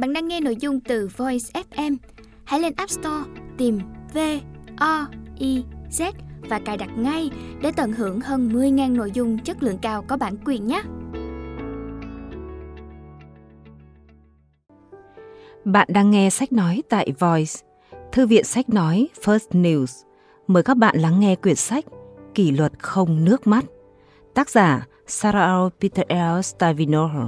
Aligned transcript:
Bạn 0.00 0.12
đang 0.12 0.28
nghe 0.28 0.40
nội 0.40 0.56
dung 0.56 0.80
từ 0.80 1.08
Voice 1.16 1.62
FM. 1.70 1.96
Hãy 2.44 2.60
lên 2.60 2.72
App 2.76 2.90
Store 2.90 3.30
tìm 3.58 3.78
V 4.14 4.18
O 4.76 5.06
I 5.38 5.64
Z 5.90 6.12
và 6.48 6.60
cài 6.64 6.76
đặt 6.76 6.90
ngay 6.98 7.30
để 7.62 7.72
tận 7.76 7.92
hưởng 7.92 8.20
hơn 8.20 8.48
10.000 8.48 8.96
nội 8.96 9.10
dung 9.14 9.38
chất 9.38 9.62
lượng 9.62 9.78
cao 9.82 10.04
có 10.08 10.16
bản 10.16 10.36
quyền 10.44 10.66
nhé. 10.66 10.82
Bạn 15.64 15.88
đang 15.90 16.10
nghe 16.10 16.30
sách 16.30 16.52
nói 16.52 16.82
tại 16.88 17.12
Voice, 17.18 17.52
Thư 18.12 18.26
viện 18.26 18.44
sách 18.44 18.68
nói 18.68 19.08
First 19.24 19.62
News. 19.62 20.04
Mời 20.46 20.62
các 20.62 20.76
bạn 20.76 20.98
lắng 20.98 21.20
nghe 21.20 21.36
quyển 21.36 21.56
sách 21.56 21.84
Kỷ 22.34 22.50
luật 22.50 22.72
không 22.78 23.24
nước 23.24 23.46
mắt. 23.46 23.64
Tác 24.34 24.50
giả 24.50 24.86
Sarah 25.06 25.72
Peter 25.80 26.06
L. 26.08 26.40
Stavinohr. 26.42 27.26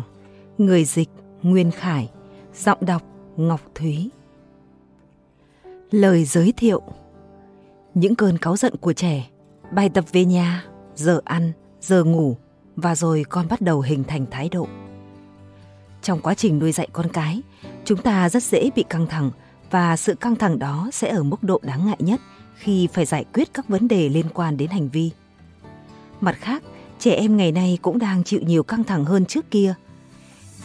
Người 0.58 0.84
dịch 0.84 1.08
Nguyên 1.42 1.70
Khải. 1.70 2.10
Giọng 2.54 2.78
đọc 2.80 3.02
Ngọc 3.36 3.60
Thúy. 3.74 4.10
Lời 5.90 6.24
giới 6.24 6.52
thiệu 6.56 6.82
Những 7.94 8.14
cơn 8.14 8.38
cáu 8.38 8.56
giận 8.56 8.76
của 8.76 8.92
trẻ, 8.92 9.30
bài 9.72 9.88
tập 9.88 10.04
về 10.12 10.24
nhà, 10.24 10.64
giờ 10.94 11.20
ăn, 11.24 11.52
giờ 11.80 12.04
ngủ 12.04 12.36
và 12.76 12.94
rồi 12.94 13.24
con 13.28 13.48
bắt 13.48 13.60
đầu 13.60 13.80
hình 13.80 14.04
thành 14.04 14.26
thái 14.30 14.48
độ. 14.48 14.68
Trong 16.02 16.20
quá 16.20 16.34
trình 16.34 16.58
nuôi 16.58 16.72
dạy 16.72 16.88
con 16.92 17.08
cái, 17.12 17.42
chúng 17.84 18.02
ta 18.02 18.28
rất 18.28 18.42
dễ 18.42 18.70
bị 18.76 18.84
căng 18.88 19.06
thẳng 19.06 19.30
và 19.70 19.96
sự 19.96 20.14
căng 20.14 20.36
thẳng 20.36 20.58
đó 20.58 20.90
sẽ 20.92 21.08
ở 21.08 21.22
mức 21.22 21.42
độ 21.42 21.60
đáng 21.62 21.86
ngại 21.86 21.98
nhất 21.98 22.20
khi 22.54 22.88
phải 22.92 23.04
giải 23.04 23.24
quyết 23.34 23.54
các 23.54 23.68
vấn 23.68 23.88
đề 23.88 24.08
liên 24.08 24.26
quan 24.34 24.56
đến 24.56 24.70
hành 24.70 24.88
vi. 24.88 25.10
Mặt 26.20 26.36
khác, 26.40 26.62
trẻ 26.98 27.14
em 27.14 27.36
ngày 27.36 27.52
nay 27.52 27.78
cũng 27.82 27.98
đang 27.98 28.24
chịu 28.24 28.40
nhiều 28.40 28.62
căng 28.62 28.84
thẳng 28.84 29.04
hơn 29.04 29.26
trước 29.26 29.50
kia. 29.50 29.74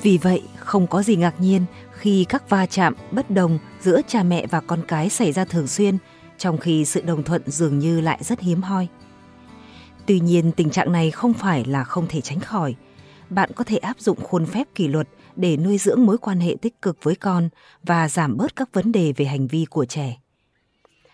Vì 0.01 0.17
vậy, 0.17 0.43
không 0.59 0.87
có 0.87 1.03
gì 1.03 1.15
ngạc 1.15 1.41
nhiên 1.41 1.65
khi 1.91 2.25
các 2.29 2.49
va 2.49 2.65
chạm 2.65 2.93
bất 3.11 3.31
đồng 3.31 3.59
giữa 3.81 4.01
cha 4.07 4.23
mẹ 4.23 4.47
và 4.47 4.61
con 4.61 4.81
cái 4.87 5.09
xảy 5.09 5.31
ra 5.31 5.45
thường 5.45 5.67
xuyên, 5.67 5.97
trong 6.37 6.57
khi 6.57 6.85
sự 6.85 7.01
đồng 7.01 7.23
thuận 7.23 7.41
dường 7.45 7.79
như 7.79 8.01
lại 8.01 8.19
rất 8.21 8.39
hiếm 8.39 8.61
hoi. 8.61 8.87
Tuy 10.05 10.19
nhiên, 10.19 10.51
tình 10.51 10.69
trạng 10.69 10.91
này 10.91 11.11
không 11.11 11.33
phải 11.33 11.65
là 11.65 11.83
không 11.83 12.07
thể 12.09 12.21
tránh 12.21 12.39
khỏi. 12.39 12.75
Bạn 13.29 13.49
có 13.55 13.63
thể 13.63 13.77
áp 13.77 13.99
dụng 13.99 14.19
khuôn 14.21 14.45
phép 14.45 14.67
kỷ 14.75 14.87
luật 14.87 15.07
để 15.35 15.57
nuôi 15.57 15.77
dưỡng 15.77 16.05
mối 16.05 16.17
quan 16.17 16.39
hệ 16.39 16.55
tích 16.61 16.81
cực 16.81 17.03
với 17.03 17.15
con 17.15 17.49
và 17.83 18.09
giảm 18.09 18.37
bớt 18.37 18.55
các 18.55 18.69
vấn 18.73 18.91
đề 18.91 19.13
về 19.17 19.25
hành 19.25 19.47
vi 19.47 19.65
của 19.65 19.85
trẻ. 19.85 20.17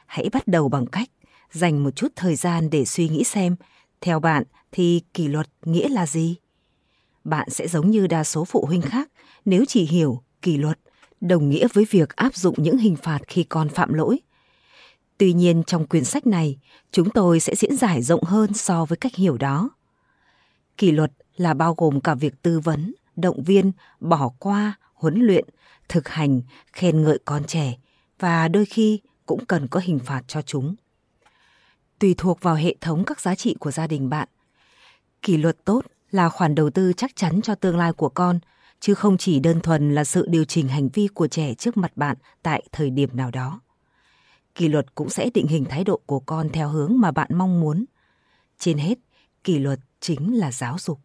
Hãy 0.05 0.29
bắt 0.33 0.47
đầu 0.47 0.69
bằng 0.69 0.85
cách 0.85 1.09
dành 1.51 1.83
một 1.83 1.95
chút 1.95 2.07
thời 2.15 2.35
gian 2.35 2.69
để 2.69 2.85
suy 2.85 3.09
nghĩ 3.09 3.23
xem, 3.23 3.55
theo 4.01 4.19
bạn 4.19 4.43
thì 4.71 5.01
kỷ 5.13 5.27
luật 5.27 5.49
nghĩa 5.65 5.89
là 5.89 6.05
gì? 6.05 6.35
Bạn 7.23 7.49
sẽ 7.49 7.67
giống 7.67 7.91
như 7.91 8.07
đa 8.07 8.23
số 8.23 8.45
phụ 8.45 8.65
huynh 8.65 8.81
khác 8.81 9.11
nếu 9.45 9.65
chỉ 9.67 9.85
hiểu 9.85 10.23
kỷ 10.41 10.57
luật 10.57 10.79
đồng 11.21 11.49
nghĩa 11.49 11.67
với 11.73 11.85
việc 11.89 12.15
áp 12.15 12.35
dụng 12.35 12.55
những 12.57 12.77
hình 12.77 12.95
phạt 12.95 13.19
khi 13.27 13.43
con 13.43 13.69
phạm 13.69 13.93
lỗi. 13.93 14.19
Tuy 15.17 15.33
nhiên 15.33 15.63
trong 15.63 15.87
quyển 15.87 16.03
sách 16.03 16.27
này, 16.27 16.57
chúng 16.91 17.09
tôi 17.09 17.39
sẽ 17.39 17.55
diễn 17.55 17.77
giải 17.77 18.01
rộng 18.01 18.23
hơn 18.23 18.53
so 18.53 18.85
với 18.85 18.97
cách 18.97 19.15
hiểu 19.15 19.37
đó. 19.37 19.69
Kỷ 20.77 20.91
luật 20.91 21.11
là 21.35 21.53
bao 21.53 21.73
gồm 21.77 22.01
cả 22.01 22.15
việc 22.15 22.41
tư 22.41 22.59
vấn, 22.59 22.93
động 23.15 23.43
viên, 23.43 23.71
bỏ 23.99 24.31
qua, 24.39 24.73
huấn 24.93 25.21
luyện, 25.21 25.45
thực 25.89 26.09
hành, 26.09 26.41
khen 26.73 27.03
ngợi 27.03 27.19
con 27.25 27.43
trẻ 27.43 27.77
và 28.19 28.47
đôi 28.47 28.65
khi 28.65 28.99
cũng 29.25 29.45
cần 29.45 29.67
có 29.67 29.79
hình 29.83 29.99
phạt 29.99 30.21
cho 30.27 30.41
chúng. 30.41 30.75
Tùy 31.99 32.15
thuộc 32.17 32.41
vào 32.41 32.55
hệ 32.55 32.75
thống 32.81 33.03
các 33.05 33.21
giá 33.21 33.35
trị 33.35 33.55
của 33.59 33.71
gia 33.71 33.87
đình 33.87 34.09
bạn, 34.09 34.27
kỷ 35.21 35.37
luật 35.37 35.65
tốt 35.65 35.85
là 36.13 36.29
khoản 36.29 36.55
đầu 36.55 36.69
tư 36.69 36.93
chắc 36.97 37.15
chắn 37.15 37.41
cho 37.41 37.55
tương 37.55 37.77
lai 37.77 37.93
của 37.93 38.09
con, 38.09 38.39
chứ 38.79 38.93
không 38.93 39.17
chỉ 39.17 39.39
đơn 39.39 39.59
thuần 39.61 39.95
là 39.95 40.03
sự 40.03 40.25
điều 40.29 40.45
chỉnh 40.45 40.67
hành 40.67 40.89
vi 40.89 41.07
của 41.07 41.27
trẻ 41.27 41.53
trước 41.53 41.77
mặt 41.77 41.91
bạn 41.95 42.17
tại 42.43 42.63
thời 42.71 42.89
điểm 42.89 43.09
nào 43.13 43.31
đó. 43.31 43.61
Kỷ 44.55 44.67
luật 44.67 44.95
cũng 44.95 45.09
sẽ 45.09 45.29
định 45.33 45.47
hình 45.47 45.65
thái 45.65 45.83
độ 45.83 46.01
của 46.05 46.19
con 46.19 46.49
theo 46.49 46.69
hướng 46.69 46.93
mà 46.99 47.11
bạn 47.11 47.29
mong 47.33 47.59
muốn. 47.59 47.85
Trên 48.59 48.77
hết, 48.77 48.99
kỷ 49.43 49.59
luật 49.59 49.79
chính 49.99 50.37
là 50.37 50.51
giáo 50.51 50.75
dục 50.79 50.99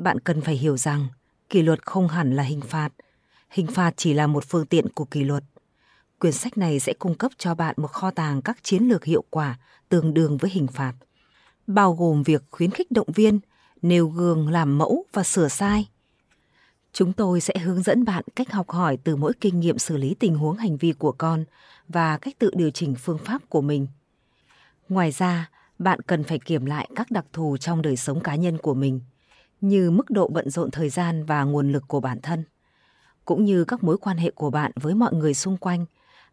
bạn 0.00 0.20
cần 0.20 0.40
phải 0.40 0.54
hiểu 0.54 0.76
rằng 0.76 1.06
kỷ 1.48 1.62
luật 1.62 1.86
không 1.86 2.08
hẳn 2.08 2.36
là 2.36 2.42
hình 2.42 2.60
phạt 2.60 2.92
hình 3.50 3.66
phạt 3.66 3.94
chỉ 3.96 4.14
là 4.14 4.26
một 4.26 4.44
phương 4.48 4.66
tiện 4.66 4.88
của 4.88 5.04
kỷ 5.04 5.24
luật 5.24 5.44
quyển 6.18 6.32
sách 6.32 6.58
này 6.58 6.80
sẽ 6.80 6.92
cung 6.92 7.14
cấp 7.14 7.32
cho 7.38 7.54
bạn 7.54 7.74
một 7.78 7.86
kho 7.86 8.10
tàng 8.10 8.42
các 8.42 8.58
chiến 8.62 8.82
lược 8.82 9.04
hiệu 9.04 9.24
quả 9.30 9.58
tương 9.88 10.14
đương 10.14 10.36
với 10.36 10.50
hình 10.50 10.66
phạt 10.66 10.94
bao 11.66 11.94
gồm 11.94 12.22
việc 12.22 12.42
khuyến 12.50 12.70
khích 12.70 12.90
động 12.90 13.08
viên 13.14 13.40
nêu 13.82 14.08
gương 14.08 14.48
làm 14.48 14.78
mẫu 14.78 15.04
và 15.12 15.22
sửa 15.22 15.48
sai 15.48 15.88
chúng 16.92 17.12
tôi 17.12 17.40
sẽ 17.40 17.54
hướng 17.58 17.82
dẫn 17.82 18.04
bạn 18.04 18.24
cách 18.36 18.52
học 18.52 18.70
hỏi 18.70 18.98
từ 19.04 19.16
mỗi 19.16 19.32
kinh 19.40 19.60
nghiệm 19.60 19.78
xử 19.78 19.96
lý 19.96 20.14
tình 20.14 20.34
huống 20.34 20.56
hành 20.56 20.76
vi 20.76 20.92
của 20.92 21.12
con 21.12 21.44
và 21.88 22.18
cách 22.18 22.38
tự 22.38 22.50
điều 22.54 22.70
chỉnh 22.70 22.94
phương 22.94 23.18
pháp 23.18 23.42
của 23.48 23.60
mình 23.60 23.86
ngoài 24.88 25.10
ra 25.10 25.50
bạn 25.78 26.00
cần 26.00 26.24
phải 26.24 26.38
kiểm 26.38 26.66
lại 26.66 26.90
các 26.96 27.10
đặc 27.10 27.26
thù 27.32 27.56
trong 27.56 27.82
đời 27.82 27.96
sống 27.96 28.20
cá 28.20 28.34
nhân 28.34 28.58
của 28.58 28.74
mình 28.74 29.00
như 29.60 29.90
mức 29.90 30.10
độ 30.10 30.28
bận 30.28 30.50
rộn 30.50 30.70
thời 30.70 30.88
gian 30.88 31.24
và 31.24 31.44
nguồn 31.44 31.72
lực 31.72 31.84
của 31.88 32.00
bản 32.00 32.20
thân, 32.20 32.44
cũng 33.24 33.44
như 33.44 33.64
các 33.64 33.84
mối 33.84 33.98
quan 33.98 34.16
hệ 34.16 34.30
của 34.30 34.50
bạn 34.50 34.72
với 34.74 34.94
mọi 34.94 35.14
người 35.14 35.34
xung 35.34 35.56
quanh, 35.56 35.84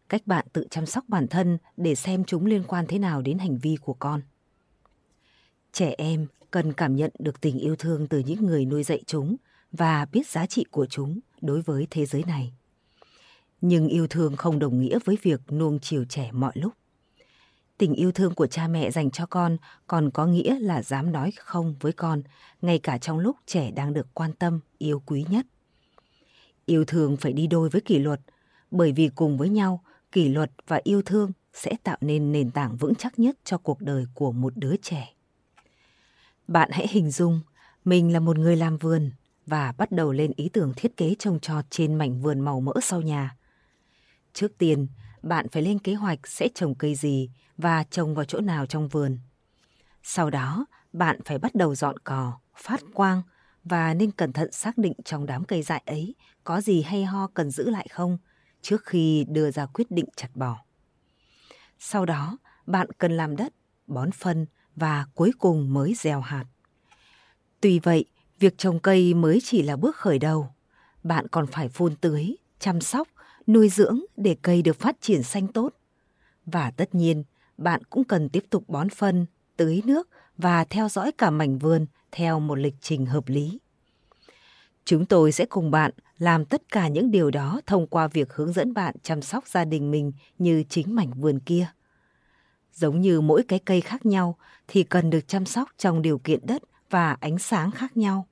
cách 0.08 0.26
bạn 0.26 0.46
tự 0.52 0.66
chăm 0.70 0.86
sóc 0.86 1.04
bản 1.08 1.28
thân 1.28 1.58
để 1.76 1.94
xem 1.94 2.24
chúng 2.24 2.46
liên 2.46 2.64
quan 2.68 2.86
thế 2.86 2.98
nào 2.98 3.22
đến 3.22 3.38
hành 3.38 3.58
vi 3.58 3.76
của 3.82 3.94
con. 3.94 4.20
Trẻ 5.72 5.94
em 5.98 6.26
cần 6.50 6.72
cảm 6.72 6.96
nhận 6.96 7.10
được 7.18 7.40
tình 7.40 7.58
yêu 7.58 7.76
thương 7.76 8.06
từ 8.06 8.18
những 8.18 8.46
người 8.46 8.64
nuôi 8.64 8.82
dạy 8.82 9.02
chúng 9.06 9.36
và 9.72 10.06
biết 10.12 10.26
giá 10.26 10.46
trị 10.46 10.64
của 10.70 10.86
chúng 10.86 11.20
đối 11.40 11.62
với 11.62 11.86
thế 11.90 12.06
giới 12.06 12.24
này. 12.24 12.52
Nhưng 13.60 13.88
yêu 13.88 14.06
thương 14.06 14.36
không 14.36 14.58
đồng 14.58 14.80
nghĩa 14.80 14.98
với 15.04 15.18
việc 15.22 15.40
nuông 15.52 15.78
chiều 15.80 16.04
trẻ 16.04 16.30
mọi 16.32 16.52
lúc 16.54 16.72
tình 17.78 17.94
yêu 17.94 18.12
thương 18.12 18.34
của 18.34 18.46
cha 18.46 18.68
mẹ 18.68 18.90
dành 18.90 19.10
cho 19.10 19.26
con 19.26 19.56
còn 19.86 20.10
có 20.10 20.26
nghĩa 20.26 20.58
là 20.60 20.82
dám 20.82 21.12
nói 21.12 21.32
không 21.36 21.74
với 21.80 21.92
con, 21.92 22.22
ngay 22.62 22.78
cả 22.78 22.98
trong 22.98 23.18
lúc 23.18 23.36
trẻ 23.46 23.70
đang 23.70 23.92
được 23.92 24.06
quan 24.14 24.32
tâm, 24.32 24.60
yêu 24.78 25.02
quý 25.06 25.24
nhất. 25.30 25.46
Yêu 26.66 26.84
thương 26.84 27.16
phải 27.16 27.32
đi 27.32 27.46
đôi 27.46 27.68
với 27.68 27.80
kỷ 27.80 27.98
luật, 27.98 28.20
bởi 28.70 28.92
vì 28.92 29.08
cùng 29.14 29.38
với 29.38 29.48
nhau, 29.48 29.82
kỷ 30.12 30.28
luật 30.28 30.50
và 30.66 30.80
yêu 30.84 31.02
thương 31.02 31.32
sẽ 31.52 31.72
tạo 31.82 31.96
nên 32.00 32.32
nền 32.32 32.50
tảng 32.50 32.76
vững 32.76 32.94
chắc 32.94 33.18
nhất 33.18 33.38
cho 33.44 33.58
cuộc 33.58 33.80
đời 33.80 34.06
của 34.14 34.32
một 34.32 34.52
đứa 34.56 34.76
trẻ. 34.82 35.14
Bạn 36.48 36.70
hãy 36.72 36.86
hình 36.90 37.10
dung 37.10 37.40
mình 37.84 38.12
là 38.12 38.20
một 38.20 38.38
người 38.38 38.56
làm 38.56 38.76
vườn 38.76 39.10
và 39.46 39.72
bắt 39.72 39.92
đầu 39.92 40.12
lên 40.12 40.32
ý 40.36 40.48
tưởng 40.52 40.72
thiết 40.76 40.96
kế 40.96 41.14
trồng 41.18 41.40
trọt 41.40 41.64
trên 41.70 41.94
mảnh 41.94 42.20
vườn 42.20 42.40
màu 42.40 42.60
mỡ 42.60 42.72
sau 42.82 43.02
nhà. 43.02 43.36
Trước 44.32 44.58
tiên, 44.58 44.86
bạn 45.22 45.48
phải 45.48 45.62
lên 45.62 45.78
kế 45.78 45.94
hoạch 45.94 46.26
sẽ 46.26 46.48
trồng 46.54 46.74
cây 46.74 46.94
gì 46.94 47.30
và 47.56 47.84
trồng 47.84 48.14
vào 48.14 48.24
chỗ 48.24 48.40
nào 48.40 48.66
trong 48.66 48.88
vườn. 48.88 49.18
Sau 50.02 50.30
đó, 50.30 50.66
bạn 50.92 51.20
phải 51.24 51.38
bắt 51.38 51.54
đầu 51.54 51.74
dọn 51.74 51.98
cỏ, 51.98 52.38
phát 52.56 52.80
quang 52.94 53.22
và 53.64 53.94
nên 53.94 54.10
cẩn 54.10 54.32
thận 54.32 54.52
xác 54.52 54.78
định 54.78 54.94
trong 55.04 55.26
đám 55.26 55.44
cây 55.44 55.62
dại 55.62 55.82
ấy 55.86 56.14
có 56.44 56.60
gì 56.60 56.82
hay 56.82 57.04
ho 57.04 57.26
cần 57.34 57.50
giữ 57.50 57.70
lại 57.70 57.86
không 57.90 58.18
trước 58.62 58.84
khi 58.84 59.24
đưa 59.28 59.50
ra 59.50 59.66
quyết 59.66 59.90
định 59.90 60.08
chặt 60.16 60.28
bỏ. 60.34 60.64
Sau 61.78 62.06
đó, 62.06 62.38
bạn 62.66 62.88
cần 62.98 63.16
làm 63.16 63.36
đất, 63.36 63.52
bón 63.86 64.10
phân 64.10 64.46
và 64.78 65.06
cuối 65.14 65.32
cùng 65.38 65.74
mới 65.74 65.94
gieo 65.94 66.20
hạt. 66.20 66.44
Tuy 67.60 67.78
vậy, 67.78 68.04
việc 68.38 68.58
trồng 68.58 68.80
cây 68.80 69.14
mới 69.14 69.38
chỉ 69.44 69.62
là 69.62 69.76
bước 69.76 69.96
khởi 69.96 70.18
đầu. 70.18 70.48
Bạn 71.02 71.28
còn 71.28 71.46
phải 71.46 71.68
phun 71.68 71.96
tưới, 71.96 72.36
chăm 72.58 72.80
sóc 72.80 73.08
nuôi 73.46 73.68
dưỡng 73.68 74.00
để 74.16 74.36
cây 74.42 74.62
được 74.62 74.80
phát 74.80 74.96
triển 75.00 75.22
xanh 75.22 75.46
tốt. 75.46 75.72
Và 76.46 76.70
tất 76.70 76.94
nhiên, 76.94 77.24
bạn 77.58 77.84
cũng 77.84 78.04
cần 78.04 78.28
tiếp 78.28 78.44
tục 78.50 78.64
bón 78.68 78.88
phân, 78.88 79.26
tưới 79.56 79.82
nước 79.84 80.08
và 80.36 80.64
theo 80.64 80.88
dõi 80.88 81.12
cả 81.12 81.30
mảnh 81.30 81.58
vườn 81.58 81.86
theo 82.12 82.40
một 82.40 82.54
lịch 82.54 82.74
trình 82.80 83.06
hợp 83.06 83.28
lý. 83.28 83.58
Chúng 84.84 85.06
tôi 85.06 85.32
sẽ 85.32 85.46
cùng 85.46 85.70
bạn 85.70 85.90
làm 86.18 86.44
tất 86.44 86.62
cả 86.72 86.88
những 86.88 87.10
điều 87.10 87.30
đó 87.30 87.60
thông 87.66 87.86
qua 87.86 88.08
việc 88.08 88.32
hướng 88.32 88.52
dẫn 88.52 88.74
bạn 88.74 88.94
chăm 89.02 89.22
sóc 89.22 89.46
gia 89.46 89.64
đình 89.64 89.90
mình 89.90 90.12
như 90.38 90.64
chính 90.68 90.94
mảnh 90.94 91.10
vườn 91.10 91.40
kia. 91.40 91.66
Giống 92.78 93.00
như 93.00 93.20
mỗi 93.20 93.42
cái 93.48 93.58
cây 93.58 93.80
khác 93.80 94.06
nhau, 94.06 94.36
thì 94.68 94.82
cần 94.82 95.10
được 95.10 95.28
chăm 95.28 95.46
sóc 95.46 95.68
trong 95.78 96.02
điều 96.02 96.18
kiện 96.18 96.46
đất 96.46 96.62
và 96.90 97.16
ánh 97.20 97.38
sáng 97.38 97.70
khác 97.70 97.96
nhau. 97.96 98.26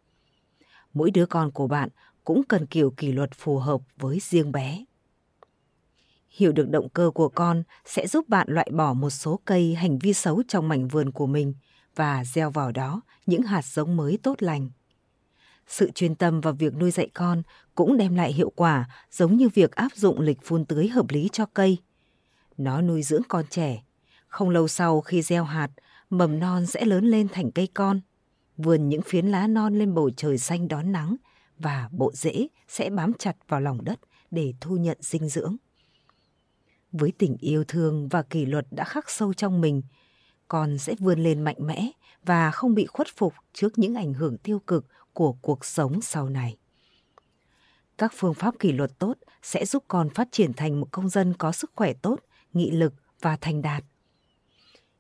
Mỗi 0.95 1.11
đứa 1.11 1.27
con 1.27 1.51
của 1.51 1.67
bạn 1.67 1.89
cũng 2.25 2.43
cần 2.45 2.67
kiểu 2.67 2.91
kỷ 2.91 3.13
luật 3.13 3.31
phù 3.35 3.59
hợp 3.59 3.81
với 3.97 4.19
riêng 4.23 4.53
bé. 4.53 4.85
Hiểu 6.31 6.53
được 6.53 6.71
động 6.71 6.89
cơ 6.89 7.11
của 7.15 7.29
con 7.29 7.63
sẽ 7.85 8.07
giúp 8.07 8.29
bạn 8.29 8.47
loại 8.51 8.71
bỏ 8.73 8.93
một 8.93 9.11
số 9.11 9.41
cây 9.45 9.75
hành 9.75 9.99
vi 9.99 10.13
xấu 10.13 10.43
trong 10.49 10.69
mảnh 10.69 10.89
vườn 10.89 11.11
của 11.11 11.27
mình 11.27 11.55
và 11.97 12.25
gieo 12.25 12.51
vào 12.51 12.73
đó 12.73 13.01
những 13.27 13.43
hạt 13.43 13.65
giống 13.65 13.97
mới 13.97 14.19
tốt 14.23 14.43
lành. 14.43 14.71
Sự 15.67 15.91
chuyên 15.91 16.15
tâm 16.15 16.41
vào 16.41 16.53
việc 16.53 16.75
nuôi 16.75 16.91
dạy 16.91 17.09
con 17.15 17.43
cũng 17.75 17.97
đem 17.97 18.15
lại 18.15 18.33
hiệu 18.33 18.53
quả 18.57 18.89
giống 19.11 19.37
như 19.37 19.49
việc 19.49 19.73
áp 19.73 19.93
dụng 19.95 20.21
lịch 20.21 20.39
phun 20.43 20.65
tưới 20.65 20.89
hợp 20.89 21.11
lý 21.11 21.29
cho 21.33 21.47
cây. 21.47 21.79
Nó 22.57 22.81
nuôi 22.81 23.03
dưỡng 23.03 23.23
con 23.29 23.45
trẻ. 23.51 23.83
Không 24.37 24.51
lâu 24.51 24.69
sau 24.69 25.01
khi 25.01 25.23
gieo 25.23 25.45
hạt, 25.45 25.71
mầm 26.11 26.39
non 26.39 26.67
sẽ 26.67 26.85
lớn 26.85 27.05
lên 27.05 27.29
thành 27.29 27.51
cây 27.51 27.69
con. 27.75 28.01
Vườn 28.57 28.89
những 28.89 29.03
phiến 29.03 29.27
lá 29.27 29.47
non 29.47 29.79
lên 29.79 29.95
bầu 29.95 30.11
trời 30.17 30.39
xanh 30.39 30.69
đón 30.69 30.93
nắng 30.93 31.17
và 31.59 31.89
bộ 31.93 32.13
rễ 32.15 32.47
sẽ 32.69 32.91
bám 32.91 33.13
chặt 33.19 33.37
vào 33.49 33.61
lòng 33.61 33.85
đất 33.85 34.01
để 34.31 34.55
thu 34.61 34.77
nhận 34.77 34.99
dinh 35.01 35.29
dưỡng. 35.29 35.57
Với 36.93 37.13
tình 37.19 37.37
yêu 37.41 37.65
thương 37.69 38.09
và 38.09 38.23
kỷ 38.23 38.47
luật 38.47 38.67
đã 38.71 38.85
khắc 38.85 39.11
sâu 39.11 39.35
trong 39.35 39.61
mình, 39.61 39.83
con 40.49 40.79
sẽ 40.79 40.95
vươn 40.99 41.19
lên 41.19 41.43
mạnh 41.43 41.59
mẽ 41.59 41.91
và 42.25 42.51
không 42.51 42.75
bị 42.75 42.87
khuất 42.87 43.09
phục 43.17 43.35
trước 43.53 43.79
những 43.79 43.95
ảnh 43.95 44.15
hưởng 44.15 44.39
tiêu 44.39 44.59
cực 44.59 44.87
của 45.13 45.33
cuộc 45.33 45.65
sống 45.65 46.01
sau 46.03 46.29
này. 46.29 46.57
Các 47.99 48.13
phương 48.17 48.35
pháp 48.35 48.55
kỷ 48.59 48.73
luật 48.73 48.99
tốt 48.99 49.19
sẽ 49.43 49.67
giúp 49.67 49.85
con 49.89 50.11
phát 50.11 50.29
triển 50.33 50.53
thành 50.53 50.81
một 50.81 50.89
công 50.91 51.09
dân 51.09 51.35
có 51.39 51.53
sức 51.53 51.71
khỏe 51.75 51.93
tốt, 51.93 52.21
nghị 52.53 52.71
lực 52.71 52.95
và 53.21 53.37
thành 53.41 53.63
đạt. 53.63 53.85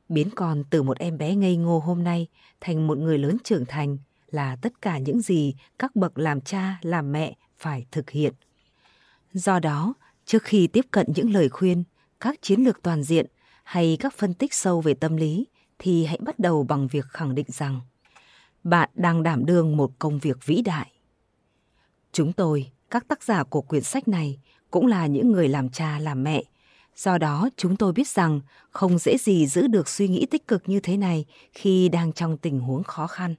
Biến 0.08 0.28
con 0.34 0.64
từ 0.70 0.82
một 0.82 0.98
em 0.98 1.18
bé 1.18 1.34
ngây 1.34 1.56
ngô 1.56 1.78
hôm 1.78 2.04
nay 2.04 2.26
thành 2.60 2.86
một 2.86 2.98
người 2.98 3.18
lớn 3.18 3.36
trưởng 3.44 3.64
thành 3.66 3.98
là 4.30 4.56
tất 4.56 4.82
cả 4.82 4.98
những 4.98 5.20
gì 5.20 5.54
các 5.78 5.96
bậc 5.96 6.18
làm 6.18 6.40
cha, 6.40 6.78
làm 6.82 7.12
mẹ 7.12 7.36
phải 7.58 7.86
thực 7.90 8.10
hiện. 8.10 8.32
Do 9.32 9.58
đó, 9.58 9.94
trước 10.24 10.42
khi 10.42 10.66
tiếp 10.66 10.84
cận 10.90 11.06
những 11.14 11.30
lời 11.30 11.48
khuyên, 11.48 11.84
các 12.20 12.42
chiến 12.42 12.60
lược 12.60 12.82
toàn 12.82 13.02
diện 13.02 13.26
hay 13.64 13.96
các 14.00 14.14
phân 14.14 14.34
tích 14.34 14.54
sâu 14.54 14.80
về 14.80 14.94
tâm 14.94 15.16
lý 15.16 15.46
thì 15.78 16.04
hãy 16.04 16.18
bắt 16.20 16.38
đầu 16.38 16.64
bằng 16.64 16.88
việc 16.88 17.04
khẳng 17.08 17.34
định 17.34 17.46
rằng 17.48 17.80
bạn 18.64 18.90
đang 18.94 19.22
đảm 19.22 19.46
đương 19.46 19.76
một 19.76 19.90
công 19.98 20.18
việc 20.18 20.46
vĩ 20.46 20.62
đại. 20.62 20.92
Chúng 22.12 22.32
tôi, 22.32 22.70
các 22.90 23.08
tác 23.08 23.22
giả 23.22 23.44
của 23.44 23.60
quyển 23.60 23.82
sách 23.82 24.08
này 24.08 24.38
cũng 24.70 24.86
là 24.86 25.06
những 25.06 25.32
người 25.32 25.48
làm 25.48 25.68
cha 25.68 25.98
làm 25.98 26.22
mẹ. 26.22 26.42
Do 26.96 27.18
đó, 27.18 27.48
chúng 27.56 27.76
tôi 27.76 27.92
biết 27.92 28.08
rằng 28.08 28.40
không 28.70 28.98
dễ 28.98 29.16
gì 29.18 29.46
giữ 29.46 29.66
được 29.66 29.88
suy 29.88 30.08
nghĩ 30.08 30.26
tích 30.26 30.48
cực 30.48 30.68
như 30.68 30.80
thế 30.80 30.96
này 30.96 31.24
khi 31.52 31.88
đang 31.88 32.12
trong 32.12 32.38
tình 32.38 32.60
huống 32.60 32.82
khó 32.82 33.06
khăn. 33.06 33.34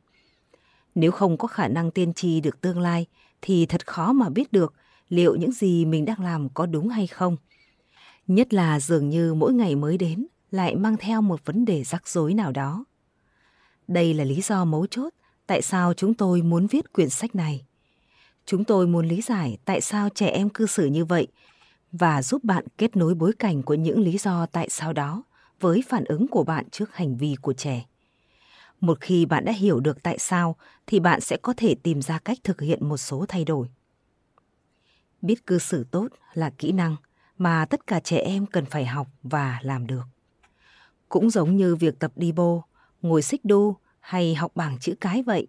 Nếu 0.96 1.12
không 1.12 1.38
có 1.38 1.48
khả 1.48 1.68
năng 1.68 1.92
tiên 1.92 2.14
tri 2.14 2.42
được 2.42 2.62
tương 2.62 2.80
lai 2.80 3.06
thì 3.42 3.66
thật 3.66 3.88
khó 3.88 4.14
mà 4.14 4.30
biết 4.30 4.52
được 4.52 4.74
liệu 5.10 5.36
những 5.36 5.52
gì 5.52 5.86
mình 5.86 6.06
đang 6.06 6.20
làm 6.20 6.50
có 6.50 6.66
đúng 6.66 6.90
hay 6.90 7.08
không. 7.08 7.38
Nhất 8.28 8.54
là 8.54 8.80
dường 8.80 9.10
như 9.10 9.34
mỗi 9.34 9.54
ngày 9.54 9.76
mới 9.76 9.98
đến 9.98 10.28
lại 10.52 10.76
mang 10.76 10.98
theo 10.98 11.22
một 11.22 11.46
vấn 11.46 11.66
đề 11.66 11.84
rắc 11.84 12.08
rối 12.08 12.34
nào 12.34 12.52
đó. 12.52 12.86
Đây 13.88 14.14
là 14.14 14.24
lý 14.24 14.42
do 14.42 14.66
mấu 14.66 14.88
chốt 14.88 15.14
tại 15.48 15.62
sao 15.62 15.94
chúng 15.94 16.14
tôi 16.14 16.42
muốn 16.42 16.68
viết 16.68 16.94
quyển 16.94 17.10
sách 17.10 17.36
này. 17.36 17.66
Chúng 18.46 18.64
tôi 18.64 18.88
muốn 18.88 19.08
lý 19.08 19.22
giải 19.22 19.58
tại 19.66 19.82
sao 19.82 20.10
trẻ 20.10 20.28
em 20.28 20.50
cư 20.50 20.66
xử 20.66 20.86
như 20.86 21.06
vậy 21.06 21.28
và 21.92 22.22
giúp 22.22 22.44
bạn 22.44 22.66
kết 22.78 22.96
nối 22.96 23.14
bối 23.16 23.32
cảnh 23.40 23.64
của 23.64 23.74
những 23.74 24.00
lý 24.00 24.18
do 24.18 24.46
tại 24.46 24.70
sao 24.70 24.94
đó 24.94 25.24
với 25.60 25.84
phản 25.88 26.06
ứng 26.06 26.28
của 26.28 26.44
bạn 26.44 26.70
trước 26.70 26.96
hành 26.96 27.18
vi 27.18 27.36
của 27.42 27.54
trẻ. 27.54 27.86
Một 28.80 29.02
khi 29.02 29.26
bạn 29.26 29.46
đã 29.46 29.52
hiểu 29.52 29.80
được 29.80 30.04
tại 30.04 30.20
sao 30.20 30.56
thì 30.88 31.00
bạn 31.00 31.22
sẽ 31.22 31.38
có 31.38 31.54
thể 31.58 31.76
tìm 31.84 32.02
ra 32.02 32.20
cách 32.20 32.38
thực 32.44 32.62
hiện 32.62 32.90
một 32.90 32.98
số 32.98 33.26
thay 33.28 33.46
đổi. 33.46 33.68
Biết 35.22 35.46
cư 35.48 35.60
xử 35.60 35.84
tốt 35.92 36.08
là 36.34 36.50
kỹ 36.50 36.72
năng 36.72 36.96
mà 37.38 37.66
tất 37.66 37.88
cả 37.88 38.00
trẻ 38.00 38.18
em 38.18 38.46
cần 38.46 38.66
phải 38.66 38.86
học 38.86 39.08
và 39.24 39.60
làm 39.62 39.88
được. 39.88 40.04
Cũng 41.10 41.30
giống 41.30 41.56
như 41.56 41.76
việc 41.76 42.00
tập 42.00 42.12
đi 42.16 42.32
bô, 42.32 42.64
ngồi 43.02 43.22
xích 43.22 43.46
đu 43.46 43.76
hay 44.00 44.36
học 44.36 44.52
bảng 44.56 44.80
chữ 44.80 44.96
cái 45.02 45.24
vậy. 45.24 45.48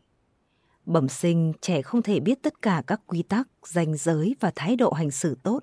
Bẩm 0.87 1.09
sinh 1.09 1.53
trẻ 1.61 1.83
không 1.83 2.03
thể 2.03 2.21
biết 2.21 2.43
tất 2.43 2.63
cả 2.63 2.83
các 2.87 3.01
quy 3.07 3.23
tắc, 3.23 3.49
danh 3.67 3.97
giới 3.97 4.37
và 4.41 4.53
thái 4.57 4.77
độ 4.77 4.93
hành 4.93 5.11
xử 5.11 5.37
tốt. 5.43 5.61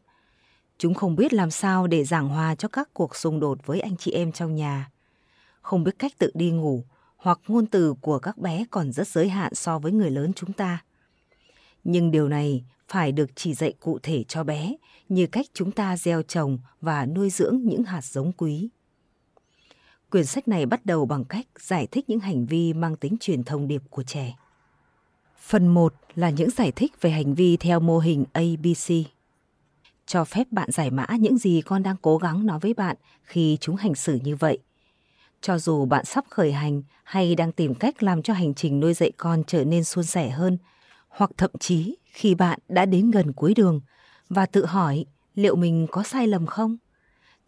Chúng 0.77 0.93
không 0.93 1.15
biết 1.15 1.33
làm 1.33 1.51
sao 1.51 1.87
để 1.87 2.03
giảng 2.03 2.29
hòa 2.29 2.55
cho 2.55 2.67
các 2.67 2.89
cuộc 2.93 3.15
xung 3.15 3.39
đột 3.39 3.65
với 3.65 3.79
anh 3.79 3.97
chị 3.97 4.11
em 4.11 4.31
trong 4.31 4.55
nhà. 4.55 4.91
Không 5.61 5.83
biết 5.83 5.99
cách 5.99 6.11
tự 6.17 6.31
đi 6.33 6.51
ngủ, 6.51 6.83
hoặc 7.17 7.39
ngôn 7.47 7.65
từ 7.65 7.93
của 8.01 8.19
các 8.19 8.37
bé 8.37 8.65
còn 8.71 8.91
rất 8.91 9.07
giới 9.07 9.29
hạn 9.29 9.55
so 9.55 9.79
với 9.79 9.91
người 9.91 10.11
lớn 10.11 10.33
chúng 10.35 10.53
ta. 10.53 10.83
Nhưng 11.83 12.11
điều 12.11 12.29
này 12.29 12.63
phải 12.87 13.11
được 13.11 13.29
chỉ 13.35 13.53
dạy 13.53 13.73
cụ 13.79 13.99
thể 14.03 14.23
cho 14.23 14.43
bé, 14.43 14.75
như 15.09 15.27
cách 15.27 15.45
chúng 15.53 15.71
ta 15.71 15.97
gieo 15.97 16.21
trồng 16.21 16.59
và 16.81 17.05
nuôi 17.05 17.29
dưỡng 17.29 17.59
những 17.63 17.83
hạt 17.83 18.05
giống 18.05 18.31
quý. 18.31 18.69
Quyển 20.09 20.25
sách 20.25 20.47
này 20.47 20.65
bắt 20.65 20.85
đầu 20.85 21.05
bằng 21.05 21.25
cách 21.25 21.47
giải 21.59 21.87
thích 21.91 22.09
những 22.09 22.19
hành 22.19 22.45
vi 22.45 22.73
mang 22.73 22.95
tính 22.95 23.15
truyền 23.19 23.43
thông 23.43 23.67
điệp 23.67 23.81
của 23.89 24.03
trẻ. 24.03 24.35
Phần 25.39 25.67
1 25.67 25.93
là 26.15 26.29
những 26.29 26.49
giải 26.49 26.71
thích 26.71 27.01
về 27.01 27.09
hành 27.09 27.35
vi 27.35 27.57
theo 27.57 27.79
mô 27.79 27.99
hình 27.99 28.25
ABC. 28.33 29.14
Cho 30.05 30.25
phép 30.25 30.47
bạn 30.51 30.71
giải 30.71 30.91
mã 30.91 31.07
những 31.19 31.37
gì 31.37 31.61
con 31.65 31.83
đang 31.83 31.95
cố 32.01 32.17
gắng 32.17 32.45
nói 32.45 32.59
với 32.59 32.73
bạn 32.73 32.95
khi 33.23 33.57
chúng 33.61 33.75
hành 33.75 33.95
xử 33.95 34.19
như 34.23 34.35
vậy. 34.35 34.59
Cho 35.41 35.57
dù 35.57 35.85
bạn 35.85 36.05
sắp 36.05 36.25
khởi 36.29 36.51
hành 36.51 36.83
hay 37.03 37.35
đang 37.35 37.51
tìm 37.51 37.75
cách 37.75 38.03
làm 38.03 38.21
cho 38.21 38.33
hành 38.33 38.53
trình 38.53 38.79
nuôi 38.79 38.93
dạy 38.93 39.11
con 39.17 39.43
trở 39.47 39.63
nên 39.63 39.83
suôn 39.83 40.03
sẻ 40.03 40.29
hơn, 40.29 40.57
hoặc 41.07 41.31
thậm 41.37 41.51
chí 41.59 41.95
khi 42.05 42.35
bạn 42.35 42.59
đã 42.69 42.85
đến 42.85 43.11
gần 43.11 43.33
cuối 43.33 43.53
đường 43.53 43.81
và 44.29 44.45
tự 44.45 44.65
hỏi 44.65 45.05
liệu 45.35 45.55
mình 45.55 45.87
có 45.91 46.03
sai 46.03 46.27
lầm 46.27 46.45
không? 46.45 46.77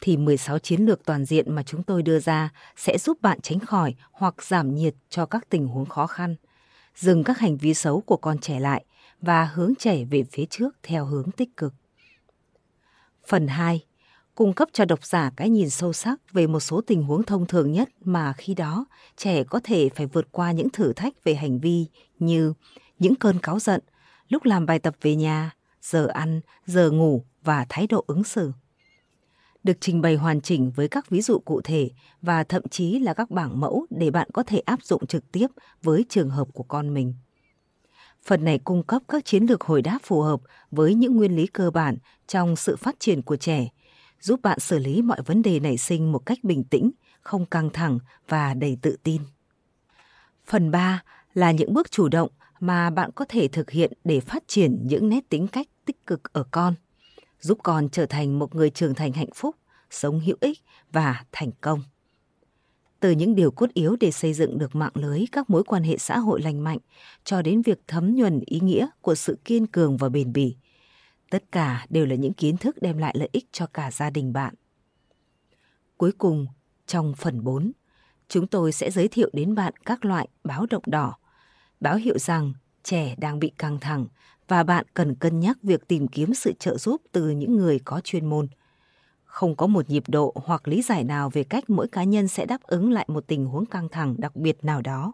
thì 0.01 0.17
16 0.17 0.59
chiến 0.59 0.81
lược 0.81 1.05
toàn 1.05 1.25
diện 1.25 1.55
mà 1.55 1.63
chúng 1.63 1.83
tôi 1.83 2.03
đưa 2.03 2.19
ra 2.19 2.49
sẽ 2.75 2.97
giúp 2.97 3.21
bạn 3.21 3.41
tránh 3.41 3.59
khỏi 3.59 3.95
hoặc 4.11 4.43
giảm 4.43 4.75
nhiệt 4.75 4.95
cho 5.09 5.25
các 5.25 5.49
tình 5.49 5.67
huống 5.67 5.85
khó 5.85 6.07
khăn, 6.07 6.35
dừng 6.95 7.23
các 7.23 7.39
hành 7.39 7.57
vi 7.57 7.73
xấu 7.73 8.01
của 8.01 8.17
con 8.17 8.37
trẻ 8.37 8.59
lại 8.59 8.85
và 9.21 9.45
hướng 9.45 9.73
trẻ 9.79 10.05
về 10.05 10.23
phía 10.31 10.45
trước 10.45 10.75
theo 10.83 11.05
hướng 11.05 11.31
tích 11.31 11.57
cực. 11.57 11.73
Phần 13.27 13.47
2. 13.47 13.85
Cung 14.35 14.53
cấp 14.53 14.69
cho 14.73 14.85
độc 14.85 15.05
giả 15.05 15.31
cái 15.35 15.49
nhìn 15.49 15.69
sâu 15.69 15.93
sắc 15.93 16.33
về 16.33 16.47
một 16.47 16.59
số 16.59 16.81
tình 16.81 17.03
huống 17.03 17.23
thông 17.23 17.45
thường 17.45 17.71
nhất 17.71 17.89
mà 18.01 18.33
khi 18.33 18.53
đó 18.53 18.85
trẻ 19.17 19.43
có 19.43 19.59
thể 19.63 19.89
phải 19.89 20.05
vượt 20.05 20.27
qua 20.31 20.51
những 20.51 20.69
thử 20.69 20.93
thách 20.93 21.23
về 21.23 21.35
hành 21.35 21.59
vi 21.59 21.85
như 22.19 22.53
những 22.99 23.15
cơn 23.15 23.39
cáu 23.39 23.59
giận, 23.59 23.81
lúc 24.29 24.45
làm 24.45 24.65
bài 24.65 24.79
tập 24.79 24.95
về 25.01 25.15
nhà, 25.15 25.55
giờ 25.81 26.07
ăn, 26.07 26.41
giờ 26.65 26.91
ngủ 26.91 27.23
và 27.43 27.65
thái 27.69 27.87
độ 27.87 28.03
ứng 28.07 28.23
xử 28.23 28.51
được 29.63 29.77
trình 29.81 30.01
bày 30.01 30.15
hoàn 30.15 30.41
chỉnh 30.41 30.71
với 30.75 30.87
các 30.87 31.09
ví 31.09 31.21
dụ 31.21 31.39
cụ 31.39 31.61
thể 31.61 31.89
và 32.21 32.43
thậm 32.43 32.67
chí 32.67 32.99
là 32.99 33.13
các 33.13 33.31
bảng 33.31 33.59
mẫu 33.59 33.85
để 33.89 34.11
bạn 34.11 34.29
có 34.33 34.43
thể 34.43 34.59
áp 34.59 34.83
dụng 34.83 35.07
trực 35.07 35.31
tiếp 35.31 35.47
với 35.83 36.05
trường 36.09 36.29
hợp 36.29 36.47
của 36.53 36.63
con 36.63 36.93
mình. 36.93 37.13
Phần 38.25 38.45
này 38.45 38.59
cung 38.59 38.83
cấp 38.83 39.01
các 39.07 39.25
chiến 39.25 39.43
lược 39.43 39.61
hồi 39.61 39.81
đáp 39.81 39.99
phù 40.03 40.21
hợp 40.21 40.41
với 40.71 40.93
những 40.93 41.17
nguyên 41.17 41.35
lý 41.35 41.47
cơ 41.47 41.71
bản 41.71 41.97
trong 42.27 42.55
sự 42.55 42.75
phát 42.75 42.95
triển 42.99 43.21
của 43.21 43.35
trẻ, 43.35 43.67
giúp 44.21 44.41
bạn 44.43 44.59
xử 44.59 44.79
lý 44.79 45.01
mọi 45.01 45.21
vấn 45.21 45.41
đề 45.41 45.59
nảy 45.59 45.77
sinh 45.77 46.11
một 46.11 46.25
cách 46.25 46.37
bình 46.43 46.63
tĩnh, 46.63 46.91
không 47.21 47.45
căng 47.45 47.69
thẳng 47.69 47.99
và 48.27 48.53
đầy 48.53 48.77
tự 48.81 48.97
tin. 49.03 49.21
Phần 50.45 50.71
3 50.71 51.03
là 51.33 51.51
những 51.51 51.73
bước 51.73 51.91
chủ 51.91 52.07
động 52.07 52.29
mà 52.59 52.89
bạn 52.89 53.11
có 53.15 53.25
thể 53.29 53.47
thực 53.47 53.71
hiện 53.71 53.93
để 54.03 54.19
phát 54.19 54.43
triển 54.47 54.79
những 54.83 55.09
nét 55.09 55.29
tính 55.29 55.47
cách 55.47 55.67
tích 55.85 56.05
cực 56.07 56.33
ở 56.33 56.43
con 56.51 56.75
giúp 57.39 57.59
con 57.63 57.89
trở 57.89 58.05
thành 58.05 58.39
một 58.39 58.55
người 58.55 58.69
trưởng 58.69 58.95
thành 58.95 59.13
hạnh 59.13 59.31
phúc, 59.35 59.55
sống 59.89 60.19
hữu 60.19 60.37
ích 60.39 60.59
và 60.91 61.23
thành 61.31 61.51
công. 61.61 61.83
Từ 62.99 63.11
những 63.11 63.35
điều 63.35 63.51
cốt 63.51 63.69
yếu 63.73 63.95
để 63.99 64.11
xây 64.11 64.33
dựng 64.33 64.57
được 64.57 64.75
mạng 64.75 64.91
lưới 64.93 65.25
các 65.31 65.49
mối 65.49 65.63
quan 65.63 65.83
hệ 65.83 65.97
xã 65.97 66.17
hội 66.17 66.41
lành 66.41 66.63
mạnh 66.63 66.77
cho 67.23 67.41
đến 67.41 67.61
việc 67.61 67.79
thấm 67.87 68.15
nhuần 68.15 68.39
ý 68.45 68.59
nghĩa 68.59 68.87
của 69.01 69.15
sự 69.15 69.37
kiên 69.45 69.67
cường 69.67 69.97
và 69.97 70.09
bền 70.09 70.33
bỉ. 70.33 70.55
Tất 71.29 71.43
cả 71.51 71.85
đều 71.89 72.05
là 72.05 72.15
những 72.15 72.33
kiến 72.33 72.57
thức 72.57 72.81
đem 72.81 72.97
lại 72.97 73.15
lợi 73.17 73.29
ích 73.31 73.45
cho 73.51 73.65
cả 73.65 73.91
gia 73.91 74.09
đình 74.09 74.33
bạn. 74.33 74.53
Cuối 75.97 76.11
cùng, 76.11 76.47
trong 76.87 77.13
phần 77.17 77.43
4, 77.43 77.71
chúng 78.29 78.47
tôi 78.47 78.71
sẽ 78.71 78.91
giới 78.91 79.07
thiệu 79.07 79.29
đến 79.33 79.55
bạn 79.55 79.73
các 79.85 80.05
loại 80.05 80.27
báo 80.43 80.65
động 80.69 80.83
đỏ, 80.85 81.17
báo 81.79 81.95
hiệu 81.95 82.17
rằng 82.17 82.53
trẻ 82.83 83.15
đang 83.17 83.39
bị 83.39 83.51
căng 83.57 83.79
thẳng 83.79 84.07
và 84.47 84.63
bạn 84.63 84.85
cần 84.93 85.15
cân 85.15 85.39
nhắc 85.39 85.57
việc 85.63 85.87
tìm 85.87 86.07
kiếm 86.07 86.33
sự 86.33 86.53
trợ 86.59 86.77
giúp 86.77 87.01
từ 87.11 87.29
những 87.29 87.55
người 87.55 87.79
có 87.85 88.01
chuyên 88.03 88.25
môn. 88.25 88.47
Không 89.37 89.55
có 89.55 89.67
một 89.67 89.89
nhịp 89.89 90.03
độ 90.07 90.33
hoặc 90.35 90.67
lý 90.67 90.81
giải 90.81 91.03
nào 91.03 91.29
về 91.29 91.43
cách 91.43 91.69
mỗi 91.69 91.87
cá 91.87 92.03
nhân 92.03 92.27
sẽ 92.27 92.45
đáp 92.45 92.63
ứng 92.63 92.91
lại 92.91 93.05
một 93.07 93.27
tình 93.27 93.45
huống 93.45 93.65
căng 93.65 93.89
thẳng 93.89 94.15
đặc 94.17 94.35
biệt 94.35 94.63
nào 94.63 94.81
đó. 94.81 95.13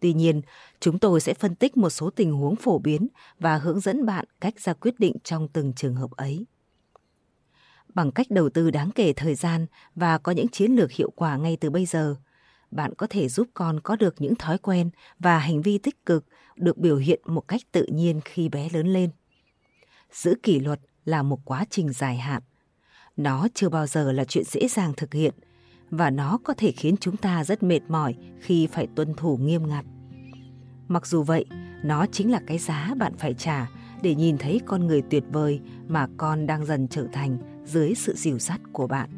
Tuy 0.00 0.12
nhiên, 0.12 0.42
chúng 0.80 0.98
tôi 0.98 1.20
sẽ 1.20 1.34
phân 1.34 1.54
tích 1.54 1.76
một 1.76 1.90
số 1.90 2.10
tình 2.10 2.32
huống 2.32 2.56
phổ 2.56 2.78
biến 2.78 3.08
và 3.38 3.56
hướng 3.56 3.80
dẫn 3.80 4.06
bạn 4.06 4.24
cách 4.40 4.60
ra 4.60 4.72
quyết 4.72 5.00
định 5.00 5.16
trong 5.24 5.48
từng 5.48 5.72
trường 5.72 5.94
hợp 5.94 6.10
ấy. 6.10 6.46
Bằng 7.94 8.12
cách 8.12 8.26
đầu 8.30 8.50
tư 8.50 8.70
đáng 8.70 8.90
kể 8.94 9.12
thời 9.12 9.34
gian 9.34 9.66
và 9.94 10.18
có 10.18 10.32
những 10.32 10.48
chiến 10.48 10.72
lược 10.72 10.92
hiệu 10.92 11.10
quả 11.16 11.36
ngay 11.36 11.56
từ 11.60 11.70
bây 11.70 11.86
giờ, 11.86 12.16
bạn 12.70 12.94
có 12.94 13.06
thể 13.10 13.28
giúp 13.28 13.48
con 13.54 13.80
có 13.80 13.96
được 13.96 14.14
những 14.18 14.34
thói 14.34 14.58
quen 14.58 14.90
và 15.18 15.38
hành 15.38 15.62
vi 15.62 15.78
tích 15.78 16.06
cực 16.06 16.24
được 16.56 16.78
biểu 16.78 16.96
hiện 16.96 17.20
một 17.24 17.48
cách 17.48 17.60
tự 17.72 17.86
nhiên 17.92 18.20
khi 18.24 18.48
bé 18.48 18.68
lớn 18.72 18.92
lên. 18.92 19.10
Giữ 20.12 20.34
kỷ 20.42 20.60
luật 20.60 20.80
là 21.04 21.22
một 21.22 21.40
quá 21.44 21.64
trình 21.70 21.92
dài 21.92 22.16
hạn. 22.16 22.42
Nó 23.18 23.48
chưa 23.54 23.68
bao 23.68 23.86
giờ 23.86 24.12
là 24.12 24.24
chuyện 24.24 24.44
dễ 24.44 24.68
dàng 24.68 24.92
thực 24.96 25.14
hiện 25.14 25.34
và 25.90 26.10
nó 26.10 26.38
có 26.44 26.54
thể 26.54 26.72
khiến 26.72 26.96
chúng 26.96 27.16
ta 27.16 27.44
rất 27.44 27.62
mệt 27.62 27.80
mỏi 27.88 28.14
khi 28.40 28.66
phải 28.66 28.86
tuân 28.94 29.14
thủ 29.14 29.36
nghiêm 29.36 29.68
ngặt. 29.68 29.84
Mặc 30.88 31.06
dù 31.06 31.22
vậy, 31.22 31.44
nó 31.84 32.06
chính 32.12 32.30
là 32.30 32.40
cái 32.46 32.58
giá 32.58 32.94
bạn 32.98 33.12
phải 33.18 33.34
trả 33.34 33.70
để 34.02 34.14
nhìn 34.14 34.38
thấy 34.38 34.60
con 34.66 34.86
người 34.86 35.02
tuyệt 35.10 35.24
vời 35.32 35.60
mà 35.88 36.06
con 36.16 36.46
đang 36.46 36.66
dần 36.66 36.88
trở 36.88 37.06
thành 37.12 37.38
dưới 37.64 37.94
sự 37.94 38.14
dìu 38.16 38.38
dắt 38.38 38.60
của 38.72 38.86
bạn. 38.86 39.10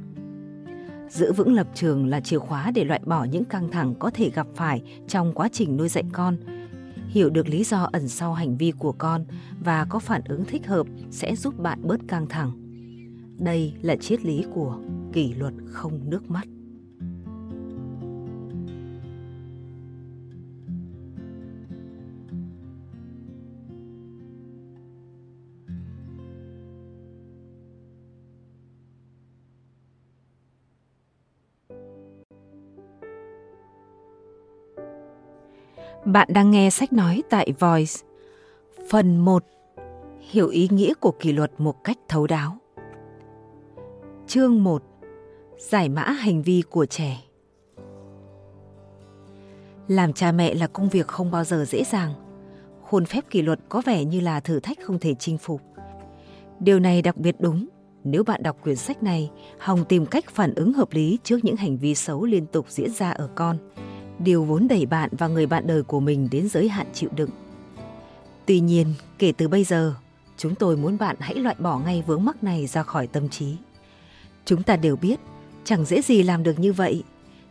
Giữ 1.09 1.33
vững 1.33 1.55
lập 1.55 1.67
trường 1.75 2.07
là 2.07 2.21
chìa 2.21 2.39
khóa 2.39 2.71
để 2.71 2.85
loại 2.85 3.01
bỏ 3.05 3.25
những 3.25 3.45
căng 3.45 3.71
thẳng 3.71 3.95
có 3.99 4.11
thể 4.11 4.31
gặp 4.31 4.47
phải 4.55 4.83
trong 5.09 5.33
quá 5.33 5.49
trình 5.53 5.77
nuôi 5.77 5.89
dạy 5.89 6.05
con 6.13 6.37
hiểu 7.09 7.31
được 7.31 7.49
lý 7.49 7.65
do 7.65 7.89
ẩn 7.93 8.09
sau 8.09 8.35
hành 8.35 8.57
vi 8.57 8.73
của 8.79 8.93
con 8.93 9.25
và 9.61 9.85
có 9.85 9.99
phản 9.99 10.23
ứng 10.29 10.45
thích 10.45 10.67
hợp 10.67 10.87
sẽ 11.11 11.37
giúp 11.37 11.59
bạn 11.59 11.79
bớt 11.83 12.01
căng 12.09 12.27
thẳng. 12.27 12.60
Đây 13.41 13.75
là 13.83 13.97
triết 13.97 14.25
lý 14.25 14.45
của 14.55 14.79
kỷ 15.13 15.35
luật 15.35 15.55
không 15.67 16.11
nước 16.11 16.31
mắt. 16.31 16.45
Bạn 36.05 36.29
đang 36.33 36.51
nghe 36.51 36.71
sách 36.71 36.93
nói 36.93 37.23
tại 37.31 37.53
Voice. 37.59 37.93
Phần 38.91 39.19
1. 39.19 39.45
Hiểu 40.21 40.49
ý 40.49 40.69
nghĩa 40.71 40.95
của 40.95 41.13
kỷ 41.21 41.33
luật 41.33 41.53
một 41.59 41.85
cách 41.85 41.99
thấu 42.09 42.27
đáo. 42.27 42.60
Chương 44.31 44.65
1. 44.65 44.83
Giải 45.59 45.89
mã 45.89 46.03
hành 46.03 46.43
vi 46.43 46.63
của 46.71 46.87
trẻ. 46.87 47.21
Làm 49.89 50.13
cha 50.13 50.33
mẹ 50.33 50.55
là 50.55 50.67
công 50.67 50.89
việc 50.89 51.07
không 51.07 51.31
bao 51.31 51.45
giờ 51.45 51.65
dễ 51.65 51.85
dàng. 51.85 52.15
Khuôn 52.83 53.05
phép 53.05 53.25
kỷ 53.31 53.43
luật 53.43 53.61
có 53.69 53.83
vẻ 53.87 54.05
như 54.05 54.21
là 54.21 54.41
thử 54.41 54.61
thách 54.61 54.79
không 54.83 54.99
thể 54.99 55.15
chinh 55.15 55.39
phục. 55.39 55.61
Điều 56.61 56.81
này 56.81 57.03
đặc 57.03 57.17
biệt 57.17 57.37
đúng 57.39 57.69
nếu 58.05 58.25
bạn 58.25 58.43
đọc 58.43 58.57
quyển 58.63 58.77
sách 58.77 59.03
này, 59.03 59.31
hòng 59.59 59.85
tìm 59.85 60.07
cách 60.07 60.25
phản 60.31 60.55
ứng 60.55 60.73
hợp 60.73 60.93
lý 60.93 61.19
trước 61.25 61.45
những 61.45 61.57
hành 61.57 61.79
vi 61.79 61.95
xấu 61.95 62.25
liên 62.25 62.47
tục 62.47 62.67
diễn 62.69 62.91
ra 62.91 63.11
ở 63.11 63.29
con– 63.35 63.59
điều 64.25 64.45
vốn 64.45 64.69
đẩy 64.69 64.87
bạn 64.87 65.11
và 65.13 65.29
người 65.29 65.47
bạn 65.47 65.67
đời 65.67 65.83
của 65.83 66.01
mình 66.01 66.29
đến 66.31 66.49
giới 66.49 66.69
hạn 66.69 66.87
chịu 66.93 67.11
đựng. 67.17 67.31
Tuy 68.47 68.61
nhiên, 68.61 68.95
kể 69.19 69.33
từ 69.37 69.49
bây 69.49 69.65
giờ, 69.65 69.95
chúng 70.37 70.55
tôi 70.55 70.77
muốn 70.77 70.99
bạn 70.99 71.17
hãy 71.21 71.35
loại 71.35 71.57
bỏ 71.59 71.79
ngay 71.79 72.03
vướng 72.07 72.25
mắc 72.25 72.45
này 72.45 72.67
ra 72.67 72.83
khỏi 72.83 73.07
tâm 73.07 73.29
trí. 73.29 73.57
Chúng 74.45 74.63
ta 74.63 74.77
đều 74.77 74.97
biết, 74.97 75.21
chẳng 75.65 75.85
dễ 75.85 76.03
gì 76.03 76.23
làm 76.23 76.43
được 76.43 76.59
như 76.59 76.73
vậy, 76.73 77.05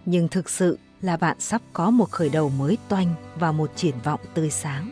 nhưng 0.06 0.28
thực 0.28 0.50
sự 0.50 0.78
là 1.02 1.18
bạn 1.18 1.40
sắp 1.40 1.62
có 1.74 1.90
một 1.90 2.12
khởi 2.12 2.30
đầu 2.30 2.50
mới 2.50 2.78
toanh 2.90 3.14
và 3.36 3.52
một 3.52 3.72
triển 3.76 3.96
vọng 4.04 4.20
tươi 4.34 4.50
sáng. 4.50 4.92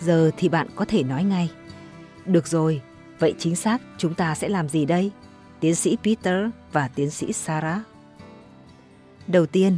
Giờ 0.00 0.30
thì 0.36 0.48
bạn 0.48 0.68
có 0.74 0.84
thể 0.84 1.02
nói 1.02 1.24
ngay. 1.24 1.50
Được 2.26 2.46
rồi, 2.46 2.80
vậy 3.18 3.34
chính 3.38 3.56
xác 3.56 3.82
chúng 3.98 4.14
ta 4.14 4.34
sẽ 4.34 4.48
làm 4.48 4.68
gì 4.68 4.84
đây? 4.84 5.10
Tiến 5.60 5.74
sĩ 5.74 5.96
Peter 6.02 6.46
và 6.72 6.88
tiến 6.88 7.10
sĩ 7.10 7.32
Sarah. 7.32 7.80
Đầu 9.26 9.46
tiên, 9.46 9.76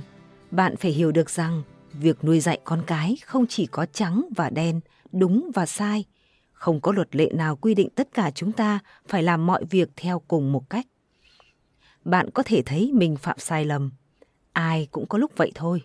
bạn 0.50 0.76
phải 0.76 0.90
hiểu 0.90 1.12
được 1.12 1.30
rằng 1.30 1.62
việc 1.92 2.24
nuôi 2.24 2.40
dạy 2.40 2.60
con 2.64 2.82
cái 2.86 3.16
không 3.26 3.46
chỉ 3.46 3.66
có 3.66 3.86
trắng 3.86 4.28
và 4.36 4.50
đen, 4.50 4.80
đúng 5.12 5.50
và 5.54 5.66
sai. 5.66 6.04
Không 6.52 6.80
có 6.80 6.92
luật 6.92 7.16
lệ 7.16 7.30
nào 7.34 7.56
quy 7.56 7.74
định 7.74 7.88
tất 7.94 8.08
cả 8.14 8.30
chúng 8.30 8.52
ta 8.52 8.78
phải 9.08 9.22
làm 9.22 9.46
mọi 9.46 9.64
việc 9.64 9.88
theo 9.96 10.22
cùng 10.28 10.52
một 10.52 10.70
cách. 10.70 10.86
Bạn 12.06 12.30
có 12.30 12.42
thể 12.42 12.62
thấy 12.66 12.90
mình 12.94 13.16
phạm 13.16 13.38
sai 13.38 13.64
lầm. 13.64 13.90
Ai 14.52 14.88
cũng 14.90 15.06
có 15.06 15.18
lúc 15.18 15.32
vậy 15.36 15.52
thôi. 15.54 15.82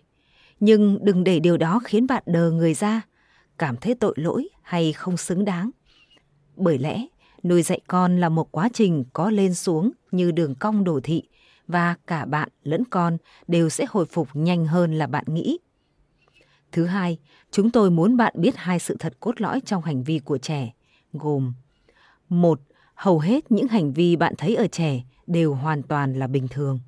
Nhưng 0.60 0.98
đừng 1.04 1.24
để 1.24 1.40
điều 1.40 1.56
đó 1.56 1.80
khiến 1.84 2.06
bạn 2.06 2.22
đờ 2.26 2.50
người 2.50 2.74
ra, 2.74 3.02
cảm 3.58 3.76
thấy 3.76 3.94
tội 3.94 4.14
lỗi 4.16 4.48
hay 4.62 4.92
không 4.92 5.16
xứng 5.16 5.44
đáng. 5.44 5.70
Bởi 6.56 6.78
lẽ, 6.78 7.06
nuôi 7.42 7.62
dạy 7.62 7.80
con 7.86 8.16
là 8.16 8.28
một 8.28 8.52
quá 8.52 8.68
trình 8.72 9.04
có 9.12 9.30
lên 9.30 9.54
xuống 9.54 9.90
như 10.10 10.30
đường 10.30 10.54
cong 10.54 10.84
đồ 10.84 11.00
thị 11.02 11.22
và 11.68 11.94
cả 12.06 12.24
bạn 12.24 12.48
lẫn 12.62 12.84
con 12.84 13.16
đều 13.48 13.68
sẽ 13.68 13.84
hồi 13.88 14.06
phục 14.06 14.28
nhanh 14.34 14.66
hơn 14.66 14.92
là 14.94 15.06
bạn 15.06 15.24
nghĩ. 15.28 15.58
Thứ 16.72 16.86
hai, 16.86 17.18
chúng 17.50 17.70
tôi 17.70 17.90
muốn 17.90 18.16
bạn 18.16 18.34
biết 18.36 18.56
hai 18.56 18.78
sự 18.78 18.96
thật 18.98 19.14
cốt 19.20 19.40
lõi 19.40 19.60
trong 19.60 19.82
hành 19.82 20.02
vi 20.02 20.18
của 20.18 20.38
trẻ, 20.38 20.72
gồm 21.12 21.54
một, 22.28 22.60
hầu 22.94 23.18
hết 23.18 23.52
những 23.52 23.68
hành 23.68 23.92
vi 23.92 24.16
bạn 24.16 24.34
thấy 24.38 24.54
ở 24.54 24.66
trẻ 24.66 25.02
đều 25.26 25.54
hoàn 25.54 25.82
toàn 25.82 26.14
là 26.14 26.26
bình 26.26 26.48
thường. 26.48 26.80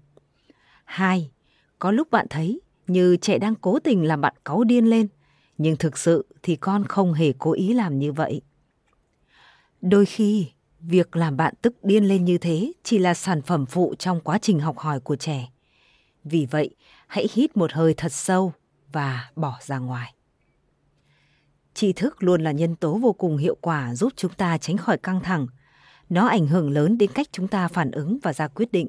Hai, 0.85 1.31
có 1.79 1.91
lúc 1.91 2.11
bạn 2.11 2.27
thấy 2.31 2.61
như 2.87 3.17
trẻ 3.17 3.39
đang 3.39 3.55
cố 3.55 3.79
tình 3.79 4.05
làm 4.05 4.21
bạn 4.21 4.35
cáu 4.45 4.65
điên 4.65 4.87
lên, 4.87 5.09
nhưng 5.59 5.77
thực 5.77 5.99
sự 5.99 6.27
thì 6.43 6.57
con 6.57 6.85
không 6.85 7.13
hề 7.13 7.33
cố 7.39 7.53
ý 7.53 7.73
làm 7.73 7.99
như 7.99 8.13
vậy. 8.13 8.41
Đôi 9.81 10.07
khi 10.07 10.51
Việc 10.87 11.17
làm 11.17 11.37
bạn 11.37 11.55
tức 11.63 11.75
điên 11.83 12.05
lên 12.05 12.25
như 12.25 12.39
thế 12.39 12.73
chỉ 12.83 12.99
là 12.99 13.15
sản 13.15 13.43
phẩm 13.43 13.67
phụ 13.67 13.95
trong 13.99 14.21
quá 14.21 14.39
trình 14.39 14.61
học 14.61 14.79
hỏi 14.79 15.01
của 15.01 15.17
trẻ. 15.17 15.49
Vì 16.25 16.47
vậy, 16.51 16.71
hãy 17.07 17.29
hít 17.33 17.57
một 17.57 17.73
hơi 17.73 17.95
thật 17.97 18.13
sâu 18.13 18.53
và 18.93 19.31
bỏ 19.37 19.59
ra 19.63 19.79
ngoài. 19.79 20.15
Tri 21.75 21.93
thức 21.93 22.23
luôn 22.23 22.43
là 22.43 22.53
nhân 22.53 22.77
tố 22.77 22.99
vô 22.99 23.13
cùng 23.13 23.37
hiệu 23.37 23.57
quả 23.61 23.95
giúp 23.95 24.13
chúng 24.17 24.33
ta 24.33 24.59
tránh 24.59 24.77
khỏi 24.77 24.99
căng 24.99 25.21
thẳng. 25.21 25.47
Nó 26.15 26.27
ảnh 26.27 26.47
hưởng 26.47 26.71
lớn 26.71 26.99
đến 26.99 27.11
cách 27.15 27.27
chúng 27.33 27.49
ta 27.49 27.69
phản 27.69 27.91
ứng 27.91 28.19
và 28.23 28.33
ra 28.33 28.49
quyết 28.49 28.73
định. 28.73 28.89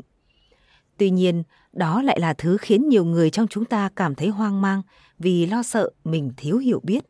Tuy 0.98 1.10
nhiên, 1.10 1.44
đó 1.74 2.02
lại 2.02 2.20
là 2.20 2.34
thứ 2.34 2.58
khiến 2.58 2.90
nhiều 2.90 3.06
người 3.06 3.30
trong 3.30 3.48
chúng 3.48 3.66
ta 3.66 3.90
cảm 3.96 4.16
thấy 4.16 4.28
hoang 4.28 4.62
mang 4.62 4.82
vì 5.20 5.46
lo 5.46 5.64
sợ 5.64 5.90
mình 6.04 6.32
thiếu 6.38 6.58
hiểu 6.58 6.80
biết. 6.84 7.06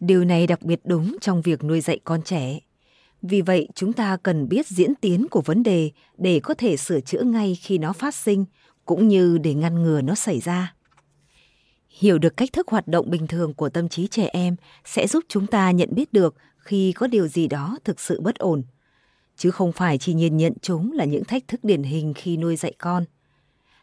Điều 0.00 0.24
này 0.24 0.46
đặc 0.46 0.62
biệt 0.62 0.80
đúng 0.84 1.16
trong 1.20 1.42
việc 1.42 1.64
nuôi 1.64 1.80
dạy 1.80 2.00
con 2.04 2.22
trẻ 2.22 2.60
vì 3.22 3.40
vậy, 3.40 3.68
chúng 3.74 3.92
ta 3.92 4.16
cần 4.22 4.48
biết 4.48 4.66
diễn 4.66 4.94
tiến 4.94 5.26
của 5.30 5.42
vấn 5.44 5.62
đề 5.62 5.90
để 6.18 6.40
có 6.40 6.54
thể 6.54 6.76
sửa 6.76 7.00
chữa 7.00 7.22
ngay 7.22 7.58
khi 7.62 7.78
nó 7.78 7.92
phát 7.92 8.14
sinh, 8.14 8.44
cũng 8.84 9.08
như 9.08 9.38
để 9.38 9.54
ngăn 9.54 9.82
ngừa 9.82 10.00
nó 10.00 10.14
xảy 10.14 10.40
ra. 10.40 10.74
Hiểu 11.88 12.18
được 12.18 12.36
cách 12.36 12.52
thức 12.52 12.68
hoạt 12.68 12.88
động 12.88 13.10
bình 13.10 13.26
thường 13.26 13.54
của 13.54 13.68
tâm 13.68 13.88
trí 13.88 14.06
trẻ 14.06 14.28
em 14.32 14.56
sẽ 14.84 15.06
giúp 15.06 15.24
chúng 15.28 15.46
ta 15.46 15.70
nhận 15.70 15.88
biết 15.92 16.12
được 16.12 16.34
khi 16.58 16.92
có 16.92 17.06
điều 17.06 17.28
gì 17.28 17.48
đó 17.48 17.78
thực 17.84 18.00
sự 18.00 18.20
bất 18.20 18.38
ổn, 18.38 18.62
chứ 19.36 19.50
không 19.50 19.72
phải 19.72 19.98
chỉ 19.98 20.14
nhìn 20.14 20.36
nhận 20.36 20.52
chúng 20.62 20.92
là 20.92 21.04
những 21.04 21.24
thách 21.24 21.48
thức 21.48 21.64
điển 21.64 21.82
hình 21.82 22.14
khi 22.14 22.36
nuôi 22.36 22.56
dạy 22.56 22.72
con. 22.78 23.04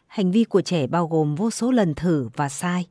Hành 0.06 0.30
vi 0.30 0.44
của 0.44 0.62
trẻ 0.62 0.86
bao 0.86 1.06
gồm 1.06 1.34
vô 1.34 1.50
số 1.50 1.70
lần 1.70 1.94
thử 1.94 2.28
và 2.36 2.48
sai. 2.48 2.86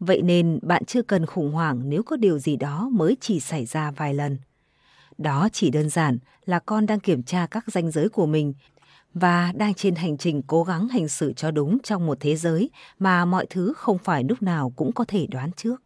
Vậy 0.00 0.22
nên 0.22 0.58
bạn 0.62 0.84
chưa 0.84 1.02
cần 1.02 1.26
khủng 1.26 1.52
hoảng 1.52 1.80
nếu 1.84 2.02
có 2.02 2.16
điều 2.16 2.38
gì 2.38 2.56
đó 2.56 2.88
mới 2.92 3.16
chỉ 3.20 3.40
xảy 3.40 3.66
ra 3.66 3.90
vài 3.90 4.14
lần. 4.14 4.38
Đó 5.18 5.48
chỉ 5.52 5.70
đơn 5.70 5.90
giản 5.90 6.18
là 6.44 6.58
con 6.58 6.86
đang 6.86 7.00
kiểm 7.00 7.22
tra 7.22 7.46
các 7.46 7.64
ranh 7.66 7.90
giới 7.90 8.08
của 8.08 8.26
mình 8.26 8.54
và 9.14 9.52
đang 9.52 9.74
trên 9.74 9.94
hành 9.94 10.18
trình 10.18 10.42
cố 10.46 10.64
gắng 10.64 10.88
hành 10.88 11.08
xử 11.08 11.32
cho 11.32 11.50
đúng 11.50 11.78
trong 11.82 12.06
một 12.06 12.16
thế 12.20 12.36
giới 12.36 12.70
mà 12.98 13.24
mọi 13.24 13.46
thứ 13.50 13.72
không 13.76 13.98
phải 13.98 14.24
lúc 14.24 14.42
nào 14.42 14.72
cũng 14.76 14.92
có 14.92 15.04
thể 15.08 15.26
đoán 15.26 15.52
trước. 15.52 15.82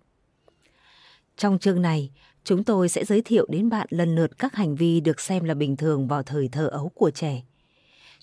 Trong 1.37 1.59
chương 1.59 1.83
này, 1.83 2.11
chúng 2.45 2.65
tôi 2.65 2.89
sẽ 2.89 3.05
giới 3.05 3.23
thiệu 3.23 3.47
đến 3.49 3.69
bạn 3.69 3.87
lần 3.91 4.15
lượt 4.15 4.39
các 4.39 4.55
hành 4.55 4.77
vi 4.77 5.01
được 5.01 5.21
xem 5.21 5.45
là 5.45 5.55
bình 5.55 5.77
thường 5.77 6.09
vào 6.09 6.23
thời 6.23 6.49
thơ 6.49 6.67
ấu 6.67 6.89
của 6.89 7.11
trẻ. 7.11 7.43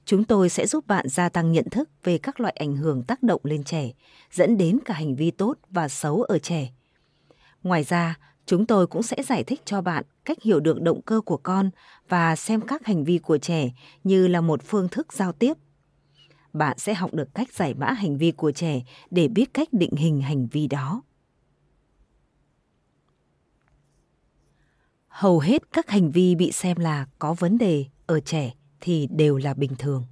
Chúng 0.05 0.23
tôi 0.23 0.49
sẽ 0.49 0.67
giúp 0.67 0.88
bạn 0.88 1.07
gia 1.09 1.29
tăng 1.29 1.51
nhận 1.51 1.69
thức 1.69 1.89
về 2.03 2.17
các 2.17 2.39
loại 2.39 2.55
ảnh 2.59 2.75
hưởng 2.75 3.03
tác 3.03 3.23
động 3.23 3.41
lên 3.43 3.63
trẻ, 3.63 3.91
dẫn 4.31 4.57
đến 4.57 4.79
cả 4.85 4.93
hành 4.93 5.15
vi 5.15 5.31
tốt 5.31 5.57
và 5.69 5.88
xấu 5.88 6.23
ở 6.23 6.39
trẻ. 6.39 6.69
Ngoài 7.63 7.83
ra, 7.83 8.15
Chúng 8.49 8.65
tôi 8.65 8.88
cũng 8.88 9.03
sẽ 9.03 9.23
giải 9.23 9.43
thích 9.43 9.61
cho 9.65 9.81
bạn 9.81 10.03
cách 10.25 10.38
hiểu 10.43 10.59
được 10.59 10.81
động 10.81 11.01
cơ 11.01 11.21
của 11.21 11.38
con 11.38 11.69
và 12.07 12.35
xem 12.35 12.61
các 12.61 12.85
hành 12.85 13.03
vi 13.03 13.17
của 13.17 13.38
trẻ 13.38 13.69
như 14.03 14.27
là 14.27 14.41
một 14.41 14.63
phương 14.63 14.89
thức 14.89 15.13
giao 15.13 15.31
tiếp. 15.31 15.53
Bạn 16.53 16.77
sẽ 16.77 16.93
học 16.93 17.13
được 17.13 17.35
cách 17.35 17.53
giải 17.53 17.73
mã 17.73 17.91
hành 17.91 18.17
vi 18.17 18.31
của 18.31 18.51
trẻ 18.51 18.81
để 19.11 19.27
biết 19.27 19.53
cách 19.53 19.67
định 19.71 19.95
hình 19.95 20.21
hành 20.21 20.47
vi 20.47 20.67
đó. 20.67 21.01
Hầu 25.19 25.39
hết 25.39 25.71
các 25.71 25.89
hành 25.89 26.11
vi 26.11 26.35
bị 26.35 26.51
xem 26.51 26.77
là 26.77 27.05
có 27.19 27.33
vấn 27.33 27.57
đề 27.57 27.85
ở 28.05 28.19
trẻ 28.19 28.53
thì 28.81 29.07
đều 29.11 29.38
là 29.38 29.53
bình 29.53 29.75
thường. 29.77 30.05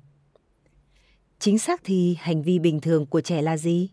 Chính 1.40 1.60
xác 1.60 1.82
thì 1.84 2.18
hành 2.20 2.42
vi 2.42 2.60
bình 2.60 2.82
thường 2.82 3.06
của 3.06 3.22
trẻ 3.22 3.42
là 3.42 3.58
gì? 3.58 3.90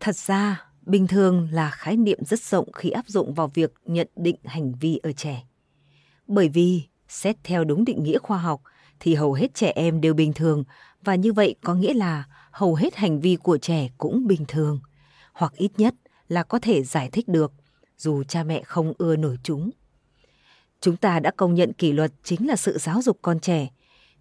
Thật 0.00 0.16
ra, 0.16 0.74
Bình 0.86 1.06
thường 1.06 1.48
là 1.50 1.70
khái 1.70 1.96
niệm 1.96 2.18
rất 2.24 2.40
rộng 2.40 2.72
khi 2.72 2.90
áp 2.90 3.08
dụng 3.08 3.34
vào 3.34 3.50
việc 3.54 3.74
nhận 3.86 4.08
định 4.16 4.36
hành 4.44 4.72
vi 4.80 5.00
ở 5.02 5.12
trẻ. 5.12 5.44
Bởi 6.26 6.48
vì, 6.48 6.82
xét 7.08 7.36
theo 7.44 7.64
đúng 7.64 7.84
định 7.84 8.02
nghĩa 8.02 8.18
khoa 8.18 8.38
học, 8.38 8.60
thì 9.00 9.14
hầu 9.14 9.32
hết 9.32 9.54
trẻ 9.54 9.72
em 9.74 10.00
đều 10.00 10.14
bình 10.14 10.32
thường 10.32 10.64
và 11.04 11.14
như 11.14 11.32
vậy 11.32 11.54
có 11.62 11.74
nghĩa 11.74 11.94
là 11.94 12.24
hầu 12.50 12.74
hết 12.74 12.96
hành 12.96 13.20
vi 13.20 13.36
của 13.36 13.58
trẻ 13.58 13.88
cũng 13.98 14.26
bình 14.26 14.44
thường, 14.48 14.80
hoặc 15.32 15.52
ít 15.52 15.70
nhất 15.76 15.94
là 16.28 16.42
có 16.42 16.58
thể 16.58 16.82
giải 16.82 17.08
thích 17.12 17.28
được, 17.28 17.52
dù 17.96 18.24
cha 18.24 18.44
mẹ 18.44 18.62
không 18.62 18.92
ưa 18.98 19.16
nổi 19.16 19.36
chúng. 19.42 19.70
Chúng 20.84 20.96
ta 20.96 21.20
đã 21.20 21.30
công 21.30 21.54
nhận 21.54 21.72
kỷ 21.72 21.92
luật 21.92 22.12
chính 22.24 22.46
là 22.46 22.56
sự 22.56 22.78
giáo 22.78 23.02
dục 23.02 23.18
con 23.22 23.40
trẻ. 23.40 23.68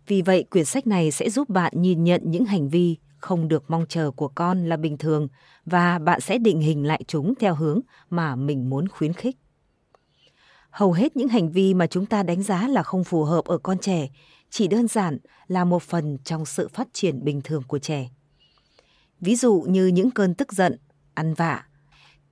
Vì 0.08 0.22
vậy, 0.22 0.44
quyển 0.52 0.66
sách 0.66 0.88
này 0.88 1.12
sẽ 1.12 1.30
giúp 1.30 1.50
bạn 1.50 1.74
nhìn 1.76 2.04
nhận 2.04 2.22
những 2.26 2.46
hành 2.46 2.70
vi 2.70 2.98
không 3.18 3.48
được 3.48 3.64
mong 3.68 3.86
chờ 3.90 4.12
của 4.12 4.28
con 4.28 4.70
là 4.70 4.78
bình 4.78 4.98
thường 4.98 5.28
và 5.66 6.00
bạn 6.00 6.22
sẽ 6.22 6.38
định 6.38 6.62
hình 6.62 6.86
lại 6.86 7.04
chúng 7.08 7.34
theo 7.40 7.56
hướng 7.56 7.80
mà 8.10 8.36
mình 8.36 8.70
muốn 8.70 8.88
khuyến 8.88 9.14
khích. 9.14 9.36
Hầu 10.70 10.92
hết 10.92 11.16
những 11.16 11.28
hành 11.28 11.52
vi 11.52 11.74
mà 11.74 11.88
chúng 11.88 12.06
ta 12.06 12.24
đánh 12.24 12.44
giá 12.44 12.68
là 12.68 12.84
không 12.84 13.04
phù 13.04 13.24
hợp 13.24 13.46
ở 13.46 13.58
con 13.58 13.78
trẻ 13.78 14.10
chỉ 14.50 14.68
đơn 14.68 14.88
giản 14.88 15.18
là 15.48 15.66
một 15.66 15.84
phần 15.84 16.18
trong 16.24 16.46
sự 16.46 16.68
phát 16.68 16.88
triển 16.94 17.24
bình 17.24 17.42
thường 17.44 17.64
của 17.68 17.80
trẻ. 17.80 18.10
Ví 19.20 19.36
dụ 19.36 19.66
như 19.68 19.88
những 19.88 20.12
cơn 20.12 20.34
tức 20.34 20.54
giận, 20.54 20.78
ăn 21.14 21.34
vạ, 21.34 21.66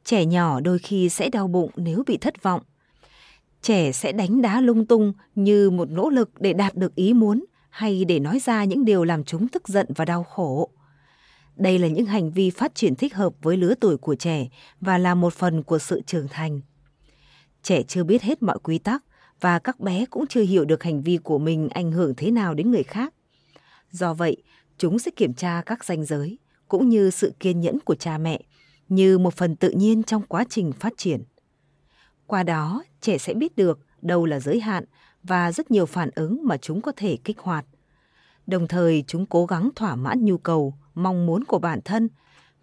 Trẻ 0.03 0.25
nhỏ 0.25 0.59
đôi 0.59 0.79
khi 0.79 1.09
sẽ 1.09 1.29
đau 1.29 1.47
bụng 1.47 1.71
nếu 1.75 2.03
bị 2.07 2.17
thất 2.17 2.43
vọng. 2.43 2.61
Trẻ 3.61 3.91
sẽ 3.91 4.11
đánh 4.11 4.41
đá 4.41 4.61
lung 4.61 4.85
tung 4.85 5.13
như 5.35 5.69
một 5.69 5.89
nỗ 5.89 6.09
lực 6.09 6.29
để 6.39 6.53
đạt 6.53 6.75
được 6.75 6.95
ý 6.95 7.13
muốn 7.13 7.45
hay 7.69 8.05
để 8.05 8.19
nói 8.19 8.39
ra 8.39 8.63
những 8.63 8.85
điều 8.85 9.03
làm 9.03 9.23
chúng 9.23 9.47
tức 9.47 9.67
giận 9.67 9.87
và 9.95 10.05
đau 10.05 10.23
khổ. 10.23 10.69
Đây 11.55 11.79
là 11.79 11.87
những 11.87 12.05
hành 12.05 12.31
vi 12.31 12.49
phát 12.49 12.75
triển 12.75 12.95
thích 12.95 13.15
hợp 13.15 13.33
với 13.41 13.57
lứa 13.57 13.73
tuổi 13.79 13.97
của 13.97 14.15
trẻ 14.15 14.47
và 14.81 14.97
là 14.97 15.15
một 15.15 15.33
phần 15.33 15.63
của 15.63 15.79
sự 15.79 16.01
trưởng 16.05 16.27
thành. 16.27 16.61
Trẻ 17.63 17.83
chưa 17.83 18.03
biết 18.03 18.21
hết 18.21 18.43
mọi 18.43 18.59
quy 18.63 18.77
tắc 18.77 19.03
và 19.41 19.59
các 19.59 19.79
bé 19.79 20.05
cũng 20.05 20.27
chưa 20.27 20.41
hiểu 20.41 20.65
được 20.65 20.83
hành 20.83 21.01
vi 21.01 21.17
của 21.17 21.39
mình 21.39 21.69
ảnh 21.69 21.91
hưởng 21.91 22.13
thế 22.17 22.31
nào 22.31 22.53
đến 22.53 22.71
người 22.71 22.83
khác. 22.83 23.13
Do 23.91 24.13
vậy, 24.13 24.37
chúng 24.77 24.99
sẽ 24.99 25.11
kiểm 25.15 25.33
tra 25.33 25.61
các 25.65 25.83
ranh 25.83 26.05
giới 26.05 26.37
cũng 26.67 26.89
như 26.89 27.09
sự 27.09 27.33
kiên 27.39 27.59
nhẫn 27.59 27.79
của 27.79 27.95
cha 27.95 28.17
mẹ 28.17 28.41
như 28.89 29.17
một 29.17 29.33
phần 29.33 29.55
tự 29.55 29.69
nhiên 29.69 30.03
trong 30.03 30.21
quá 30.21 30.45
trình 30.49 30.71
phát 30.71 30.93
triển. 30.97 31.23
Qua 32.31 32.43
đó, 32.43 32.83
trẻ 33.01 33.17
sẽ 33.17 33.33
biết 33.33 33.55
được 33.55 33.79
đâu 34.01 34.25
là 34.25 34.39
giới 34.39 34.59
hạn 34.59 34.85
và 35.23 35.51
rất 35.51 35.71
nhiều 35.71 35.85
phản 35.85 36.09
ứng 36.15 36.41
mà 36.43 36.57
chúng 36.57 36.81
có 36.81 36.91
thể 36.95 37.17
kích 37.23 37.39
hoạt. 37.39 37.65
Đồng 38.47 38.67
thời, 38.67 39.03
chúng 39.07 39.25
cố 39.25 39.45
gắng 39.45 39.69
thỏa 39.75 39.95
mãn 39.95 40.25
nhu 40.25 40.37
cầu, 40.37 40.73
mong 40.95 41.25
muốn 41.25 41.43
của 41.43 41.59
bản 41.59 41.79
thân 41.85 42.09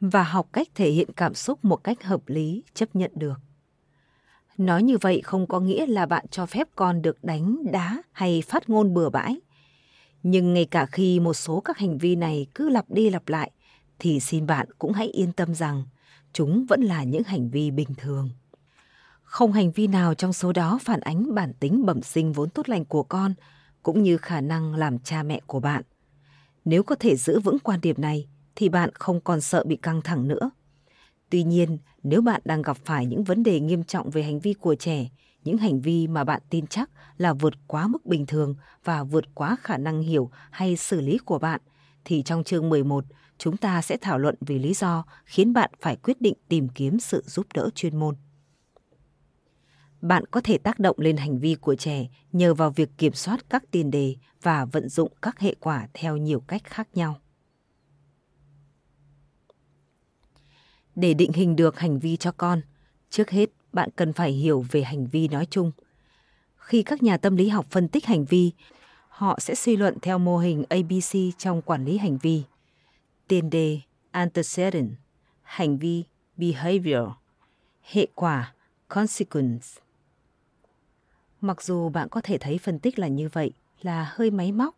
và 0.01 0.23
học 0.23 0.49
cách 0.53 0.69
thể 0.75 0.91
hiện 0.91 1.09
cảm 1.17 1.35
xúc 1.35 1.65
một 1.65 1.77
cách 1.77 2.05
hợp 2.05 2.21
lý, 2.27 2.63
chấp 2.75 2.97
nhận 2.97 3.11
được. 3.15 3.35
Nói 4.59 4.83
như 4.83 4.99
vậy 4.99 5.21
không 5.25 5.47
có 5.47 5.61
nghĩa 5.61 5.87
là 5.87 6.07
bạn 6.07 6.25
cho 6.31 6.47
phép 6.47 6.69
con 6.75 7.03
được 7.03 7.25
đánh, 7.25 7.57
đá 7.73 8.03
hay 8.13 8.43
phát 8.49 8.69
ngôn 8.69 8.95
bừa 8.95 9.11
bãi. 9.11 9.41
Nhưng 10.23 10.55
ngay 10.55 10.65
cả 10.65 10.87
khi 10.87 11.21
một 11.21 11.35
số 11.35 11.61
các 11.61 11.79
hành 11.79 11.99
vi 11.99 12.17
này 12.17 12.47
cứ 12.55 12.69
lặp 12.69 12.91
đi 12.91 13.11
lặp 13.11 13.29
lại, 13.29 13.51
thì 13.99 14.21
xin 14.21 14.47
bạn 14.47 14.69
cũng 14.79 14.93
hãy 14.93 15.09
yên 15.09 15.33
tâm 15.33 15.55
rằng 15.55 15.83
chúng 16.33 16.67
vẫn 16.69 16.83
là 16.83 17.05
những 17.05 17.23
hành 17.23 17.51
vi 17.51 17.71
bình 17.71 17.95
thường. 17.97 18.31
Không 19.29 19.53
hành 19.53 19.71
vi 19.71 19.87
nào 19.87 20.15
trong 20.15 20.33
số 20.33 20.53
đó 20.53 20.79
phản 20.83 21.01
ánh 21.01 21.35
bản 21.35 21.53
tính 21.61 21.87
bẩm 21.87 22.03
sinh 22.03 22.33
vốn 22.33 22.51
tốt 22.51 22.69
lành 22.69 22.85
của 22.85 23.03
con, 23.03 23.35
cũng 23.83 24.03
như 24.03 24.17
khả 24.17 24.41
năng 24.41 24.75
làm 24.75 24.99
cha 24.99 25.23
mẹ 25.23 25.41
của 25.47 25.61
bạn. 25.61 25.83
Nếu 26.65 26.83
có 26.83 26.95
thể 26.95 27.17
giữ 27.17 27.41
vững 27.41 27.59
quan 27.59 27.81
điểm 27.81 27.97
này, 27.99 28.29
thì 28.57 28.69
bạn 28.69 28.91
không 28.95 29.21
còn 29.21 29.41
sợ 29.41 29.65
bị 29.67 29.77
căng 29.77 30.03
thẳng 30.03 30.29
nữa. 30.29 30.51
Tuy 31.31 31.43
nhiên, 31.43 31.79
nếu 32.03 32.23
bạn 32.23 32.41
đang 32.45 32.63
gặp 32.63 32.77
phải 32.85 33.07
những 33.07 33.25
vấn 33.25 33.43
đề 33.43 33.61
nghiêm 33.61 33.85
trọng 33.85 34.11
về 34.11 34.23
hành 34.23 34.41
vi 34.41 34.55
của 34.55 34.75
trẻ, 34.75 35.09
những 35.45 35.59
hành 35.59 35.81
vi 35.81 36.07
mà 36.07 36.25
bạn 36.25 36.43
tin 36.51 36.67
chắc 36.67 36.91
là 37.17 37.33
vượt 37.33 37.55
quá 37.67 37.89
mức 37.89 38.07
bình 38.07 38.27
thường 38.27 38.55
và 38.85 39.05
vượt 39.05 39.25
quá 39.35 39.57
khả 39.63 39.77
năng 39.77 40.01
hiểu 40.01 40.31
hay 40.51 40.77
xử 40.77 41.01
lý 41.01 41.19
của 41.19 41.39
bạn, 41.39 41.61
thì 42.05 42.23
trong 42.23 42.45
chương 42.45 42.69
11, 42.69 43.05
chúng 43.39 43.57
ta 43.57 43.83
sẽ 43.83 43.97
thảo 44.01 44.19
luận 44.19 44.35
về 44.41 44.59
lý 44.59 44.75
do 44.75 45.05
khiến 45.25 45.53
bạn 45.53 45.71
phải 45.81 45.97
quyết 45.97 46.21
định 46.21 46.35
tìm 46.49 46.69
kiếm 46.69 47.01
sự 47.01 47.23
giúp 47.27 47.47
đỡ 47.55 47.71
chuyên 47.75 47.97
môn. 47.97 48.15
Bạn 50.01 50.25
có 50.31 50.41
thể 50.41 50.59
tác 50.59 50.79
động 50.79 50.97
lên 50.99 51.17
hành 51.17 51.39
vi 51.39 51.55
của 51.55 51.75
trẻ 51.75 52.07
nhờ 52.33 52.55
vào 52.55 52.71
việc 52.71 52.91
kiểm 52.99 53.13
soát 53.13 53.45
các 53.49 53.65
tiền 53.71 53.91
đề 53.91 54.17
và 54.43 54.65
vận 54.65 54.89
dụng 54.89 55.13
các 55.23 55.39
hệ 55.41 55.55
quả 55.61 55.89
theo 55.95 56.17
nhiều 56.17 56.41
cách 56.41 56.65
khác 56.65 56.89
nhau. 56.95 57.21
Để 60.95 61.15
định 61.15 61.33
hình 61.33 61.57
được 61.57 61.79
hành 61.79 61.99
vi 61.99 62.17
cho 62.17 62.33
con, 62.33 62.61
trước 63.11 63.31
hết 63.31 63.51
bạn 63.73 63.91
cần 63.97 64.13
phải 64.13 64.33
hiểu 64.33 64.65
về 64.71 64.83
hành 64.83 65.07
vi 65.07 65.29
nói 65.29 65.47
chung. 65.51 65.73
Khi 66.57 66.83
các 66.83 67.03
nhà 67.03 67.17
tâm 67.17 67.37
lý 67.37 67.49
học 67.49 67.67
phân 67.71 67.89
tích 67.89 68.05
hành 68.05 68.25
vi, 68.25 68.53
họ 69.09 69.39
sẽ 69.41 69.55
suy 69.55 69.77
luận 69.77 69.99
theo 70.03 70.19
mô 70.19 70.39
hình 70.39 70.65
ABC 70.69 71.39
trong 71.39 71.63
quản 71.63 71.85
lý 71.85 71.99
hành 71.99 72.19
vi. 72.19 72.43
Tiền 73.29 73.51
đề 73.51 73.81
antecedent, 74.11 74.91
hành 75.43 75.79
vi 75.79 76.05
behavior, 76.37 77.09
hệ 77.83 78.07
quả 78.15 78.55
consequence. 78.89 79.67
Mặc 81.41 81.63
dù 81.63 81.89
bạn 81.89 82.09
có 82.09 82.21
thể 82.25 82.39
thấy 82.39 82.59
phân 82.59 82.79
tích 82.79 82.99
là 82.99 83.09
như 83.09 83.29
vậy 83.33 83.53
là 83.83 84.13
hơi 84.15 84.31
máy 84.31 84.53
móc, 84.53 84.77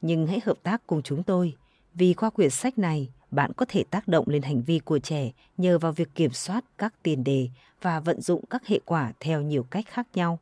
nhưng 0.00 0.26
hãy 0.26 0.40
hợp 0.44 0.58
tác 0.62 0.86
cùng 0.86 1.02
chúng 1.02 1.22
tôi 1.22 1.56
vì 1.94 2.14
qua 2.14 2.30
quyển 2.30 2.50
sách 2.50 2.78
này 2.78 3.08
bạn 3.30 3.52
có 3.56 3.66
thể 3.68 3.84
tác 3.90 4.08
động 4.08 4.24
lên 4.28 4.42
hành 4.42 4.62
vi 4.62 4.78
của 4.78 4.98
trẻ 4.98 5.30
nhờ 5.56 5.78
vào 5.78 5.92
việc 5.92 6.08
kiểm 6.14 6.32
soát 6.32 6.64
các 6.78 6.94
tiền 7.02 7.24
đề 7.24 7.48
và 7.82 8.00
vận 8.00 8.20
dụng 8.20 8.44
các 8.50 8.66
hệ 8.66 8.80
quả 8.84 9.12
theo 9.20 9.42
nhiều 9.42 9.62
cách 9.62 9.84
khác 9.88 10.06
nhau. 10.14 10.38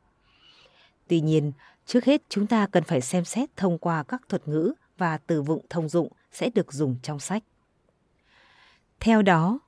Tuy 1.07 1.21
nhiên, 1.21 1.51
trước 1.85 2.05
hết 2.05 2.21
chúng 2.29 2.47
ta 2.47 2.67
cần 2.67 2.83
phải 2.83 3.01
xem 3.01 3.25
xét 3.25 3.49
thông 3.55 3.77
qua 3.77 4.03
các 4.03 4.21
thuật 4.29 4.47
ngữ 4.47 4.73
và 4.97 5.17
từ 5.17 5.41
vựng 5.41 5.61
thông 5.69 5.89
dụng 5.89 6.07
sẽ 6.31 6.49
được 6.55 6.73
dùng 6.73 6.95
trong 7.03 7.19
sách. 7.19 7.43
Theo 8.99 9.21
đó, 9.21 9.59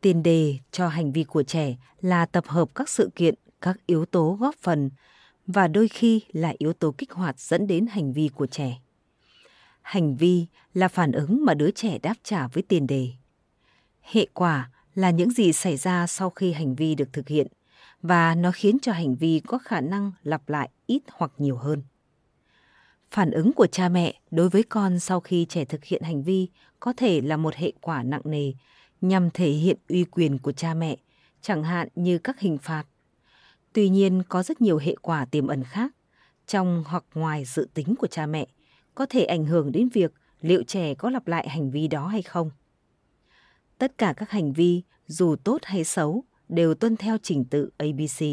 tiền 0.00 0.22
đề 0.22 0.58
cho 0.70 0.88
hành 0.88 1.12
vi 1.12 1.24
của 1.24 1.42
trẻ 1.42 1.76
là 2.00 2.26
tập 2.26 2.44
hợp 2.46 2.74
các 2.74 2.88
sự 2.88 3.10
kiện, 3.14 3.34
các 3.60 3.76
yếu 3.86 4.04
tố 4.04 4.36
góp 4.40 4.54
phần 4.54 4.90
và 5.46 5.68
đôi 5.68 5.88
khi 5.88 6.22
là 6.32 6.52
yếu 6.58 6.72
tố 6.72 6.94
kích 6.98 7.12
hoạt 7.12 7.40
dẫn 7.40 7.66
đến 7.66 7.86
hành 7.86 8.12
vi 8.12 8.30
của 8.34 8.46
trẻ. 8.46 8.80
Hành 9.82 10.16
vi 10.16 10.46
là 10.74 10.88
phản 10.88 11.12
ứng 11.12 11.44
mà 11.44 11.54
đứa 11.54 11.70
trẻ 11.70 11.98
đáp 11.98 12.14
trả 12.22 12.48
với 12.48 12.62
tiền 12.62 12.86
đề. 12.86 13.08
Hệ 14.02 14.26
quả 14.34 14.70
là 14.94 15.10
những 15.10 15.30
gì 15.30 15.52
xảy 15.52 15.76
ra 15.76 16.06
sau 16.06 16.30
khi 16.30 16.52
hành 16.52 16.74
vi 16.74 16.94
được 16.94 17.12
thực 17.12 17.28
hiện 17.28 17.46
và 18.02 18.34
nó 18.34 18.52
khiến 18.52 18.78
cho 18.82 18.92
hành 18.92 19.16
vi 19.16 19.40
có 19.46 19.58
khả 19.58 19.80
năng 19.80 20.12
lặp 20.22 20.48
lại 20.48 20.68
ít 20.86 21.02
hoặc 21.12 21.32
nhiều 21.38 21.56
hơn. 21.56 21.82
Phản 23.10 23.30
ứng 23.30 23.52
của 23.52 23.66
cha 23.66 23.88
mẹ 23.88 24.20
đối 24.30 24.48
với 24.48 24.62
con 24.62 24.98
sau 24.98 25.20
khi 25.20 25.46
trẻ 25.48 25.64
thực 25.64 25.84
hiện 25.84 26.02
hành 26.02 26.22
vi 26.22 26.48
có 26.80 26.92
thể 26.96 27.20
là 27.20 27.36
một 27.36 27.54
hệ 27.54 27.72
quả 27.80 28.02
nặng 28.02 28.22
nề 28.24 28.52
nhằm 29.00 29.30
thể 29.30 29.50
hiện 29.50 29.76
uy 29.88 30.04
quyền 30.04 30.38
của 30.38 30.52
cha 30.52 30.74
mẹ, 30.74 30.96
chẳng 31.42 31.64
hạn 31.64 31.88
như 31.94 32.18
các 32.18 32.40
hình 32.40 32.58
phạt. 32.58 32.84
Tuy 33.72 33.88
nhiên 33.88 34.22
có 34.28 34.42
rất 34.42 34.60
nhiều 34.60 34.78
hệ 34.78 34.94
quả 35.02 35.24
tiềm 35.24 35.46
ẩn 35.46 35.64
khác 35.64 35.92
trong 36.46 36.84
hoặc 36.86 37.04
ngoài 37.14 37.44
dự 37.44 37.68
tính 37.74 37.94
của 37.98 38.06
cha 38.06 38.26
mẹ 38.26 38.46
có 38.94 39.06
thể 39.06 39.24
ảnh 39.24 39.44
hưởng 39.44 39.72
đến 39.72 39.88
việc 39.88 40.12
liệu 40.40 40.62
trẻ 40.62 40.94
có 40.94 41.10
lặp 41.10 41.26
lại 41.26 41.48
hành 41.48 41.70
vi 41.70 41.88
đó 41.88 42.06
hay 42.06 42.22
không. 42.22 42.50
Tất 43.78 43.98
cả 43.98 44.14
các 44.16 44.30
hành 44.30 44.52
vi, 44.52 44.82
dù 45.06 45.36
tốt 45.36 45.58
hay 45.62 45.84
xấu, 45.84 46.24
đều 46.48 46.74
tuân 46.74 46.96
theo 46.96 47.16
trình 47.22 47.44
tự 47.44 47.70
ABC. 47.76 48.24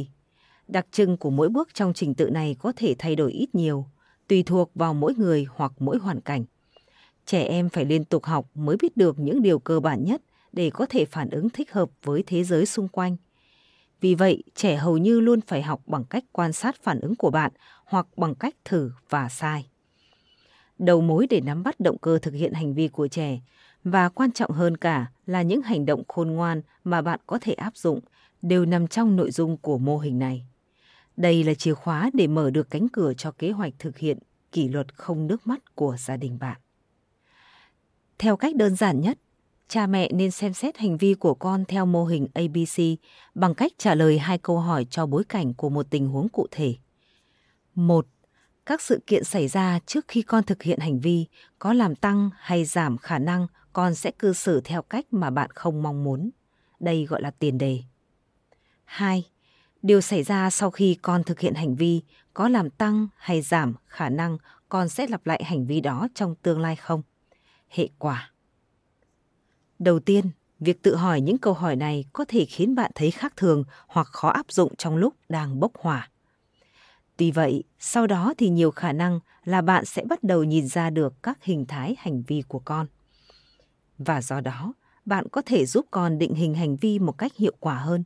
Đặc 0.67 0.87
trưng 0.91 1.17
của 1.17 1.29
mỗi 1.29 1.49
bước 1.49 1.73
trong 1.73 1.93
trình 1.93 2.13
tự 2.13 2.29
này 2.29 2.55
có 2.59 2.73
thể 2.75 2.95
thay 2.97 3.15
đổi 3.15 3.31
ít 3.31 3.55
nhiều, 3.55 3.85
tùy 4.27 4.43
thuộc 4.43 4.71
vào 4.75 4.93
mỗi 4.93 5.13
người 5.13 5.45
hoặc 5.49 5.71
mỗi 5.79 5.97
hoàn 5.97 6.21
cảnh. 6.21 6.45
Trẻ 7.25 7.43
em 7.43 7.69
phải 7.69 7.85
liên 7.85 8.05
tục 8.05 8.23
học 8.23 8.49
mới 8.53 8.77
biết 8.81 8.97
được 8.97 9.19
những 9.19 9.41
điều 9.41 9.59
cơ 9.59 9.79
bản 9.79 10.03
nhất 10.03 10.21
để 10.51 10.69
có 10.69 10.85
thể 10.85 11.05
phản 11.05 11.29
ứng 11.29 11.49
thích 11.49 11.71
hợp 11.71 11.89
với 12.03 12.23
thế 12.27 12.43
giới 12.43 12.65
xung 12.65 12.87
quanh. 12.87 13.17
Vì 14.01 14.15
vậy, 14.15 14.43
trẻ 14.55 14.75
hầu 14.75 14.97
như 14.97 15.19
luôn 15.19 15.41
phải 15.41 15.61
học 15.61 15.81
bằng 15.85 16.03
cách 16.03 16.23
quan 16.31 16.53
sát 16.53 16.75
phản 16.83 16.99
ứng 16.99 17.15
của 17.15 17.31
bạn 17.31 17.51
hoặc 17.85 18.07
bằng 18.17 18.35
cách 18.35 18.55
thử 18.65 18.91
và 19.09 19.29
sai 19.29 19.67
đầu 20.79 21.01
mối 21.01 21.27
để 21.29 21.41
nắm 21.41 21.63
bắt 21.63 21.79
động 21.79 21.97
cơ 21.97 22.19
thực 22.21 22.33
hiện 22.33 22.53
hành 22.53 22.73
vi 22.73 22.87
của 22.87 23.07
trẻ 23.07 23.39
và 23.83 24.09
quan 24.09 24.31
trọng 24.31 24.51
hơn 24.51 24.77
cả 24.77 25.11
là 25.25 25.41
những 25.41 25.61
hành 25.61 25.85
động 25.85 26.03
khôn 26.07 26.31
ngoan 26.31 26.61
mà 26.83 27.01
bạn 27.01 27.19
có 27.27 27.39
thể 27.41 27.53
áp 27.53 27.77
dụng 27.77 27.99
đều 28.41 28.65
nằm 28.65 28.87
trong 28.87 29.15
nội 29.15 29.31
dung 29.31 29.57
của 29.57 29.77
mô 29.77 29.97
hình 29.97 30.19
này. 30.19 30.45
Đây 31.17 31.43
là 31.43 31.53
chìa 31.53 31.73
khóa 31.73 32.09
để 32.13 32.27
mở 32.27 32.49
được 32.49 32.69
cánh 32.69 32.89
cửa 32.89 33.13
cho 33.13 33.31
kế 33.31 33.51
hoạch 33.51 33.73
thực 33.79 33.97
hiện 33.97 34.17
kỷ 34.51 34.67
luật 34.67 34.95
không 34.95 35.27
nước 35.27 35.47
mắt 35.47 35.75
của 35.75 35.95
gia 35.99 36.17
đình 36.17 36.39
bạn. 36.39 36.57
Theo 38.17 38.37
cách 38.37 38.55
đơn 38.55 38.75
giản 38.75 39.01
nhất, 39.01 39.17
cha 39.67 39.87
mẹ 39.87 40.09
nên 40.13 40.31
xem 40.31 40.53
xét 40.53 40.77
hành 40.77 40.97
vi 40.97 41.13
của 41.13 41.33
con 41.33 41.65
theo 41.65 41.85
mô 41.85 42.05
hình 42.05 42.27
ABC 42.33 42.81
bằng 43.35 43.55
cách 43.55 43.71
trả 43.77 43.95
lời 43.95 44.19
hai 44.19 44.37
câu 44.37 44.59
hỏi 44.59 44.85
cho 44.89 45.05
bối 45.05 45.23
cảnh 45.29 45.53
của 45.53 45.69
một 45.69 45.87
tình 45.89 46.07
huống 46.07 46.29
cụ 46.29 46.47
thể. 46.51 46.75
Một, 47.75 48.07
các 48.65 48.81
sự 48.81 49.01
kiện 49.07 49.23
xảy 49.23 49.47
ra 49.47 49.79
trước 49.85 50.05
khi 50.07 50.21
con 50.21 50.43
thực 50.43 50.63
hiện 50.63 50.79
hành 50.79 50.99
vi 50.99 51.25
có 51.59 51.73
làm 51.73 51.95
tăng 51.95 52.29
hay 52.37 52.65
giảm 52.65 52.97
khả 52.97 53.19
năng 53.19 53.47
con 53.73 53.95
sẽ 53.95 54.11
cư 54.11 54.33
xử 54.33 54.61
theo 54.61 54.81
cách 54.81 55.05
mà 55.11 55.29
bạn 55.29 55.49
không 55.51 55.83
mong 55.83 56.03
muốn. 56.03 56.29
Đây 56.79 57.05
gọi 57.05 57.21
là 57.21 57.31
tiền 57.31 57.57
đề. 57.57 57.79
2. 58.85 59.23
Điều 59.81 60.01
xảy 60.01 60.23
ra 60.23 60.49
sau 60.49 60.71
khi 60.71 60.97
con 61.01 61.23
thực 61.23 61.39
hiện 61.39 61.53
hành 61.53 61.75
vi 61.75 62.01
có 62.33 62.49
làm 62.49 62.69
tăng 62.69 63.07
hay 63.17 63.41
giảm 63.41 63.73
khả 63.87 64.09
năng 64.09 64.37
con 64.69 64.89
sẽ 64.89 65.07
lặp 65.07 65.27
lại 65.27 65.43
hành 65.43 65.65
vi 65.65 65.81
đó 65.81 66.07
trong 66.13 66.35
tương 66.35 66.59
lai 66.59 66.75
không? 66.75 67.01
Hệ 67.69 67.89
quả. 67.99 68.31
Đầu 69.79 69.99
tiên, 69.99 70.25
việc 70.59 70.83
tự 70.83 70.95
hỏi 70.95 71.21
những 71.21 71.37
câu 71.37 71.53
hỏi 71.53 71.75
này 71.75 72.05
có 72.13 72.25
thể 72.27 72.45
khiến 72.45 72.75
bạn 72.75 72.91
thấy 72.95 73.11
khác 73.11 73.33
thường 73.37 73.63
hoặc 73.87 74.07
khó 74.07 74.29
áp 74.29 74.51
dụng 74.51 74.75
trong 74.75 74.95
lúc 74.95 75.13
đang 75.29 75.59
bốc 75.59 75.71
hỏa. 75.79 76.09
Tuy 77.17 77.31
vậy, 77.31 77.63
sau 77.79 78.07
đó 78.07 78.33
thì 78.37 78.49
nhiều 78.49 78.71
khả 78.71 78.91
năng 78.91 79.19
là 79.43 79.61
bạn 79.61 79.85
sẽ 79.85 80.03
bắt 80.09 80.23
đầu 80.23 80.43
nhìn 80.43 80.67
ra 80.67 80.89
được 80.89 81.23
các 81.23 81.43
hình 81.43 81.65
thái 81.65 81.95
hành 81.99 82.23
vi 82.27 82.43
của 82.47 82.59
con. 82.59 82.87
Và 83.97 84.21
do 84.21 84.41
đó, 84.41 84.73
bạn 85.05 85.27
có 85.31 85.41
thể 85.45 85.65
giúp 85.65 85.85
con 85.91 86.17
định 86.17 86.33
hình 86.33 86.53
hành 86.53 86.75
vi 86.75 86.99
một 86.99 87.17
cách 87.17 87.35
hiệu 87.35 87.53
quả 87.59 87.75
hơn. 87.75 88.03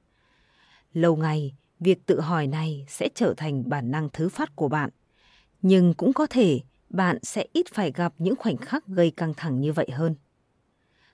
Lâu 0.94 1.16
ngày, 1.16 1.56
việc 1.80 2.06
tự 2.06 2.22
hỏi 2.22 2.48
này 2.48 2.86
sẽ 2.90 3.10
trở 3.16 3.34
thành 3.38 3.70
bản 3.70 3.92
năng 3.92 4.10
thứ 4.14 4.30
phát 4.30 4.56
của 4.56 4.68
bạn. 4.68 4.90
Nhưng 5.62 5.94
cũng 5.94 6.14
có 6.14 6.28
thể 6.30 6.60
bạn 6.90 7.18
sẽ 7.24 7.46
ít 7.54 7.66
phải 7.74 7.92
gặp 7.92 8.14
những 8.18 8.36
khoảnh 8.36 8.58
khắc 8.58 8.88
gây 8.88 9.12
căng 9.12 9.34
thẳng 9.34 9.62
như 9.62 9.74
vậy 9.74 9.90
hơn. 9.92 10.16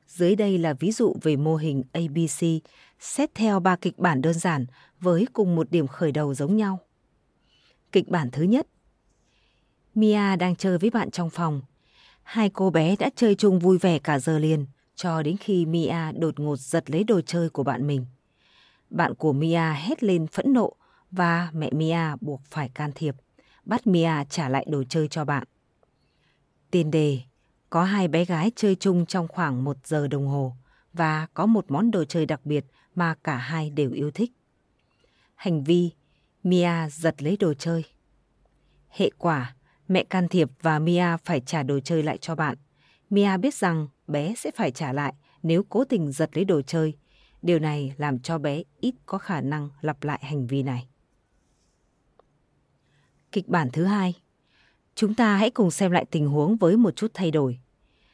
Dưới 0.07 0.35
đây 0.35 0.57
là 0.57 0.73
ví 0.73 0.91
dụ 0.91 1.15
về 1.21 1.35
mô 1.35 1.55
hình 1.55 1.83
ABC 1.93 2.45
xét 2.99 3.35
theo 3.35 3.59
ba 3.59 3.75
kịch 3.75 3.97
bản 3.97 4.21
đơn 4.21 4.33
giản 4.33 4.65
với 4.99 5.27
cùng 5.33 5.55
một 5.55 5.71
điểm 5.71 5.87
khởi 5.87 6.11
đầu 6.11 6.33
giống 6.33 6.57
nhau. 6.57 6.79
Kịch 7.91 8.07
bản 8.07 8.29
thứ 8.31 8.43
nhất 8.43 8.67
Mia 9.95 10.35
đang 10.35 10.55
chơi 10.55 10.77
với 10.77 10.89
bạn 10.89 11.11
trong 11.11 11.29
phòng. 11.29 11.61
Hai 12.23 12.49
cô 12.49 12.69
bé 12.69 12.95
đã 12.95 13.09
chơi 13.15 13.35
chung 13.35 13.59
vui 13.59 13.77
vẻ 13.77 13.99
cả 13.99 14.19
giờ 14.19 14.39
liền, 14.39 14.65
cho 14.95 15.23
đến 15.23 15.37
khi 15.37 15.65
Mia 15.65 16.11
đột 16.11 16.39
ngột 16.39 16.55
giật 16.59 16.89
lấy 16.91 17.03
đồ 17.03 17.21
chơi 17.21 17.49
của 17.49 17.63
bạn 17.63 17.87
mình. 17.87 18.05
Bạn 18.89 19.15
của 19.15 19.33
Mia 19.33 19.73
hét 19.73 20.03
lên 20.03 20.27
phẫn 20.27 20.53
nộ 20.53 20.73
và 21.11 21.51
mẹ 21.53 21.69
Mia 21.71 22.15
buộc 22.21 22.41
phải 22.43 22.69
can 22.69 22.91
thiệp, 22.95 23.15
bắt 23.65 23.87
Mia 23.87 24.11
trả 24.29 24.49
lại 24.49 24.65
đồ 24.69 24.83
chơi 24.89 25.07
cho 25.07 25.25
bạn. 25.25 25.43
Tiền 26.71 26.91
đề, 26.91 27.19
có 27.69 27.83
hai 27.83 28.07
bé 28.07 28.25
gái 28.25 28.51
chơi 28.55 28.75
chung 28.75 29.05
trong 29.05 29.27
khoảng 29.27 29.63
một 29.63 29.87
giờ 29.87 30.07
đồng 30.07 30.27
hồ 30.27 30.55
và 30.93 31.27
có 31.33 31.45
một 31.45 31.65
món 31.71 31.91
đồ 31.91 32.05
chơi 32.05 32.25
đặc 32.25 32.45
biệt 32.45 32.65
mà 32.95 33.15
cả 33.23 33.37
hai 33.37 33.69
đều 33.69 33.91
yêu 33.91 34.11
thích. 34.11 34.31
Hành 35.35 35.63
vi, 35.63 35.91
Mia 36.43 36.89
giật 36.89 37.23
lấy 37.23 37.37
đồ 37.37 37.53
chơi. 37.53 37.85
Hệ 38.89 39.09
quả, 39.17 39.55
mẹ 39.87 40.03
can 40.03 40.27
thiệp 40.27 40.49
và 40.61 40.79
Mia 40.79 41.17
phải 41.25 41.39
trả 41.39 41.63
đồ 41.63 41.79
chơi 41.79 42.03
lại 42.03 42.17
cho 42.17 42.35
bạn. 42.35 42.57
Mia 43.09 43.37
biết 43.37 43.53
rằng 43.53 43.87
bé 44.07 44.33
sẽ 44.37 44.51
phải 44.55 44.71
trả 44.71 44.93
lại 44.93 45.13
nếu 45.43 45.63
cố 45.69 45.83
tình 45.83 46.11
giật 46.11 46.29
lấy 46.33 46.45
đồ 46.45 46.61
chơi. 46.61 46.97
Điều 47.41 47.59
này 47.59 47.93
làm 47.97 48.19
cho 48.19 48.37
bé 48.37 48.63
ít 48.79 48.95
có 49.05 49.17
khả 49.17 49.41
năng 49.41 49.69
lặp 49.81 50.03
lại 50.03 50.19
hành 50.23 50.47
vi 50.47 50.63
này. 50.63 50.87
Kịch 53.31 53.47
bản 53.47 53.69
thứ 53.73 53.85
hai 53.85 54.13
Chúng 54.97 55.13
ta 55.13 55.35
hãy 55.35 55.49
cùng 55.49 55.71
xem 55.71 55.91
lại 55.91 56.05
tình 56.11 56.27
huống 56.27 56.57
với 56.57 56.77
một 56.77 56.95
chút 56.95 57.11
thay 57.13 57.31
đổi. 57.31 57.59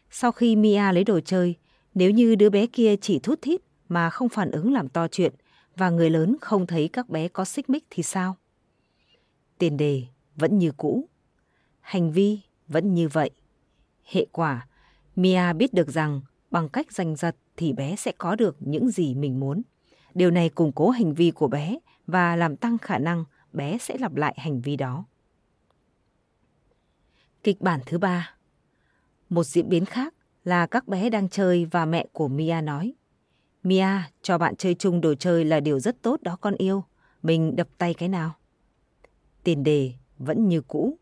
Sau 0.10 0.32
khi 0.32 0.56
Mia 0.56 0.92
lấy 0.92 1.04
đồ 1.04 1.20
chơi, 1.20 1.56
nếu 1.94 2.12
như 2.12 2.36
đứa 2.36 2.50
bé 2.50 2.68
kia 2.68 2.96
chỉ 3.02 3.20
thút 3.20 3.42
thít 3.42 3.62
mà 3.90 4.10
không 4.10 4.30
phản 4.30 4.52
ứng 4.52 4.74
làm 4.74 4.90
to 4.90 5.08
chuyện 5.08 5.34
và 5.76 5.90
người 5.90 6.10
lớn 6.10 6.36
không 6.42 6.68
thấy 6.68 6.88
các 6.88 7.10
bé 7.10 7.28
có 7.28 7.46
xích 7.46 7.70
mích 7.70 7.84
thì 7.90 8.04
sao? 8.04 8.38
Tiền 9.58 9.78
đề 9.78 10.04
vẫn 10.36 10.60
như 10.60 10.72
cũ. 10.78 11.10
Hành 11.80 12.12
vi 12.12 12.40
vẫn 12.68 12.94
như 12.94 13.08
vậy. 13.08 13.30
Hệ 14.04 14.26
quả, 14.32 14.68
Mia 15.16 15.54
biết 15.54 15.74
được 15.74 15.90
rằng 15.90 16.22
bằng 16.52 16.70
cách 16.70 16.92
giành 16.92 17.16
giật 17.16 17.36
thì 17.58 17.74
bé 17.74 17.96
sẽ 17.96 18.12
có 18.18 18.36
được 18.36 18.56
những 18.60 18.90
gì 18.90 19.16
mình 19.16 19.40
muốn. 19.40 19.62
Điều 20.14 20.32
này 20.32 20.50
củng 20.50 20.72
cố 20.72 20.90
hành 20.90 21.14
vi 21.14 21.32
của 21.32 21.48
bé 21.48 21.78
và 22.08 22.36
làm 22.36 22.56
tăng 22.56 22.78
khả 22.78 22.98
năng 22.98 23.26
bé 23.54 23.78
sẽ 23.78 23.98
lặp 23.98 24.16
lại 24.16 24.36
hành 24.38 24.62
vi 24.62 24.76
đó. 24.76 25.06
Kịch 27.44 27.62
bản 27.62 27.80
thứ 27.86 27.98
ba 27.98 28.36
Một 29.30 29.44
diễn 29.44 29.70
biến 29.70 29.86
khác 29.86 30.14
là 30.44 30.66
các 30.66 30.88
bé 30.88 31.10
đang 31.10 31.30
chơi 31.30 31.66
và 31.66 31.86
mẹ 31.86 32.06
của 32.12 32.28
Mia 32.28 32.62
nói 32.62 32.94
Mia, 33.64 33.88
cho 34.22 34.38
bạn 34.38 34.56
chơi 34.56 34.76
chung 34.76 35.02
đồ 35.02 35.16
chơi 35.16 35.46
là 35.46 35.60
điều 35.60 35.80
rất 35.80 36.02
tốt 36.02 36.22
đó 36.22 36.38
con 36.42 36.56
yêu. 36.56 36.84
Mình 37.22 37.56
đập 37.56 37.68
tay 37.78 37.94
cái 37.94 38.10
nào? 38.10 38.36
Tiền 39.44 39.64
đề 39.64 39.94
vẫn 40.18 40.48
như 40.48 40.62
cũ. 40.62 40.98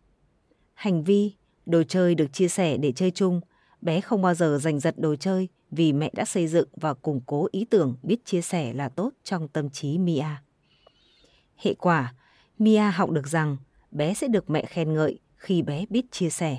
Hành 0.73 1.03
vi, 1.03 1.33
đồ 1.65 1.83
chơi 1.83 2.15
được 2.15 2.33
chia 2.33 2.47
sẻ 2.47 2.77
để 2.77 2.91
chơi 2.91 3.11
chung. 3.11 3.41
Bé 3.81 4.01
không 4.01 4.21
bao 4.21 4.33
giờ 4.33 4.59
giành 4.61 4.79
giật 4.79 4.95
đồ 4.97 5.15
chơi 5.15 5.47
vì 5.71 5.93
mẹ 5.93 6.11
đã 6.13 6.25
xây 6.25 6.47
dựng 6.47 6.69
và 6.75 6.93
củng 6.93 7.21
cố 7.25 7.47
ý 7.51 7.65
tưởng 7.65 7.95
biết 8.03 8.25
chia 8.25 8.41
sẻ 8.41 8.73
là 8.73 8.89
tốt 8.89 9.11
trong 9.23 9.47
tâm 9.47 9.69
trí 9.69 9.97
Mia. 9.97 10.25
Hệ 11.57 11.73
quả, 11.73 12.13
Mia 12.59 12.91
học 12.93 13.09
được 13.09 13.27
rằng 13.27 13.57
bé 13.91 14.13
sẽ 14.13 14.27
được 14.27 14.49
mẹ 14.49 14.65
khen 14.65 14.93
ngợi 14.93 15.19
khi 15.41 15.61
bé 15.61 15.85
biết 15.89 16.11
chia 16.11 16.29
sẻ. 16.29 16.57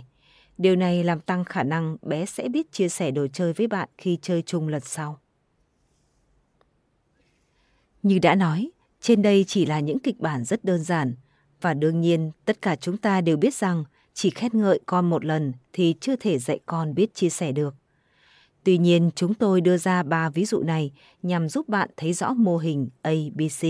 Điều 0.58 0.76
này 0.76 1.04
làm 1.04 1.20
tăng 1.20 1.44
khả 1.44 1.62
năng 1.62 1.96
bé 2.02 2.26
sẽ 2.26 2.48
biết 2.48 2.72
chia 2.72 2.88
sẻ 2.88 3.10
đồ 3.10 3.26
chơi 3.32 3.52
với 3.52 3.66
bạn 3.66 3.88
khi 3.98 4.18
chơi 4.22 4.42
chung 4.42 4.68
lần 4.68 4.82
sau. 4.84 5.20
Như 8.02 8.18
đã 8.18 8.34
nói, 8.34 8.70
trên 9.00 9.22
đây 9.22 9.44
chỉ 9.48 9.66
là 9.66 9.80
những 9.80 9.98
kịch 9.98 10.18
bản 10.18 10.44
rất 10.44 10.64
đơn 10.64 10.82
giản 10.84 11.14
và 11.60 11.74
đương 11.74 12.00
nhiên 12.00 12.30
tất 12.44 12.62
cả 12.62 12.76
chúng 12.76 12.96
ta 12.96 13.20
đều 13.20 13.36
biết 13.36 13.54
rằng 13.54 13.84
chỉ 14.14 14.30
khen 14.30 14.60
ngợi 14.60 14.80
con 14.86 15.10
một 15.10 15.24
lần 15.24 15.52
thì 15.72 15.94
chưa 16.00 16.16
thể 16.16 16.38
dạy 16.38 16.60
con 16.66 16.94
biết 16.94 17.14
chia 17.14 17.30
sẻ 17.30 17.52
được. 17.52 17.74
Tuy 18.64 18.78
nhiên, 18.78 19.10
chúng 19.16 19.34
tôi 19.34 19.60
đưa 19.60 19.76
ra 19.76 20.02
ba 20.02 20.30
ví 20.30 20.44
dụ 20.44 20.62
này 20.62 20.92
nhằm 21.22 21.48
giúp 21.48 21.68
bạn 21.68 21.90
thấy 21.96 22.12
rõ 22.12 22.32
mô 22.32 22.58
hình 22.58 22.88
ABC. 23.02 23.66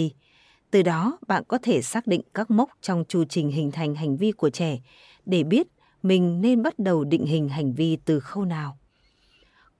Từ 0.73 0.83
đó, 0.83 1.19
bạn 1.29 1.43
có 1.49 1.59
thể 1.63 1.83
xác 1.83 2.07
định 2.07 2.21
các 2.35 2.51
mốc 2.51 2.71
trong 2.83 3.05
chu 3.09 3.25
trình 3.25 3.51
hình 3.51 3.71
thành 3.71 3.95
hành 3.95 4.17
vi 4.17 4.33
của 4.33 4.51
trẻ 4.51 4.79
để 5.27 5.43
biết 5.43 5.67
mình 6.03 6.41
nên 6.41 6.63
bắt 6.63 6.79
đầu 6.79 7.05
định 7.05 7.27
hình 7.27 7.49
hành 7.49 7.75
vi 7.75 7.99
từ 8.05 8.21
khâu 8.21 8.45
nào. 8.45 8.79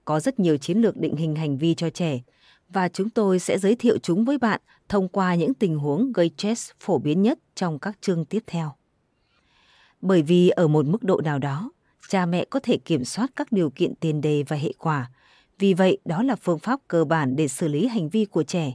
Có 0.05 0.21
rất 0.21 0.41
nhiều 0.41 0.57
chiến 0.57 0.79
lược 0.79 0.97
định 0.97 1.17
hình 1.17 1.35
hành 1.35 1.59
vi 1.59 1.75
cho 1.75 1.91
trẻ 1.91 2.21
và 2.69 2.89
chúng 2.89 3.11
tôi 3.11 3.39
sẽ 3.39 3.59
giới 3.59 3.75
thiệu 3.75 3.99
chúng 3.99 4.25
với 4.25 4.39
bạn 4.39 4.61
thông 4.89 5.09
qua 5.09 5.35
những 5.35 5.55
tình 5.55 5.79
huống 5.79 6.13
gây 6.13 6.31
stress 6.39 6.71
phổ 6.81 6.99
biến 6.99 7.23
nhất 7.23 7.39
trong 7.55 7.79
các 7.79 7.99
chương 8.01 8.25
tiếp 8.25 8.43
theo. 8.47 8.73
Bởi 10.01 10.23
vì 10.23 10.49
ở 10.49 10.69
một 10.69 10.87
mức 10.87 11.03
độ 11.03 11.21
nào 11.25 11.39
đó, 11.39 11.71
cha 12.09 12.27
mẹ 12.27 12.45
có 12.45 12.61
thể 12.63 12.79
kiểm 12.85 13.05
soát 13.05 13.31
các 13.37 13.53
điều 13.53 13.71
kiện 13.71 13.95
tiền 13.95 14.21
đề 14.21 14.45
và 14.49 14.57
hệ 14.57 14.73
quả. 14.79 15.11
Vì 15.59 15.75
vậy, 15.75 15.99
đó 16.05 16.23
là 16.23 16.37
phương 16.37 16.59
pháp 16.59 16.81
cơ 16.89 17.05
bản 17.05 17.37
để 17.37 17.49
xử 17.49 17.69
lý 17.69 17.87
hành 17.87 18.09
vi 18.09 18.25
của 18.25 18.43
trẻ. 18.43 18.73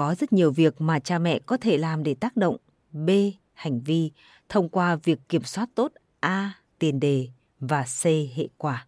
Có 0.00 0.14
rất 0.14 0.32
nhiều 0.32 0.50
việc 0.52 0.80
mà 0.80 0.98
cha 0.98 1.18
mẹ 1.18 1.38
có 1.46 1.56
thể 1.56 1.78
làm 1.78 2.02
để 2.02 2.14
tác 2.14 2.36
động 2.36 2.56
B. 2.92 3.10
Hành 3.52 3.80
vi 3.80 4.10
thông 4.48 4.68
qua 4.68 4.96
việc 4.96 5.18
kiểm 5.28 5.42
soát 5.42 5.68
tốt 5.74 5.92
A. 6.20 6.52
Tiền 6.78 7.00
đề 7.00 7.28
và 7.60 7.84
C. 8.02 8.04
Hệ 8.06 8.48
quả. 8.58 8.86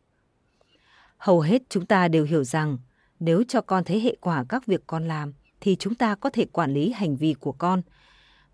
Hầu 1.17 1.41
hết 1.41 1.63
chúng 1.69 1.87
ta 1.87 2.09
đều 2.09 2.25
hiểu 2.25 2.45
rằng 2.45 2.79
nếu 3.21 3.43
cho 3.49 3.61
con 3.61 3.85
thấy 3.85 4.01
hệ 4.01 4.17
quả 4.21 4.45
các 4.49 4.67
việc 4.67 4.83
con 4.87 5.09
làm 5.09 5.33
thì 5.61 5.77
chúng 5.77 5.95
ta 5.95 6.15
có 6.15 6.31
thể 6.31 6.45
quản 6.45 6.75
lý 6.75 6.93
hành 6.93 7.17
vi 7.17 7.35
của 7.35 7.53
con 7.53 7.83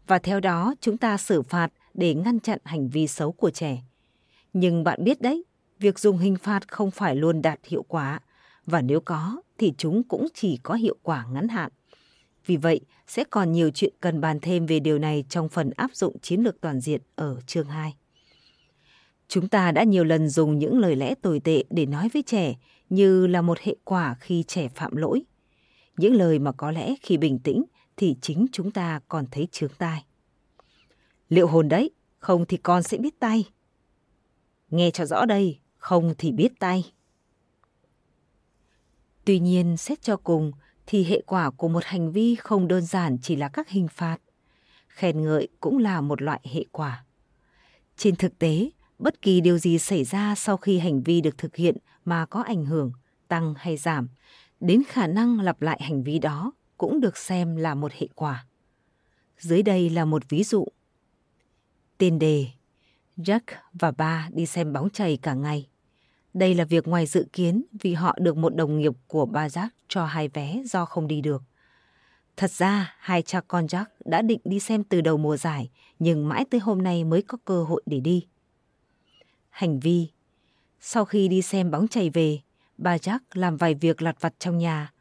và 0.06 0.18
theo 0.18 0.40
đó 0.40 0.74
chúng 0.80 0.96
ta 0.96 1.16
xử 1.16 1.42
phạt 1.42 1.72
để 1.94 2.14
ngăn 2.14 2.40
chặn 2.40 2.58
hành 2.64 2.88
vi 2.88 3.06
xấu 3.06 3.32
của 3.32 3.50
trẻ. 3.50 3.82
Nhưng 4.52 4.84
bạn 4.84 5.04
biết 5.04 5.20
đấy, 5.20 5.44
việc 5.78 5.98
dùng 5.98 6.18
hình 6.18 6.36
phạt 6.36 6.68
không 6.68 6.90
phải 6.90 7.16
luôn 7.16 7.42
đạt 7.42 7.60
hiệu 7.64 7.84
quả 7.88 8.20
và 8.66 8.80
nếu 8.80 9.00
có 9.00 9.40
thì 9.58 9.74
chúng 9.78 10.02
cũng 10.02 10.28
chỉ 10.34 10.56
có 10.62 10.74
hiệu 10.74 10.96
quả 11.02 11.26
ngắn 11.32 11.48
hạn. 11.48 11.72
Vì 12.48 12.56
vậy, 12.56 12.80
sẽ 13.06 13.24
còn 13.30 13.52
nhiều 13.52 13.70
chuyện 13.70 13.92
cần 14.00 14.20
bàn 14.20 14.38
thêm 14.42 14.66
về 14.66 14.80
điều 14.80 14.98
này 14.98 15.24
trong 15.28 15.48
phần 15.48 15.70
áp 15.70 15.90
dụng 15.94 16.18
chiến 16.18 16.40
lược 16.40 16.60
toàn 16.60 16.80
diện 16.80 17.00
ở 17.14 17.40
chương 17.46 17.66
2. 17.66 17.94
Chúng 19.28 19.48
ta 19.48 19.72
đã 19.72 19.82
nhiều 19.82 20.04
lần 20.04 20.28
dùng 20.28 20.58
những 20.58 20.78
lời 20.78 20.96
lẽ 20.96 21.14
tồi 21.22 21.40
tệ 21.40 21.64
để 21.70 21.86
nói 21.86 22.08
với 22.12 22.22
trẻ 22.22 22.54
như 22.90 23.26
là 23.26 23.42
một 23.42 23.58
hệ 23.58 23.74
quả 23.84 24.16
khi 24.20 24.42
trẻ 24.42 24.68
phạm 24.68 24.96
lỗi. 24.96 25.22
Những 25.96 26.14
lời 26.14 26.38
mà 26.38 26.52
có 26.52 26.70
lẽ 26.70 26.94
khi 27.02 27.16
bình 27.16 27.38
tĩnh 27.38 27.64
thì 27.96 28.16
chính 28.20 28.46
chúng 28.52 28.70
ta 28.70 29.00
còn 29.08 29.26
thấy 29.30 29.48
chướng 29.52 29.72
tai. 29.78 30.04
Liệu 31.28 31.46
hồn 31.46 31.68
đấy, 31.68 31.90
không 32.18 32.44
thì 32.46 32.56
con 32.56 32.82
sẽ 32.82 32.98
biết 32.98 33.20
tay. 33.20 33.44
Nghe 34.70 34.90
cho 34.90 35.06
rõ 35.06 35.24
đây, 35.24 35.58
không 35.76 36.14
thì 36.18 36.32
biết 36.32 36.52
tay. 36.58 36.92
Tuy 39.24 39.38
nhiên, 39.38 39.76
xét 39.76 40.02
cho 40.02 40.16
cùng 40.16 40.52
thì 40.90 41.04
hệ 41.04 41.22
quả 41.26 41.50
của 41.50 41.68
một 41.68 41.84
hành 41.84 42.12
vi 42.12 42.34
không 42.34 42.68
đơn 42.68 42.82
giản 42.82 43.18
chỉ 43.22 43.36
là 43.36 43.48
các 43.48 43.68
hình 43.68 43.88
phạt. 43.88 44.18
Khen 44.88 45.22
ngợi 45.22 45.48
cũng 45.60 45.78
là 45.78 46.00
một 46.00 46.22
loại 46.22 46.40
hệ 46.52 46.64
quả. 46.72 47.04
Trên 47.96 48.16
thực 48.16 48.38
tế, 48.38 48.70
bất 48.98 49.22
kỳ 49.22 49.40
điều 49.40 49.58
gì 49.58 49.78
xảy 49.78 50.04
ra 50.04 50.34
sau 50.34 50.56
khi 50.56 50.78
hành 50.78 51.02
vi 51.02 51.20
được 51.20 51.38
thực 51.38 51.56
hiện 51.56 51.76
mà 52.04 52.26
có 52.26 52.42
ảnh 52.42 52.64
hưởng, 52.64 52.92
tăng 53.28 53.54
hay 53.56 53.76
giảm, 53.76 54.08
đến 54.60 54.82
khả 54.88 55.06
năng 55.06 55.40
lặp 55.40 55.62
lại 55.62 55.80
hành 55.82 56.02
vi 56.02 56.18
đó 56.18 56.52
cũng 56.76 57.00
được 57.00 57.16
xem 57.16 57.56
là 57.56 57.74
một 57.74 57.92
hệ 57.92 58.08
quả. 58.14 58.46
Dưới 59.38 59.62
đây 59.62 59.90
là 59.90 60.04
một 60.04 60.22
ví 60.28 60.44
dụ. 60.44 60.66
Tên 61.98 62.18
đề 62.18 62.46
Jack 63.16 63.40
và 63.72 63.90
ba 63.90 64.28
đi 64.32 64.46
xem 64.46 64.72
bóng 64.72 64.90
chày 64.90 65.16
cả 65.16 65.34
ngày. 65.34 65.68
Đây 66.38 66.54
là 66.54 66.64
việc 66.64 66.88
ngoài 66.88 67.06
dự 67.06 67.26
kiến 67.32 67.64
vì 67.80 67.94
họ 67.94 68.16
được 68.20 68.36
một 68.36 68.54
đồng 68.54 68.78
nghiệp 68.78 68.92
của 69.06 69.26
ba 69.26 69.48
Jack 69.48 69.68
cho 69.88 70.04
hai 70.04 70.28
vé 70.28 70.62
do 70.64 70.84
không 70.84 71.08
đi 71.08 71.20
được. 71.20 71.42
Thật 72.36 72.50
ra, 72.50 72.94
hai 72.98 73.22
cha 73.22 73.40
con 73.40 73.66
Jack 73.66 73.84
đã 74.04 74.22
định 74.22 74.40
đi 74.44 74.60
xem 74.60 74.84
từ 74.84 75.00
đầu 75.00 75.16
mùa 75.16 75.36
giải, 75.36 75.70
nhưng 75.98 76.28
mãi 76.28 76.44
tới 76.50 76.60
hôm 76.60 76.82
nay 76.82 77.04
mới 77.04 77.22
có 77.22 77.38
cơ 77.44 77.64
hội 77.64 77.82
để 77.86 78.00
đi. 78.00 78.26
Hành 79.50 79.80
vi 79.80 80.08
Sau 80.80 81.04
khi 81.04 81.28
đi 81.28 81.42
xem 81.42 81.70
bóng 81.70 81.88
chày 81.88 82.10
về, 82.10 82.38
bà 82.78 82.96
Jack 82.96 83.18
làm 83.32 83.56
vài 83.56 83.74
việc 83.74 84.02
lặt 84.02 84.16
vặt 84.20 84.34
trong 84.38 84.58
nhà. 84.58 84.92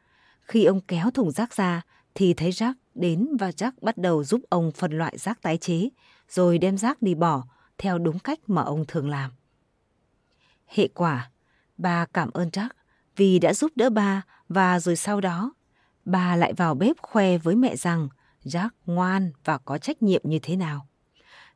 Khi 0.41 0.65
ông 0.65 0.81
kéo 0.81 1.11
thùng 1.11 1.31
rác 1.31 1.53
ra, 1.53 1.81
thì 2.15 2.33
thấy 2.33 2.51
Jack 2.51 2.73
đến 2.95 3.37
và 3.39 3.49
Jack 3.49 3.71
bắt 3.81 3.97
đầu 3.97 4.23
giúp 4.23 4.41
ông 4.49 4.71
phân 4.71 4.91
loại 4.91 5.17
rác 5.17 5.41
tái 5.41 5.57
chế, 5.57 5.89
rồi 6.29 6.57
đem 6.57 6.77
rác 6.77 7.01
đi 7.01 7.15
bỏ 7.15 7.43
theo 7.77 7.97
đúng 7.97 8.19
cách 8.19 8.39
mà 8.47 8.61
ông 8.61 8.85
thường 8.87 9.09
làm. 9.09 9.31
Hệ 10.67 10.87
quả, 10.87 11.31
bà 11.77 12.05
cảm 12.05 12.29
ơn 12.31 12.49
Jack 12.49 12.69
vì 13.15 13.39
đã 13.39 13.53
giúp 13.53 13.71
đỡ 13.75 13.89
bà 13.89 14.21
và 14.49 14.79
rồi 14.79 14.95
sau 14.95 15.21
đó, 15.21 15.53
bà 16.05 16.35
lại 16.35 16.53
vào 16.53 16.75
bếp 16.75 16.97
khoe 17.01 17.37
với 17.37 17.55
mẹ 17.55 17.75
rằng 17.75 18.07
Jack 18.43 18.69
ngoan 18.85 19.31
và 19.43 19.57
có 19.57 19.77
trách 19.77 20.03
nhiệm 20.03 20.21
như 20.23 20.39
thế 20.41 20.55
nào. 20.55 20.87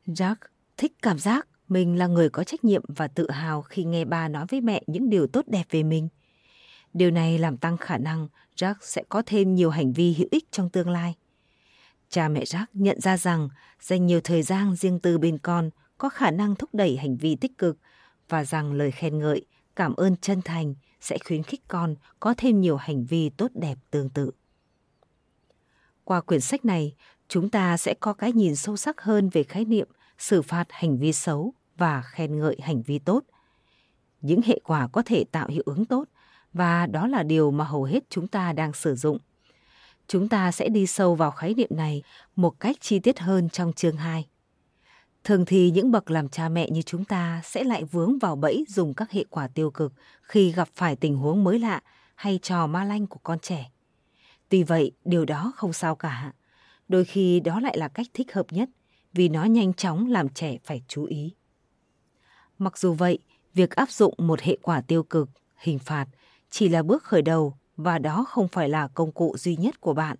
Jack 0.06 0.36
thích 0.76 0.92
cảm 1.02 1.18
giác 1.18 1.48
mình 1.68 1.98
là 1.98 2.06
người 2.06 2.30
có 2.30 2.44
trách 2.44 2.64
nhiệm 2.64 2.82
và 2.88 3.08
tự 3.08 3.30
hào 3.30 3.62
khi 3.62 3.84
nghe 3.84 4.04
bà 4.04 4.28
nói 4.28 4.46
với 4.48 4.60
mẹ 4.60 4.82
những 4.86 5.10
điều 5.10 5.26
tốt 5.26 5.44
đẹp 5.46 5.64
về 5.70 5.82
mình. 5.82 6.08
Điều 6.94 7.10
này 7.10 7.38
làm 7.38 7.56
tăng 7.56 7.76
khả 7.76 7.98
năng 7.98 8.28
Jack 8.56 8.74
sẽ 8.80 9.02
có 9.08 9.22
thêm 9.26 9.54
nhiều 9.54 9.70
hành 9.70 9.92
vi 9.92 10.14
hữu 10.14 10.28
ích 10.30 10.44
trong 10.50 10.70
tương 10.70 10.90
lai. 10.90 11.14
Cha 12.08 12.28
mẹ 12.28 12.44
Jack 12.44 12.66
nhận 12.72 13.00
ra 13.00 13.16
rằng 13.16 13.48
dành 13.80 14.06
nhiều 14.06 14.20
thời 14.24 14.42
gian 14.42 14.76
riêng 14.76 15.00
tư 15.00 15.18
bên 15.18 15.38
con 15.38 15.70
có 15.98 16.08
khả 16.08 16.30
năng 16.30 16.56
thúc 16.56 16.70
đẩy 16.72 16.96
hành 16.96 17.16
vi 17.16 17.36
tích 17.36 17.58
cực 17.58 17.78
và 18.32 18.44
rằng 18.44 18.72
lời 18.72 18.90
khen 18.90 19.18
ngợi, 19.18 19.46
cảm 19.76 19.94
ơn 19.94 20.16
chân 20.16 20.42
thành 20.42 20.74
sẽ 21.00 21.18
khuyến 21.24 21.42
khích 21.42 21.60
con 21.68 21.94
có 22.20 22.34
thêm 22.36 22.60
nhiều 22.60 22.76
hành 22.76 23.04
vi 23.04 23.30
tốt 23.30 23.50
đẹp 23.54 23.78
tương 23.90 24.08
tự. 24.08 24.30
Qua 26.04 26.20
quyển 26.20 26.40
sách 26.40 26.64
này, 26.64 26.94
chúng 27.28 27.50
ta 27.50 27.76
sẽ 27.76 27.94
có 28.00 28.12
cái 28.12 28.32
nhìn 28.32 28.56
sâu 28.56 28.76
sắc 28.76 29.00
hơn 29.00 29.28
về 29.28 29.42
khái 29.42 29.64
niệm 29.64 29.88
xử 30.18 30.42
phạt 30.42 30.64
hành 30.70 30.98
vi 30.98 31.12
xấu 31.12 31.54
và 31.76 32.02
khen 32.02 32.38
ngợi 32.38 32.56
hành 32.62 32.82
vi 32.82 32.98
tốt. 32.98 33.24
Những 34.20 34.40
hệ 34.42 34.58
quả 34.64 34.88
có 34.92 35.02
thể 35.06 35.24
tạo 35.32 35.48
hiệu 35.48 35.62
ứng 35.66 35.84
tốt 35.84 36.04
và 36.52 36.86
đó 36.86 37.06
là 37.06 37.22
điều 37.22 37.50
mà 37.50 37.64
hầu 37.64 37.84
hết 37.84 38.04
chúng 38.10 38.28
ta 38.28 38.52
đang 38.52 38.72
sử 38.72 38.94
dụng. 38.94 39.18
Chúng 40.06 40.28
ta 40.28 40.52
sẽ 40.52 40.68
đi 40.68 40.86
sâu 40.86 41.14
vào 41.14 41.30
khái 41.30 41.54
niệm 41.54 41.70
này 41.70 42.02
một 42.36 42.60
cách 42.60 42.76
chi 42.80 42.98
tiết 42.98 43.18
hơn 43.18 43.48
trong 43.48 43.72
chương 43.72 43.96
2. 43.96 44.26
Thường 45.24 45.44
thì 45.44 45.70
những 45.70 45.90
bậc 45.90 46.10
làm 46.10 46.28
cha 46.28 46.48
mẹ 46.48 46.70
như 46.70 46.82
chúng 46.82 47.04
ta 47.04 47.40
sẽ 47.44 47.64
lại 47.64 47.84
vướng 47.84 48.18
vào 48.18 48.36
bẫy 48.36 48.64
dùng 48.68 48.94
các 48.94 49.10
hệ 49.10 49.24
quả 49.30 49.48
tiêu 49.48 49.70
cực 49.70 49.92
khi 50.22 50.52
gặp 50.52 50.68
phải 50.74 50.96
tình 50.96 51.16
huống 51.16 51.44
mới 51.44 51.58
lạ 51.58 51.80
hay 52.14 52.38
trò 52.42 52.66
ma 52.66 52.84
lanh 52.84 53.06
của 53.06 53.20
con 53.22 53.38
trẻ. 53.38 53.70
Tuy 54.48 54.62
vậy, 54.62 54.92
điều 55.04 55.24
đó 55.24 55.52
không 55.56 55.72
sao 55.72 55.96
cả. 55.96 56.32
Đôi 56.88 57.04
khi 57.04 57.40
đó 57.40 57.60
lại 57.60 57.78
là 57.78 57.88
cách 57.88 58.06
thích 58.14 58.32
hợp 58.32 58.46
nhất 58.50 58.68
vì 59.12 59.28
nó 59.28 59.44
nhanh 59.44 59.74
chóng 59.74 60.10
làm 60.10 60.28
trẻ 60.28 60.58
phải 60.64 60.82
chú 60.88 61.04
ý. 61.04 61.34
Mặc 62.58 62.78
dù 62.78 62.92
vậy, 62.92 63.18
việc 63.54 63.70
áp 63.70 63.90
dụng 63.90 64.14
một 64.18 64.40
hệ 64.40 64.56
quả 64.62 64.80
tiêu 64.80 65.02
cực, 65.02 65.28
hình 65.56 65.78
phạt 65.78 66.06
chỉ 66.50 66.68
là 66.68 66.82
bước 66.82 67.04
khởi 67.04 67.22
đầu 67.22 67.56
và 67.76 67.98
đó 67.98 68.24
không 68.28 68.48
phải 68.48 68.68
là 68.68 68.88
công 68.88 69.12
cụ 69.12 69.36
duy 69.38 69.56
nhất 69.56 69.80
của 69.80 69.94
bạn. 69.94 70.16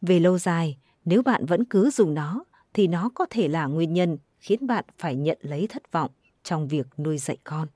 Về 0.00 0.20
lâu 0.20 0.38
dài, 0.38 0.78
nếu 1.04 1.22
bạn 1.22 1.46
vẫn 1.46 1.64
cứ 1.64 1.90
dùng 1.90 2.14
nó 2.14 2.44
thì 2.74 2.86
nó 2.86 3.10
có 3.14 3.26
thể 3.30 3.48
là 3.48 3.66
nguyên 3.66 3.92
nhân 3.92 4.18
khiến 4.38 4.66
bạn 4.66 4.84
phải 4.98 5.16
nhận 5.16 5.38
lấy 5.40 5.66
thất 5.66 5.92
vọng 5.92 6.10
trong 6.42 6.68
việc 6.68 6.86
nuôi 6.98 7.18
dạy 7.18 7.36
con. 7.44 7.68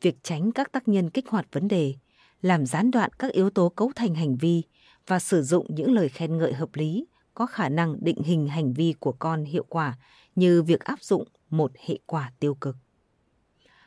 Việc 0.00 0.16
tránh 0.22 0.52
các 0.52 0.72
tác 0.72 0.88
nhân 0.88 1.10
kích 1.10 1.28
hoạt 1.28 1.46
vấn 1.52 1.68
đề, 1.68 1.94
làm 2.42 2.66
gián 2.66 2.90
đoạn 2.90 3.10
các 3.18 3.32
yếu 3.32 3.50
tố 3.50 3.68
cấu 3.68 3.92
thành 3.96 4.14
hành 4.14 4.36
vi 4.36 4.62
và 5.06 5.18
sử 5.18 5.42
dụng 5.42 5.66
những 5.68 5.92
lời 5.92 6.08
khen 6.08 6.38
ngợi 6.38 6.52
hợp 6.52 6.68
lý 6.74 7.06
có 7.34 7.46
khả 7.46 7.68
năng 7.68 8.04
định 8.04 8.22
hình 8.22 8.48
hành 8.48 8.72
vi 8.72 8.94
của 8.98 9.12
con 9.12 9.44
hiệu 9.44 9.64
quả 9.68 9.98
như 10.34 10.62
việc 10.62 10.80
áp 10.80 11.02
dụng 11.02 11.24
một 11.50 11.72
hệ 11.86 11.98
quả 12.06 12.32
tiêu 12.40 12.54
cực. 12.54 12.76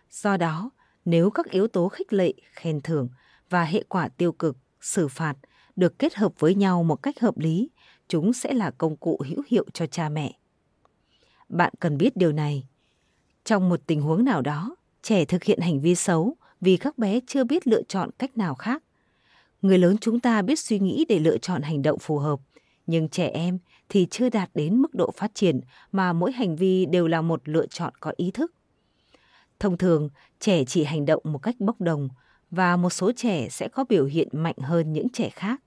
Do 0.09 0.37
đó, 0.37 0.71
nếu 1.05 1.29
các 1.29 1.45
yếu 1.45 1.67
tố 1.67 1.87
khích 1.87 2.13
lệ, 2.13 2.33
khen 2.51 2.81
thưởng 2.81 3.09
và 3.49 3.63
hệ 3.63 3.83
quả 3.89 4.09
tiêu 4.09 4.31
cực, 4.31 4.57
xử 4.81 5.07
phạt 5.07 5.35
được 5.75 5.99
kết 5.99 6.15
hợp 6.15 6.39
với 6.39 6.55
nhau 6.55 6.83
một 6.83 6.95
cách 6.95 7.19
hợp 7.19 7.37
lý, 7.37 7.69
chúng 8.07 8.33
sẽ 8.33 8.53
là 8.53 8.71
công 8.71 8.95
cụ 8.95 9.19
hữu 9.25 9.43
hiệu 9.47 9.65
cho 9.73 9.85
cha 9.85 10.09
mẹ. 10.09 10.33
Bạn 11.49 11.73
cần 11.79 11.97
biết 11.97 12.17
điều 12.17 12.31
này. 12.31 12.67
Trong 13.43 13.69
một 13.69 13.79
tình 13.87 14.01
huống 14.01 14.25
nào 14.25 14.41
đó, 14.41 14.75
trẻ 15.01 15.25
thực 15.25 15.43
hiện 15.43 15.59
hành 15.59 15.81
vi 15.81 15.95
xấu 15.95 16.35
vì 16.61 16.77
các 16.77 16.97
bé 16.97 17.19
chưa 17.27 17.43
biết 17.43 17.67
lựa 17.67 17.81
chọn 17.83 18.09
cách 18.17 18.37
nào 18.37 18.55
khác. 18.55 18.83
Người 19.61 19.77
lớn 19.77 19.97
chúng 20.01 20.19
ta 20.19 20.41
biết 20.41 20.59
suy 20.59 20.79
nghĩ 20.79 21.05
để 21.09 21.19
lựa 21.19 21.37
chọn 21.37 21.61
hành 21.61 21.81
động 21.81 21.99
phù 21.99 22.17
hợp, 22.17 22.39
nhưng 22.87 23.09
trẻ 23.09 23.27
em 23.27 23.59
thì 23.89 24.07
chưa 24.11 24.29
đạt 24.29 24.49
đến 24.53 24.75
mức 24.81 24.95
độ 24.95 25.11
phát 25.11 25.35
triển 25.35 25.61
mà 25.91 26.13
mỗi 26.13 26.31
hành 26.31 26.55
vi 26.55 26.85
đều 26.85 27.07
là 27.07 27.21
một 27.21 27.41
lựa 27.45 27.67
chọn 27.67 27.93
có 27.99 28.13
ý 28.17 28.31
thức. 28.31 28.53
Thông 29.59 29.77
thường, 29.77 30.09
trẻ 30.39 30.63
chỉ 30.65 30.83
hành 30.83 31.05
động 31.05 31.21
một 31.23 31.37
cách 31.37 31.55
bốc 31.59 31.81
đồng 31.81 32.09
và 32.51 32.77
một 32.77 32.89
số 32.89 33.11
trẻ 33.15 33.49
sẽ 33.49 33.67
có 33.67 33.83
biểu 33.89 34.05
hiện 34.05 34.27
mạnh 34.31 34.57
hơn 34.57 34.93
những 34.93 35.09
trẻ 35.09 35.29
khác. 35.29 35.61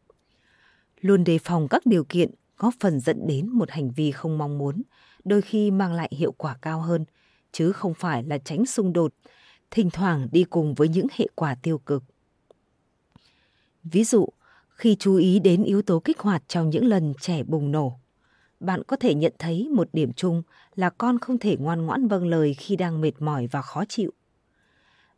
Luôn 1.01 1.25
đề 1.25 1.39
phòng 1.39 1.69
các 1.69 1.87
điều 1.87 2.05
kiện 2.05 2.31
góp 2.59 2.75
phần 2.81 3.01
dẫn 3.01 3.27
đến 3.27 3.49
một 3.49 3.71
hành 3.71 3.91
vi 3.91 4.11
không 4.11 4.39
mong 4.39 4.59
muốn, 4.59 4.83
đôi 5.25 5.43
khi 5.43 5.71
mang 5.71 5.93
lại 5.93 6.11
hiệu 6.13 6.33
quả 6.33 6.57
cao 6.63 6.81
hơn, 6.81 7.05
chứ 7.53 7.73
không 7.73 7.95
phải 7.95 8.23
là 8.23 8.39
tránh 8.39 8.67
xung 8.67 8.93
đột, 8.93 9.15
thỉnh 9.71 9.91
thoảng 9.91 10.29
đi 10.33 10.45
cùng 10.45 10.75
với 10.75 10.89
những 10.89 11.07
hệ 11.17 11.27
quả 11.35 11.55
tiêu 11.55 11.79
cực. 11.79 12.05
Ví 13.85 14.05
dụ, 14.05 14.29
khi 14.71 14.97
chú 14.99 15.17
ý 15.17 15.39
đến 15.39 15.65
yếu 15.65 15.83
tố 15.83 16.01
kích 16.01 16.19
hoạt 16.19 16.43
trong 16.49 16.71
những 16.71 16.85
lần 16.85 17.15
trẻ 17.21 17.43
bùng 17.43 17.73
nổ, 17.73 18.01
bạn 18.61 18.83
có 18.87 18.97
thể 18.97 19.15
nhận 19.15 19.33
thấy 19.39 19.69
một 19.69 19.89
điểm 19.93 20.13
chung 20.13 20.43
là 20.75 20.91
con 20.91 21.19
không 21.19 21.39
thể 21.39 21.57
ngoan 21.57 21.87
ngoãn 21.87 22.09
vâng 22.09 22.27
lời 22.27 22.55
khi 22.55 22.77
đang 22.77 23.01
mệt 23.01 23.13
mỏi 23.19 23.47
và 23.47 23.63
khó 23.63 23.85
chịu. 23.89 24.13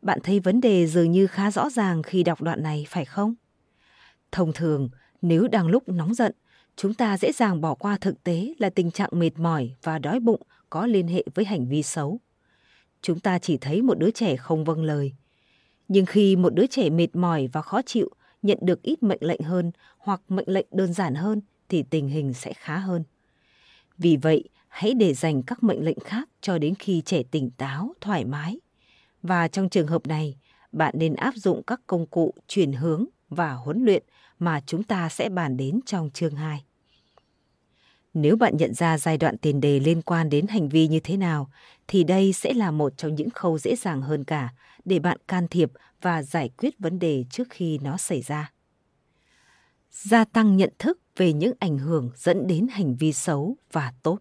Bạn 0.02 0.18
thấy 0.22 0.40
vấn 0.40 0.60
đề 0.60 0.86
dường 0.86 1.10
như 1.10 1.26
khá 1.26 1.50
rõ 1.50 1.70
ràng 1.70 2.02
khi 2.02 2.22
đọc 2.22 2.42
đoạn 2.42 2.62
này 2.62 2.86
phải 2.88 3.04
không? 3.04 3.34
Thông 4.32 4.52
thường, 4.52 4.88
nếu 5.22 5.48
đang 5.48 5.66
lúc 5.66 5.88
nóng 5.88 6.14
giận, 6.14 6.32
chúng 6.76 6.94
ta 6.94 7.18
dễ 7.18 7.32
dàng 7.32 7.60
bỏ 7.60 7.74
qua 7.74 7.98
thực 8.00 8.24
tế 8.24 8.54
là 8.58 8.70
tình 8.70 8.90
trạng 8.90 9.10
mệt 9.12 9.38
mỏi 9.38 9.74
và 9.82 9.98
đói 9.98 10.20
bụng 10.20 10.42
có 10.70 10.86
liên 10.86 11.08
hệ 11.08 11.24
với 11.34 11.44
hành 11.44 11.68
vi 11.68 11.82
xấu. 11.82 12.20
Chúng 13.02 13.20
ta 13.20 13.38
chỉ 13.38 13.56
thấy 13.56 13.82
một 13.82 13.98
đứa 13.98 14.10
trẻ 14.10 14.36
không 14.36 14.64
vâng 14.64 14.82
lời. 14.82 15.12
Nhưng 15.88 16.06
khi 16.06 16.36
một 16.36 16.54
đứa 16.54 16.66
trẻ 16.66 16.90
mệt 16.90 17.16
mỏi 17.16 17.48
và 17.52 17.62
khó 17.62 17.82
chịu 17.82 18.10
nhận 18.42 18.58
được 18.62 18.82
ít 18.82 19.02
mệnh 19.02 19.18
lệnh 19.20 19.40
hơn 19.40 19.72
hoặc 19.98 20.20
mệnh 20.28 20.48
lệnh 20.48 20.66
đơn 20.70 20.92
giản 20.92 21.14
hơn 21.14 21.40
thì 21.68 21.82
tình 21.82 22.08
hình 22.08 22.32
sẽ 22.32 22.52
khá 22.52 22.78
hơn. 22.78 23.04
Vì 23.98 24.16
vậy, 24.16 24.48
hãy 24.68 24.94
để 24.94 25.14
dành 25.14 25.42
các 25.42 25.62
mệnh 25.62 25.84
lệnh 25.84 26.00
khác 26.00 26.28
cho 26.40 26.58
đến 26.58 26.74
khi 26.74 27.02
trẻ 27.04 27.22
tỉnh 27.30 27.50
táo, 27.50 27.94
thoải 28.00 28.24
mái. 28.24 28.60
Và 29.22 29.48
trong 29.48 29.68
trường 29.68 29.86
hợp 29.86 30.06
này, 30.06 30.36
bạn 30.72 30.94
nên 30.98 31.14
áp 31.14 31.34
dụng 31.36 31.62
các 31.62 31.80
công 31.86 32.06
cụ 32.06 32.34
chuyển 32.48 32.72
hướng 32.72 33.06
và 33.28 33.52
huấn 33.52 33.84
luyện 33.84 34.02
mà 34.44 34.60
chúng 34.66 34.82
ta 34.82 35.08
sẽ 35.08 35.28
bàn 35.28 35.56
đến 35.56 35.80
trong 35.86 36.10
chương 36.10 36.34
2. 36.34 36.64
Nếu 38.14 38.36
bạn 38.36 38.56
nhận 38.56 38.74
ra 38.74 38.98
giai 38.98 39.18
đoạn 39.18 39.38
tiền 39.38 39.60
đề 39.60 39.80
liên 39.80 40.02
quan 40.02 40.30
đến 40.30 40.46
hành 40.46 40.68
vi 40.68 40.88
như 40.88 41.00
thế 41.00 41.16
nào, 41.16 41.50
thì 41.88 42.04
đây 42.04 42.32
sẽ 42.32 42.52
là 42.52 42.70
một 42.70 42.96
trong 42.96 43.14
những 43.14 43.30
khâu 43.30 43.58
dễ 43.58 43.76
dàng 43.76 44.02
hơn 44.02 44.24
cả 44.24 44.54
để 44.84 44.98
bạn 44.98 45.18
can 45.28 45.48
thiệp 45.48 45.70
và 46.00 46.22
giải 46.22 46.48
quyết 46.48 46.78
vấn 46.78 46.98
đề 46.98 47.24
trước 47.30 47.48
khi 47.50 47.78
nó 47.78 47.96
xảy 47.96 48.22
ra. 48.22 48.52
Gia 49.90 50.24
tăng 50.24 50.56
nhận 50.56 50.72
thức 50.78 50.98
về 51.16 51.32
những 51.32 51.52
ảnh 51.58 51.78
hưởng 51.78 52.10
dẫn 52.16 52.46
đến 52.46 52.66
hành 52.70 52.96
vi 52.96 53.12
xấu 53.12 53.56
và 53.72 53.92
tốt. 54.02 54.18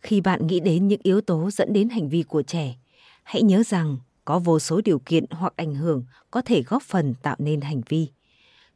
Khi 0.00 0.20
bạn 0.20 0.46
nghĩ 0.46 0.60
đến 0.60 0.88
những 0.88 1.00
yếu 1.02 1.20
tố 1.20 1.50
dẫn 1.50 1.72
đến 1.72 1.88
hành 1.88 2.08
vi 2.08 2.22
của 2.22 2.42
trẻ, 2.42 2.74
hãy 3.22 3.42
nhớ 3.42 3.62
rằng 3.66 3.96
có 4.28 4.38
vô 4.38 4.58
số 4.58 4.80
điều 4.84 4.98
kiện 4.98 5.24
hoặc 5.30 5.52
ảnh 5.56 5.74
hưởng 5.74 6.04
có 6.30 6.42
thể 6.42 6.62
góp 6.62 6.82
phần 6.82 7.14
tạo 7.22 7.36
nên 7.38 7.60
hành 7.60 7.80
vi. 7.88 8.08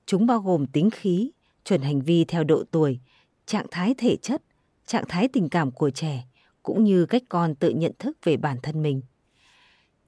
Chúng 0.06 0.26
bao 0.26 0.40
gồm 0.40 0.66
tính 0.66 0.90
khí, 0.90 1.30
chuẩn 1.64 1.82
hành 1.82 2.00
vi 2.00 2.24
theo 2.24 2.44
độ 2.44 2.64
tuổi, 2.70 3.00
trạng 3.46 3.66
thái 3.70 3.94
thể 3.98 4.16
chất, 4.16 4.42
trạng 4.86 5.04
thái 5.08 5.28
tình 5.28 5.48
cảm 5.48 5.70
của 5.70 5.90
trẻ, 5.90 6.24
cũng 6.62 6.84
như 6.84 7.06
cách 7.06 7.22
con 7.28 7.54
tự 7.54 7.70
nhận 7.70 7.92
thức 7.98 8.18
về 8.24 8.36
bản 8.36 8.56
thân 8.62 8.82
mình. 8.82 9.02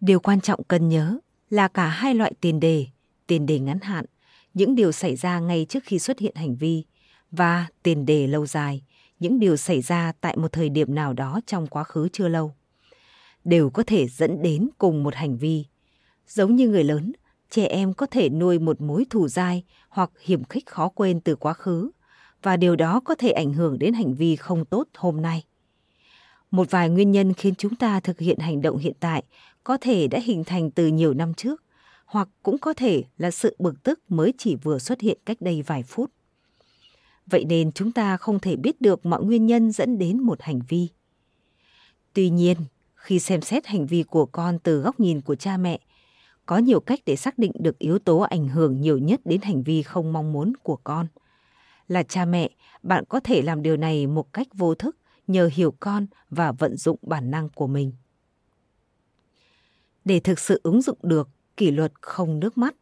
Điều 0.01 0.21
quan 0.21 0.41
trọng 0.41 0.65
cần 0.65 0.89
nhớ 0.89 1.19
là 1.51 1.69
cả 1.69 1.87
hai 1.87 2.15
loại 2.15 2.33
tiền 2.41 2.61
đề, 2.61 2.87
tiền 3.27 3.47
đề 3.47 3.59
ngắn 3.59 3.79
hạn, 3.83 4.05
những 4.55 4.75
điều 4.75 4.93
xảy 4.93 5.17
ra 5.17 5.41
ngay 5.41 5.67
trước 5.69 5.85
khi 5.85 5.99
xuất 5.99 6.19
hiện 6.19 6.35
hành 6.35 6.57
vi 6.57 6.85
và 7.31 7.67
tiền 7.83 8.07
đề 8.07 8.27
lâu 8.27 8.47
dài, 8.47 8.83
những 9.21 9.39
điều 9.39 9.57
xảy 9.57 9.83
ra 9.83 10.13
tại 10.21 10.37
một 10.37 10.53
thời 10.53 10.69
điểm 10.69 10.95
nào 10.95 11.13
đó 11.13 11.41
trong 11.47 11.67
quá 11.67 11.85
khứ 11.85 12.09
chưa 12.13 12.29
lâu 12.29 12.55
đều 13.45 13.71
có 13.71 13.83
thể 13.87 14.09
dẫn 14.09 14.43
đến 14.43 14.69
cùng 14.79 15.03
một 15.03 15.15
hành 15.15 15.37
vi. 15.37 15.65
Giống 16.29 16.57
như 16.57 16.69
người 16.69 16.85
lớn, 16.85 17.13
trẻ 17.51 17.67
em 17.67 17.95
có 17.95 18.07
thể 18.07 18.29
nuôi 18.29 18.59
một 18.59 18.81
mối 18.81 19.07
thù 19.11 19.29
dai 19.29 19.65
hoặc 19.89 20.11
hiểm 20.21 20.45
khích 20.45 20.67
khó 20.67 20.89
quên 20.89 21.21
từ 21.21 21.37
quá 21.37 21.53
khứ 21.53 21.91
và 22.43 22.57
điều 22.57 22.77
đó 22.77 23.01
có 23.05 23.15
thể 23.15 23.31
ảnh 23.31 23.53
hưởng 23.53 23.79
đến 23.79 23.95
hành 23.95 24.15
vi 24.15 24.37
không 24.37 24.65
tốt 24.65 24.89
hôm 24.95 25.23
nay. 25.23 25.45
Một 26.51 26.71
vài 26.71 26.91
nguyên 26.91 27.11
nhân 27.11 27.33
khiến 27.33 27.55
chúng 27.55 27.75
ta 27.75 28.01
thực 28.01 28.19
hiện 28.19 28.39
hành 28.39 28.63
động 28.63 28.79
hiện 28.79 28.95
tại 29.01 29.23
có 29.65 29.79
thể 29.81 30.09
đã 30.09 30.19
hình 30.25 30.45
thành 30.45 30.71
từ 30.71 30.87
nhiều 30.87 31.15
năm 31.15 31.35
trước 31.35 31.63
hoặc 32.07 32.29
cũng 32.43 32.59
có 32.59 32.75
thể 32.75 33.05
là 33.19 33.31
sự 33.31 33.57
bực 33.59 33.83
tức 33.83 34.01
mới 34.09 34.33
chỉ 34.39 34.57
vừa 34.57 34.79
xuất 34.79 35.01
hiện 35.01 35.19
cách 35.27 35.37
đây 35.41 35.63
vài 35.63 35.83
phút. 35.83 36.11
Vậy 37.27 37.45
nên 37.45 37.73
chúng 37.73 37.93
ta 37.93 38.17
không 38.17 38.41
thể 38.41 38.57
biết 38.57 38.81
được 38.81 39.07
mọi 39.07 39.25
nguyên 39.25 39.47
nhân 39.47 39.73
dẫn 39.73 39.99
đến 39.99 40.21
một 40.21 40.43
hành 40.43 40.61
vi. 40.69 40.89
Tuy 42.13 42.31
nhiên, 42.31 42.57
khi 43.05 43.19
xem 43.19 43.43
xét 43.43 43.67
hành 43.67 43.87
vi 43.87 44.03
của 44.03 44.27
con 44.27 44.59
từ 44.59 44.81
góc 44.81 45.01
nhìn 45.01 45.21
của 45.21 45.35
cha 45.35 45.57
mẹ, 45.57 45.81
có 46.47 46.59
nhiều 46.59 46.81
cách 46.81 47.01
để 47.07 47.17
xác 47.17 47.39
định 47.39 47.53
được 47.55 47.79
yếu 47.79 47.99
tố 47.99 48.19
ảnh 48.19 48.49
hưởng 48.49 48.81
nhiều 48.81 48.99
nhất 48.99 49.21
đến 49.25 49.41
hành 49.41 49.63
vi 49.63 49.83
không 49.83 50.13
mong 50.13 50.33
muốn 50.33 50.53
của 50.63 50.77
con. 50.85 51.07
Là 51.89 52.03
cha 52.03 52.25
mẹ, 52.25 52.51
bạn 52.83 53.05
có 53.09 53.21
thể 53.21 53.43
làm 53.43 53.63
điều 53.63 53.77
này 53.77 54.07
một 54.07 54.33
cách 54.33 54.47
vô 54.55 54.75
thức 54.75 54.97
nhờ 55.27 55.51
hiểu 55.53 55.75
con 55.81 56.07
và 56.31 56.53
vận 56.53 56.77
dụng 56.77 56.99
bản 57.03 57.31
năng 57.31 57.49
của 57.49 57.67
mình. 57.67 57.93
Để 60.05 60.21
thực 60.21 60.39
sự 60.39 60.61
ứng 60.63 60.83
dụng 60.83 60.99
được 61.03 61.29
kỷ 61.57 61.71
luật 61.71 61.93
không 62.01 62.41
nước 62.41 62.59
mắt, 62.59 62.75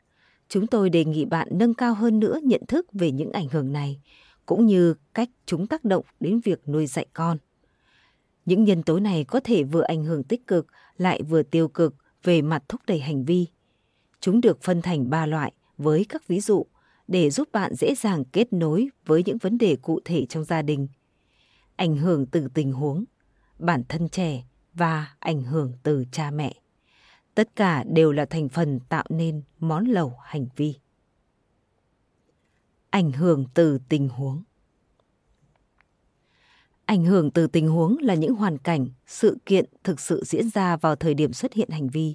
chúng 0.48 0.66
tôi 0.66 0.90
đề 0.90 1.04
nghị 1.04 1.24
bạn 1.24 1.48
nâng 1.50 1.74
cao 1.74 1.94
hơn 1.94 2.20
nữa 2.20 2.38
nhận 2.42 2.62
thức 2.68 2.86
về 2.92 3.10
những 3.10 3.32
ảnh 3.32 3.48
hưởng 3.48 3.72
này, 3.72 4.00
cũng 4.46 4.66
như 4.66 4.94
cách 5.14 5.28
chúng 5.46 5.66
tác 5.66 5.84
động 5.84 6.04
đến 6.20 6.40
việc 6.40 6.68
nuôi 6.68 6.86
dạy 6.86 7.06
con. 7.12 7.38
Những 8.44 8.64
nhân 8.64 8.82
tố 8.82 8.98
này 8.98 9.24
có 9.24 9.40
thể 9.44 9.64
vừa 9.64 9.82
ảnh 9.82 10.04
hưởng 10.04 10.24
tích 10.24 10.46
cực 10.46 10.66
lại 10.96 11.22
vừa 11.22 11.42
tiêu 11.42 11.68
cực 11.68 11.94
về 12.22 12.42
mặt 12.42 12.62
thúc 12.68 12.80
đẩy 12.86 13.00
hành 13.00 13.24
vi. 13.24 13.46
Chúng 14.20 14.40
được 14.40 14.62
phân 14.62 14.82
thành 14.82 15.10
ba 15.10 15.26
loại 15.26 15.52
với 15.78 16.06
các 16.08 16.28
ví 16.28 16.40
dụ 16.40 16.66
để 17.08 17.30
giúp 17.30 17.48
bạn 17.52 17.74
dễ 17.74 17.94
dàng 17.94 18.24
kết 18.24 18.52
nối 18.52 18.88
với 19.06 19.22
những 19.26 19.38
vấn 19.38 19.58
đề 19.58 19.76
cụ 19.76 20.00
thể 20.04 20.26
trong 20.26 20.44
gia 20.44 20.62
đình. 20.62 20.88
Ảnh 21.76 21.96
hưởng 21.96 22.26
từ 22.26 22.48
tình 22.54 22.72
huống, 22.72 23.04
bản 23.58 23.82
thân 23.88 24.08
trẻ 24.08 24.44
và 24.74 25.14
ảnh 25.18 25.42
hưởng 25.42 25.72
từ 25.82 26.04
cha 26.12 26.30
mẹ. 26.30 26.54
Tất 27.34 27.56
cả 27.56 27.84
đều 27.84 28.12
là 28.12 28.24
thành 28.24 28.48
phần 28.48 28.80
tạo 28.88 29.04
nên 29.08 29.42
món 29.58 29.84
lẩu 29.84 30.18
hành 30.24 30.46
vi. 30.56 30.74
Ảnh 32.90 33.12
hưởng 33.12 33.44
từ 33.54 33.78
tình 33.88 34.08
huống 34.08 34.42
Ảnh 36.92 37.04
hưởng 37.04 37.30
từ 37.30 37.46
tình 37.46 37.68
huống 37.68 37.96
là 38.00 38.14
những 38.14 38.34
hoàn 38.34 38.58
cảnh, 38.58 38.86
sự 39.06 39.38
kiện 39.46 39.64
thực 39.84 40.00
sự 40.00 40.22
diễn 40.26 40.50
ra 40.50 40.76
vào 40.76 40.96
thời 40.96 41.14
điểm 41.14 41.32
xuất 41.32 41.52
hiện 41.52 41.70
hành 41.70 41.88
vi. 41.88 42.14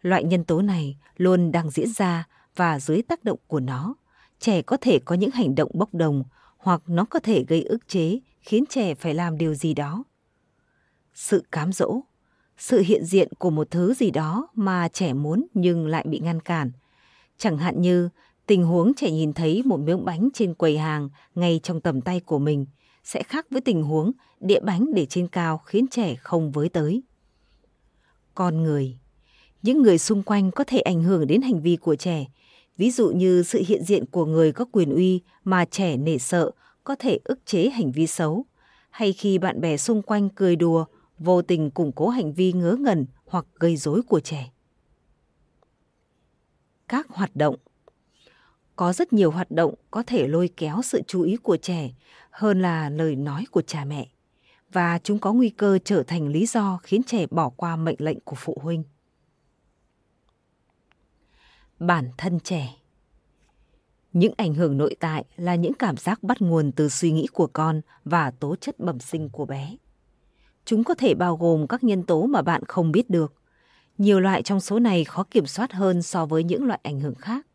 Loại 0.00 0.24
nhân 0.24 0.44
tố 0.44 0.62
này 0.62 0.96
luôn 1.16 1.52
đang 1.52 1.70
diễn 1.70 1.92
ra 1.92 2.28
và 2.56 2.80
dưới 2.80 3.02
tác 3.02 3.24
động 3.24 3.38
của 3.46 3.60
nó, 3.60 3.94
trẻ 4.40 4.62
có 4.62 4.76
thể 4.80 4.98
có 5.04 5.14
những 5.14 5.30
hành 5.30 5.54
động 5.54 5.70
bốc 5.74 5.94
đồng 5.94 6.24
hoặc 6.56 6.82
nó 6.86 7.04
có 7.04 7.18
thể 7.18 7.44
gây 7.48 7.62
ức 7.62 7.88
chế 7.88 8.20
khiến 8.40 8.64
trẻ 8.68 8.94
phải 8.94 9.14
làm 9.14 9.38
điều 9.38 9.54
gì 9.54 9.74
đó. 9.74 10.04
Sự 11.14 11.44
cám 11.52 11.72
dỗ, 11.72 12.00
sự 12.58 12.80
hiện 12.80 13.04
diện 13.04 13.28
của 13.38 13.50
một 13.50 13.70
thứ 13.70 13.94
gì 13.94 14.10
đó 14.10 14.48
mà 14.54 14.88
trẻ 14.88 15.12
muốn 15.12 15.46
nhưng 15.54 15.86
lại 15.86 16.04
bị 16.08 16.18
ngăn 16.18 16.40
cản. 16.40 16.70
Chẳng 17.38 17.58
hạn 17.58 17.82
như 17.82 18.08
tình 18.46 18.64
huống 18.64 18.94
trẻ 18.94 19.10
nhìn 19.10 19.32
thấy 19.32 19.62
một 19.64 19.80
miếng 19.80 20.04
bánh 20.04 20.28
trên 20.34 20.54
quầy 20.54 20.78
hàng 20.78 21.08
ngay 21.34 21.60
trong 21.62 21.80
tầm 21.80 22.00
tay 22.00 22.20
của 22.20 22.38
mình– 22.38 22.66
sẽ 23.04 23.22
khác 23.22 23.46
với 23.50 23.60
tình 23.60 23.82
huống 23.82 24.12
đĩa 24.40 24.60
bánh 24.60 24.86
để 24.94 25.06
trên 25.06 25.28
cao 25.28 25.58
khiến 25.58 25.86
trẻ 25.90 26.14
không 26.14 26.52
với 26.52 26.68
tới. 26.68 27.02
Con 28.34 28.62
người 28.62 28.96
Những 29.62 29.82
người 29.82 29.98
xung 29.98 30.22
quanh 30.22 30.50
có 30.50 30.64
thể 30.64 30.80
ảnh 30.80 31.02
hưởng 31.02 31.26
đến 31.26 31.42
hành 31.42 31.60
vi 31.60 31.76
của 31.76 31.96
trẻ, 31.96 32.26
ví 32.76 32.90
dụ 32.90 33.10
như 33.10 33.42
sự 33.42 33.62
hiện 33.66 33.84
diện 33.84 34.06
của 34.06 34.26
người 34.26 34.52
có 34.52 34.64
quyền 34.72 34.94
uy 34.94 35.20
mà 35.44 35.64
trẻ 35.64 35.96
nể 35.96 36.18
sợ 36.18 36.50
có 36.84 36.94
thể 36.98 37.18
ức 37.24 37.46
chế 37.46 37.70
hành 37.70 37.92
vi 37.92 38.06
xấu, 38.06 38.44
hay 38.90 39.12
khi 39.12 39.38
bạn 39.38 39.60
bè 39.60 39.76
xung 39.76 40.02
quanh 40.02 40.28
cười 40.28 40.56
đùa, 40.56 40.84
vô 41.18 41.42
tình 41.42 41.70
củng 41.70 41.92
cố 41.92 42.08
hành 42.08 42.32
vi 42.32 42.52
ngớ 42.52 42.76
ngẩn 42.80 43.06
hoặc 43.26 43.46
gây 43.54 43.76
rối 43.76 44.02
của 44.02 44.20
trẻ. 44.20 44.50
Các 46.88 47.08
hoạt 47.08 47.36
động 47.36 47.56
có 48.76 48.92
rất 48.92 49.12
nhiều 49.12 49.30
hoạt 49.30 49.50
động 49.50 49.74
có 49.90 50.02
thể 50.06 50.28
lôi 50.28 50.50
kéo 50.56 50.82
sự 50.82 51.00
chú 51.06 51.22
ý 51.22 51.36
của 51.36 51.56
trẻ 51.56 51.90
hơn 52.32 52.62
là 52.62 52.90
lời 52.90 53.16
nói 53.16 53.44
của 53.50 53.62
cha 53.62 53.84
mẹ. 53.84 54.08
Và 54.72 54.98
chúng 54.98 55.18
có 55.18 55.32
nguy 55.32 55.50
cơ 55.50 55.78
trở 55.84 56.02
thành 56.02 56.28
lý 56.28 56.46
do 56.46 56.78
khiến 56.82 57.02
trẻ 57.02 57.26
bỏ 57.30 57.48
qua 57.48 57.76
mệnh 57.76 57.96
lệnh 57.98 58.20
của 58.20 58.36
phụ 58.38 58.58
huynh. 58.62 58.84
Bản 61.78 62.10
thân 62.18 62.40
trẻ. 62.40 62.74
Những 64.12 64.34
ảnh 64.36 64.54
hưởng 64.54 64.76
nội 64.76 64.96
tại 65.00 65.24
là 65.36 65.54
những 65.54 65.74
cảm 65.74 65.96
giác 65.96 66.22
bắt 66.22 66.42
nguồn 66.42 66.72
từ 66.72 66.88
suy 66.88 67.12
nghĩ 67.12 67.26
của 67.32 67.46
con 67.52 67.80
và 68.04 68.30
tố 68.30 68.56
chất 68.56 68.78
bẩm 68.78 69.00
sinh 69.00 69.28
của 69.28 69.44
bé. 69.44 69.76
Chúng 70.64 70.84
có 70.84 70.94
thể 70.94 71.14
bao 71.14 71.36
gồm 71.36 71.66
các 71.66 71.84
nhân 71.84 72.02
tố 72.02 72.26
mà 72.26 72.42
bạn 72.42 72.62
không 72.68 72.92
biết 72.92 73.10
được. 73.10 73.34
Nhiều 73.98 74.20
loại 74.20 74.42
trong 74.42 74.60
số 74.60 74.78
này 74.78 75.04
khó 75.04 75.24
kiểm 75.30 75.46
soát 75.46 75.72
hơn 75.72 76.02
so 76.02 76.26
với 76.26 76.44
những 76.44 76.64
loại 76.64 76.80
ảnh 76.82 77.00
hưởng 77.00 77.14
khác. 77.14 77.46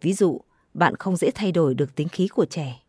Ví 0.00 0.12
dụ, 0.12 0.40
bạn 0.74 0.96
không 0.96 1.16
dễ 1.16 1.30
thay 1.34 1.52
đổi 1.52 1.74
được 1.74 1.94
tính 1.94 2.08
khí 2.08 2.28
của 2.28 2.44
trẻ. 2.44 2.83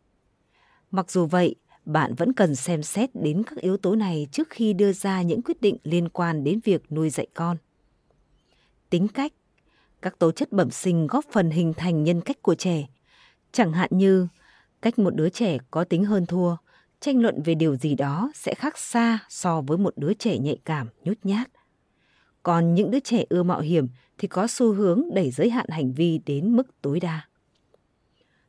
Mặc 0.96 1.10
dù 1.10 1.26
vậy, 1.26 1.54
bạn 1.84 2.14
vẫn 2.14 2.32
cần 2.32 2.54
xem 2.54 2.82
xét 2.82 3.10
đến 3.14 3.42
các 3.42 3.58
yếu 3.58 3.76
tố 3.76 3.96
này 3.96 4.28
trước 4.32 4.50
khi 4.50 4.72
đưa 4.72 4.92
ra 4.92 5.22
những 5.22 5.42
quyết 5.42 5.60
định 5.60 5.76
liên 5.82 6.08
quan 6.08 6.44
đến 6.44 6.60
việc 6.64 6.92
nuôi 6.92 7.10
dạy 7.10 7.26
con. 7.34 7.56
Tính 8.90 9.08
cách 9.08 9.32
Các 10.02 10.18
tố 10.18 10.32
chất 10.32 10.52
bẩm 10.52 10.70
sinh 10.70 11.06
góp 11.06 11.24
phần 11.32 11.50
hình 11.50 11.74
thành 11.74 12.04
nhân 12.04 12.20
cách 12.20 12.42
của 12.42 12.54
trẻ, 12.54 12.86
chẳng 13.52 13.72
hạn 13.72 13.90
như 13.92 14.28
cách 14.82 14.98
một 14.98 15.14
đứa 15.14 15.28
trẻ 15.28 15.58
có 15.70 15.84
tính 15.84 16.04
hơn 16.04 16.26
thua, 16.26 16.56
tranh 17.00 17.22
luận 17.22 17.42
về 17.42 17.54
điều 17.54 17.76
gì 17.76 17.94
đó 17.94 18.30
sẽ 18.34 18.54
khác 18.54 18.78
xa 18.78 19.18
so 19.28 19.60
với 19.60 19.78
một 19.78 19.94
đứa 19.96 20.14
trẻ 20.14 20.38
nhạy 20.38 20.58
cảm, 20.64 20.88
nhút 21.04 21.18
nhát. 21.22 21.50
Còn 22.42 22.74
những 22.74 22.90
đứa 22.90 23.00
trẻ 23.00 23.24
ưa 23.28 23.42
mạo 23.42 23.60
hiểm 23.60 23.88
thì 24.18 24.28
có 24.28 24.46
xu 24.46 24.72
hướng 24.72 25.02
đẩy 25.14 25.30
giới 25.30 25.50
hạn 25.50 25.66
hành 25.68 25.92
vi 25.92 26.20
đến 26.26 26.56
mức 26.56 26.82
tối 26.82 27.00
đa. 27.00 27.28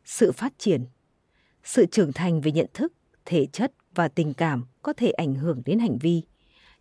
Sự 0.05 0.31
phát 0.31 0.53
triển 0.57 0.85
sự 1.67 1.85
trưởng 1.85 2.13
thành 2.13 2.41
về 2.41 2.51
nhận 2.51 2.67
thức, 2.73 2.93
thể 3.25 3.45
chất 3.45 3.71
và 3.95 4.07
tình 4.07 4.33
cảm 4.33 4.65
có 4.81 4.93
thể 4.93 5.11
ảnh 5.11 5.35
hưởng 5.35 5.61
đến 5.65 5.79
hành 5.79 5.97
vi. 5.97 6.21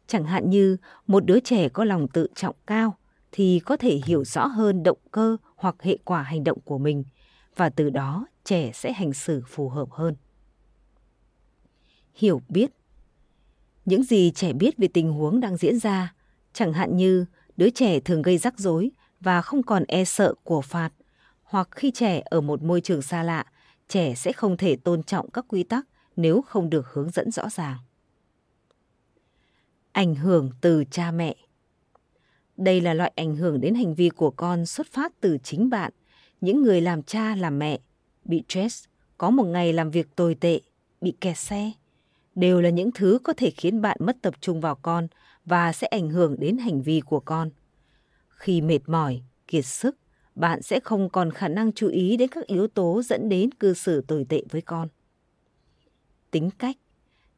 Chẳng 0.06 0.24
hạn 0.24 0.50
như 0.50 0.76
một 1.06 1.24
đứa 1.26 1.40
trẻ 1.40 1.68
có 1.68 1.84
lòng 1.84 2.08
tự 2.08 2.28
trọng 2.34 2.56
cao 2.66 2.96
thì 3.32 3.60
có 3.64 3.76
thể 3.76 4.00
hiểu 4.06 4.24
rõ 4.24 4.46
hơn 4.46 4.82
động 4.82 4.98
cơ 5.10 5.36
hoặc 5.56 5.76
hệ 5.82 5.98
quả 6.04 6.22
hành 6.22 6.44
động 6.44 6.58
của 6.64 6.78
mình 6.78 7.04
và 7.56 7.68
từ 7.68 7.90
đó 7.90 8.26
trẻ 8.44 8.70
sẽ 8.74 8.92
hành 8.92 9.12
xử 9.12 9.42
phù 9.46 9.68
hợp 9.68 9.90
hơn. 9.90 10.14
Hiểu 12.14 12.42
biết 12.48 12.70
Những 13.84 14.04
gì 14.04 14.30
trẻ 14.34 14.52
biết 14.52 14.78
về 14.78 14.88
tình 14.88 15.12
huống 15.12 15.40
đang 15.40 15.56
diễn 15.56 15.78
ra, 15.78 16.14
chẳng 16.52 16.72
hạn 16.72 16.96
như 16.96 17.24
đứa 17.56 17.70
trẻ 17.70 18.00
thường 18.00 18.22
gây 18.22 18.38
rắc 18.38 18.58
rối 18.58 18.90
và 19.20 19.42
không 19.42 19.62
còn 19.62 19.84
e 19.88 20.04
sợ 20.04 20.34
của 20.44 20.60
phạt, 20.60 20.90
hoặc 21.42 21.68
khi 21.70 21.90
trẻ 21.90 22.22
ở 22.24 22.40
một 22.40 22.62
môi 22.62 22.80
trường 22.80 23.02
xa 23.02 23.22
lạ 23.22 23.44
trẻ 23.88 24.14
sẽ 24.14 24.32
không 24.32 24.56
thể 24.56 24.76
tôn 24.76 25.02
trọng 25.02 25.30
các 25.30 25.44
quy 25.48 25.62
tắc 25.62 25.86
nếu 26.16 26.42
không 26.42 26.70
được 26.70 26.86
hướng 26.92 27.10
dẫn 27.10 27.30
rõ 27.30 27.48
ràng. 27.48 27.78
Ảnh 29.92 30.14
hưởng 30.14 30.50
từ 30.60 30.84
cha 30.90 31.10
mẹ 31.10 31.36
Đây 32.56 32.80
là 32.80 32.94
loại 32.94 33.12
ảnh 33.16 33.36
hưởng 33.36 33.60
đến 33.60 33.74
hành 33.74 33.94
vi 33.94 34.08
của 34.08 34.30
con 34.30 34.66
xuất 34.66 34.86
phát 34.92 35.12
từ 35.20 35.38
chính 35.42 35.70
bạn, 35.70 35.92
những 36.40 36.62
người 36.62 36.80
làm 36.80 37.02
cha 37.02 37.36
làm 37.36 37.58
mẹ, 37.58 37.78
bị 38.24 38.42
stress, 38.48 38.84
có 39.18 39.30
một 39.30 39.44
ngày 39.44 39.72
làm 39.72 39.90
việc 39.90 40.16
tồi 40.16 40.34
tệ, 40.34 40.60
bị 41.00 41.14
kẹt 41.20 41.38
xe. 41.38 41.70
Đều 42.34 42.60
là 42.60 42.70
những 42.70 42.90
thứ 42.94 43.18
có 43.24 43.32
thể 43.32 43.50
khiến 43.50 43.80
bạn 43.80 43.96
mất 44.00 44.16
tập 44.22 44.34
trung 44.40 44.60
vào 44.60 44.74
con 44.74 45.08
và 45.44 45.72
sẽ 45.72 45.86
ảnh 45.86 46.10
hưởng 46.10 46.36
đến 46.38 46.58
hành 46.58 46.82
vi 46.82 47.00
của 47.00 47.20
con. 47.20 47.50
Khi 48.28 48.60
mệt 48.60 48.80
mỏi, 48.86 49.22
kiệt 49.48 49.66
sức, 49.66 49.96
bạn 50.36 50.62
sẽ 50.62 50.80
không 50.80 51.08
còn 51.08 51.30
khả 51.30 51.48
năng 51.48 51.72
chú 51.72 51.88
ý 51.88 52.16
đến 52.16 52.28
các 52.28 52.46
yếu 52.46 52.66
tố 52.66 53.02
dẫn 53.02 53.28
đến 53.28 53.50
cư 53.52 53.74
xử 53.74 54.00
tồi 54.00 54.26
tệ 54.28 54.42
với 54.50 54.60
con. 54.60 54.88
Tính 56.30 56.50
cách 56.58 56.76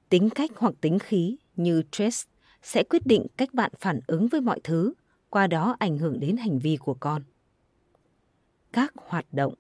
Tính 0.09 0.31
cách 0.31 0.51
hoặc 0.57 0.75
tính 0.81 0.99
khí 0.99 1.37
như 1.57 1.83
stress 1.93 2.27
sẽ 2.63 2.83
quyết 2.83 3.07
định 3.07 3.27
cách 3.37 3.55
bạn 3.55 3.73
phản 3.81 4.01
ứng 4.07 4.29
với 4.29 4.41
mọi 4.41 4.61
thứ, 4.65 4.93
qua 5.31 5.47
đó 5.47 5.77
ảnh 5.79 5.99
hưởng 5.99 6.21
đến 6.21 6.37
hành 6.37 6.59
vi 6.59 6.77
của 6.77 6.95
con. 6.95 7.23
Các 8.73 8.93
hoạt 8.97 9.27
động 9.33 9.55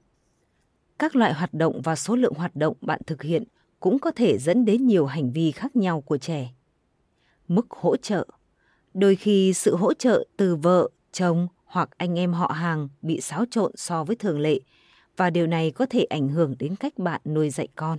Các 0.99 1.17
loại 1.17 1.35
hoạt 1.35 1.55
động 1.55 1.81
và 1.85 1.97
số 1.97 2.17
lượng 2.17 2.35
hoạt 2.35 2.57
động 2.57 2.77
bạn 2.81 3.01
thực 3.07 3.23
hiện 3.23 3.45
cũng 3.81 3.99
có 3.99 4.11
thể 4.11 4.39
dẫn 4.39 4.65
đến 4.65 4.87
nhiều 4.87 5.07
hành 5.07 5.33
vi 5.33 5.51
khác 5.53 5.77
nhau 5.77 6.01
của 6.01 6.19
trẻ. 6.19 6.53
Mức 7.49 7.67
hỗ 7.71 7.97
trợ 7.97 8.27
Đôi 8.95 9.17
khi 9.17 9.53
sự 9.53 9.77
hỗ 9.77 9.95
trợ 9.95 10.25
từ 10.37 10.57
vợ, 10.57 10.89
chồng 11.13 11.49
hoặc 11.69 11.89
anh 11.97 12.19
em 12.19 12.33
họ 12.33 12.47
hàng 12.47 12.89
bị 13.03 13.21
xáo 13.21 13.45
trộn 13.51 13.73
so 13.75 14.05
với 14.05 14.17
thường 14.17 14.41
lệ 14.41 14.61
và 15.17 15.31
điều 15.31 15.47
này 15.47 15.71
có 15.71 15.87
thể 15.91 16.05
ảnh 16.05 16.29
hưởng 16.29 16.55
đến 16.59 16.77
cách 16.77 16.99
bạn 16.99 17.21
nuôi 17.25 17.51
dạy 17.51 17.69
con. 17.75 17.99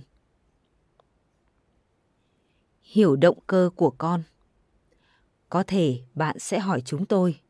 Hiểu 2.82 3.16
động 3.16 3.38
cơ 3.46 3.70
của 3.76 3.90
con 3.90 4.22
Có 5.48 5.62
thể 5.66 5.98
bạn 6.14 6.38
sẽ 6.38 6.58
hỏi 6.58 6.82
chúng 6.84 7.06
tôi 7.06 7.40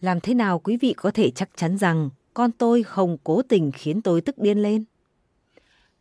Làm 0.00 0.20
thế 0.20 0.34
nào 0.34 0.58
quý 0.58 0.76
vị 0.76 0.94
có 0.96 1.10
thể 1.10 1.30
chắc 1.30 1.50
chắn 1.56 1.78
rằng 1.78 2.10
con 2.34 2.52
tôi 2.52 2.82
không 2.82 3.16
cố 3.24 3.42
tình 3.42 3.72
khiến 3.72 4.02
tôi 4.02 4.20
tức 4.20 4.38
điên 4.38 4.58
lên? 4.58 4.84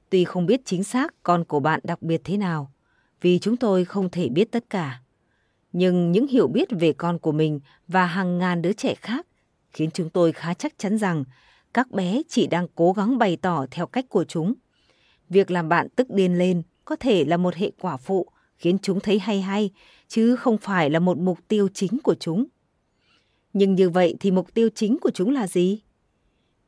Tuy 0.10 0.24
không 0.24 0.46
biết 0.46 0.62
chính 0.66 0.84
xác 0.84 1.14
con 1.24 1.44
của 1.44 1.60
bạn 1.60 1.80
đặc 1.84 2.02
biệt 2.02 2.22
thế 2.24 2.38
nào, 2.38 2.72
vì 3.22 3.40
chúng 3.40 3.58
tôi 3.58 3.86
không 3.86 4.10
thể 4.10 4.30
biết 4.30 4.52
tất 4.52 4.70
cả 4.70 5.02
nhưng 5.78 6.12
những 6.12 6.28
hiểu 6.28 6.48
biết 6.48 6.68
về 6.72 6.94
con 6.94 7.20
của 7.20 7.32
mình 7.32 7.60
và 7.88 8.06
hàng 8.06 8.38
ngàn 8.38 8.62
đứa 8.62 8.74
trẻ 8.74 8.96
khác 8.96 9.28
khiến 9.72 9.90
chúng 9.94 10.10
tôi 10.10 10.32
khá 10.32 10.54
chắc 10.54 10.74
chắn 10.78 10.98
rằng 10.98 11.24
các 11.74 11.92
bé 11.92 12.22
chỉ 12.30 12.48
đang 12.48 12.68
cố 12.76 12.94
gắng 12.94 13.18
bày 13.18 13.38
tỏ 13.38 13.66
theo 13.72 13.88
cách 13.88 14.06
của 14.10 14.24
chúng. 14.24 14.54
Việc 15.30 15.52
làm 15.52 15.70
bạn 15.70 15.88
tức 15.96 16.10
điên 16.10 16.38
lên 16.38 16.62
có 16.86 16.96
thể 16.96 17.26
là 17.26 17.38
một 17.38 17.56
hệ 17.56 17.72
quả 17.82 17.98
phụ 17.98 18.28
khiến 18.58 18.78
chúng 18.82 19.00
thấy 19.00 19.20
hay 19.20 19.42
hay, 19.42 19.72
chứ 20.08 20.36
không 20.36 20.58
phải 20.58 20.90
là 20.90 21.00
một 21.00 21.18
mục 21.18 21.40
tiêu 21.48 21.68
chính 21.74 22.00
của 22.04 22.16
chúng. 22.20 22.46
Nhưng 23.54 23.76
như 23.76 23.90
vậy 23.90 24.16
thì 24.20 24.32
mục 24.32 24.54
tiêu 24.54 24.70
chính 24.76 24.98
của 25.02 25.12
chúng 25.14 25.32
là 25.32 25.48
gì? 25.48 25.82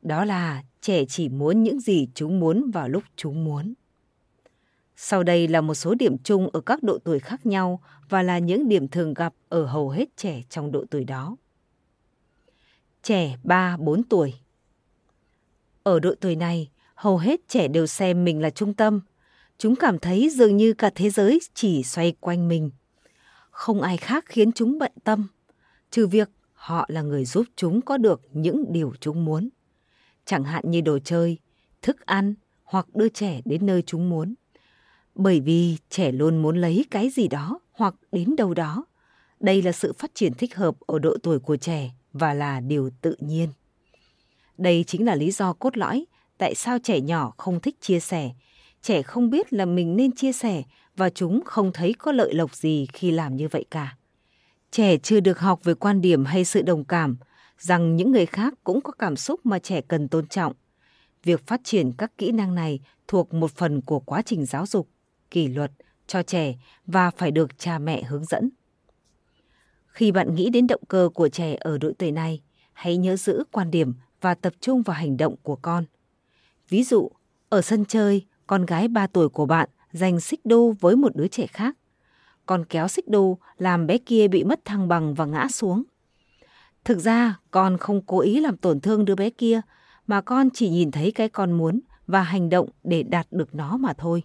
Đó 0.02 0.24
là 0.24 0.62
trẻ 0.80 1.04
chỉ 1.04 1.28
muốn 1.28 1.62
những 1.62 1.80
gì 1.80 2.08
chúng 2.14 2.40
muốn 2.40 2.70
vào 2.70 2.88
lúc 2.88 3.02
chúng 3.16 3.44
muốn. 3.44 3.74
Sau 5.00 5.22
đây 5.22 5.48
là 5.48 5.60
một 5.60 5.74
số 5.74 5.94
điểm 5.94 6.18
chung 6.18 6.48
ở 6.52 6.60
các 6.60 6.82
độ 6.82 6.98
tuổi 7.04 7.18
khác 7.18 7.46
nhau 7.46 7.80
và 8.08 8.22
là 8.22 8.38
những 8.38 8.68
điểm 8.68 8.88
thường 8.88 9.14
gặp 9.14 9.34
ở 9.48 9.66
hầu 9.66 9.90
hết 9.90 10.16
trẻ 10.16 10.42
trong 10.50 10.72
độ 10.72 10.84
tuổi 10.90 11.04
đó. 11.04 11.36
Trẻ 13.02 13.36
3-4 13.44 14.02
tuổi 14.08 14.34
Ở 15.82 16.00
độ 16.00 16.14
tuổi 16.20 16.36
này, 16.36 16.70
hầu 16.94 17.18
hết 17.18 17.40
trẻ 17.48 17.68
đều 17.68 17.86
xem 17.86 18.24
mình 18.24 18.42
là 18.42 18.50
trung 18.50 18.74
tâm. 18.74 19.00
Chúng 19.58 19.76
cảm 19.76 19.98
thấy 19.98 20.30
dường 20.30 20.56
như 20.56 20.72
cả 20.72 20.90
thế 20.94 21.10
giới 21.10 21.38
chỉ 21.54 21.82
xoay 21.82 22.12
quanh 22.20 22.48
mình. 22.48 22.70
Không 23.50 23.80
ai 23.80 23.96
khác 23.96 24.24
khiến 24.26 24.52
chúng 24.52 24.78
bận 24.78 24.92
tâm, 25.04 25.26
trừ 25.90 26.06
việc 26.06 26.30
họ 26.52 26.86
là 26.88 27.02
người 27.02 27.24
giúp 27.24 27.46
chúng 27.56 27.80
có 27.80 27.96
được 27.96 28.20
những 28.32 28.64
điều 28.72 28.92
chúng 29.00 29.24
muốn. 29.24 29.48
Chẳng 30.24 30.44
hạn 30.44 30.70
như 30.70 30.80
đồ 30.80 30.98
chơi, 30.98 31.38
thức 31.82 32.06
ăn 32.06 32.34
hoặc 32.64 32.94
đưa 32.94 33.08
trẻ 33.08 33.40
đến 33.44 33.66
nơi 33.66 33.82
chúng 33.82 34.08
muốn. 34.08 34.34
Bởi 35.18 35.40
vì 35.40 35.76
trẻ 35.90 36.12
luôn 36.12 36.42
muốn 36.42 36.56
lấy 36.56 36.84
cái 36.90 37.10
gì 37.10 37.28
đó 37.28 37.60
hoặc 37.72 37.94
đến 38.12 38.36
đâu 38.36 38.54
đó. 38.54 38.84
Đây 39.40 39.62
là 39.62 39.72
sự 39.72 39.92
phát 39.92 40.10
triển 40.14 40.34
thích 40.34 40.56
hợp 40.56 40.74
ở 40.86 40.98
độ 40.98 41.16
tuổi 41.22 41.38
của 41.38 41.56
trẻ 41.56 41.90
và 42.12 42.34
là 42.34 42.60
điều 42.60 42.90
tự 43.00 43.16
nhiên. 43.18 43.48
Đây 44.58 44.84
chính 44.86 45.06
là 45.06 45.14
lý 45.14 45.30
do 45.30 45.52
cốt 45.52 45.76
lõi 45.76 46.06
tại 46.38 46.54
sao 46.54 46.78
trẻ 46.78 47.00
nhỏ 47.00 47.34
không 47.36 47.60
thích 47.60 47.76
chia 47.80 48.00
sẻ. 48.00 48.30
Trẻ 48.82 49.02
không 49.02 49.30
biết 49.30 49.52
là 49.52 49.64
mình 49.64 49.96
nên 49.96 50.12
chia 50.12 50.32
sẻ 50.32 50.62
và 50.96 51.10
chúng 51.10 51.40
không 51.44 51.72
thấy 51.72 51.94
có 51.98 52.12
lợi 52.12 52.34
lộc 52.34 52.54
gì 52.54 52.86
khi 52.92 53.10
làm 53.10 53.36
như 53.36 53.48
vậy 53.48 53.64
cả. 53.70 53.96
Trẻ 54.70 54.96
chưa 54.98 55.20
được 55.20 55.38
học 55.38 55.64
về 55.64 55.74
quan 55.74 56.00
điểm 56.00 56.24
hay 56.24 56.44
sự 56.44 56.62
đồng 56.62 56.84
cảm 56.84 57.16
rằng 57.58 57.96
những 57.96 58.12
người 58.12 58.26
khác 58.26 58.54
cũng 58.64 58.80
có 58.80 58.92
cảm 58.92 59.16
xúc 59.16 59.46
mà 59.46 59.58
trẻ 59.58 59.80
cần 59.80 60.08
tôn 60.08 60.26
trọng. 60.26 60.52
Việc 61.24 61.46
phát 61.46 61.60
triển 61.64 61.92
các 61.92 62.18
kỹ 62.18 62.32
năng 62.32 62.54
này 62.54 62.80
thuộc 63.08 63.34
một 63.34 63.50
phần 63.50 63.80
của 63.80 64.00
quá 64.00 64.22
trình 64.22 64.46
giáo 64.46 64.66
dục, 64.66 64.88
kỷ 65.30 65.48
luật 65.48 65.70
cho 66.06 66.22
trẻ 66.22 66.54
và 66.86 67.10
phải 67.10 67.30
được 67.30 67.58
cha 67.58 67.78
mẹ 67.78 68.02
hướng 68.02 68.24
dẫn. 68.24 68.50
Khi 69.86 70.12
bạn 70.12 70.34
nghĩ 70.34 70.50
đến 70.50 70.66
động 70.66 70.82
cơ 70.88 71.08
của 71.14 71.28
trẻ 71.28 71.56
ở 71.60 71.78
độ 71.78 71.90
tuổi 71.98 72.12
này, 72.12 72.40
hãy 72.72 72.96
nhớ 72.96 73.16
giữ 73.16 73.44
quan 73.52 73.70
điểm 73.70 73.94
và 74.20 74.34
tập 74.34 74.52
trung 74.60 74.82
vào 74.82 74.96
hành 74.96 75.16
động 75.16 75.34
của 75.42 75.56
con. 75.56 75.84
Ví 76.68 76.82
dụ, 76.82 77.10
ở 77.48 77.62
sân 77.62 77.84
chơi, 77.84 78.26
con 78.46 78.66
gái 78.66 78.88
3 78.88 79.06
tuổi 79.06 79.28
của 79.28 79.46
bạn 79.46 79.68
giành 79.92 80.20
xích 80.20 80.40
đu 80.44 80.74
với 80.80 80.96
một 80.96 81.16
đứa 81.16 81.28
trẻ 81.28 81.46
khác. 81.46 81.76
Con 82.46 82.64
kéo 82.64 82.88
xích 82.88 83.08
đu 83.08 83.38
làm 83.58 83.86
bé 83.86 83.98
kia 83.98 84.28
bị 84.28 84.44
mất 84.44 84.64
thăng 84.64 84.88
bằng 84.88 85.14
và 85.14 85.24
ngã 85.24 85.48
xuống. 85.48 85.82
Thực 86.84 86.98
ra, 86.98 87.38
con 87.50 87.78
không 87.78 88.02
cố 88.06 88.20
ý 88.20 88.40
làm 88.40 88.56
tổn 88.56 88.80
thương 88.80 89.04
đứa 89.04 89.14
bé 89.14 89.30
kia, 89.30 89.60
mà 90.06 90.20
con 90.20 90.48
chỉ 90.50 90.68
nhìn 90.68 90.90
thấy 90.90 91.12
cái 91.12 91.28
con 91.28 91.52
muốn 91.52 91.80
và 92.06 92.22
hành 92.22 92.48
động 92.48 92.68
để 92.84 93.02
đạt 93.02 93.26
được 93.30 93.54
nó 93.54 93.76
mà 93.76 93.92
thôi. 93.92 94.22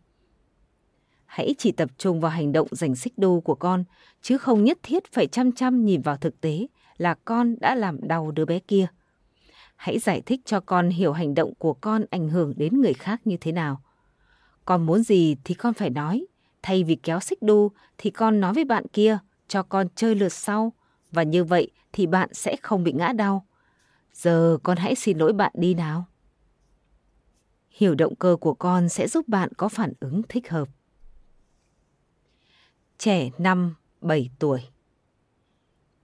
Hãy 1.33 1.55
chỉ 1.57 1.71
tập 1.71 1.89
trung 1.97 2.19
vào 2.19 2.31
hành 2.31 2.51
động 2.51 2.67
giành 2.71 2.95
xích 2.95 3.17
đu 3.17 3.41
của 3.41 3.55
con, 3.55 3.83
chứ 4.21 4.37
không 4.37 4.63
nhất 4.63 4.77
thiết 4.83 5.13
phải 5.13 5.27
chăm 5.27 5.51
chăm 5.51 5.85
nhìn 5.85 6.01
vào 6.01 6.17
thực 6.17 6.41
tế 6.41 6.67
là 6.97 7.15
con 7.25 7.55
đã 7.59 7.75
làm 7.75 8.07
đau 8.07 8.31
đứa 8.31 8.45
bé 8.45 8.59
kia. 8.59 8.87
Hãy 9.75 9.99
giải 9.99 10.21
thích 10.21 10.41
cho 10.45 10.59
con 10.59 10.89
hiểu 10.89 11.13
hành 11.13 11.33
động 11.33 11.53
của 11.55 11.73
con 11.73 12.05
ảnh 12.09 12.29
hưởng 12.29 12.53
đến 12.55 12.81
người 12.81 12.93
khác 12.93 13.21
như 13.25 13.37
thế 13.37 13.51
nào. 13.51 13.81
Con 14.65 14.85
muốn 14.85 15.03
gì 15.03 15.35
thì 15.43 15.53
con 15.55 15.73
phải 15.73 15.89
nói. 15.89 16.25
Thay 16.61 16.83
vì 16.83 16.95
kéo 16.95 17.19
xích 17.19 17.41
đu 17.41 17.71
thì 17.97 18.09
con 18.09 18.39
nói 18.39 18.53
với 18.53 18.65
bạn 18.65 18.87
kia 18.93 19.17
cho 19.47 19.63
con 19.63 19.87
chơi 19.95 20.15
lượt 20.15 20.33
sau 20.33 20.73
và 21.11 21.23
như 21.23 21.43
vậy 21.43 21.71
thì 21.93 22.07
bạn 22.07 22.29
sẽ 22.33 22.55
không 22.61 22.83
bị 22.83 22.91
ngã 22.91 23.13
đau. 23.13 23.45
Giờ 24.13 24.57
con 24.63 24.77
hãy 24.77 24.95
xin 24.95 25.17
lỗi 25.17 25.33
bạn 25.33 25.51
đi 25.55 25.73
nào. 25.73 26.05
Hiểu 27.69 27.95
động 27.95 28.15
cơ 28.15 28.35
của 28.39 28.53
con 28.53 28.89
sẽ 28.89 29.07
giúp 29.07 29.27
bạn 29.27 29.49
có 29.57 29.69
phản 29.69 29.93
ứng 29.99 30.21
thích 30.29 30.49
hợp. 30.49 30.69
Trẻ 32.97 33.29
5, 33.37 33.75
7 34.01 34.29
tuổi 34.39 34.61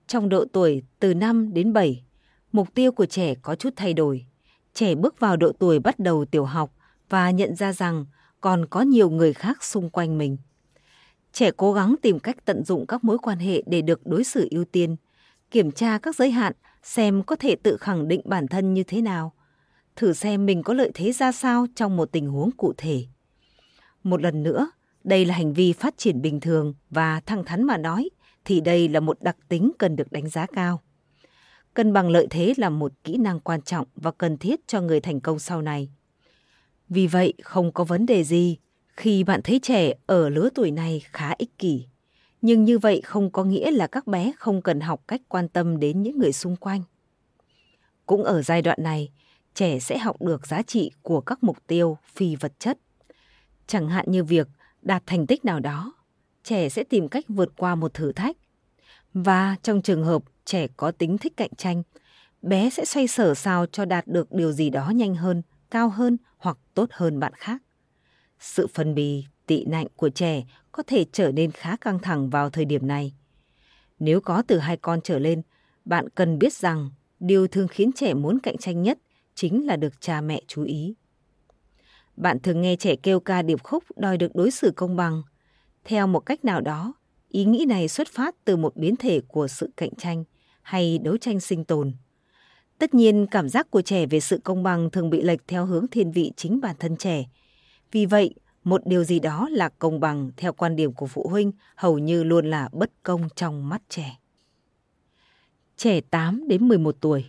Trong 0.07 0.29
độ 0.29 0.45
tuổi 0.53 0.83
từ 0.99 1.13
5 1.13 1.53
đến 1.53 1.73
7, 1.73 2.03
mục 2.51 2.73
tiêu 2.73 2.91
của 2.91 3.05
trẻ 3.05 3.35
có 3.35 3.55
chút 3.55 3.73
thay 3.75 3.93
đổi. 3.93 4.25
Trẻ 4.73 4.95
bước 4.95 5.19
vào 5.19 5.37
độ 5.37 5.51
tuổi 5.59 5.79
bắt 5.79 5.99
đầu 5.99 6.25
tiểu 6.25 6.45
học 6.45 6.73
và 7.09 7.31
nhận 7.31 7.55
ra 7.55 7.73
rằng 7.73 8.05
còn 8.41 8.65
có 8.65 8.81
nhiều 8.81 9.09
người 9.09 9.33
khác 9.33 9.63
xung 9.63 9.89
quanh 9.89 10.17
mình. 10.17 10.37
Trẻ 11.33 11.51
cố 11.57 11.73
gắng 11.73 11.95
tìm 12.01 12.19
cách 12.19 12.45
tận 12.45 12.63
dụng 12.63 12.87
các 12.87 13.03
mối 13.03 13.17
quan 13.17 13.39
hệ 13.39 13.63
để 13.65 13.81
được 13.81 14.07
đối 14.07 14.23
xử 14.23 14.47
ưu 14.51 14.65
tiên, 14.65 14.95
kiểm 15.51 15.71
tra 15.71 15.97
các 15.97 16.15
giới 16.15 16.31
hạn 16.31 16.53
xem 16.83 17.23
có 17.23 17.35
thể 17.35 17.55
tự 17.55 17.77
khẳng 17.77 18.07
định 18.07 18.21
bản 18.25 18.47
thân 18.47 18.73
như 18.73 18.83
thế 18.83 19.01
nào, 19.01 19.33
thử 19.95 20.13
xem 20.13 20.45
mình 20.45 20.63
có 20.63 20.73
lợi 20.73 20.91
thế 20.93 21.11
ra 21.11 21.31
sao 21.31 21.65
trong 21.75 21.97
một 21.97 22.11
tình 22.11 22.29
huống 22.29 22.51
cụ 22.51 22.73
thể. 22.77 23.05
Một 24.03 24.21
lần 24.21 24.43
nữa, 24.43 24.71
đây 25.03 25.25
là 25.25 25.35
hành 25.35 25.53
vi 25.53 25.73
phát 25.73 25.97
triển 25.97 26.21
bình 26.21 26.39
thường 26.39 26.73
và 26.89 27.21
thẳng 27.25 27.45
thắn 27.45 27.63
mà 27.63 27.77
nói 27.77 28.09
thì 28.45 28.61
đây 28.61 28.89
là 28.89 28.99
một 28.99 29.21
đặc 29.21 29.37
tính 29.49 29.71
cần 29.79 29.95
được 29.95 30.11
đánh 30.11 30.29
giá 30.29 30.45
cao. 30.45 30.81
Cân 31.73 31.93
bằng 31.93 32.09
lợi 32.09 32.27
thế 32.29 32.53
là 32.57 32.69
một 32.69 32.91
kỹ 33.03 33.17
năng 33.17 33.39
quan 33.39 33.61
trọng 33.61 33.87
và 33.95 34.11
cần 34.11 34.37
thiết 34.37 34.67
cho 34.67 34.81
người 34.81 34.99
thành 34.99 35.21
công 35.21 35.39
sau 35.39 35.61
này. 35.61 35.89
Vì 36.89 37.07
vậy, 37.07 37.33
không 37.43 37.71
có 37.71 37.83
vấn 37.83 38.05
đề 38.05 38.23
gì 38.23 38.57
khi 38.97 39.23
bạn 39.23 39.41
thấy 39.43 39.59
trẻ 39.63 39.93
ở 40.05 40.29
lứa 40.29 40.49
tuổi 40.55 40.71
này 40.71 41.01
khá 41.05 41.33
ích 41.37 41.57
kỷ. 41.57 41.85
Nhưng 42.41 42.63
như 42.63 42.79
vậy 42.79 43.01
không 43.01 43.31
có 43.31 43.43
nghĩa 43.43 43.71
là 43.71 43.87
các 43.87 44.07
bé 44.07 44.31
không 44.37 44.61
cần 44.61 44.79
học 44.79 45.01
cách 45.07 45.21
quan 45.27 45.47
tâm 45.47 45.79
đến 45.79 46.01
những 46.01 46.17
người 46.19 46.33
xung 46.33 46.55
quanh. 46.55 46.83
Cũng 48.05 48.23
ở 48.23 48.41
giai 48.41 48.61
đoạn 48.61 48.77
này, 48.81 49.09
trẻ 49.53 49.79
sẽ 49.79 49.97
học 49.97 50.21
được 50.21 50.47
giá 50.47 50.61
trị 50.61 50.91
của 51.01 51.21
các 51.21 51.43
mục 51.43 51.57
tiêu 51.67 51.97
phi 52.15 52.35
vật 52.35 52.59
chất. 52.59 52.77
Chẳng 53.67 53.89
hạn 53.89 54.05
như 54.07 54.23
việc 54.23 54.47
đạt 54.81 55.03
thành 55.05 55.27
tích 55.27 55.45
nào 55.45 55.59
đó, 55.59 55.93
trẻ 56.43 56.69
sẽ 56.69 56.83
tìm 56.83 57.07
cách 57.07 57.25
vượt 57.27 57.49
qua 57.57 57.75
một 57.75 57.93
thử 57.93 58.11
thách. 58.11 58.37
Và 59.13 59.55
trong 59.63 59.81
trường 59.81 60.03
hợp 60.03 60.23
trẻ 60.45 60.67
có 60.77 60.91
tính 60.91 61.17
thích 61.17 61.33
cạnh 61.37 61.55
tranh, 61.57 61.83
bé 62.41 62.69
sẽ 62.69 62.85
xoay 62.85 63.07
sở 63.07 63.33
sao 63.33 63.65
cho 63.65 63.85
đạt 63.85 64.07
được 64.07 64.31
điều 64.31 64.51
gì 64.51 64.69
đó 64.69 64.89
nhanh 64.89 65.15
hơn, 65.15 65.41
cao 65.71 65.89
hơn 65.89 66.17
hoặc 66.37 66.57
tốt 66.73 66.89
hơn 66.91 67.19
bạn 67.19 67.33
khác. 67.35 67.63
Sự 68.39 68.67
phân 68.67 68.95
bì, 68.95 69.25
tị 69.45 69.65
nạnh 69.65 69.87
của 69.95 70.09
trẻ 70.09 70.43
có 70.71 70.83
thể 70.87 71.05
trở 71.11 71.31
nên 71.31 71.51
khá 71.51 71.75
căng 71.75 71.99
thẳng 71.99 72.29
vào 72.29 72.49
thời 72.49 72.65
điểm 72.65 72.87
này. 72.87 73.13
Nếu 73.99 74.21
có 74.21 74.43
từ 74.47 74.59
hai 74.59 74.77
con 74.77 74.99
trở 75.03 75.19
lên, 75.19 75.41
bạn 75.85 76.09
cần 76.09 76.39
biết 76.39 76.53
rằng 76.53 76.89
điều 77.19 77.47
thường 77.47 77.67
khiến 77.67 77.91
trẻ 77.95 78.13
muốn 78.13 78.39
cạnh 78.39 78.57
tranh 78.57 78.81
nhất 78.81 78.99
chính 79.35 79.67
là 79.67 79.75
được 79.75 80.01
cha 80.01 80.21
mẹ 80.21 80.41
chú 80.47 80.63
ý. 80.63 80.93
Bạn 82.19 82.39
thường 82.39 82.61
nghe 82.61 82.75
trẻ 82.75 82.95
kêu 82.95 83.19
ca 83.19 83.41
điệp 83.41 83.63
khúc 83.63 83.83
đòi 83.95 84.17
được 84.17 84.35
đối 84.35 84.51
xử 84.51 84.71
công 84.75 84.95
bằng. 84.95 85.21
Theo 85.83 86.07
một 86.07 86.19
cách 86.19 86.45
nào 86.45 86.61
đó, 86.61 86.93
ý 87.29 87.45
nghĩ 87.45 87.65
này 87.67 87.87
xuất 87.87 88.07
phát 88.07 88.35
từ 88.45 88.57
một 88.57 88.75
biến 88.75 88.95
thể 88.95 89.21
của 89.27 89.47
sự 89.47 89.69
cạnh 89.77 89.95
tranh 89.95 90.23
hay 90.61 90.97
đấu 90.97 91.17
tranh 91.17 91.39
sinh 91.39 91.65
tồn. 91.65 91.93
Tất 92.77 92.93
nhiên, 92.93 93.27
cảm 93.31 93.49
giác 93.49 93.71
của 93.71 93.81
trẻ 93.81 94.05
về 94.05 94.19
sự 94.19 94.39
công 94.43 94.63
bằng 94.63 94.89
thường 94.89 95.09
bị 95.09 95.21
lệch 95.21 95.47
theo 95.47 95.65
hướng 95.65 95.87
thiên 95.87 96.11
vị 96.11 96.31
chính 96.35 96.61
bản 96.61 96.75
thân 96.79 96.97
trẻ. 96.97 97.25
Vì 97.91 98.05
vậy, 98.05 98.35
một 98.63 98.81
điều 98.85 99.03
gì 99.03 99.19
đó 99.19 99.47
là 99.51 99.69
công 99.69 99.99
bằng 99.99 100.31
theo 100.37 100.53
quan 100.53 100.75
điểm 100.75 100.93
của 100.93 101.07
phụ 101.07 101.27
huynh 101.29 101.51
hầu 101.75 101.99
như 101.99 102.23
luôn 102.23 102.49
là 102.49 102.69
bất 102.71 102.91
công 103.03 103.27
trong 103.35 103.69
mắt 103.69 103.81
trẻ. 103.89 104.17
Trẻ 105.77 106.01
8 106.01 106.47
đến 106.47 106.67
11 106.67 106.95
tuổi 107.01 107.25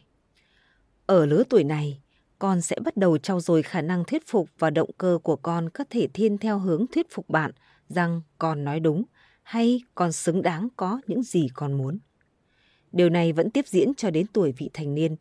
Ở 1.07 1.27
lứa 1.27 1.43
tuổi 1.49 1.65
này, 1.65 2.01
con 2.41 2.61
sẽ 2.61 2.77
bắt 2.85 2.97
đầu 2.97 3.19
trau 3.19 3.41
dồi 3.41 3.63
khả 3.63 3.81
năng 3.81 4.05
thuyết 4.05 4.27
phục 4.27 4.49
và 4.59 4.71
động 4.71 4.91
cơ 4.99 5.19
của 5.23 5.37
con 5.37 5.71
có 5.71 5.85
thể 5.91 6.09
thiên 6.15 6.39
theo 6.39 6.59
hướng 6.59 6.87
thuyết 6.87 7.07
phục 7.11 7.29
bạn 7.29 7.51
rằng 7.89 8.23
con 8.39 8.65
nói 8.65 8.81
đúng 8.81 9.05
hay 9.43 9.83
con 9.95 10.13
xứng 10.13 10.43
đáng 10.43 10.69
có 10.77 11.01
những 11.07 11.23
gì 11.23 11.49
con 11.55 11.73
muốn. 11.73 11.99
Điều 12.93 13.11
này 13.11 13.33
vẫn 13.33 13.51
tiếp 13.51 13.67
diễn 13.69 13.95
cho 13.95 14.11
đến 14.11 14.27
tuổi 14.27 14.53
vị 14.53 14.71
thành 14.75 14.95
niên 14.95 15.17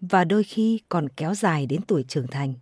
và 0.00 0.24
đôi 0.24 0.44
khi 0.44 0.80
còn 0.88 1.08
kéo 1.08 1.34
dài 1.34 1.66
đến 1.66 1.80
tuổi 1.82 2.04
trưởng 2.08 2.26
thành. 2.26 2.54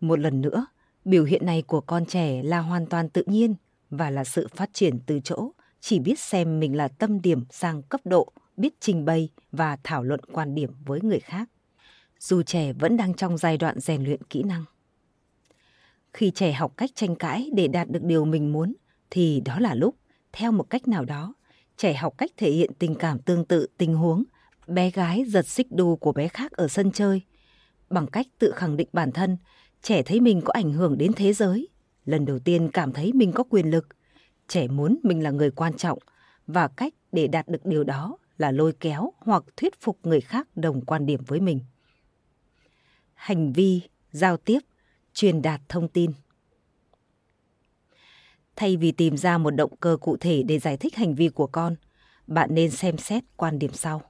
Một 0.00 0.18
lần 0.18 0.40
nữa, 0.40 0.66
biểu 1.04 1.24
hiện 1.24 1.46
này 1.46 1.62
của 1.62 1.80
con 1.80 2.06
trẻ 2.06 2.42
là 2.42 2.58
hoàn 2.58 2.86
toàn 2.86 3.08
tự 3.08 3.22
nhiên 3.26 3.54
và 3.90 4.10
là 4.10 4.24
sự 4.24 4.48
phát 4.56 4.70
triển 4.72 4.98
từ 5.06 5.20
chỗ 5.24 5.50
chỉ 5.80 5.98
biết 5.98 6.18
xem 6.18 6.60
mình 6.60 6.76
là 6.76 6.88
tâm 6.88 7.22
điểm 7.22 7.44
sang 7.50 7.82
cấp 7.82 8.00
độ 8.04 8.32
biết 8.56 8.74
trình 8.80 9.04
bày 9.04 9.28
và 9.52 9.76
thảo 9.84 10.02
luận 10.02 10.20
quan 10.32 10.54
điểm 10.54 10.70
với 10.84 11.00
người 11.02 11.20
khác 11.20 11.48
dù 12.20 12.42
trẻ 12.42 12.72
vẫn 12.72 12.96
đang 12.96 13.14
trong 13.14 13.38
giai 13.38 13.56
đoạn 13.56 13.80
rèn 13.80 14.04
luyện 14.04 14.22
kỹ 14.22 14.42
năng. 14.42 14.64
Khi 16.12 16.30
trẻ 16.34 16.52
học 16.52 16.72
cách 16.76 16.90
tranh 16.94 17.16
cãi 17.16 17.50
để 17.54 17.68
đạt 17.68 17.90
được 17.90 18.02
điều 18.02 18.24
mình 18.24 18.52
muốn, 18.52 18.74
thì 19.10 19.40
đó 19.44 19.58
là 19.60 19.74
lúc, 19.74 19.94
theo 20.32 20.52
một 20.52 20.70
cách 20.70 20.88
nào 20.88 21.04
đó, 21.04 21.34
trẻ 21.76 21.94
học 21.94 22.14
cách 22.18 22.30
thể 22.36 22.50
hiện 22.50 22.70
tình 22.78 22.94
cảm 22.94 23.18
tương 23.18 23.44
tự 23.44 23.66
tình 23.78 23.94
huống 23.94 24.24
bé 24.66 24.90
gái 24.90 25.24
giật 25.28 25.46
xích 25.46 25.72
đu 25.72 25.96
của 25.96 26.12
bé 26.12 26.28
khác 26.28 26.52
ở 26.52 26.68
sân 26.68 26.90
chơi. 26.92 27.22
Bằng 27.90 28.06
cách 28.06 28.26
tự 28.38 28.52
khẳng 28.56 28.76
định 28.76 28.88
bản 28.92 29.12
thân, 29.12 29.36
trẻ 29.82 30.02
thấy 30.02 30.20
mình 30.20 30.40
có 30.44 30.52
ảnh 30.52 30.72
hưởng 30.72 30.98
đến 30.98 31.12
thế 31.12 31.32
giới. 31.32 31.68
Lần 32.04 32.24
đầu 32.24 32.38
tiên 32.38 32.70
cảm 32.72 32.92
thấy 32.92 33.12
mình 33.12 33.32
có 33.32 33.44
quyền 33.50 33.70
lực. 33.70 33.88
Trẻ 34.48 34.68
muốn 34.68 34.98
mình 35.02 35.22
là 35.22 35.30
người 35.30 35.50
quan 35.50 35.76
trọng 35.76 35.98
và 36.46 36.68
cách 36.68 36.94
để 37.12 37.26
đạt 37.26 37.48
được 37.48 37.66
điều 37.66 37.84
đó 37.84 38.16
là 38.38 38.50
lôi 38.50 38.72
kéo 38.80 39.12
hoặc 39.18 39.44
thuyết 39.56 39.80
phục 39.80 39.98
người 40.02 40.20
khác 40.20 40.48
đồng 40.56 40.80
quan 40.80 41.06
điểm 41.06 41.20
với 41.26 41.40
mình 41.40 41.60
hành 43.20 43.52
vi, 43.52 43.80
giao 44.12 44.36
tiếp, 44.36 44.58
truyền 45.14 45.42
đạt 45.42 45.60
thông 45.68 45.88
tin. 45.88 46.10
Thay 48.56 48.76
vì 48.76 48.92
tìm 48.92 49.16
ra 49.16 49.38
một 49.38 49.50
động 49.50 49.76
cơ 49.80 49.96
cụ 50.00 50.16
thể 50.16 50.42
để 50.42 50.58
giải 50.58 50.76
thích 50.76 50.96
hành 50.96 51.14
vi 51.14 51.28
của 51.28 51.46
con, 51.46 51.76
bạn 52.26 52.54
nên 52.54 52.70
xem 52.70 52.98
xét 52.98 53.24
quan 53.36 53.58
điểm 53.58 53.72
sau. 53.72 54.02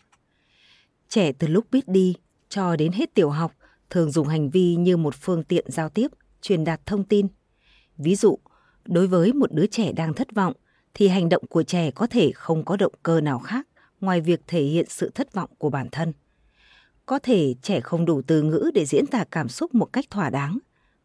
Trẻ 1.08 1.32
từ 1.32 1.46
lúc 1.46 1.64
biết 1.70 1.88
đi 1.88 2.14
cho 2.48 2.76
đến 2.76 2.92
hết 2.92 3.14
tiểu 3.14 3.30
học 3.30 3.52
thường 3.90 4.10
dùng 4.10 4.28
hành 4.28 4.50
vi 4.50 4.76
như 4.76 4.96
một 4.96 5.14
phương 5.14 5.44
tiện 5.44 5.64
giao 5.68 5.88
tiếp, 5.88 6.08
truyền 6.42 6.64
đạt 6.64 6.86
thông 6.86 7.04
tin. 7.04 7.26
Ví 7.96 8.16
dụ, 8.16 8.38
đối 8.84 9.06
với 9.06 9.32
một 9.32 9.52
đứa 9.52 9.66
trẻ 9.66 9.92
đang 9.92 10.14
thất 10.14 10.34
vọng 10.34 10.52
thì 10.94 11.08
hành 11.08 11.28
động 11.28 11.46
của 11.46 11.62
trẻ 11.62 11.90
có 11.90 12.06
thể 12.06 12.32
không 12.34 12.64
có 12.64 12.76
động 12.76 12.92
cơ 13.02 13.20
nào 13.20 13.38
khác 13.38 13.66
ngoài 14.00 14.20
việc 14.20 14.40
thể 14.46 14.62
hiện 14.62 14.86
sự 14.88 15.10
thất 15.14 15.32
vọng 15.32 15.50
của 15.58 15.70
bản 15.70 15.88
thân. 15.92 16.12
Có 17.10 17.18
thể 17.18 17.54
trẻ 17.62 17.80
không 17.80 18.04
đủ 18.04 18.22
từ 18.26 18.42
ngữ 18.42 18.70
để 18.74 18.84
diễn 18.84 19.06
tả 19.06 19.24
cảm 19.30 19.48
xúc 19.48 19.74
một 19.74 19.84
cách 19.92 20.04
thỏa 20.10 20.30
đáng 20.30 20.58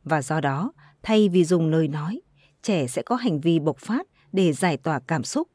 và 0.04 0.22
do 0.22 0.42
đó, 0.42 0.72
thay 1.04 1.30
vì 1.30 1.46
dùng 1.46 1.68
lời 1.68 1.88
nói, 1.88 2.22
trẻ 2.62 2.88
sẽ 2.88 3.02
có 3.02 3.16
hành 3.16 3.40
vi 3.40 3.60
bộc 3.60 3.78
phát 3.78 4.08
để 4.32 4.54
giải 4.54 4.78
tỏa 4.78 5.00
cảm 5.00 5.24
xúc. 5.24 5.48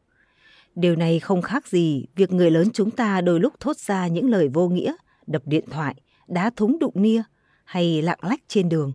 Điều 0.74 0.96
này 0.96 1.20
không 1.20 1.42
khác 1.42 1.68
gì 1.68 2.06
việc 2.16 2.32
người 2.32 2.50
lớn 2.50 2.68
chúng 2.72 2.90
ta 2.90 3.20
đôi 3.20 3.40
lúc 3.40 3.54
thốt 3.60 3.76
ra 3.76 4.06
những 4.06 4.30
lời 4.30 4.48
vô 4.48 4.68
nghĩa, 4.68 4.94
đập 5.26 5.42
điện 5.46 5.64
thoại, 5.70 5.94
đá 6.28 6.50
thúng 6.56 6.78
đụng 6.78 6.94
nia 6.94 7.22
hay 7.64 8.02
lạng 8.02 8.18
lách 8.22 8.40
trên 8.48 8.68
đường. 8.68 8.92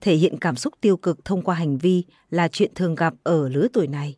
Thể 0.00 0.14
hiện 0.14 0.38
cảm 0.40 0.56
xúc 0.56 0.74
tiêu 0.80 0.96
cực 0.96 1.24
thông 1.24 1.42
qua 1.42 1.54
hành 1.54 1.78
vi 1.78 2.04
là 2.30 2.48
chuyện 2.48 2.72
thường 2.74 2.94
gặp 2.94 3.14
ở 3.22 3.48
lứa 3.48 3.66
tuổi 3.72 3.86
này. 3.86 4.16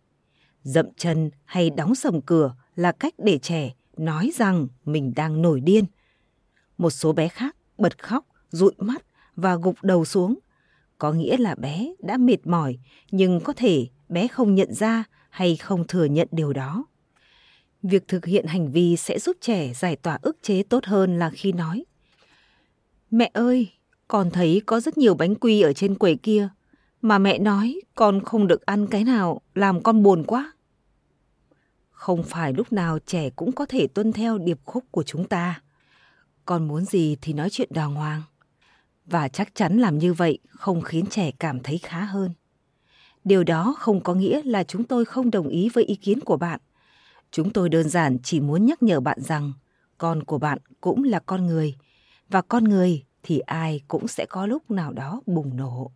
Dậm 0.62 0.86
chân 0.96 1.30
hay 1.44 1.70
đóng 1.70 1.94
sầm 1.94 2.20
cửa 2.20 2.54
là 2.76 2.92
cách 2.92 3.14
để 3.18 3.38
trẻ 3.38 3.74
nói 3.96 4.30
rằng 4.34 4.66
mình 4.84 5.12
đang 5.16 5.42
nổi 5.42 5.60
điên. 5.60 5.84
Một 6.78 6.90
số 6.90 7.12
bé 7.12 7.28
khác 7.28 7.56
bật 7.78 8.02
khóc, 8.02 8.26
dụi 8.50 8.72
mắt 8.78 9.04
và 9.36 9.56
gục 9.56 9.76
đầu 9.82 10.04
xuống. 10.04 10.38
Có 10.98 11.12
nghĩa 11.12 11.36
là 11.36 11.54
bé 11.54 11.94
đã 11.98 12.16
mệt 12.16 12.46
mỏi 12.46 12.78
nhưng 13.10 13.40
có 13.40 13.52
thể 13.52 13.86
bé 14.08 14.28
không 14.28 14.54
nhận 14.54 14.74
ra 14.74 15.04
hay 15.30 15.56
không 15.56 15.86
thừa 15.86 16.04
nhận 16.04 16.28
điều 16.30 16.52
đó. 16.52 16.84
Việc 17.82 18.08
thực 18.08 18.24
hiện 18.24 18.46
hành 18.46 18.72
vi 18.72 18.96
sẽ 18.96 19.18
giúp 19.18 19.36
trẻ 19.40 19.72
giải 19.74 19.96
tỏa 19.96 20.18
ức 20.22 20.36
chế 20.42 20.62
tốt 20.62 20.84
hơn 20.84 21.18
là 21.18 21.30
khi 21.30 21.52
nói 21.52 21.84
Mẹ 23.10 23.30
ơi, 23.32 23.68
con 24.08 24.30
thấy 24.30 24.62
có 24.66 24.80
rất 24.80 24.98
nhiều 24.98 25.14
bánh 25.14 25.34
quy 25.34 25.60
ở 25.60 25.72
trên 25.72 25.94
quầy 25.94 26.16
kia, 26.16 26.48
mà 27.02 27.18
mẹ 27.18 27.38
nói 27.38 27.80
con 27.94 28.20
không 28.24 28.46
được 28.46 28.66
ăn 28.66 28.86
cái 28.86 29.04
nào 29.04 29.40
làm 29.54 29.82
con 29.82 30.02
buồn 30.02 30.24
quá. 30.26 30.52
Không 31.90 32.22
phải 32.22 32.52
lúc 32.52 32.72
nào 32.72 32.98
trẻ 33.06 33.30
cũng 33.30 33.52
có 33.52 33.66
thể 33.66 33.86
tuân 33.86 34.12
theo 34.12 34.38
điệp 34.38 34.58
khúc 34.64 34.84
của 34.90 35.02
chúng 35.02 35.28
ta. 35.28 35.60
Con 36.44 36.68
muốn 36.68 36.84
gì 36.84 37.16
thì 37.20 37.32
nói 37.32 37.50
chuyện 37.50 37.68
đàng 37.72 37.94
hoàng. 37.94 38.22
Và 39.06 39.28
chắc 39.28 39.54
chắn 39.54 39.78
làm 39.78 39.98
như 39.98 40.12
vậy 40.14 40.38
không 40.48 40.80
khiến 40.80 41.06
trẻ 41.06 41.30
cảm 41.38 41.60
thấy 41.60 41.78
khá 41.78 42.04
hơn. 42.04 42.30
Điều 43.24 43.44
đó 43.44 43.74
không 43.78 44.00
có 44.00 44.14
nghĩa 44.14 44.42
là 44.44 44.64
chúng 44.64 44.84
tôi 44.84 45.04
không 45.04 45.30
đồng 45.30 45.48
ý 45.48 45.68
với 45.68 45.84
ý 45.84 45.94
kiến 45.94 46.20
của 46.20 46.36
bạn. 46.36 46.60
Chúng 47.30 47.50
tôi 47.50 47.68
đơn 47.68 47.88
giản 47.88 48.18
chỉ 48.22 48.40
muốn 48.40 48.66
nhắc 48.66 48.82
nhở 48.82 49.00
bạn 49.00 49.20
rằng 49.20 49.52
con 49.98 50.22
của 50.22 50.38
bạn 50.38 50.58
cũng 50.80 51.04
là 51.04 51.18
con 51.18 51.46
người 51.46 51.74
và 52.28 52.42
con 52.42 52.64
người 52.64 53.04
thì 53.22 53.38
ai 53.38 53.80
cũng 53.88 54.08
sẽ 54.08 54.26
có 54.26 54.46
lúc 54.46 54.70
nào 54.70 54.92
đó 54.92 55.20
bùng 55.26 55.56
nổ. 55.56 55.90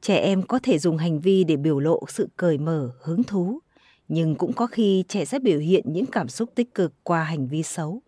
Trẻ 0.00 0.16
em 0.16 0.42
có 0.42 0.58
thể 0.62 0.78
dùng 0.78 0.96
hành 0.96 1.20
vi 1.20 1.44
để 1.44 1.56
biểu 1.56 1.80
lộ 1.80 2.00
sự 2.08 2.28
cởi 2.36 2.58
mở, 2.58 2.90
hứng 3.00 3.22
thú, 3.22 3.58
nhưng 4.08 4.34
cũng 4.34 4.52
có 4.52 4.66
khi 4.66 5.04
trẻ 5.08 5.24
sẽ 5.24 5.38
biểu 5.38 5.58
hiện 5.58 5.92
những 5.92 6.06
cảm 6.06 6.28
xúc 6.28 6.50
tích 6.54 6.74
cực 6.74 6.92
qua 7.02 7.24
hành 7.24 7.46
vi 7.46 7.62
xấu. 7.62 8.02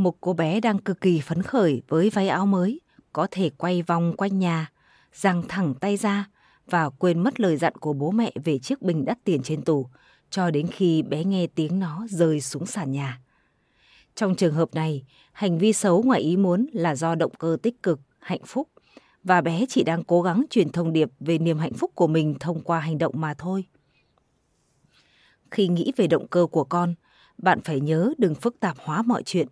Một 0.00 0.16
cô 0.20 0.32
bé 0.32 0.60
đang 0.60 0.78
cực 0.78 1.00
kỳ 1.00 1.20
phấn 1.20 1.42
khởi 1.42 1.82
với 1.88 2.10
váy 2.10 2.28
áo 2.28 2.46
mới, 2.46 2.80
có 3.12 3.26
thể 3.30 3.50
quay 3.50 3.82
vòng 3.82 4.16
quanh 4.16 4.38
nhà, 4.38 4.70
giang 5.12 5.42
thẳng 5.48 5.74
tay 5.74 5.96
ra 5.96 6.28
và 6.66 6.90
quên 6.90 7.18
mất 7.18 7.40
lời 7.40 7.56
dặn 7.56 7.74
của 7.74 7.92
bố 7.92 8.10
mẹ 8.10 8.32
về 8.44 8.58
chiếc 8.58 8.82
bình 8.82 9.04
đắt 9.04 9.18
tiền 9.24 9.42
trên 9.42 9.62
tủ, 9.62 9.86
cho 10.30 10.50
đến 10.50 10.66
khi 10.66 11.02
bé 11.02 11.24
nghe 11.24 11.46
tiếng 11.46 11.78
nó 11.78 12.06
rơi 12.10 12.40
xuống 12.40 12.66
sàn 12.66 12.92
nhà. 12.92 13.20
Trong 14.14 14.34
trường 14.34 14.54
hợp 14.54 14.74
này, 14.74 15.04
hành 15.32 15.58
vi 15.58 15.72
xấu 15.72 16.02
ngoài 16.02 16.20
ý 16.20 16.36
muốn 16.36 16.66
là 16.72 16.94
do 16.94 17.14
động 17.14 17.32
cơ 17.38 17.56
tích 17.62 17.82
cực, 17.82 18.00
hạnh 18.18 18.44
phúc 18.46 18.68
và 19.24 19.40
bé 19.40 19.64
chỉ 19.68 19.82
đang 19.82 20.04
cố 20.04 20.22
gắng 20.22 20.44
truyền 20.50 20.72
thông 20.72 20.92
điệp 20.92 21.10
về 21.20 21.38
niềm 21.38 21.58
hạnh 21.58 21.74
phúc 21.74 21.90
của 21.94 22.06
mình 22.06 22.34
thông 22.40 22.60
qua 22.60 22.80
hành 22.80 22.98
động 22.98 23.12
mà 23.16 23.34
thôi. 23.34 23.64
Khi 25.50 25.68
nghĩ 25.68 25.92
về 25.96 26.06
động 26.06 26.28
cơ 26.28 26.46
của 26.46 26.64
con, 26.64 26.94
bạn 27.38 27.60
phải 27.60 27.80
nhớ 27.80 28.12
đừng 28.18 28.34
phức 28.34 28.60
tạp 28.60 28.76
hóa 28.78 29.02
mọi 29.02 29.22
chuyện. 29.22 29.48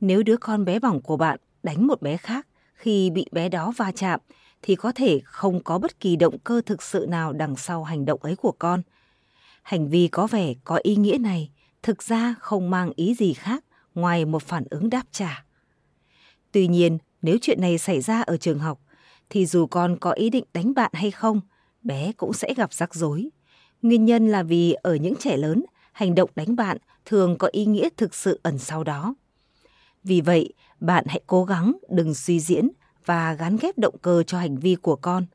Nếu 0.00 0.22
đứa 0.22 0.36
con 0.36 0.64
bé 0.64 0.78
bỏng 0.78 1.00
của 1.02 1.16
bạn 1.16 1.40
đánh 1.62 1.86
một 1.86 2.02
bé 2.02 2.16
khác 2.16 2.46
khi 2.74 3.10
bị 3.10 3.26
bé 3.32 3.48
đó 3.48 3.72
va 3.76 3.92
chạm 3.92 4.20
thì 4.62 4.76
có 4.76 4.92
thể 4.92 5.20
không 5.24 5.62
có 5.62 5.78
bất 5.78 6.00
kỳ 6.00 6.16
động 6.16 6.38
cơ 6.38 6.60
thực 6.66 6.82
sự 6.82 7.06
nào 7.08 7.32
đằng 7.32 7.56
sau 7.56 7.84
hành 7.84 8.04
động 8.04 8.22
ấy 8.22 8.36
của 8.36 8.52
con. 8.58 8.82
Hành 9.62 9.88
vi 9.88 10.08
có 10.08 10.26
vẻ 10.26 10.54
có 10.64 10.80
ý 10.82 10.96
nghĩa 10.96 11.18
này 11.18 11.50
thực 11.82 12.02
ra 12.02 12.34
không 12.40 12.70
mang 12.70 12.92
ý 12.96 13.14
gì 13.14 13.32
khác 13.32 13.64
ngoài 13.94 14.24
một 14.24 14.42
phản 14.42 14.64
ứng 14.70 14.90
đáp 14.90 15.02
trả. 15.10 15.44
Tuy 16.52 16.68
nhiên, 16.68 16.98
nếu 17.22 17.36
chuyện 17.42 17.60
này 17.60 17.78
xảy 17.78 18.00
ra 18.00 18.22
ở 18.22 18.36
trường 18.36 18.58
học, 18.58 18.80
thì 19.30 19.46
dù 19.46 19.66
con 19.66 19.96
có 20.00 20.10
ý 20.10 20.30
định 20.30 20.44
đánh 20.54 20.74
bạn 20.74 20.90
hay 20.94 21.10
không, 21.10 21.40
bé 21.82 22.12
cũng 22.12 22.32
sẽ 22.32 22.54
gặp 22.54 22.72
rắc 22.72 22.94
rối. 22.94 23.28
Nguyên 23.82 24.04
nhân 24.04 24.28
là 24.28 24.42
vì 24.42 24.72
ở 24.72 24.94
những 24.94 25.14
trẻ 25.16 25.36
lớn, 25.36 25.64
hành 25.92 26.14
động 26.14 26.30
đánh 26.36 26.56
bạn 26.56 26.78
thường 27.04 27.38
có 27.38 27.48
ý 27.52 27.64
nghĩa 27.66 27.88
thực 27.96 28.14
sự 28.14 28.40
ẩn 28.42 28.58
sau 28.58 28.84
đó. 28.84 29.14
Vì 30.06 30.20
vậy, 30.20 30.52
bạn 30.80 31.04
hãy 31.08 31.20
cố 31.26 31.44
gắng 31.44 31.76
đừng 31.88 32.14
suy 32.14 32.40
diễn 32.40 32.68
và 33.04 33.34
gắn 33.34 33.56
ghép 33.60 33.78
động 33.78 33.98
cơ 34.02 34.22
cho 34.22 34.38
hành 34.38 34.56
vi 34.56 34.74
của 34.74 34.96
con. 34.96 35.26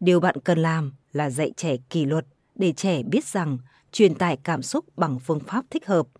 Điều 0.00 0.20
bạn 0.20 0.36
cần 0.44 0.58
làm 0.58 0.92
là 1.12 1.30
dạy 1.30 1.52
trẻ 1.56 1.76
kỷ 1.90 2.04
luật 2.04 2.26
để 2.54 2.72
trẻ 2.72 3.02
biết 3.02 3.24
rằng 3.24 3.58
truyền 3.92 4.14
tải 4.14 4.36
cảm 4.36 4.62
xúc 4.62 4.84
bằng 4.96 5.18
phương 5.18 5.40
pháp 5.40 5.64
thích 5.70 5.86
hợp– 5.86 6.06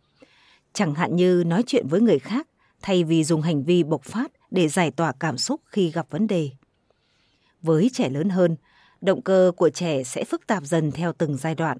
chẳng 0.74 0.94
hạn 0.94 1.16
như 1.16 1.42
nói 1.46 1.62
chuyện 1.66 1.86
với 1.88 2.00
người 2.00 2.18
khác 2.18 2.48
thay 2.82 3.04
vì 3.04 3.24
dùng 3.24 3.42
hành 3.42 3.64
vi 3.64 3.82
bộc 3.82 4.02
phát 4.04 4.32
để 4.50 4.68
giải 4.68 4.90
tỏa 4.90 5.12
cảm 5.20 5.38
xúc 5.38 5.60
khi 5.66 5.90
gặp 5.90 6.06
vấn 6.10 6.26
đề. 6.26 6.50
Với 7.62 7.90
trẻ 7.92 8.08
lớn 8.08 8.28
hơn, 8.28 8.56
động 9.00 9.22
cơ 9.22 9.52
của 9.56 9.70
trẻ 9.70 10.02
sẽ 10.02 10.24
phức 10.24 10.46
tạp 10.46 10.64
dần 10.64 10.92
theo 10.92 11.12
từng 11.12 11.36
giai 11.36 11.54
đoạn. 11.54 11.78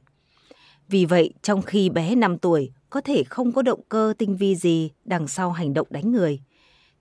Vì 0.88 1.04
vậy, 1.04 1.32
trong 1.42 1.62
khi 1.62 1.90
bé 1.90 2.14
5 2.14 2.38
tuổi 2.38 2.72
có 2.94 3.00
thể 3.00 3.24
không 3.24 3.52
có 3.52 3.62
động 3.62 3.80
cơ 3.88 4.14
tinh 4.18 4.36
vi 4.36 4.56
gì 4.56 4.90
đằng 5.04 5.28
sau 5.28 5.52
hành 5.52 5.74
động 5.74 5.86
đánh 5.90 6.12
người, 6.12 6.40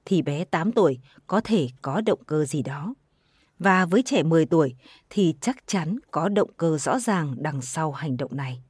thì 0.06 0.22
bé 0.22 0.44
8 0.44 0.72
tuổi 0.72 1.00
có 1.28 1.42
thể 1.44 1.68
có 1.82 2.02
động 2.02 2.20
cơ 2.26 2.46
gì 2.46 2.62
đó. 2.62 2.94
Và 3.60 3.86
với 3.86 4.04
trẻ 4.04 4.24
10 4.24 4.46
tuổi 4.46 4.76
thì 5.10 5.36
chắc 5.42 5.58
chắn 5.68 6.00
có 6.12 6.30
động 6.30 6.50
cơ 6.58 6.78
rõ 6.78 7.00
ràng 7.00 7.36
đằng 7.38 7.62
sau 7.62 7.92
hành 7.92 8.18
động 8.18 8.36
này. 8.36 8.62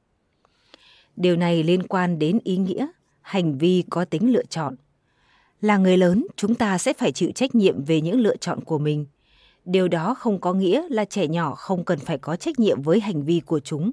Điều 1.16 1.36
này 1.36 1.62
liên 1.62 1.82
quan 1.82 2.18
đến 2.18 2.38
ý 2.44 2.56
nghĩa 2.56 2.86
hành 3.20 3.58
vi 3.58 3.84
có 3.90 4.04
tính 4.04 4.32
lựa 4.32 4.44
chọn. 4.44 4.76
Là 5.60 5.76
người 5.76 5.96
lớn, 5.96 6.26
chúng 6.36 6.54
ta 6.54 6.78
sẽ 6.78 6.92
phải 6.92 7.12
chịu 7.12 7.30
trách 7.34 7.54
nhiệm 7.54 7.84
về 7.84 8.00
những 8.00 8.20
lựa 8.20 8.36
chọn 8.36 8.64
của 8.64 8.78
mình. 8.78 9.06
Điều 9.64 9.88
đó 9.88 10.14
không 10.14 10.40
có 10.40 10.52
nghĩa 10.52 10.88
là 10.90 11.04
trẻ 11.04 11.28
nhỏ 11.28 11.54
không 11.54 11.84
cần 11.84 11.98
phải 11.98 12.18
có 12.18 12.36
trách 12.36 12.58
nhiệm 12.58 12.82
với 12.82 13.00
hành 13.00 13.22
vi 13.22 13.40
của 13.40 13.60
chúng. 13.60 13.92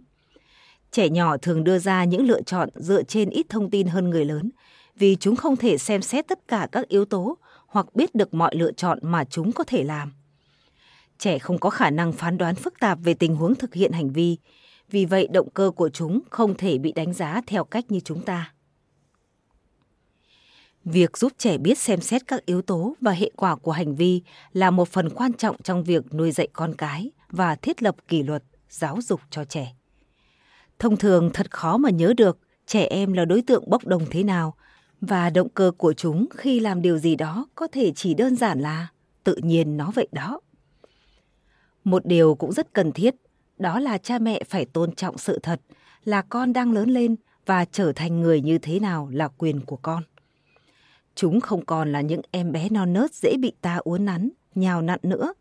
Trẻ 0.91 1.09
nhỏ 1.09 1.37
thường 1.37 1.63
đưa 1.63 1.79
ra 1.79 2.03
những 2.03 2.25
lựa 2.25 2.41
chọn 2.41 2.69
dựa 2.75 3.03
trên 3.03 3.29
ít 3.29 3.45
thông 3.49 3.69
tin 3.69 3.87
hơn 3.87 4.09
người 4.09 4.25
lớn, 4.25 4.51
vì 4.95 5.15
chúng 5.15 5.35
không 5.35 5.55
thể 5.55 5.77
xem 5.77 6.01
xét 6.01 6.27
tất 6.27 6.47
cả 6.47 6.67
các 6.71 6.87
yếu 6.87 7.05
tố 7.05 7.37
hoặc 7.67 7.95
biết 7.95 8.15
được 8.15 8.33
mọi 8.33 8.55
lựa 8.55 8.71
chọn 8.71 8.99
mà 9.01 9.23
chúng 9.23 9.51
có 9.51 9.63
thể 9.63 9.83
làm. 9.83 10.13
Trẻ 11.17 11.39
không 11.39 11.57
có 11.57 11.69
khả 11.69 11.89
năng 11.89 12.13
phán 12.13 12.37
đoán 12.37 12.55
phức 12.55 12.79
tạp 12.79 12.99
về 13.03 13.13
tình 13.13 13.35
huống 13.35 13.55
thực 13.55 13.73
hiện 13.73 13.91
hành 13.91 14.09
vi, 14.09 14.37
vì 14.89 15.05
vậy 15.05 15.27
động 15.31 15.49
cơ 15.49 15.71
của 15.75 15.89
chúng 15.89 16.19
không 16.29 16.55
thể 16.57 16.77
bị 16.77 16.91
đánh 16.91 17.13
giá 17.13 17.41
theo 17.47 17.63
cách 17.63 17.91
như 17.91 17.99
chúng 17.99 18.21
ta. 18.21 18.53
Việc 20.83 21.17
giúp 21.17 21.31
trẻ 21.37 21.57
biết 21.57 21.77
xem 21.77 22.01
xét 22.01 22.27
các 22.27 22.45
yếu 22.45 22.61
tố 22.61 22.95
và 23.01 23.11
hệ 23.11 23.31
quả 23.35 23.55
của 23.55 23.71
hành 23.71 23.95
vi 23.95 24.21
là 24.53 24.71
một 24.71 24.89
phần 24.89 25.09
quan 25.09 25.33
trọng 25.33 25.61
trong 25.63 25.83
việc 25.83 26.13
nuôi 26.13 26.31
dạy 26.31 26.47
con 26.53 26.75
cái 26.75 27.11
và 27.29 27.55
thiết 27.55 27.83
lập 27.83 27.95
kỷ 28.07 28.23
luật, 28.23 28.43
giáo 28.69 28.99
dục 29.01 29.21
cho 29.29 29.45
trẻ. 29.45 29.73
Thông 30.81 30.97
thường 30.97 31.29
thật 31.33 31.51
khó 31.51 31.77
mà 31.77 31.89
nhớ 31.89 32.13
được 32.17 32.37
trẻ 32.65 32.85
em 32.85 33.13
là 33.13 33.25
đối 33.25 33.41
tượng 33.41 33.69
bốc 33.69 33.85
đồng 33.85 34.05
thế 34.09 34.23
nào 34.23 34.55
và 35.01 35.29
động 35.29 35.49
cơ 35.49 35.71
của 35.77 35.93
chúng 35.93 36.27
khi 36.37 36.59
làm 36.59 36.81
điều 36.81 36.97
gì 36.97 37.15
đó 37.15 37.47
có 37.55 37.67
thể 37.71 37.91
chỉ 37.95 38.13
đơn 38.13 38.35
giản 38.35 38.59
là 38.59 38.87
tự 39.23 39.35
nhiên 39.35 39.77
nó 39.77 39.91
vậy 39.95 40.07
đó. 40.11 40.39
Một 41.83 42.05
điều 42.05 42.35
cũng 42.35 42.51
rất 42.51 42.73
cần 42.73 42.91
thiết, 42.91 43.15
đó 43.57 43.79
là 43.79 43.97
cha 43.97 44.19
mẹ 44.19 44.43
phải 44.49 44.65
tôn 44.65 44.95
trọng 44.95 45.17
sự 45.17 45.39
thật 45.43 45.61
là 46.03 46.21
con 46.21 46.53
đang 46.53 46.71
lớn 46.71 46.89
lên 46.89 47.15
và 47.45 47.65
trở 47.65 47.91
thành 47.91 48.21
người 48.21 48.41
như 48.41 48.57
thế 48.57 48.79
nào 48.79 49.09
là 49.11 49.27
quyền 49.27 49.61
của 49.65 49.77
con. 49.77 50.03
Chúng 51.15 51.41
không 51.41 51.65
còn 51.65 51.91
là 51.91 52.01
những 52.01 52.21
em 52.31 52.51
bé 52.51 52.69
non 52.69 52.93
nớt 52.93 53.13
dễ 53.13 53.37
bị 53.39 53.53
ta 53.61 53.77
uốn 53.77 54.05
nắn, 54.05 54.29
nhào 54.55 54.81
nặn 54.81 54.99
nữa. 55.03 55.33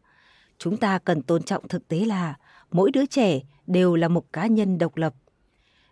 Chúng 0.59 0.77
ta 0.77 0.99
cần 0.99 1.23
tôn 1.23 1.43
trọng 1.43 1.69
thực 1.69 1.89
tế 1.89 1.99
là 2.05 2.35
mỗi 2.71 2.91
đứa 2.91 3.07
trẻ 3.07 3.41
đều 3.67 3.97
là 3.97 4.09
một 4.09 4.33
cá 4.33 4.47
nhân 4.47 4.79
độc 4.79 4.97
lập. 4.97 5.15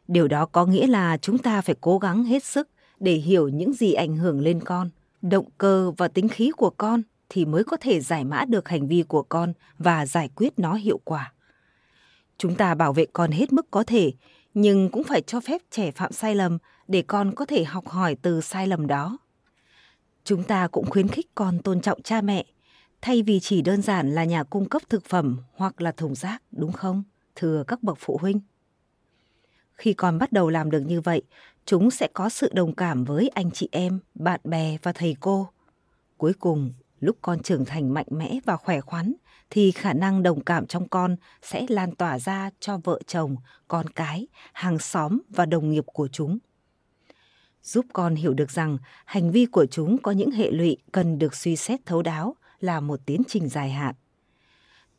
Điều 0.09 0.29
đó 0.29 0.47
có 0.47 0.67
nghĩa 0.67 0.87
là 0.87 1.17
chúng 1.17 1.39
ta 1.39 1.61
phải 1.61 1.75
cố 1.81 1.99
gắng 1.99 2.25
hết 2.25 2.45
sức 2.45 2.69
để 3.01 3.13
hiểu 3.15 3.49
những 3.49 3.73
gì 3.73 3.93
ảnh 3.93 4.17
hưởng 4.17 4.41
lên 4.41 4.61
con, 4.65 4.91
động 5.23 5.51
cơ 5.59 5.93
và 5.97 6.09
tính 6.09 6.29
khí 6.29 6.51
của 6.57 6.71
con 6.71 7.03
thì 7.29 7.45
mới 7.45 7.65
có 7.65 7.77
thể 7.81 8.01
giải 8.01 8.25
mã 8.25 8.45
được 8.45 8.69
hành 8.69 8.87
vi 8.87 9.03
của 9.03 9.23
con 9.23 9.53
và 9.79 10.07
giải 10.07 10.29
quyết 10.37 10.59
nó 10.59 10.75
hiệu 10.75 11.01
quả. 11.05 11.33
Chúng 12.39 12.55
ta 12.55 12.75
bảo 12.75 12.93
vệ 12.93 13.07
con 13.13 13.31
hết 13.31 13.53
mức 13.53 13.71
có 13.71 13.85
thể, 13.85 14.13
nhưng 14.55 14.91
cũng 14.91 15.05
phải 15.05 15.23
cho 15.23 15.41
phép 15.41 15.63
trẻ 15.71 15.91
phạm 15.91 16.13
sai 16.13 16.35
lầm 16.35 16.59
để 16.89 17.03
con 17.03 17.35
có 17.35 17.45
thể 17.45 17.65
học 17.65 17.89
hỏi 17.89 18.17
từ 18.23 18.41
sai 18.41 18.67
lầm 18.67 18.87
đó. 18.87 19.19
Chúng 20.25 20.43
ta 20.43 20.69
cũng 20.69 20.91
khuyến 20.91 21.09
khích 21.09 21.27
con 21.35 21.59
tôn 21.59 21.81
trọng 21.81 22.03
cha 22.03 22.21
mẹ, 22.21 22.45
thay 23.03 23.23
vì 23.23 23.41
chỉ 23.41 23.63
đơn 23.63 23.83
giản 23.83 24.15
là 24.15 24.25
nhà 24.25 24.45
cung 24.45 24.69
cấp 24.69 24.83
thực 24.89 25.05
phẩm 25.05 25.37
hoặc 25.55 25.81
là 25.81 25.93
thùng 25.93 26.15
rác, 26.15 26.43
đúng 26.51 26.73
không? 26.73 27.03
Thưa 27.35 27.65
các 27.67 27.83
bậc 27.83 27.99
phụ 28.01 28.19
huynh 28.21 28.41
khi 29.79 29.93
con 29.93 30.19
bắt 30.19 30.33
đầu 30.33 30.49
làm 30.49 30.71
được 30.71 30.81
như 30.81 31.01
vậy, 31.01 31.23
chúng 31.65 31.91
sẽ 31.91 32.09
có 32.13 32.29
sự 32.29 32.51
đồng 32.55 32.75
cảm 32.75 33.05
với 33.05 33.29
anh 33.29 33.51
chị 33.51 33.69
em, 33.73 33.99
bạn 34.15 34.41
bè 34.45 34.77
và 34.83 34.93
thầy 34.93 35.17
cô. 35.21 35.49
Cuối 36.17 36.33
cùng, 36.41 36.73
lúc 37.01 37.17
con 37.23 37.43
trưởng 37.43 37.65
thành 37.65 37.95
mạnh 37.95 38.07
mẽ 38.11 38.39
và 38.45 38.57
khỏe 38.57 38.81
khoắn, 38.81 39.15
thì 39.51 39.71
khả 39.71 39.93
năng 39.93 40.23
đồng 40.23 40.45
cảm 40.45 40.67
trong 40.67 40.89
con 40.89 41.17
sẽ 41.43 41.67
lan 41.69 41.95
tỏa 41.95 42.19
ra 42.19 42.51
cho 42.61 42.79
vợ 42.85 43.01
chồng, 43.07 43.37
con 43.69 43.89
cái, 43.89 44.27
hàng 44.53 44.79
xóm 44.79 45.19
và 45.29 45.47
đồng 45.47 45.71
nghiệp 45.71 45.85
của 45.87 46.09
chúng. 46.09 46.39
Giúp 47.63 47.87
con 47.93 48.15
hiểu 48.15 48.35
được 48.35 48.51
rằng 48.51 48.79
hành 49.05 49.31
vi 49.31 49.47
của 49.47 49.67
chúng 49.67 49.99
có 49.99 50.13
những 50.13 50.31
hệ 50.31 50.51
lụy 50.51 50.77
cần 50.93 51.19
được 51.19 51.35
suy 51.35 51.57
xét 51.57 51.81
thấu 51.87 52.03
đáo 52.03 52.37
là 52.61 52.81
một 52.81 53.01
tiến 53.07 53.23
trình 53.29 53.49
dài 53.49 53.71
hạn. 53.71 53.95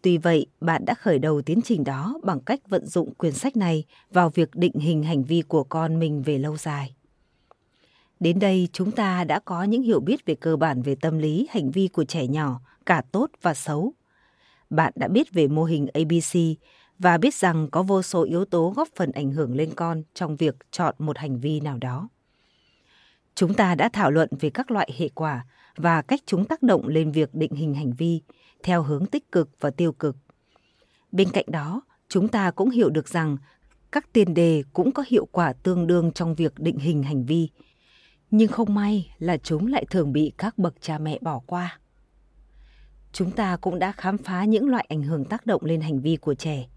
Tuy 0.01 0.17
vậy, 0.17 0.45
bạn 0.61 0.85
đã 0.85 0.93
khởi 0.93 1.19
đầu 1.19 1.41
tiến 1.41 1.59
trình 1.63 1.83
đó 1.83 2.19
bằng 2.23 2.39
cách 2.39 2.59
vận 2.69 2.85
dụng 2.85 3.13
quyển 3.13 3.33
sách 3.33 3.57
này 3.57 3.83
vào 4.11 4.29
việc 4.29 4.55
định 4.55 4.73
hình 4.73 5.03
hành 5.03 5.23
vi 5.23 5.41
của 5.47 5.63
con 5.63 5.99
mình 5.99 6.21
về 6.21 6.37
lâu 6.37 6.57
dài. 6.57 6.95
Đến 8.19 8.39
đây 8.39 8.67
chúng 8.73 8.91
ta 8.91 9.23
đã 9.23 9.39
có 9.39 9.63
những 9.63 9.81
hiểu 9.81 9.99
biết 9.99 10.25
về 10.25 10.35
cơ 10.35 10.55
bản 10.55 10.81
về 10.81 10.95
tâm 10.95 11.17
lý, 11.17 11.47
hành 11.49 11.71
vi 11.71 11.87
của 11.87 12.05
trẻ 12.05 12.27
nhỏ, 12.27 12.61
cả 12.85 13.01
tốt 13.11 13.29
và 13.41 13.53
xấu. 13.53 13.93
Bạn 14.69 14.93
đã 14.95 15.07
biết 15.07 15.33
về 15.33 15.47
mô 15.47 15.63
hình 15.63 15.87
ABC 15.93 16.39
và 16.99 17.17
biết 17.17 17.33
rằng 17.33 17.67
có 17.71 17.83
vô 17.83 18.01
số 18.01 18.23
yếu 18.23 18.45
tố 18.45 18.73
góp 18.75 18.87
phần 18.95 19.11
ảnh 19.11 19.31
hưởng 19.31 19.55
lên 19.55 19.69
con 19.75 20.03
trong 20.13 20.35
việc 20.35 20.55
chọn 20.71 20.95
một 20.97 21.17
hành 21.17 21.39
vi 21.39 21.59
nào 21.59 21.77
đó. 21.77 22.09
Chúng 23.35 23.53
ta 23.53 23.75
đã 23.75 23.89
thảo 23.89 24.11
luận 24.11 24.29
về 24.39 24.49
các 24.49 24.71
loại 24.71 24.89
hệ 24.97 25.09
quả 25.09 25.45
và 25.75 26.01
cách 26.01 26.19
chúng 26.25 26.45
tác 26.45 26.63
động 26.63 26.87
lên 26.87 27.11
việc 27.11 27.29
định 27.33 27.51
hình 27.51 27.73
hành 27.73 27.93
vi 27.93 28.21
theo 28.63 28.83
hướng 28.83 29.05
tích 29.05 29.31
cực 29.31 29.49
và 29.59 29.69
tiêu 29.69 29.91
cực. 29.91 30.17
Bên 31.11 31.29
cạnh 31.33 31.45
đó, 31.47 31.81
chúng 32.09 32.27
ta 32.27 32.51
cũng 32.51 32.69
hiểu 32.69 32.89
được 32.89 33.07
rằng 33.07 33.37
các 33.91 34.13
tiền 34.13 34.33
đề 34.33 34.63
cũng 34.73 34.91
có 34.91 35.03
hiệu 35.07 35.27
quả 35.31 35.53
tương 35.53 35.87
đương 35.87 36.11
trong 36.11 36.35
việc 36.35 36.59
định 36.59 36.77
hình 36.77 37.03
hành 37.03 37.25
vi. 37.25 37.49
Nhưng 38.31 38.51
không 38.51 38.75
may 38.75 39.11
là 39.19 39.37
chúng 39.37 39.67
lại 39.67 39.85
thường 39.89 40.13
bị 40.13 40.31
các 40.37 40.57
bậc 40.57 40.81
cha 40.81 40.97
mẹ 40.97 41.17
bỏ 41.21 41.41
qua. 41.45 41.79
Chúng 43.11 43.31
ta 43.31 43.57
cũng 43.57 43.79
đã 43.79 43.91
khám 43.91 44.17
phá 44.17 44.45
những 44.45 44.69
loại 44.69 44.85
ảnh 44.89 45.03
hưởng 45.03 45.25
tác 45.25 45.45
động 45.45 45.65
lên 45.65 45.81
hành 45.81 45.99
vi 45.99 46.15
của 46.15 46.33
trẻ, 46.33 46.67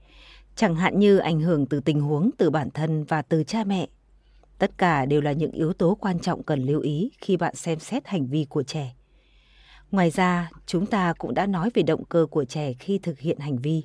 chẳng 0.56 0.74
hạn 0.74 0.98
như 0.98 1.18
ảnh 1.18 1.40
hưởng 1.40 1.66
từ 1.66 1.80
tình 1.80 2.00
huống 2.00 2.30
từ 2.38 2.50
bản 2.50 2.70
thân 2.70 3.04
và 3.04 3.22
từ 3.22 3.44
cha 3.44 3.64
mẹ. 3.64 3.88
Tất 4.58 4.78
cả 4.78 5.06
đều 5.06 5.20
là 5.20 5.32
những 5.32 5.52
yếu 5.52 5.72
tố 5.72 5.94
quan 6.00 6.18
trọng 6.18 6.42
cần 6.42 6.66
lưu 6.66 6.80
ý 6.80 7.10
khi 7.18 7.36
bạn 7.36 7.54
xem 7.54 7.78
xét 7.78 8.06
hành 8.06 8.26
vi 8.26 8.46
của 8.48 8.62
trẻ. 8.62 8.94
Ngoài 9.92 10.10
ra, 10.10 10.50
chúng 10.66 10.86
ta 10.86 11.12
cũng 11.18 11.34
đã 11.34 11.46
nói 11.46 11.70
về 11.74 11.82
động 11.82 12.04
cơ 12.04 12.26
của 12.30 12.44
trẻ 12.44 12.72
khi 12.72 12.98
thực 12.98 13.18
hiện 13.18 13.38
hành 13.38 13.58
vi. 13.58 13.82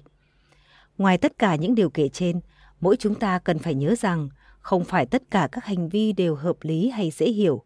Ngoài 0.97 1.17
tất 1.17 1.37
cả 1.39 1.55
những 1.55 1.75
điều 1.75 1.89
kể 1.89 2.09
trên, 2.09 2.39
mỗi 2.79 2.95
chúng 2.95 3.15
ta 3.15 3.39
cần 3.39 3.59
phải 3.59 3.75
nhớ 3.75 3.95
rằng 3.99 4.29
không 4.59 4.83
phải 4.83 5.05
tất 5.05 5.23
cả 5.31 5.49
các 5.51 5.65
hành 5.65 5.89
vi 5.89 6.11
đều 6.13 6.35
hợp 6.35 6.55
lý 6.61 6.89
hay 6.89 7.11
dễ 7.11 7.25
hiểu. 7.25 7.63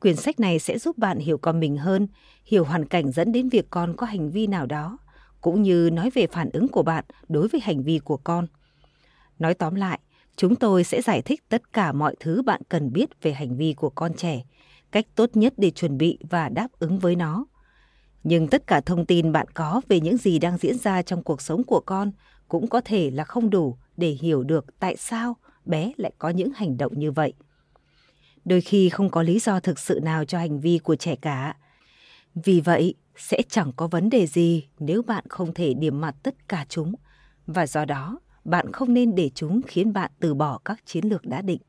Quyển 0.00 0.16
sách 0.16 0.40
này 0.40 0.58
sẽ 0.58 0.78
giúp 0.78 0.98
bạn 0.98 1.18
hiểu 1.18 1.38
con 1.38 1.60
mình 1.60 1.76
hơn, 1.76 2.08
hiểu 2.44 2.64
hoàn 2.64 2.84
cảnh 2.84 3.12
dẫn 3.12 3.32
đến 3.32 3.48
việc 3.48 3.66
con 3.70 3.96
có 3.96 4.06
hành 4.06 4.30
vi 4.30 4.46
nào 4.46 4.66
đó, 4.66 4.98
cũng 5.40 5.62
như 5.62 5.90
nói 5.92 6.10
về 6.14 6.26
phản 6.26 6.50
ứng 6.52 6.68
của 6.68 6.82
bạn 6.82 7.04
đối 7.28 7.48
với 7.48 7.60
hành 7.60 7.82
vi 7.82 7.98
của 7.98 8.16
con. 8.16 8.46
Nói 9.38 9.54
tóm 9.54 9.74
lại, 9.74 10.00
chúng 10.36 10.56
tôi 10.56 10.84
sẽ 10.84 11.02
giải 11.02 11.22
thích 11.22 11.44
tất 11.48 11.72
cả 11.72 11.92
mọi 11.92 12.16
thứ 12.20 12.42
bạn 12.42 12.60
cần 12.68 12.92
biết 12.92 13.22
về 13.22 13.32
hành 13.32 13.56
vi 13.56 13.72
của 13.72 13.90
con 13.90 14.14
trẻ, 14.14 14.42
cách 14.90 15.06
tốt 15.14 15.30
nhất 15.34 15.54
để 15.56 15.70
chuẩn 15.70 15.98
bị 15.98 16.18
và 16.30 16.48
đáp 16.48 16.68
ứng 16.78 16.98
với 16.98 17.16
nó. 17.16 17.44
Nhưng 18.24 18.48
tất 18.48 18.66
cả 18.66 18.80
thông 18.80 19.06
tin 19.06 19.32
bạn 19.32 19.46
có 19.54 19.80
về 19.88 20.00
những 20.00 20.16
gì 20.16 20.38
đang 20.38 20.58
diễn 20.58 20.78
ra 20.78 21.02
trong 21.02 21.22
cuộc 21.22 21.40
sống 21.40 21.64
của 21.64 21.80
con 21.80 22.12
cũng 22.48 22.68
có 22.68 22.80
thể 22.80 23.10
là 23.10 23.24
không 23.24 23.50
đủ 23.50 23.76
để 23.96 24.10
hiểu 24.20 24.42
được 24.42 24.78
tại 24.78 24.96
sao 24.96 25.36
bé 25.64 25.92
lại 25.96 26.12
có 26.18 26.28
những 26.28 26.50
hành 26.54 26.76
động 26.76 26.98
như 26.98 27.12
vậy. 27.12 27.32
Đôi 28.44 28.60
khi 28.60 28.88
không 28.88 29.10
có 29.10 29.22
lý 29.22 29.38
do 29.38 29.60
thực 29.60 29.78
sự 29.78 30.00
nào 30.02 30.24
cho 30.24 30.38
hành 30.38 30.60
vi 30.60 30.78
của 30.78 30.96
trẻ 30.96 31.16
cả. 31.16 31.56
Vì 32.34 32.60
vậy, 32.60 32.94
sẽ 33.16 33.42
chẳng 33.48 33.72
có 33.76 33.86
vấn 33.86 34.10
đề 34.10 34.26
gì 34.26 34.68
nếu 34.78 35.02
bạn 35.02 35.24
không 35.28 35.54
thể 35.54 35.74
điểm 35.74 36.00
mặt 36.00 36.14
tất 36.22 36.48
cả 36.48 36.66
chúng 36.68 36.94
và 37.46 37.66
do 37.66 37.84
đó 37.84 38.20
bạn 38.44 38.72
không 38.72 38.94
nên 38.94 39.14
để 39.14 39.30
chúng 39.34 39.60
khiến 39.66 39.92
bạn 39.92 40.10
từ 40.20 40.34
bỏ 40.34 40.58
các 40.64 40.80
chiến 40.86 41.04
lược 41.04 41.26
đã 41.26 41.42
định. 41.42 41.60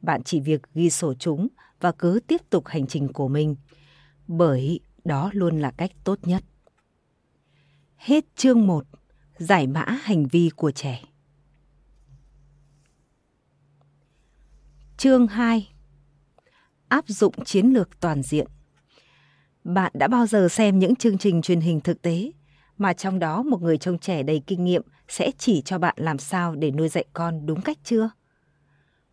Bạn 0.00 0.22
chỉ 0.22 0.40
việc 0.40 0.62
ghi 0.74 0.90
sổ 0.90 1.14
chúng 1.14 1.48
và 1.80 1.92
cứ 1.92 2.20
tiếp 2.26 2.40
tục 2.50 2.66
hành 2.66 2.86
trình 2.86 3.12
của 3.12 3.28
mình. 3.28 3.56
Bởi 4.26 4.80
đó 5.06 5.30
luôn 5.32 5.60
là 5.60 5.70
cách 5.70 5.90
tốt 6.04 6.18
nhất. 6.22 6.44
Hết 7.96 8.24
chương 8.36 8.66
1. 8.66 8.84
Giải 9.38 9.66
mã 9.66 9.84
hành 10.02 10.26
vi 10.26 10.50
của 10.56 10.70
trẻ. 10.70 11.02
Chương 14.96 15.26
2. 15.26 15.72
Áp 16.88 17.04
dụng 17.08 17.34
chiến 17.44 17.66
lược 17.66 18.00
toàn 18.00 18.22
diện. 18.22 18.46
Bạn 19.64 19.92
đã 19.94 20.08
bao 20.08 20.26
giờ 20.26 20.48
xem 20.48 20.78
những 20.78 20.96
chương 20.96 21.18
trình 21.18 21.42
truyền 21.42 21.60
hình 21.60 21.80
thực 21.80 22.02
tế 22.02 22.32
mà 22.78 22.92
trong 22.92 23.18
đó 23.18 23.42
một 23.42 23.62
người 23.62 23.78
trông 23.78 23.98
trẻ 23.98 24.22
đầy 24.22 24.42
kinh 24.46 24.64
nghiệm 24.64 24.82
sẽ 25.08 25.30
chỉ 25.38 25.62
cho 25.62 25.78
bạn 25.78 25.94
làm 25.98 26.18
sao 26.18 26.54
để 26.54 26.70
nuôi 26.70 26.88
dạy 26.88 27.04
con 27.12 27.46
đúng 27.46 27.60
cách 27.60 27.78
chưa? 27.84 28.10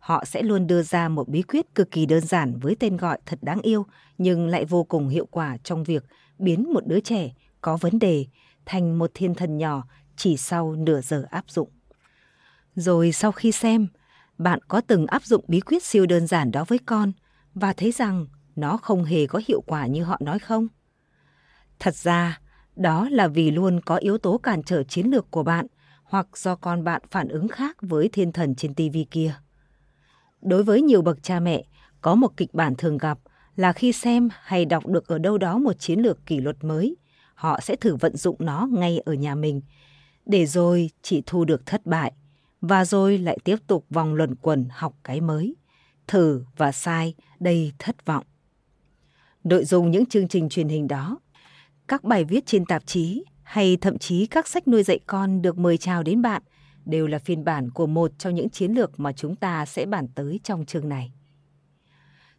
Họ 0.04 0.24
sẽ 0.24 0.42
luôn 0.42 0.66
đưa 0.66 0.82
ra 0.82 1.08
một 1.08 1.28
bí 1.28 1.42
quyết 1.42 1.74
cực 1.74 1.90
kỳ 1.90 2.06
đơn 2.06 2.20
giản 2.20 2.58
với 2.58 2.76
tên 2.80 2.96
gọi 2.96 3.18
thật 3.26 3.38
đáng 3.42 3.60
yêu 3.62 3.86
nhưng 4.18 4.46
lại 4.46 4.64
vô 4.64 4.84
cùng 4.84 5.08
hiệu 5.08 5.26
quả 5.30 5.56
trong 5.56 5.84
việc 5.84 6.04
biến 6.38 6.72
một 6.72 6.86
đứa 6.86 7.00
trẻ 7.00 7.30
có 7.60 7.76
vấn 7.76 7.98
đề 7.98 8.26
thành 8.66 8.98
một 8.98 9.10
thiên 9.14 9.34
thần 9.34 9.58
nhỏ 9.58 9.84
chỉ 10.16 10.36
sau 10.36 10.74
nửa 10.74 11.00
giờ 11.00 11.24
áp 11.30 11.44
dụng. 11.48 11.68
Rồi 12.74 13.12
sau 13.12 13.32
khi 13.32 13.52
xem, 13.52 13.86
bạn 14.38 14.58
có 14.68 14.80
từng 14.80 15.06
áp 15.06 15.24
dụng 15.24 15.44
bí 15.48 15.60
quyết 15.60 15.84
siêu 15.84 16.06
đơn 16.06 16.26
giản 16.26 16.50
đó 16.50 16.64
với 16.68 16.78
con 16.86 17.12
và 17.54 17.72
thấy 17.72 17.92
rằng 17.92 18.26
nó 18.56 18.76
không 18.76 19.04
hề 19.04 19.26
có 19.26 19.40
hiệu 19.48 19.60
quả 19.66 19.86
như 19.86 20.04
họ 20.04 20.16
nói 20.20 20.38
không? 20.38 20.68
Thật 21.78 21.94
ra, 21.94 22.40
đó 22.76 23.08
là 23.10 23.28
vì 23.28 23.50
luôn 23.50 23.80
có 23.80 23.96
yếu 23.96 24.18
tố 24.18 24.38
cản 24.38 24.62
trở 24.62 24.82
chiến 24.82 25.06
lược 25.06 25.30
của 25.30 25.42
bạn 25.42 25.66
hoặc 26.04 26.26
do 26.36 26.56
con 26.56 26.84
bạn 26.84 27.02
phản 27.10 27.28
ứng 27.28 27.48
khác 27.48 27.76
với 27.80 28.08
thiên 28.12 28.32
thần 28.32 28.54
trên 28.54 28.74
tivi 28.74 29.06
kia. 29.10 29.34
Đối 30.44 30.62
với 30.62 30.82
nhiều 30.82 31.02
bậc 31.02 31.22
cha 31.22 31.40
mẹ, 31.40 31.64
có 32.00 32.14
một 32.14 32.36
kịch 32.36 32.54
bản 32.54 32.74
thường 32.78 32.98
gặp 32.98 33.18
là 33.56 33.72
khi 33.72 33.92
xem 33.92 34.28
hay 34.32 34.64
đọc 34.64 34.86
được 34.86 35.08
ở 35.08 35.18
đâu 35.18 35.38
đó 35.38 35.58
một 35.58 35.72
chiến 35.72 36.00
lược 36.00 36.26
kỷ 36.26 36.40
luật 36.40 36.64
mới, 36.64 36.96
họ 37.34 37.60
sẽ 37.60 37.76
thử 37.76 37.96
vận 37.96 38.16
dụng 38.16 38.36
nó 38.38 38.68
ngay 38.72 38.98
ở 38.98 39.12
nhà 39.12 39.34
mình, 39.34 39.60
để 40.26 40.46
rồi 40.46 40.90
chỉ 41.02 41.22
thu 41.26 41.44
được 41.44 41.66
thất 41.66 41.86
bại, 41.86 42.12
và 42.60 42.84
rồi 42.84 43.18
lại 43.18 43.38
tiếp 43.44 43.56
tục 43.66 43.86
vòng 43.90 44.14
luẩn 44.14 44.34
quẩn 44.34 44.66
học 44.70 44.94
cái 45.04 45.20
mới. 45.20 45.56
Thử 46.06 46.44
và 46.56 46.72
sai 46.72 47.14
đầy 47.40 47.72
thất 47.78 48.06
vọng. 48.06 48.24
Nội 49.44 49.64
dung 49.64 49.90
những 49.90 50.06
chương 50.06 50.28
trình 50.28 50.48
truyền 50.48 50.68
hình 50.68 50.88
đó, 50.88 51.18
các 51.88 52.04
bài 52.04 52.24
viết 52.24 52.46
trên 52.46 52.64
tạp 52.64 52.86
chí 52.86 53.24
hay 53.42 53.76
thậm 53.76 53.98
chí 53.98 54.26
các 54.26 54.48
sách 54.48 54.68
nuôi 54.68 54.82
dạy 54.82 55.00
con 55.06 55.42
được 55.42 55.58
mời 55.58 55.76
chào 55.76 56.02
đến 56.02 56.22
bạn 56.22 56.42
đều 56.84 57.06
là 57.06 57.18
phiên 57.18 57.44
bản 57.44 57.70
của 57.70 57.86
một 57.86 58.10
trong 58.18 58.34
những 58.34 58.50
chiến 58.50 58.72
lược 58.72 59.00
mà 59.00 59.12
chúng 59.12 59.36
ta 59.36 59.66
sẽ 59.66 59.86
bàn 59.86 60.08
tới 60.14 60.40
trong 60.44 60.66
chương 60.66 60.88
này. 60.88 61.12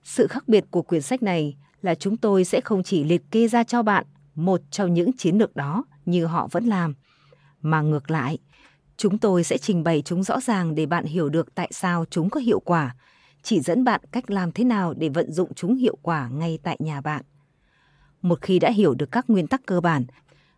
Sự 0.04 0.28
khác 0.28 0.48
biệt 0.48 0.64
của 0.72 0.82
quyển 0.82 1.02
sách 1.02 1.24
này 1.24 1.58
là 1.82 1.96
chúng 1.96 2.18
tôi 2.18 2.46
sẽ 2.46 2.62
không 2.62 2.84
chỉ 2.84 3.04
liệt 3.04 3.22
kê 3.32 3.48
ra 3.48 3.64
cho 3.64 3.84
bạn 3.84 4.06
một 4.36 4.62
trong 4.72 4.93
những 4.93 5.18
chiến 5.18 5.38
lược 5.38 5.56
đó 5.56 5.86
như 6.06 6.26
họ 6.26 6.48
vẫn 6.52 6.66
làm, 6.66 6.93
mà 7.62 7.82
ngược 7.82 8.12
lại, 8.12 8.38
chúng 8.98 9.18
tôi 9.18 9.43
sẽ 9.43 9.58
trình 9.58 9.84
bày 9.84 10.02
chúng 10.02 10.24
rõ 10.24 10.39
ràng 10.39 10.76
để 10.76 10.86
bạn 10.86 11.06
hiểu 11.06 11.30
được 11.30 11.56
tại 11.56 11.70
sao 11.74 12.06
chúng 12.10 12.30
có 12.30 12.39
hiệu 12.39 12.60
quả, 12.60 12.96
chỉ 13.43 13.60
dẫn 13.60 13.84
bạn 13.84 14.02
cách 14.12 14.32
làm 14.32 14.52
thế 14.52 14.64
nào 14.64 14.93
để 14.93 15.10
vận 15.10 15.32
dụng 15.32 15.54
chúng 15.54 15.76
hiệu 15.76 15.98
quả 16.02 16.30
ngay 16.30 16.60
tại 16.64 16.78
nhà 16.80 17.02
bạn. 17.02 17.22
Một 18.22 18.41
khi 18.41 18.60
đã 18.60 18.72
hiểu 18.72 18.93
được 18.93 19.12
các 19.12 19.30
nguyên 19.30 19.48
tắc 19.48 19.66
cơ 19.66 19.82
bản 19.82 20.06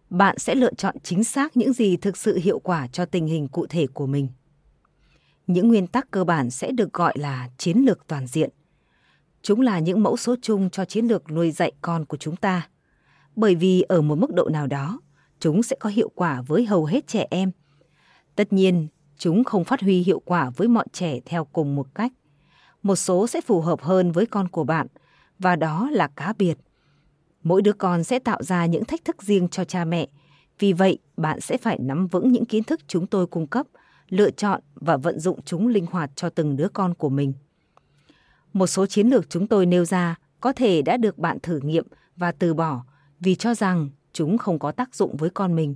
bạn 0.09 0.39
sẽ 0.39 0.55
lựa 0.55 0.73
chọn 0.73 0.95
chính 1.03 1.23
xác 1.23 1.57
những 1.57 1.73
gì 1.73 1.97
thực 1.97 2.17
sự 2.17 2.37
hiệu 2.37 2.59
quả 2.59 2.87
cho 2.87 3.05
tình 3.05 3.27
hình 3.27 3.47
cụ 3.47 3.65
thể 3.69 3.87
của 3.87 4.07
mình. 4.07 4.27
Những 5.47 5.67
nguyên 5.67 5.87
tắc 5.87 6.11
cơ 6.11 6.23
bản 6.23 6.49
sẽ 6.49 6.71
được 6.71 6.93
gọi 6.93 7.13
là 7.17 7.49
chiến 7.57 7.77
lược 7.77 8.07
toàn 8.07 8.27
diện. 8.27 8.49
Chúng 9.41 9.61
là 9.61 9.79
những 9.79 10.03
mẫu 10.03 10.17
số 10.17 10.35
chung 10.41 10.69
cho 10.69 10.85
chiến 10.85 11.05
lược 11.05 11.31
nuôi 11.31 11.51
dạy 11.51 11.71
con 11.81 12.05
của 12.05 12.17
chúng 12.17 12.35
ta. 12.35 12.69
Bởi 13.35 13.55
vì 13.55 13.81
ở 13.81 14.01
một 14.01 14.17
mức 14.17 14.33
độ 14.33 14.49
nào 14.49 14.67
đó, 14.67 14.99
chúng 15.39 15.63
sẽ 15.63 15.75
có 15.79 15.89
hiệu 15.89 16.11
quả 16.15 16.41
với 16.41 16.65
hầu 16.65 16.85
hết 16.85 17.07
trẻ 17.07 17.27
em. 17.29 17.51
Tất 18.35 18.53
nhiên, 18.53 18.87
chúng 19.17 19.43
không 19.43 19.63
phát 19.63 19.81
huy 19.81 20.03
hiệu 20.03 20.21
quả 20.25 20.49
với 20.49 20.67
mọi 20.67 20.85
trẻ 20.93 21.19
theo 21.25 21.45
cùng 21.45 21.75
một 21.75 21.95
cách. 21.95 22.13
Một 22.83 22.95
số 22.95 23.27
sẽ 23.27 23.41
phù 23.41 23.61
hợp 23.61 23.81
hơn 23.81 24.11
với 24.11 24.25
con 24.25 24.47
của 24.47 24.63
bạn, 24.63 24.87
và 25.39 25.55
đó 25.55 25.89
là 25.91 26.07
cá 26.07 26.33
biệt 26.37 26.57
mỗi 27.47 27.61
đứa 27.61 27.73
con 27.73 28.03
sẽ 28.03 28.19
tạo 28.19 28.43
ra 28.43 28.65
những 28.65 28.85
thách 28.85 29.05
thức 29.05 29.23
riêng 29.23 29.47
cho 29.47 29.63
cha 29.63 29.85
mẹ. 29.85 30.07
Vì 30.59 30.73
vậy, 30.73 30.99
bạn 31.17 31.41
sẽ 31.41 31.57
phải 31.57 31.79
nắm 31.79 32.07
vững 32.07 32.31
những 32.31 32.45
kiến 32.45 32.63
thức 32.63 32.79
chúng 32.87 33.07
tôi 33.07 33.27
cung 33.27 33.47
cấp, 33.47 33.67
lựa 34.09 34.31
chọn 34.31 34.61
và 34.75 34.97
vận 34.97 35.19
dụng 35.19 35.41
chúng 35.45 35.67
linh 35.67 35.85
hoạt 35.85 36.11
cho 36.15 36.29
từng 36.29 36.55
đứa 36.55 36.67
con 36.73 36.93
của 36.93 37.09
mình. 37.09 37.33
Một 38.53 38.67
số 38.67 38.85
chiến 38.85 39.07
lược 39.07 39.29
chúng 39.29 39.47
tôi 39.47 39.65
nêu 39.65 39.85
ra 39.85 40.15
có 40.41 40.53
thể 40.53 40.81
đã 40.81 40.97
được 40.97 41.17
bạn 41.17 41.37
thử 41.43 41.59
nghiệm 41.63 41.87
và 42.15 42.31
từ 42.31 42.53
bỏ 42.53 42.83
vì 43.19 43.35
cho 43.35 43.55
rằng 43.55 43.89
chúng 44.13 44.37
không 44.37 44.59
có 44.59 44.71
tác 44.71 44.95
dụng 44.95 45.17
với 45.17 45.29
con 45.29 45.55
mình. 45.55 45.75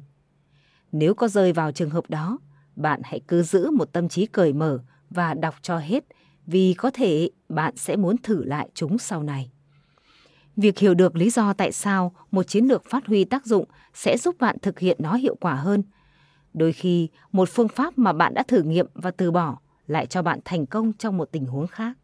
Nếu 0.91 1.13
có 1.13 1.27
rơi 1.27 1.53
vào 1.53 1.71
trường 1.71 1.89
hợp 1.89 2.09
đó, 2.09 2.37
bạn 2.75 3.01
hãy 3.03 3.21
cứ 3.27 3.43
giữ 3.43 3.71
một 3.71 3.93
tâm 3.93 4.09
trí 4.09 4.25
cởi 4.25 4.53
mở 4.53 4.79
và 5.09 5.33
đọc 5.33 5.55
cho 5.61 5.77
hết 5.77 6.03
vì 6.45 6.73
có 6.73 6.91
thể 6.93 7.29
bạn 7.49 7.75
sẽ 7.77 7.95
muốn 7.95 8.15
thử 8.17 8.43
lại 8.43 8.69
chúng 8.73 8.97
sau 8.97 9.23
này. 9.23 9.51
Việc 10.61 10.79
hiểu 10.79 10.93
được 10.93 11.15
lý 11.15 11.29
do 11.29 11.53
tại 11.53 11.71
sao 11.71 12.11
một 12.31 12.43
chiến 12.43 12.65
lược 12.65 12.85
phát 12.85 13.07
huy 13.07 13.23
tác 13.23 13.45
dụng 13.45 13.65
sẽ 13.93 14.17
giúp 14.17 14.35
bạn 14.39 14.57
thực 14.61 14.79
hiện 14.79 14.97
nó 14.99 15.13
hiệu 15.13 15.35
quả 15.39 15.53
hơn. 15.53 15.83
Đôi 16.53 16.73
khi, 16.73 17.09
một 17.31 17.49
phương 17.49 17.67
pháp 17.67 17.97
mà 17.97 18.13
bạn 18.13 18.33
đã 18.33 18.43
thử 18.43 18.61
nghiệm 18.61 18.87
và 18.93 19.11
từ 19.11 19.31
bỏ 19.31 19.57
lại 19.87 20.05
cho 20.05 20.21
bạn 20.21 20.39
thành 20.45 20.65
công 20.65 20.93
trong 20.93 21.17
một 21.17 21.29
tình 21.31 21.45
huống 21.45 21.67
khác. 21.67 21.97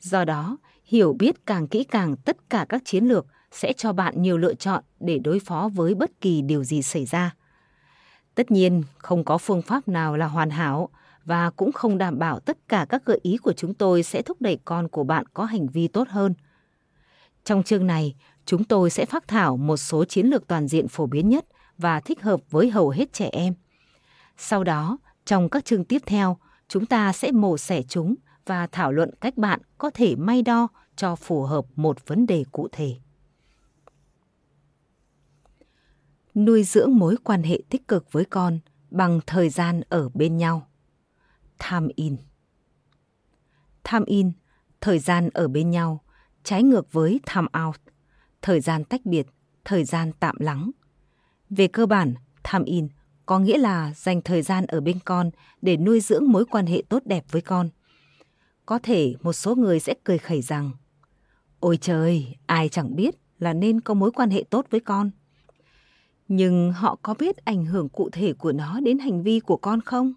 Do 0.00 0.24
đó, 0.24 0.56
hiểu 0.84 1.12
biết 1.12 1.46
càng 1.46 1.68
kỹ 1.68 1.84
càng 1.84 2.16
tất 2.16 2.50
cả 2.50 2.66
các 2.68 2.82
chiến 2.84 3.04
lược 3.04 3.26
sẽ 3.52 3.72
cho 3.72 3.92
bạn 3.92 4.22
nhiều 4.22 4.38
lựa 4.38 4.54
chọn 4.54 4.84
để 5.00 5.18
đối 5.18 5.40
phó 5.40 5.70
với 5.74 5.94
bất 5.94 6.20
kỳ 6.20 6.42
điều 6.42 6.64
gì 6.64 6.82
xảy 6.82 7.04
ra. 7.04 7.34
Tất 8.34 8.50
nhiên, 8.50 8.82
không 8.98 9.24
có 9.24 9.38
phương 9.38 9.62
pháp 9.62 9.88
nào 9.88 10.16
là 10.16 10.26
hoàn 10.26 10.50
hảo 10.50 10.88
và 11.24 11.50
cũng 11.50 11.72
không 11.72 11.98
đảm 11.98 12.18
bảo 12.18 12.40
tất 12.40 12.58
cả 12.68 12.86
các 12.88 13.04
gợi 13.04 13.20
ý 13.22 13.36
của 13.36 13.52
chúng 13.52 13.74
tôi 13.74 14.02
sẽ 14.02 14.22
thúc 14.22 14.36
đẩy 14.40 14.58
con 14.64 14.88
của 14.88 15.04
bạn 15.04 15.24
có 15.34 15.44
hành 15.44 15.66
vi 15.66 15.88
tốt 15.88 16.08
hơn. 16.08 16.34
Trong 17.44 17.62
chương 17.62 17.86
này, 17.86 18.14
chúng 18.44 18.64
tôi 18.64 18.90
sẽ 18.90 19.06
phát 19.06 19.28
thảo 19.28 19.56
một 19.56 19.76
số 19.76 20.04
chiến 20.04 20.26
lược 20.26 20.46
toàn 20.46 20.68
diện 20.68 20.88
phổ 20.88 21.06
biến 21.06 21.28
nhất 21.28 21.46
và 21.78 22.00
thích 22.00 22.22
hợp 22.22 22.40
với 22.50 22.70
hầu 22.70 22.90
hết 22.90 23.12
trẻ 23.12 23.28
em. 23.32 23.54
Sau 24.36 24.64
đó, 24.64 24.98
trong 25.24 25.48
các 25.48 25.64
chương 25.64 25.84
tiếp 25.84 26.02
theo, 26.06 26.36
chúng 26.68 26.86
ta 26.86 27.12
sẽ 27.12 27.32
mổ 27.32 27.58
xẻ 27.58 27.82
chúng 27.82 28.14
và 28.46 28.66
thảo 28.66 28.92
luận 28.92 29.10
cách 29.20 29.36
bạn 29.36 29.60
có 29.78 29.90
thể 29.90 30.16
may 30.16 30.42
đo 30.42 30.68
cho 30.96 31.16
phù 31.16 31.42
hợp 31.42 31.64
một 31.76 32.06
vấn 32.06 32.26
đề 32.26 32.44
cụ 32.52 32.68
thể. 32.72 32.96
Nuôi 36.34 36.64
dưỡng 36.64 36.98
mối 36.98 37.16
quan 37.24 37.42
hệ 37.42 37.62
tích 37.68 37.88
cực 37.88 38.12
với 38.12 38.24
con 38.24 38.58
bằng 38.90 39.20
thời 39.26 39.48
gian 39.48 39.80
ở 39.88 40.08
bên 40.08 40.36
nhau. 40.36 40.68
Time 41.70 41.86
in. 41.96 42.16
Time 43.90 44.04
in, 44.06 44.32
thời 44.80 44.98
gian 44.98 45.28
ở 45.34 45.48
bên 45.48 45.70
nhau, 45.70 46.04
trái 46.44 46.62
ngược 46.62 46.92
với 46.92 47.20
time 47.34 47.48
out, 47.66 47.80
thời 48.42 48.60
gian 48.60 48.84
tách 48.84 49.06
biệt, 49.06 49.26
thời 49.64 49.84
gian 49.84 50.12
tạm 50.20 50.36
lắng. 50.38 50.70
Về 51.50 51.66
cơ 51.66 51.86
bản, 51.86 52.14
time 52.52 52.64
in 52.64 52.88
có 53.26 53.38
nghĩa 53.38 53.58
là 53.58 53.92
dành 53.94 54.22
thời 54.22 54.42
gian 54.42 54.66
ở 54.66 54.80
bên 54.80 54.98
con 55.04 55.30
để 55.62 55.76
nuôi 55.76 56.00
dưỡng 56.00 56.32
mối 56.32 56.44
quan 56.44 56.66
hệ 56.66 56.82
tốt 56.88 57.02
đẹp 57.04 57.24
với 57.30 57.42
con. 57.42 57.68
Có 58.66 58.78
thể 58.82 59.14
một 59.22 59.32
số 59.32 59.54
người 59.54 59.80
sẽ 59.80 59.94
cười 60.04 60.18
khẩy 60.18 60.42
rằng 60.42 60.70
Ôi 61.60 61.78
trời, 61.80 62.36
ai 62.46 62.68
chẳng 62.68 62.96
biết 62.96 63.14
là 63.38 63.52
nên 63.52 63.80
có 63.80 63.94
mối 63.94 64.10
quan 64.10 64.30
hệ 64.30 64.44
tốt 64.50 64.66
với 64.70 64.80
con. 64.80 65.10
Nhưng 66.28 66.72
họ 66.72 66.98
có 67.02 67.14
biết 67.18 67.36
ảnh 67.36 67.64
hưởng 67.64 67.88
cụ 67.88 68.10
thể 68.12 68.32
của 68.32 68.52
nó 68.52 68.80
đến 68.80 68.98
hành 68.98 69.22
vi 69.22 69.40
của 69.40 69.56
con 69.56 69.80
không? 69.80 70.12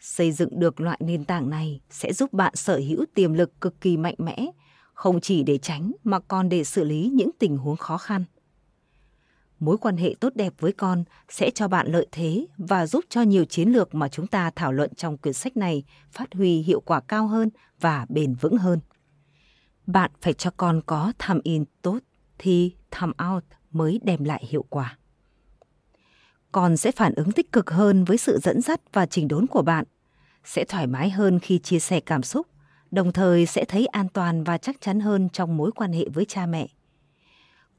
Xây 0.00 0.32
dựng 0.32 0.60
được 0.60 0.80
loại 0.80 0.98
nền 1.00 1.24
tảng 1.24 1.50
này 1.50 1.80
sẽ 1.90 2.12
giúp 2.12 2.32
bạn 2.32 2.56
sở 2.56 2.80
hữu 2.88 3.04
tiềm 3.14 3.32
lực 3.32 3.60
cực 3.60 3.80
kỳ 3.80 3.96
mạnh 3.96 4.14
mẽ, 4.18 4.46
không 4.94 5.20
chỉ 5.20 5.42
để 5.42 5.58
tránh 5.58 5.92
mà 6.04 6.18
còn 6.20 6.48
để 6.48 6.64
xử 6.64 6.84
lý 6.84 7.10
những 7.14 7.30
tình 7.38 7.56
huống 7.56 7.76
khó 7.76 7.98
khăn. 7.98 8.24
Mối 9.60 9.78
quan 9.78 9.96
hệ 9.96 10.14
tốt 10.20 10.32
đẹp 10.34 10.52
với 10.58 10.72
con 10.72 11.04
sẽ 11.28 11.50
cho 11.50 11.68
bạn 11.68 11.92
lợi 11.92 12.06
thế 12.12 12.46
và 12.58 12.86
giúp 12.86 13.04
cho 13.08 13.22
nhiều 13.22 13.44
chiến 13.44 13.68
lược 13.68 13.94
mà 13.94 14.08
chúng 14.08 14.26
ta 14.26 14.50
thảo 14.56 14.72
luận 14.72 14.94
trong 14.94 15.16
quyển 15.18 15.34
sách 15.34 15.56
này 15.56 15.84
phát 16.12 16.34
huy 16.34 16.62
hiệu 16.62 16.80
quả 16.80 17.00
cao 17.00 17.26
hơn 17.26 17.50
và 17.80 18.06
bền 18.08 18.34
vững 18.34 18.56
hơn. 18.56 18.80
Bạn 19.86 20.10
phải 20.20 20.32
cho 20.32 20.50
con 20.56 20.80
có 20.86 21.12
time 21.28 21.40
in 21.42 21.64
tốt 21.82 21.98
thì 22.38 22.72
time 23.00 23.12
out 23.32 23.44
mới 23.70 24.00
đem 24.02 24.24
lại 24.24 24.44
hiệu 24.48 24.64
quả. 24.68 24.98
Con 26.52 26.76
sẽ 26.76 26.92
phản 26.92 27.14
ứng 27.14 27.32
tích 27.32 27.52
cực 27.52 27.70
hơn 27.70 28.04
với 28.04 28.18
sự 28.18 28.38
dẫn 28.42 28.60
dắt 28.60 28.80
và 28.92 29.06
chỉnh 29.06 29.28
đốn 29.28 29.46
của 29.46 29.62
bạn, 29.62 29.84
sẽ 30.44 30.64
thoải 30.64 30.86
mái 30.86 31.10
hơn 31.10 31.38
khi 31.38 31.58
chia 31.58 31.78
sẻ 31.78 32.00
cảm 32.00 32.22
xúc, 32.22 32.46
đồng 32.94 33.12
thời 33.12 33.46
sẽ 33.46 33.64
thấy 33.64 33.86
an 33.86 34.08
toàn 34.08 34.44
và 34.44 34.58
chắc 34.58 34.80
chắn 34.80 35.00
hơn 35.00 35.28
trong 35.32 35.56
mối 35.56 35.70
quan 35.72 35.92
hệ 35.92 36.04
với 36.14 36.24
cha 36.24 36.46
mẹ. 36.46 36.68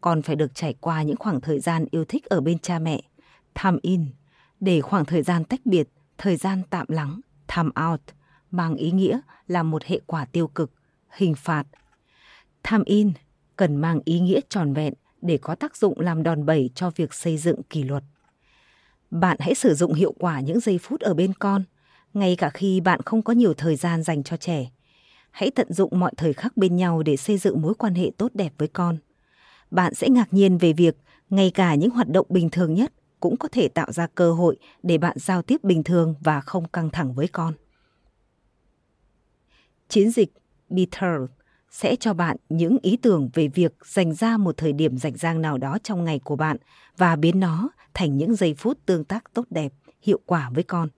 Con 0.01 0.21
phải 0.21 0.35
được 0.35 0.55
trải 0.55 0.75
qua 0.79 1.03
những 1.03 1.17
khoảng 1.17 1.41
thời 1.41 1.59
gian 1.59 1.85
yêu 1.91 2.05
thích 2.05 2.25
ở 2.25 2.41
bên 2.41 2.59
cha 2.59 2.79
mẹ, 2.79 3.01
time 3.63 3.77
in, 3.81 4.05
để 4.59 4.81
khoảng 4.81 5.05
thời 5.05 5.23
gian 5.23 5.43
tách 5.43 5.59
biệt, 5.65 5.87
thời 6.17 6.35
gian 6.35 6.61
tạm 6.69 6.85
lắng, 6.89 7.19
time 7.55 7.69
out, 7.91 8.01
mang 8.51 8.75
ý 8.75 8.91
nghĩa 8.91 9.19
là 9.47 9.63
một 9.63 9.83
hệ 9.83 9.99
quả 10.05 10.25
tiêu 10.25 10.47
cực, 10.47 10.71
hình 11.09 11.35
phạt. 11.35 11.63
Time 12.71 12.83
in 12.85 13.11
cần 13.55 13.75
mang 13.75 13.99
ý 14.05 14.19
nghĩa 14.19 14.39
tròn 14.49 14.73
vẹn 14.73 14.93
để 15.21 15.37
có 15.37 15.55
tác 15.55 15.75
dụng 15.77 15.99
làm 15.99 16.23
đòn 16.23 16.45
bẩy 16.45 16.69
cho 16.75 16.91
việc 16.95 17.13
xây 17.13 17.37
dựng 17.37 17.63
kỷ 17.63 17.83
luật. 17.83 18.03
Bạn 19.11 19.37
hãy 19.39 19.55
sử 19.55 19.73
dụng 19.73 19.93
hiệu 19.93 20.13
quả 20.19 20.39
những 20.39 20.59
giây 20.59 20.77
phút 20.77 21.01
ở 21.01 21.13
bên 21.13 21.33
con, 21.33 21.63
ngay 22.13 22.35
cả 22.35 22.49
khi 22.49 22.81
bạn 22.81 23.01
không 23.05 23.21
có 23.21 23.33
nhiều 23.33 23.53
thời 23.53 23.75
gian 23.75 24.03
dành 24.03 24.23
cho 24.23 24.37
trẻ. 24.37 24.69
Hãy 25.35 25.51
tận 25.51 25.73
dụng 25.73 25.99
mọi 25.99 26.11
thời 26.17 26.33
khắc 26.33 26.57
bên 26.57 26.75
nhau 26.75 27.03
để 27.03 27.17
xây 27.17 27.37
dựng 27.37 27.61
mối 27.61 27.73
quan 27.73 27.95
hệ 27.95 28.11
tốt 28.17 28.31
đẹp 28.33 28.53
với 28.57 28.67
con. 28.67 28.97
Bạn 29.71 29.93
sẽ 29.93 30.09
ngạc 30.09 30.33
nhiên 30.33 30.57
về 30.57 30.73
việc 30.73 30.97
ngay 31.29 31.51
cả 31.51 31.75
những 31.75 31.89
hoạt 31.89 32.09
động 32.09 32.25
bình 32.29 32.49
thường 32.49 32.73
nhất 32.73 32.93
cũng 33.19 33.37
có 33.37 33.47
thể 33.51 33.67
tạo 33.67 33.91
ra 33.91 34.07
cơ 34.15 34.33
hội 34.33 34.57
để 34.83 34.97
bạn 34.97 35.17
giao 35.19 35.41
tiếp 35.41 35.63
bình 35.63 35.83
thường 35.83 36.15
và 36.19 36.41
không 36.41 36.67
căng 36.67 36.89
thẳng 36.89 37.13
với 37.13 37.27
con. 37.27 37.53
Chiến 39.89 40.11
dịch 40.11 40.33
Bitter 40.69 41.21
sẽ 41.71 41.95
cho 41.95 42.13
bạn 42.13 42.37
những 42.49 42.77
ý 42.81 42.97
tưởng 42.97 43.29
về 43.33 43.47
việc 43.47 43.73
dành 43.85 44.13
ra 44.13 44.37
một 44.37 44.57
thời 44.57 44.73
điểm 44.73 44.97
rảnh 44.97 45.17
rang 45.17 45.41
nào 45.41 45.57
đó 45.57 45.77
trong 45.83 46.03
ngày 46.03 46.19
của 46.19 46.35
bạn 46.35 46.57
và 46.97 47.15
biến 47.15 47.39
nó 47.39 47.69
thành 47.93 48.17
những 48.17 48.35
giây 48.35 48.55
phút 48.57 48.77
tương 48.85 49.03
tác 49.03 49.33
tốt 49.33 49.45
đẹp, 49.49 49.73
hiệu 50.01 50.19
quả 50.25 50.49
với 50.53 50.63
con. 50.63 50.89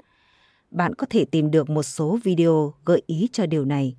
Bạn 0.71 0.95
có 0.95 1.07
thể 1.09 1.25
tìm 1.25 1.51
được 1.51 1.69
một 1.69 1.83
số 1.83 2.19
video 2.23 2.73
gợi 2.85 3.01
ý 3.07 3.29
cho 3.31 3.45
điều 3.45 3.65
này 3.65 3.95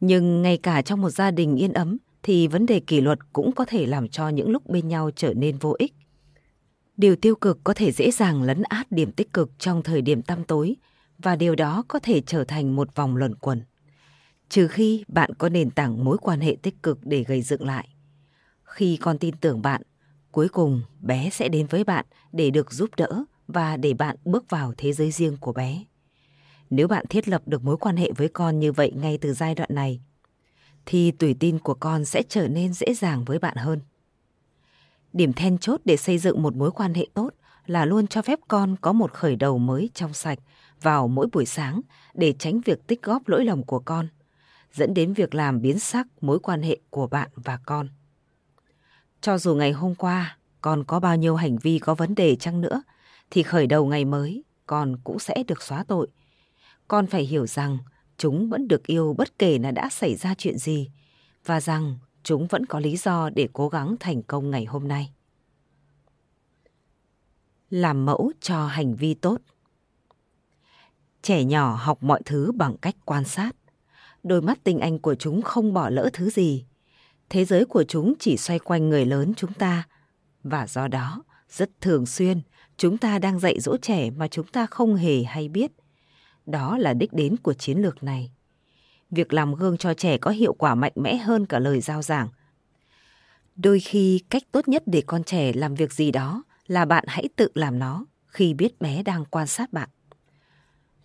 Nhưng 0.00 0.42
ngay 0.42 0.56
cả 0.56 0.82
trong 0.82 1.00
một 1.00 1.10
gia 1.10 1.30
đình 1.30 1.56
yên 1.56 1.72
ấm 1.72 1.98
thì 2.22 2.46
vấn 2.46 2.66
đề 2.66 2.80
kỷ 2.80 3.00
luật 3.00 3.18
cũng 3.32 3.52
có 3.52 3.64
thể 3.64 3.86
làm 3.86 4.08
cho 4.08 4.28
những 4.28 4.50
lúc 4.50 4.66
bên 4.66 4.88
nhau 4.88 5.10
trở 5.16 5.34
nên 5.34 5.58
vô 5.58 5.74
ích. 5.78 5.94
Điều 6.96 7.16
tiêu 7.16 7.34
cực 7.34 7.58
có 7.64 7.74
thể 7.74 7.92
dễ 7.92 8.10
dàng 8.10 8.42
lấn 8.42 8.62
át 8.62 8.92
điểm 8.92 9.12
tích 9.12 9.32
cực 9.32 9.58
trong 9.58 9.82
thời 9.82 10.02
điểm 10.02 10.22
tăm 10.22 10.44
tối 10.44 10.76
và 11.18 11.36
điều 11.36 11.54
đó 11.54 11.84
có 11.88 11.98
thể 11.98 12.20
trở 12.20 12.44
thành 12.44 12.76
một 12.76 12.94
vòng 12.94 13.16
luẩn 13.16 13.34
quẩn. 13.34 13.62
Trừ 14.48 14.68
khi 14.68 15.04
bạn 15.08 15.34
có 15.34 15.48
nền 15.48 15.70
tảng 15.70 16.04
mối 16.04 16.18
quan 16.18 16.40
hệ 16.40 16.56
tích 16.62 16.82
cực 16.82 16.98
để 17.02 17.24
gây 17.24 17.42
dựng 17.42 17.66
lại. 17.66 17.88
Khi 18.64 18.96
con 18.96 19.18
tin 19.18 19.36
tưởng 19.36 19.62
bạn, 19.62 19.82
cuối 20.32 20.48
cùng 20.48 20.82
bé 21.00 21.30
sẽ 21.30 21.48
đến 21.48 21.66
với 21.66 21.84
bạn 21.84 22.06
để 22.32 22.50
được 22.50 22.72
giúp 22.72 22.90
đỡ 22.96 23.24
và 23.48 23.76
để 23.76 23.94
bạn 23.94 24.16
bước 24.24 24.50
vào 24.50 24.74
thế 24.76 24.92
giới 24.92 25.10
riêng 25.10 25.36
của 25.40 25.52
bé. 25.52 25.84
Nếu 26.70 26.88
bạn 26.88 27.06
thiết 27.06 27.28
lập 27.28 27.42
được 27.46 27.64
mối 27.64 27.76
quan 27.76 27.96
hệ 27.96 28.12
với 28.12 28.28
con 28.28 28.58
như 28.58 28.72
vậy 28.72 28.92
ngay 28.96 29.18
từ 29.18 29.32
giai 29.32 29.54
đoạn 29.54 29.70
này, 29.72 30.00
thì 30.86 31.10
tùy 31.10 31.34
tin 31.40 31.58
của 31.58 31.74
con 31.74 32.04
sẽ 32.04 32.22
trở 32.28 32.48
nên 32.48 32.72
dễ 32.72 32.94
dàng 32.94 33.24
với 33.24 33.38
bạn 33.38 33.56
hơn. 33.56 33.80
Điểm 35.12 35.32
then 35.32 35.58
chốt 35.58 35.80
để 35.84 35.96
xây 35.96 36.18
dựng 36.18 36.42
một 36.42 36.56
mối 36.56 36.70
quan 36.70 36.94
hệ 36.94 37.06
tốt 37.14 37.30
là 37.66 37.84
luôn 37.84 38.06
cho 38.06 38.22
phép 38.22 38.38
con 38.48 38.76
có 38.80 38.92
một 38.92 39.12
khởi 39.12 39.36
đầu 39.36 39.58
mới 39.58 39.90
trong 39.94 40.14
sạch 40.14 40.38
vào 40.82 41.08
mỗi 41.08 41.26
buổi 41.32 41.46
sáng 41.46 41.80
để 42.14 42.34
tránh 42.38 42.60
việc 42.60 42.86
tích 42.86 43.02
góp 43.02 43.28
lỗi 43.28 43.44
lầm 43.44 43.62
của 43.62 43.78
con, 43.78 44.08
dẫn 44.72 44.94
đến 44.94 45.12
việc 45.12 45.34
làm 45.34 45.62
biến 45.62 45.78
sắc 45.78 46.06
mối 46.20 46.38
quan 46.38 46.62
hệ 46.62 46.78
của 46.90 47.06
bạn 47.06 47.30
và 47.34 47.58
con. 47.66 47.88
Cho 49.20 49.38
dù 49.38 49.54
ngày 49.54 49.72
hôm 49.72 49.94
qua 49.94 50.38
con 50.60 50.84
có 50.84 51.00
bao 51.00 51.16
nhiêu 51.16 51.36
hành 51.36 51.58
vi 51.58 51.78
có 51.78 51.94
vấn 51.94 52.14
đề 52.14 52.36
chăng 52.36 52.60
nữa, 52.60 52.82
thì 53.30 53.42
khởi 53.42 53.66
đầu 53.66 53.86
ngày 53.86 54.04
mới 54.04 54.44
con 54.66 54.96
cũng 55.04 55.18
sẽ 55.18 55.42
được 55.46 55.62
xóa 55.62 55.84
tội. 55.84 56.08
Con 56.88 57.06
phải 57.06 57.22
hiểu 57.22 57.46
rằng 57.46 57.78
chúng 58.16 58.48
vẫn 58.48 58.68
được 58.68 58.86
yêu 58.86 59.14
bất 59.18 59.38
kể 59.38 59.58
là 59.58 59.70
đã 59.70 59.88
xảy 59.88 60.14
ra 60.14 60.34
chuyện 60.38 60.58
gì 60.58 60.90
và 61.44 61.60
rằng 61.60 61.98
chúng 62.22 62.46
vẫn 62.46 62.66
có 62.66 62.80
lý 62.80 62.96
do 62.96 63.30
để 63.30 63.48
cố 63.52 63.68
gắng 63.68 63.96
thành 64.00 64.22
công 64.22 64.50
ngày 64.50 64.64
hôm 64.64 64.88
nay. 64.88 65.12
Làm 67.70 68.06
mẫu 68.06 68.32
cho 68.40 68.66
hành 68.66 68.94
vi 68.94 69.14
tốt 69.14 69.40
Trẻ 71.22 71.44
nhỏ 71.44 71.74
học 71.74 72.02
mọi 72.02 72.22
thứ 72.24 72.52
bằng 72.52 72.76
cách 72.76 72.96
quan 73.04 73.24
sát. 73.24 73.52
Đôi 74.22 74.42
mắt 74.42 74.58
tinh 74.64 74.78
anh 74.78 74.98
của 74.98 75.14
chúng 75.14 75.42
không 75.42 75.72
bỏ 75.72 75.90
lỡ 75.90 76.10
thứ 76.12 76.30
gì. 76.30 76.64
Thế 77.30 77.44
giới 77.44 77.64
của 77.64 77.84
chúng 77.84 78.14
chỉ 78.18 78.36
xoay 78.36 78.58
quanh 78.58 78.88
người 78.88 79.06
lớn 79.06 79.32
chúng 79.36 79.52
ta. 79.52 79.88
Và 80.42 80.66
do 80.66 80.88
đó, 80.88 81.22
rất 81.50 81.70
thường 81.80 82.06
xuyên, 82.06 82.40
chúng 82.76 82.98
ta 82.98 83.18
đang 83.18 83.38
dạy 83.38 83.60
dỗ 83.60 83.76
trẻ 83.76 84.10
mà 84.10 84.28
chúng 84.28 84.46
ta 84.46 84.66
không 84.66 84.94
hề 84.94 85.22
hay 85.22 85.48
biết. 85.48 85.72
Đó 86.46 86.78
là 86.78 86.94
đích 86.94 87.12
đến 87.12 87.36
của 87.36 87.54
chiến 87.54 87.78
lược 87.78 88.02
này. 88.02 88.32
Việc 89.10 89.32
làm 89.32 89.54
gương 89.54 89.76
cho 89.76 89.94
trẻ 89.94 90.18
có 90.18 90.30
hiệu 90.30 90.52
quả 90.52 90.74
mạnh 90.74 90.92
mẽ 90.94 91.16
hơn 91.16 91.46
cả 91.46 91.58
lời 91.58 91.80
giao 91.80 92.02
giảng. 92.02 92.28
Đôi 93.56 93.80
khi 93.80 94.22
cách 94.30 94.42
tốt 94.52 94.68
nhất 94.68 94.82
để 94.86 95.02
con 95.06 95.24
trẻ 95.24 95.52
làm 95.52 95.74
việc 95.74 95.92
gì 95.92 96.10
đó 96.10 96.42
là 96.66 96.84
bạn 96.84 97.04
hãy 97.06 97.28
tự 97.36 97.48
làm 97.54 97.78
nó 97.78 98.04
khi 98.26 98.54
biết 98.54 98.80
bé 98.80 99.02
đang 99.02 99.24
quan 99.24 99.46
sát 99.46 99.72
bạn. 99.72 99.88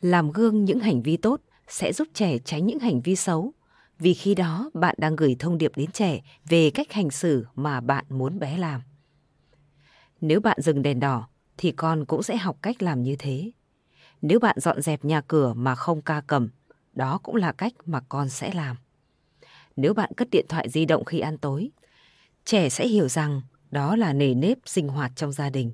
Làm 0.04 0.32
gương 0.32 0.66
những 0.66 0.80
hành 0.80 1.02
vi 1.02 1.18
tốt 1.18 1.42
sẽ 1.68 1.94
giúp 1.94 2.08
trẻ 2.14 2.38
tránh 2.38 2.66
những 2.66 2.80
hành 2.80 3.02
vi 3.02 3.16
xấu, 3.16 3.54
vì 4.00 4.14
khi 4.14 4.36
đó 4.36 4.72
bạn 4.74 4.96
đang 4.98 5.16
gửi 5.16 5.36
thông 5.40 5.58
điệp 5.58 5.72
đến 5.76 5.92
trẻ 5.92 6.22
về 6.50 6.70
cách 6.70 6.92
hành 6.92 7.10
xử 7.10 7.46
mà 7.56 7.82
bạn 7.82 8.06
muốn 8.10 8.40
bé 8.40 8.58
làm. 8.58 8.82
Nếu 10.22 10.40
bạn 10.40 10.58
dừng 10.62 10.82
đèn 10.82 11.00
đỏ 11.00 11.28
thì 11.58 11.72
con 11.72 12.06
cũng 12.06 12.24
sẽ 12.24 12.38
học 12.38 12.58
cách 12.62 12.84
làm 12.84 13.04
như 13.04 13.16
thế. 13.20 13.52
Nếu 14.22 14.40
bạn 14.40 14.60
dọn 14.60 14.82
dẹp 14.82 15.06
nhà 15.06 15.22
cửa 15.22 15.54
mà 15.54 15.76
không 15.76 16.02
ca 16.02 16.22
cầm, 16.28 16.50
đó 16.94 17.20
cũng 17.24 17.36
là 17.36 17.52
cách 17.52 17.74
mà 17.86 18.02
con 18.10 18.30
sẽ 18.30 18.54
làm. 18.54 18.76
Nếu 19.76 19.94
bạn 19.94 20.12
cất 20.18 20.30
điện 20.32 20.46
thoại 20.50 20.70
di 20.70 20.86
động 20.86 21.06
khi 21.06 21.20
ăn 21.20 21.38
tối, 21.38 21.70
trẻ 22.46 22.70
sẽ 22.70 22.88
hiểu 22.88 23.08
rằng 23.08 23.42
đó 23.72 23.96
là 23.96 24.14
nề 24.14 24.34
nếp 24.34 24.58
sinh 24.66 24.88
hoạt 24.88 25.12
trong 25.16 25.32
gia 25.32 25.50
đình. 25.50 25.72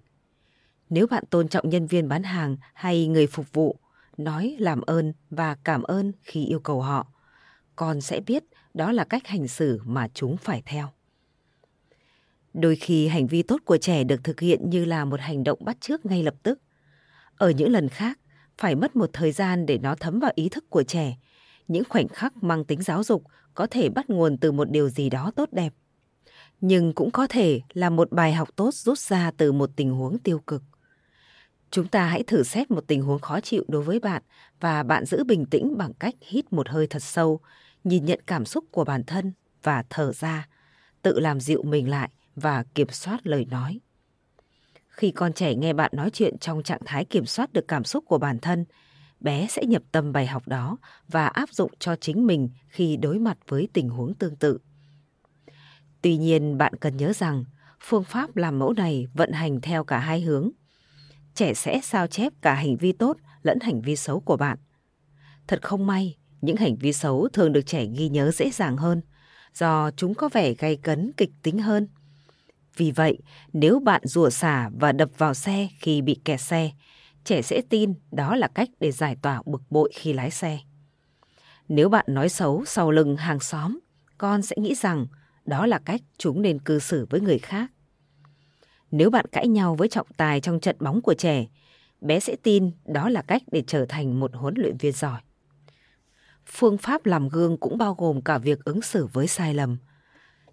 Nếu 0.89 1.07
bạn 1.07 1.23
tôn 1.30 1.47
trọng 1.47 1.69
nhân 1.69 1.88
viên 1.88 2.07
bán 2.07 2.23
hàng 2.23 2.57
hay 2.73 3.07
người 3.07 3.27
phục 3.27 3.53
vụ, 3.53 3.80
nói 4.20 4.55
làm 4.59 4.82
ơn 4.82 5.13
và 5.30 5.55
cảm 5.63 5.84
ơn 5.84 6.11
khi 6.22 6.45
yêu 6.45 6.59
cầu 6.59 6.82
họ, 6.82 7.07
con 7.76 8.01
sẽ 8.01 8.20
biết 8.20 8.43
đó 8.74 8.91
là 8.91 9.03
cách 9.03 9.28
hành 9.28 9.47
xử 9.47 9.82
mà 9.86 10.07
chúng 10.13 10.38
phải 10.38 10.63
theo. 10.65 10.89
Đôi 12.53 12.76
khi 12.76 13.07
hành 13.07 13.28
vi 13.28 13.43
tốt 13.43 13.61
của 13.65 13.78
trẻ 13.78 14.03
được 14.03 14.24
thực 14.24 14.39
hiện 14.39 14.70
như 14.70 14.86
là 14.86 15.05
một 15.05 15.20
hành 15.20 15.43
động 15.43 15.59
bắt 15.65 15.82
chước 15.82 16.05
ngay 16.05 16.24
lập 16.24 16.36
tức. 16.43 16.59
Ở 17.36 17.49
những 17.49 17.72
lần 17.72 17.89
khác, 17.89 18.20
phải 18.57 18.76
mất 18.76 18.95
một 18.95 19.09
thời 19.13 19.32
gian 19.32 19.65
để 19.65 19.78
nó 19.78 19.95
thấm 19.95 20.20
vào 20.20 20.32
ý 20.36 20.49
thức 20.49 20.70
của 20.70 20.84
trẻ. 20.84 21.17
Những 21.67 21.84
khoảnh 21.89 22.07
khắc 22.07 22.43
mang 22.43 22.65
tính 22.65 22.82
giáo 22.82 23.03
dục 23.03 23.24
có 23.53 23.67
thể 23.72 23.89
bắt 23.89 24.09
nguồn 24.09 24.38
từ 24.38 24.51
một 24.51 24.72
điều 24.72 24.89
gì 24.89 25.09
đó 25.09 25.32
tốt 25.36 25.49
đẹp. 25.51 25.74
Nhưng 26.61 26.93
cũng 26.93 27.11
có 27.11 27.28
thể 27.28 27.61
là 27.74 27.89
một 27.89 28.11
bài 28.11 28.34
học 28.34 28.49
tốt 28.55 28.74
rút 28.74 28.99
ra 28.99 29.32
từ 29.38 29.51
một 29.51 29.70
tình 29.76 29.91
huống 29.91 30.17
tiêu 30.20 30.39
cực. 30.39 30.63
Chúng 31.72 31.88
ta 31.88 32.05
hãy 32.05 32.24
thử 32.24 32.43
xét 32.43 32.72
một 32.72 32.88
tình 32.88 33.01
huống 33.01 33.20
khó 33.20 33.39
chịu 33.39 33.65
đối 33.67 33.84
với 33.84 33.99
bạn 33.99 34.24
và 34.59 34.84
bạn 34.84 35.05
giữ 35.05 35.24
bình 35.24 35.45
tĩnh 35.45 35.78
bằng 35.78 35.93
cách 35.93 36.15
hít 36.22 36.53
một 36.53 36.70
hơi 36.70 36.88
thật 36.88 37.03
sâu, 37.03 37.39
nhìn 37.84 38.05
nhận 38.05 38.20
cảm 38.28 38.45
xúc 38.45 38.65
của 38.72 38.84
bản 38.84 39.03
thân 39.03 39.34
và 39.63 39.84
thở 39.89 40.11
ra, 40.13 40.47
tự 41.01 41.20
làm 41.20 41.39
dịu 41.39 41.63
mình 41.63 41.89
lại 41.89 42.09
và 42.36 42.63
kiểm 42.76 42.89
soát 42.89 43.28
lời 43.28 43.45
nói. 43.45 43.80
Khi 44.88 45.11
con 45.11 45.34
trẻ 45.34 45.55
nghe 45.55 45.74
bạn 45.74 45.91
nói 45.93 46.09
chuyện 46.09 46.38
trong 46.38 46.63
trạng 46.63 46.82
thái 46.86 47.05
kiểm 47.05 47.26
soát 47.26 47.53
được 47.53 47.67
cảm 47.67 47.84
xúc 47.84 48.03
của 48.07 48.17
bản 48.17 48.39
thân, 48.39 48.65
bé 49.20 49.47
sẽ 49.49 49.65
nhập 49.65 49.82
tâm 49.91 50.11
bài 50.11 50.28
học 50.28 50.47
đó 50.47 50.78
và 51.07 51.28
áp 51.28 51.49
dụng 51.49 51.72
cho 51.80 51.95
chính 51.95 52.28
mình 52.28 52.49
khi 52.67 52.97
đối 52.97 53.20
mặt 53.20 53.38
với 53.47 53.67
tình 53.74 53.89
huống 53.89 54.13
tương 54.13 54.36
tự. 54.36 54.57
Tuy 56.01 56.17
nhiên, 56.17 56.57
bạn 56.57 56.74
cần 56.76 56.97
nhớ 56.97 57.13
rằng 57.13 57.45
phương 57.82 58.03
pháp 58.03 58.36
làm 58.36 58.59
mẫu 58.59 58.74
này 58.74 59.07
vận 59.13 59.32
hành 59.32 59.61
theo 59.61 59.84
cả 59.84 59.99
hai 59.99 60.22
hướng. 60.22 60.49
Trẻ 61.40 61.54
sẽ 61.54 61.80
sao 61.84 62.08
chép 62.08 62.34
cả 62.42 62.54
hành 62.54 62.78
vi 62.78 62.92
tốt 62.92 63.18
lẫn 63.42 63.60
hành 63.60 63.82
vi 63.82 63.96
xấu 63.96 64.20
của 64.20 64.38
bạn. 64.38 64.58
Thật 65.48 65.62
không 65.62 65.88
may, 65.88 66.18
những 66.42 66.56
hành 66.56 66.76
vi 66.76 66.94
xấu 66.94 67.28
thường 67.34 67.54
được 67.54 67.62
trẻ 67.66 67.86
ghi 67.86 68.10
nhớ 68.10 68.32
dễ 68.32 68.50
dàng 68.50 68.78
hơn, 68.78 69.02
do 69.54 69.92
chúng 69.92 70.14
có 70.14 70.30
vẻ 70.30 70.54
gay 70.54 70.76
cấn 70.76 71.12
kịch 71.18 71.32
tính 71.44 71.60
hơn– 71.60 71.88
vì 72.80 72.92
vậy, 72.92 73.18
nếu 73.54 73.80
bạn 73.80 74.02
rủa 74.06 74.30
xả 74.30 74.70
và 74.80 74.92
đập 74.92 75.10
vào 75.18 75.34
xe 75.34 75.68
khi 75.80 76.02
bị 76.02 76.20
kẹt 76.26 76.42
xe, 76.42 76.72
trẻ 77.24 77.42
sẽ 77.42 77.62
tin 77.70 77.94
đó 78.12 78.36
là 78.36 78.48
cách 78.48 78.70
để 78.80 78.92
giải 78.92 79.16
tỏa 79.22 79.42
bực 79.46 79.62
bội 79.70 79.92
khi 79.96 80.14
lái 80.14 80.32
xe. 80.32 80.60
Nếu 81.68 81.90
bạn 81.90 82.06
nói 82.08 82.30
xấu 82.30 82.66
sau 82.66 82.92
lưng 82.92 83.18
hàng 83.18 83.40
xóm, 83.40 83.80
con 84.18 84.42
sẽ 84.42 84.56
nghĩ 84.60 84.76
rằng 84.76 85.08
đó 85.46 85.66
là 85.66 85.80
cách 85.86 86.02
chúng 86.18 86.42
nên 86.42 86.60
cư 86.60 86.80
xử 86.80 87.08
với 87.10 87.22
người 87.22 87.40
khác. 87.40 87.72
Nếu 88.92 89.10
bạn 89.10 89.26
cãi 89.32 89.48
nhau 89.48 89.76
với 89.76 89.88
trọng 89.88 90.08
tài 90.18 90.42
trong 90.42 90.60
trận 90.60 90.76
bóng 90.80 91.02
của 91.02 91.14
trẻ, 91.14 91.46
bé 92.02 92.20
sẽ 92.20 92.36
tin 92.44 92.72
đó 92.86 93.10
là 93.10 93.22
cách 93.22 93.44
để 93.52 93.64
trở 93.68 93.86
thành 93.90 94.20
một 94.20 94.32
huấn 94.34 94.54
luyện 94.58 94.78
viên 94.78 94.92
giỏi. 94.92 95.22
Phương 96.46 96.78
pháp 96.78 97.06
làm 97.06 97.30
gương 97.30 97.58
cũng 97.58 97.78
bao 97.78 97.94
gồm 97.94 98.22
cả 98.22 98.38
việc 98.38 98.66
ứng 98.66 98.82
xử 98.82 99.08
với 99.14 99.28
sai 99.28 99.54
lầm– 99.54 99.78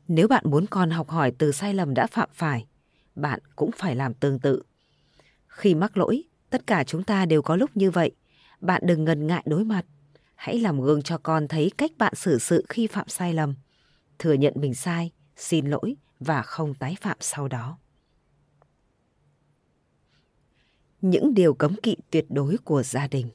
nếu 0.09 0.29
bạn 0.29 0.45
muốn 0.47 0.67
con 0.67 0.91
học 0.91 1.09
hỏi 1.09 1.33
từ 1.39 1.53
sai 1.53 1.75
lầm 1.75 1.95
đã 1.95 2.07
phạm 2.07 2.29
phải, 2.35 2.67
bạn 3.15 3.41
cũng 3.57 3.71
phải 3.77 3.97
làm 3.97 4.15
tương 4.15 4.39
tự. 4.39 4.63
Khi 5.47 5.75
mắc 5.75 5.97
lỗi, 5.97 6.23
tất 6.51 6.67
cả 6.67 6.85
chúng 6.85 7.03
ta 7.03 7.27
đều 7.27 7.43
có 7.43 7.57
lúc 7.57 7.71
như 7.75 7.91
vậy. 7.91 8.11
Bạn 8.61 8.83
đừng 8.85 9.05
ngần 9.05 9.27
ngại 9.27 9.43
đối 9.47 9.65
mặt. 9.65 9.85
Hãy 10.35 10.59
làm 10.59 10.81
gương 10.81 11.03
cho 11.03 11.19
con 11.19 11.49
thấy 11.49 11.71
cách 11.79 11.91
bạn 11.99 12.15
xử 12.15 12.39
sự 12.39 12.65
khi 12.69 12.87
phạm 12.87 13.09
sai 13.09 13.35
lầm. 13.35 13.55
Thừa 14.19 14.33
nhận 14.33 14.53
mình 14.57 14.75
sai, 14.75 15.13
xin 15.37 15.67
lỗi 15.67 15.97
và 16.21 16.43
không 16.43 16.75
tái 16.75 16.97
phạm 17.01 17.17
sau 17.21 17.49
đó. 17.49 17.79
Những 21.07 21.35
điều 21.35 21.55
cấm 21.55 21.75
kỵ 21.83 21.97
tuyệt 22.11 22.27
đối 22.29 22.57
của 22.65 22.83
gia 22.83 23.09
đình 23.09 23.31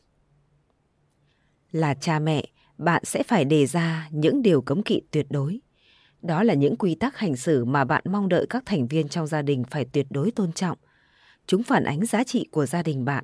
Là 1.72 1.94
cha 1.94 2.20
mẹ, 2.20 2.46
bạn 2.78 3.06
sẽ 3.06 3.24
phải 3.24 3.46
đề 3.46 3.66
ra 3.66 4.08
những 4.12 4.42
điều 4.42 4.62
cấm 4.62 4.84
kỵ 4.84 5.02
tuyệt 5.12 5.26
đối 5.30 5.60
đó 6.22 6.44
là 6.44 6.54
những 6.54 6.76
quy 6.76 6.96
tắc 6.96 7.18
hành 7.18 7.36
xử 7.36 7.66
mà 7.66 7.84
bạn 7.84 8.04
mong 8.10 8.30
đợi 8.30 8.46
các 8.50 8.64
thành 8.66 8.88
viên 8.88 9.08
trong 9.08 9.28
gia 9.28 9.42
đình 9.42 9.64
phải 9.70 9.86
tuyệt 9.86 10.08
đối 10.10 10.32
tôn 10.32 10.52
trọng. 10.52 10.78
Chúng 11.48 11.64
phản 11.64 11.84
ánh 11.84 12.06
giá 12.06 12.24
trị 12.24 12.48
của 12.52 12.66
gia 12.66 12.84
đình 12.84 13.06
bạn 13.06 13.24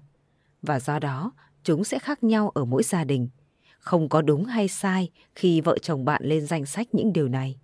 và 0.61 0.79
do 0.79 0.99
đó 0.99 1.31
chúng 1.63 1.83
sẽ 1.83 1.99
khác 1.99 2.23
nhau 2.23 2.49
ở 2.49 2.65
mỗi 2.65 2.83
gia 2.83 3.03
đình. 3.03 3.29
Không 3.79 4.09
có 4.09 4.21
đúng 4.21 4.45
hay 4.45 4.67
sai 4.67 5.09
khi 5.35 5.61
vợ 5.61 5.77
chồng 5.77 6.05
bạn 6.05 6.21
lên 6.25 6.45
danh 6.45 6.65
sách 6.65 6.87
những 6.91 7.13
điều 7.13 7.27
này. 7.27 7.59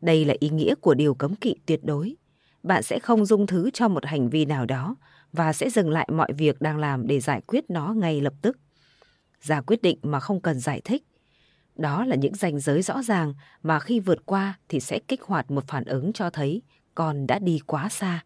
Đây 0.00 0.24
là 0.24 0.34
ý 0.40 0.48
nghĩa 0.48 0.74
của 0.74 0.94
điều 0.94 1.14
cấm 1.14 1.34
kỵ 1.34 1.54
tuyệt 1.66 1.84
đối. 1.84 2.16
Bạn 2.62 2.82
sẽ 2.82 2.98
không 2.98 3.26
dung 3.26 3.46
thứ 3.46 3.70
cho 3.70 3.88
một 3.88 4.06
hành 4.06 4.30
vi 4.30 4.44
nào 4.44 4.66
đó 4.66 4.96
và 5.32 5.52
sẽ 5.52 5.70
dừng 5.70 5.90
lại 5.90 6.08
mọi 6.12 6.32
việc 6.32 6.60
đang 6.60 6.78
làm 6.78 7.06
để 7.06 7.20
giải 7.20 7.40
quyết 7.46 7.64
nó 7.70 7.92
ngay 7.96 8.20
lập 8.20 8.34
tức. 8.42 8.58
Ra 9.40 9.60
quyết 9.60 9.82
định 9.82 9.98
mà 10.02 10.20
không 10.20 10.40
cần 10.40 10.60
giải 10.60 10.80
thích 10.84 11.04
đó 11.80 12.04
là 12.04 12.16
những 12.16 12.34
ranh 12.34 12.60
giới 12.60 12.82
rõ 12.82 13.02
ràng 13.02 13.34
mà 13.62 13.80
khi 13.80 14.00
vượt 14.00 14.26
qua 14.26 14.58
thì 14.68 14.80
sẽ 14.80 14.98
kích 15.08 15.22
hoạt 15.22 15.50
một 15.50 15.64
phản 15.68 15.84
ứng 15.84 16.12
cho 16.12 16.30
thấy 16.30 16.62
con 16.94 17.26
đã 17.26 17.38
đi 17.38 17.60
quá 17.66 17.88
xa. 17.88 18.24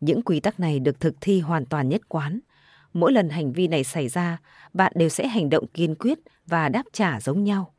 Những 0.00 0.22
quy 0.22 0.40
tắc 0.40 0.60
này 0.60 0.80
được 0.80 1.00
thực 1.00 1.14
thi 1.20 1.40
hoàn 1.40 1.66
toàn 1.66 1.88
nhất 1.88 2.08
quán. 2.08 2.40
Mỗi 2.92 3.12
lần 3.12 3.28
hành 3.28 3.52
vi 3.52 3.68
này 3.68 3.84
xảy 3.84 4.08
ra, 4.08 4.38
bạn 4.72 4.92
đều 4.96 5.08
sẽ 5.08 5.28
hành 5.28 5.50
động 5.50 5.66
kiên 5.66 5.94
quyết 5.94 6.18
và 6.46 6.68
đáp 6.68 6.82
trả 6.92 7.20
giống 7.20 7.44
nhau. 7.44 7.74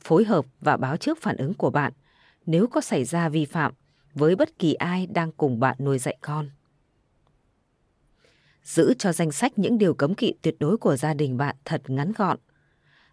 Phối 0.00 0.24
hợp 0.24 0.44
và 0.60 0.76
báo 0.76 0.96
trước 0.96 1.18
phản 1.22 1.36
ứng 1.36 1.54
của 1.54 1.70
bạn 1.70 1.92
nếu 2.46 2.66
có 2.66 2.80
xảy 2.80 3.04
ra 3.04 3.28
vi 3.28 3.44
phạm 3.44 3.72
với 4.14 4.36
bất 4.36 4.58
kỳ 4.58 4.74
ai 4.74 5.06
đang 5.06 5.32
cùng 5.32 5.60
bạn 5.60 5.76
nuôi 5.80 5.98
dạy 5.98 6.16
con. 6.20 6.50
Giữ 8.70 8.94
cho 8.98 9.12
danh 9.12 9.32
sách 9.32 9.58
những 9.58 9.78
điều 9.78 9.94
cấm 9.94 10.14
kỵ 10.14 10.34
tuyệt 10.42 10.56
đối 10.60 10.76
của 10.76 10.96
gia 10.96 11.14
đình 11.14 11.36
bạn 11.36 11.56
thật 11.64 11.82
ngắn 11.90 12.12
gọn 12.16 12.38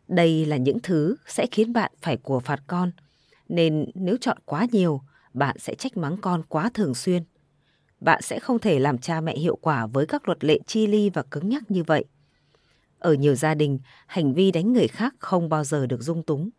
đây 0.08 0.46
là 0.46 0.58
những 0.58 0.80
thứ 0.80 1.16
sẽ 1.28 1.48
khiến 1.52 1.74
bạn 1.74 1.92
phải 2.02 2.18
của 2.18 2.40
phạt 2.40 2.60
con, 2.68 2.92
nên 3.50 3.86
nếu 3.96 4.18
chọn 4.22 4.38
quá 4.46 4.68
nhiều, 4.72 5.02
bạn 5.34 5.60
sẽ 5.60 5.76
trách 5.76 5.98
mắng 5.98 6.18
con 6.18 6.44
quá 6.50 6.70
thường 6.74 6.96
xuyên. 6.96 7.24
Bạn 8.00 8.22
sẽ 8.22 8.40
không 8.40 8.60
thể 8.60 8.80
làm 8.80 8.98
cha 8.98 9.22
mẹ 9.22 9.38
hiệu 9.38 9.56
quả 9.56 9.88
với 9.88 10.06
các 10.06 10.28
luật 10.28 10.44
lệ 10.44 10.60
chi 10.68 10.88
ly 10.88 11.10
và 11.10 11.24
cứng 11.24 11.50
nhắc 11.50 11.72
như 11.72 11.84
vậy. 11.84 12.06
Ở 13.00 13.14
nhiều 13.14 13.36
gia 13.36 13.56
đình, 13.56 13.80
hành 14.08 14.34
vi 14.34 14.52
đánh 14.52 14.74
người 14.74 14.88
khác 14.88 15.16
không 15.20 15.50
bao 15.50 15.64
giờ 15.64 15.86
được 15.86 16.02
dung 16.02 16.24
túng. 16.24 16.50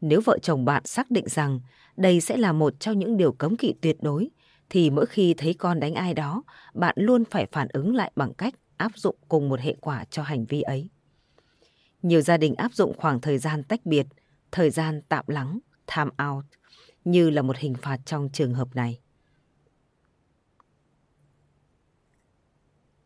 Nếu 0.00 0.20
vợ 0.24 0.38
chồng 0.42 0.64
bạn 0.64 0.86
xác 0.86 1.10
định 1.10 1.28
rằng 1.28 1.60
đây 1.96 2.20
sẽ 2.20 2.36
là 2.36 2.52
một 2.52 2.80
trong 2.80 2.98
những 2.98 3.16
điều 3.16 3.32
cấm 3.32 3.56
kỵ 3.56 3.74
tuyệt 3.80 3.96
đối, 4.00 4.30
thì 4.70 4.90
mỗi 4.90 5.06
khi 5.06 5.34
thấy 5.34 5.54
con 5.54 5.80
đánh 5.80 5.94
ai 5.94 6.14
đó, 6.14 6.42
bạn 6.74 6.94
luôn 6.98 7.24
phải 7.24 7.46
phản 7.52 7.68
ứng 7.72 7.94
lại 7.94 8.12
bằng 8.16 8.34
cách 8.34 8.54
áp 8.76 8.92
dụng 8.98 9.16
cùng 9.28 9.48
một 9.48 9.60
hệ 9.60 9.76
quả 9.80 10.04
cho 10.04 10.22
hành 10.22 10.44
vi 10.44 10.62
ấy. 10.62 10.90
Nhiều 12.02 12.20
gia 12.20 12.36
đình 12.36 12.54
áp 12.54 12.72
dụng 12.74 12.92
khoảng 12.96 13.20
thời 13.20 13.38
gian 13.38 13.62
tách 13.62 13.86
biệt, 13.86 14.06
thời 14.52 14.70
gian 14.70 15.02
tạm 15.08 15.24
lắng, 15.28 15.58
time 15.96 16.10
out, 16.28 16.44
như 17.04 17.30
là 17.30 17.42
một 17.42 17.56
hình 17.56 17.74
phạt 17.82 17.98
trong 18.04 18.28
trường 18.32 18.54
hợp 18.54 18.68
này. 18.74 19.00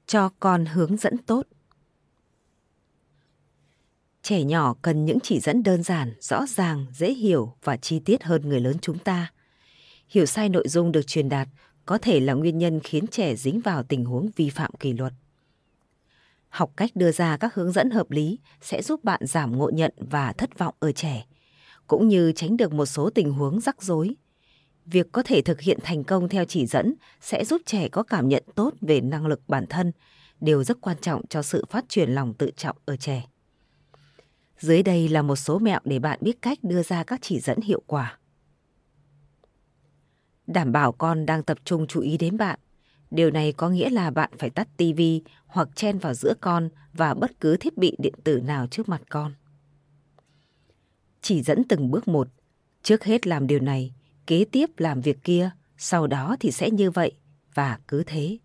Cho 0.07 0.29
con 0.41 0.67
hướng 0.67 0.97
dẫn 0.97 1.19
tốt 1.19 1.47
Trẻ 4.23 4.45
nhỏ 4.45 4.75
cần 4.83 5.05
những 5.05 5.19
chỉ 5.21 5.41
dẫn 5.41 5.63
đơn 5.63 5.83
giản, 5.83 6.15
rõ 6.21 6.47
ràng, 6.47 6.87
dễ 6.93 7.13
hiểu 7.13 7.57
và 7.63 7.77
chi 7.77 8.01
tiết 8.05 8.23
hơn 8.23 8.49
người 8.49 8.61
lớn 8.61 8.77
chúng 8.83 8.99
ta. 8.99 9.33
Hiểu 10.13 10.27
sai 10.27 10.49
nội 10.49 10.69
dung 10.69 10.93
được 10.93 11.07
truyền 11.07 11.29
đạt 11.29 11.49
có 11.87 11.99
thể 11.99 12.21
là 12.21 12.33
nguyên 12.35 12.59
nhân 12.59 12.81
khiến 12.81 13.07
trẻ 13.07 13.37
dính 13.37 13.61
vào 13.61 13.83
tình 13.83 14.05
huống 14.05 14.31
vi 14.37 14.51
phạm 14.51 14.71
kỷ 14.81 14.93
luật. 14.93 15.13
Học 16.49 16.73
cách 16.77 16.91
đưa 16.95 17.13
ra 17.13 17.37
các 17.37 17.55
hướng 17.55 17.73
dẫn 17.73 17.91
hợp 17.91 18.11
lý 18.11 18.39
sẽ 18.61 18.83
giúp 18.83 19.05
bạn 19.05 19.21
giảm 19.25 19.59
ngộ 19.59 19.71
nhận 19.71 19.93
và 19.97 20.33
thất 20.33 20.59
vọng 20.59 20.75
ở 20.79 20.93
trẻ, 20.93 21.27
cũng 21.87 22.09
như 22.09 22.33
tránh 22.33 22.57
được 22.57 22.73
một 22.73 22.87
số 22.87 23.11
tình 23.11 23.33
huống 23.33 23.61
rắc 23.61 23.83
rối. 23.83 24.15
Việc 24.87 25.13
có 25.13 25.23
thể 25.23 25.43
thực 25.43 25.61
hiện 25.61 25.79
thành 25.83 26.05
công 26.05 26.29
theo 26.29 26.45
chỉ 26.45 26.67
dẫn 26.67 26.95
sẽ 27.21 27.45
giúp 27.45 27.63
trẻ 27.67 27.89
có 27.89 28.03
cảm 28.03 28.29
nhận 28.29 28.45
tốt 28.55 28.75
về 28.81 29.01
năng 29.01 29.27
lực 29.27 29.41
bản 29.49 29.67
thân, 29.71 29.93
điều 30.41 30.65
rất 30.65 30.81
quan 30.81 30.97
trọng 31.01 31.27
cho 31.27 31.43
sự 31.43 31.65
phát 31.71 31.85
triển 31.89 32.11
lòng 32.11 32.35
tự 32.35 32.51
trọng 32.57 32.77
ở 32.85 32.97
trẻ. 32.97 33.27
Dưới 34.59 34.83
đây 34.83 35.09
là 35.09 35.23
một 35.23 35.37
số 35.37 35.59
mẹo 35.59 35.81
để 35.85 35.99
bạn 35.99 36.19
biết 36.23 36.43
cách 36.43 36.59
đưa 36.63 36.83
ra 36.83 37.05
các 37.05 37.19
chỉ 37.23 37.41
dẫn 37.41 37.61
hiệu 37.61 37.83
quả. 37.87 38.19
Đảm 40.47 40.73
bảo 40.73 40.93
con 40.93 41.27
đang 41.27 41.43
tập 41.43 41.59
trung 41.65 41.87
chú 41.87 42.01
ý 42.01 42.19
đến 42.19 42.37
bạn. 42.37 42.59
Điều 43.11 43.31
này 43.31 43.53
có 43.53 43.69
nghĩa 43.69 43.91
là 43.91 44.11
bạn 44.11 44.31
phải 44.39 44.51
tắt 44.51 44.69
tivi 44.77 45.23
hoặc 45.47 45.69
chen 45.75 45.99
vào 45.99 46.15
giữa 46.15 46.35
con 46.41 46.69
và 46.93 47.15
bất 47.15 47.41
cứ 47.41 47.57
thiết 47.57 47.79
bị 47.79 47.97
điện 47.99 48.15
tử 48.25 48.41
nào 48.41 48.67
trước 48.67 48.89
mặt 48.89 49.03
con. 49.11 49.33
Chỉ 51.21 51.43
dẫn 51.43 51.65
từng 51.69 51.91
bước 51.91 52.09
một. 52.09 52.29
Trước 52.83 53.05
hết 53.05 53.27
làm 53.27 53.47
điều 53.47 53.61
này, 53.61 53.95
kế 54.27 54.45
tiếp 54.45 54.71
làm 54.77 55.01
việc 55.01 55.25
kia, 55.25 55.51
sau 55.77 56.07
đó 56.07 56.37
thì 56.41 56.51
sẽ 56.51 56.71
như 56.71 56.91
vậy 56.91 57.13
và 57.55 57.79
cứ 57.89 58.03
thế. 58.07 58.39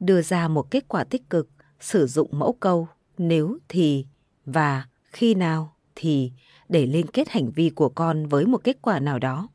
Đưa 0.00 0.22
ra 0.22 0.48
một 0.48 0.70
kết 0.70 0.88
quả 0.88 1.04
tích 1.04 1.30
cực, 1.30 1.48
sử 1.80 2.06
dụng 2.06 2.28
mẫu 2.32 2.52
câu 2.60 2.88
nếu 3.18 3.58
thì 3.68 4.06
và 4.44 4.86
khi 5.04 5.34
nào 5.34 5.76
thì 5.94 6.32
để 6.68 6.86
liên 6.86 7.06
kết 7.06 7.28
hành 7.28 7.50
vi 7.50 7.70
của 7.70 7.88
con 7.88 8.26
với 8.26 8.46
một 8.46 8.64
kết 8.64 8.76
quả 8.82 9.00
nào 9.00 9.18
đó. 9.18 9.48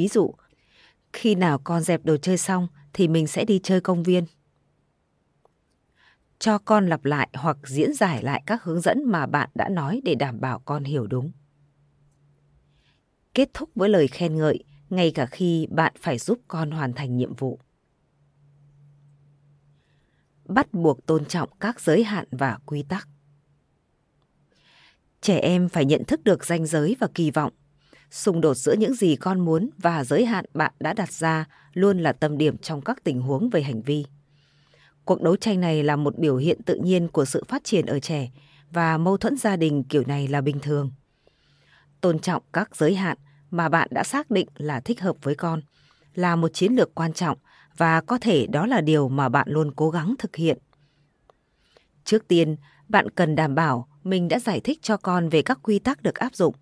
Ví 0.00 0.08
dụ, 0.08 0.34
khi 1.12 1.34
nào 1.34 1.58
con 1.58 1.82
dẹp 1.82 2.04
đồ 2.04 2.16
chơi 2.16 2.38
xong 2.38 2.68
thì 2.92 3.08
mình 3.08 3.26
sẽ 3.26 3.44
đi 3.44 3.60
chơi 3.62 3.80
công 3.80 4.02
viên. 4.02 4.24
Cho 6.38 6.58
con 6.58 6.86
lặp 6.86 7.04
lại 7.04 7.28
hoặc 7.34 7.56
diễn 7.64 7.94
giải 7.94 8.22
lại 8.22 8.42
các 8.46 8.62
hướng 8.62 8.80
dẫn 8.80 9.02
mà 9.06 9.26
bạn 9.26 9.50
đã 9.54 9.68
nói 9.68 10.00
để 10.04 10.14
đảm 10.14 10.40
bảo 10.40 10.58
con 10.58 10.84
hiểu 10.84 11.06
đúng. 11.06 11.32
Kết 13.34 13.50
thúc 13.54 13.70
với 13.74 13.88
lời 13.88 14.08
khen 14.08 14.36
ngợi 14.36 14.64
ngay 14.90 15.10
cả 15.10 15.26
khi 15.26 15.66
bạn 15.70 15.92
phải 16.00 16.18
giúp 16.18 16.38
con 16.48 16.70
hoàn 16.70 16.92
thành 16.92 17.16
nhiệm 17.16 17.34
vụ. 17.34 17.58
Bắt 20.44 20.72
buộc 20.72 21.06
tôn 21.06 21.24
trọng 21.24 21.50
các 21.60 21.80
giới 21.80 22.04
hạn 22.04 22.28
và 22.30 22.58
quy 22.66 22.82
tắc. 22.82 23.08
Trẻ 25.20 25.38
em 25.38 25.68
phải 25.68 25.84
nhận 25.84 26.04
thức 26.04 26.24
được 26.24 26.44
ranh 26.44 26.66
giới 26.66 26.96
và 27.00 27.08
kỳ 27.14 27.30
vọng. 27.30 27.52
Xung 28.10 28.40
đột 28.40 28.54
giữa 28.54 28.72
những 28.72 28.94
gì 28.94 29.16
con 29.16 29.40
muốn 29.40 29.70
và 29.78 30.04
giới 30.04 30.24
hạn 30.24 30.44
bạn 30.54 30.72
đã 30.80 30.92
đặt 30.92 31.12
ra 31.12 31.44
luôn 31.72 31.98
là 31.98 32.12
tâm 32.12 32.38
điểm 32.38 32.58
trong 32.58 32.80
các 32.80 33.04
tình 33.04 33.20
huống 33.20 33.50
về 33.50 33.62
hành 33.62 33.82
vi. 33.82 34.04
Cuộc 35.04 35.22
đấu 35.22 35.36
tranh 35.36 35.60
này 35.60 35.82
là 35.82 35.96
một 35.96 36.18
biểu 36.18 36.36
hiện 36.36 36.62
tự 36.62 36.74
nhiên 36.74 37.08
của 37.08 37.24
sự 37.24 37.44
phát 37.48 37.64
triển 37.64 37.86
ở 37.86 37.98
trẻ 38.00 38.30
và 38.70 38.98
mâu 38.98 39.16
thuẫn 39.16 39.36
gia 39.36 39.56
đình 39.56 39.84
kiểu 39.84 40.02
này 40.06 40.28
là 40.28 40.40
bình 40.40 40.60
thường. 40.60 40.90
Tôn 42.00 42.18
trọng 42.18 42.42
các 42.52 42.76
giới 42.76 42.94
hạn 42.94 43.18
mà 43.50 43.68
bạn 43.68 43.88
đã 43.90 44.04
xác 44.04 44.30
định 44.30 44.48
là 44.56 44.80
thích 44.80 45.00
hợp 45.00 45.16
với 45.22 45.34
con 45.34 45.60
là 46.14 46.36
một 46.36 46.54
chiến 46.54 46.72
lược 46.72 46.94
quan 46.94 47.12
trọng 47.12 47.38
và 47.76 48.00
có 48.00 48.18
thể 48.18 48.46
đó 48.46 48.66
là 48.66 48.80
điều 48.80 49.08
mà 49.08 49.28
bạn 49.28 49.48
luôn 49.50 49.72
cố 49.76 49.90
gắng 49.90 50.14
thực 50.18 50.36
hiện. 50.36 50.58
Trước 52.04 52.28
tiên, 52.28 52.56
bạn 52.88 53.10
cần 53.10 53.34
đảm 53.34 53.54
bảo 53.54 53.88
mình 54.02 54.28
đã 54.28 54.38
giải 54.38 54.60
thích 54.60 54.78
cho 54.82 54.96
con 54.96 55.28
về 55.28 55.42
các 55.42 55.58
quy 55.62 55.78
tắc 55.78 56.02
được 56.02 56.14
áp 56.14 56.34
dụng. 56.34 56.54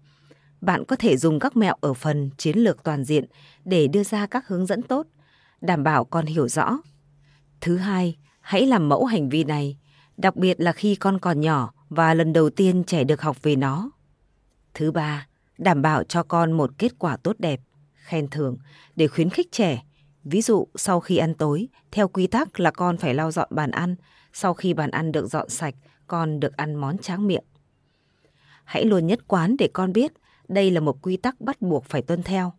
Bạn 0.60 0.84
có 0.84 0.96
thể 0.96 1.16
dùng 1.16 1.38
các 1.38 1.56
mẹo 1.56 1.74
ở 1.80 1.94
phần 1.94 2.30
chiến 2.36 2.58
lược 2.58 2.82
toàn 2.82 3.04
diện 3.04 3.24
để 3.64 3.86
đưa 3.86 4.04
ra 4.04 4.26
các 4.26 4.48
hướng 4.48 4.66
dẫn 4.66 4.82
tốt, 4.82 5.06
đảm 5.60 5.82
bảo 5.82 6.04
con 6.04 6.26
hiểu 6.26 6.48
rõ. 6.48 6.78
Thứ 7.60 7.76
hai, 7.76 8.16
hãy 8.40 8.66
làm 8.66 8.88
mẫu 8.88 9.04
hành 9.04 9.28
vi 9.28 9.44
này, 9.44 9.76
đặc 10.16 10.36
biệt 10.36 10.60
là 10.60 10.72
khi 10.72 10.94
con 10.94 11.18
còn 11.18 11.40
nhỏ 11.40 11.72
và 11.88 12.14
lần 12.14 12.32
đầu 12.32 12.50
tiên 12.50 12.84
trẻ 12.84 13.04
được 13.04 13.22
học 13.22 13.42
về 13.42 13.56
nó. 13.56 13.90
Thứ 14.74 14.92
ba, 14.92 15.26
đảm 15.58 15.82
bảo 15.82 16.04
cho 16.04 16.22
con 16.22 16.52
một 16.52 16.70
kết 16.78 16.98
quả 16.98 17.16
tốt 17.16 17.36
đẹp, 17.38 17.60
khen 17.94 18.28
thưởng 18.28 18.56
để 18.96 19.08
khuyến 19.08 19.30
khích 19.30 19.52
trẻ. 19.52 19.82
Ví 20.24 20.42
dụ 20.42 20.68
sau 20.74 21.00
khi 21.00 21.16
ăn 21.16 21.34
tối, 21.34 21.68
theo 21.90 22.08
quy 22.08 22.26
tắc 22.26 22.60
là 22.60 22.70
con 22.70 22.96
phải 22.96 23.14
lau 23.14 23.30
dọn 23.30 23.48
bàn 23.50 23.70
ăn, 23.70 23.96
sau 24.32 24.54
khi 24.54 24.74
bàn 24.74 24.90
ăn 24.90 25.12
được 25.12 25.26
dọn 25.26 25.48
sạch, 25.48 25.74
con 26.06 26.40
được 26.40 26.56
ăn 26.56 26.74
món 26.74 26.98
tráng 26.98 27.26
miệng. 27.26 27.44
Hãy 28.64 28.84
luôn 28.84 29.06
nhất 29.06 29.28
quán 29.28 29.56
để 29.58 29.68
con 29.72 29.92
biết 29.92 30.12
đây 30.48 30.70
là 30.70 30.80
một 30.80 31.02
quy 31.02 31.16
tắc 31.16 31.40
bắt 31.40 31.62
buộc 31.62 31.84
phải 31.84 32.02
tuân 32.02 32.22
theo. 32.22 32.52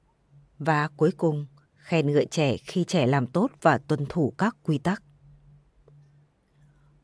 Và 0.60 0.88
cuối 0.88 1.12
cùng, 1.18 1.48
khen 1.76 2.14
ngợi 2.14 2.26
trẻ 2.26 2.58
khi 2.58 2.84
trẻ 2.84 3.08
làm 3.08 3.28
tốt 3.28 3.52
và 3.62 3.78
tuân 3.78 4.06
thủ 4.10 4.34
các 4.38 4.56
quy 4.64 4.78
tắc. 4.78 5.04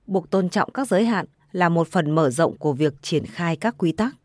Buộc 0.08 0.30
tôn 0.30 0.50
trọng 0.50 0.72
các 0.74 0.88
giới 0.88 1.06
hạn 1.06 1.26
là 1.52 1.70
một 1.70 1.88
phần 1.88 2.12
mở 2.12 2.30
rộng 2.30 2.58
của 2.58 2.74
việc 2.74 2.94
triển 3.02 3.26
khai 3.26 3.56
các 3.56 3.76
quy 3.78 3.92
tắc. 3.92 4.16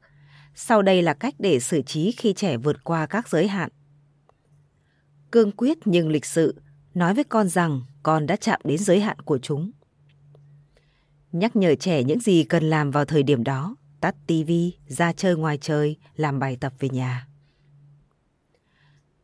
Sau 0.55 0.83
đây 0.83 1.03
là 1.03 1.15
cách 1.15 1.35
để 1.39 1.61
xử 1.61 1.83
trí 1.83 2.13
khi 2.13 2.33
trẻ 2.33 2.57
vượt 2.57 2.85
qua 2.85 3.07
các 3.07 3.29
giới 3.29 3.49
hạn. 3.49 3.71
Cương 5.31 5.53
quyết 5.53 5.79
nhưng 5.85 6.09
lịch 6.09 6.25
sự, 6.25 6.61
nói 6.95 7.15
với 7.15 7.25
con 7.25 7.49
rằng 7.49 7.83
con 8.03 8.27
đã 8.27 8.37
chạm 8.37 8.61
đến 8.65 8.79
giới 8.79 9.01
hạn 9.01 9.19
của 9.21 9.39
chúng 9.39 9.71
nhắc 11.33 11.57
nhở 11.57 11.75
trẻ 11.75 12.05
những 12.05 12.21
gì 12.21 12.45
cần 12.45 12.71
làm 12.71 12.91
vào 12.91 13.05
thời 13.05 13.23
điểm 13.23 13.45
đó, 13.45 13.77
tắt 14.01 14.15
tivi, 14.27 14.73
ra 14.87 15.13
chơi 15.13 15.37
ngoài 15.37 15.59
trời, 15.61 15.97
làm 16.17 16.39
bài 16.39 16.57
tập 16.61 16.73
về 16.79 16.89
nhà. 16.89 17.27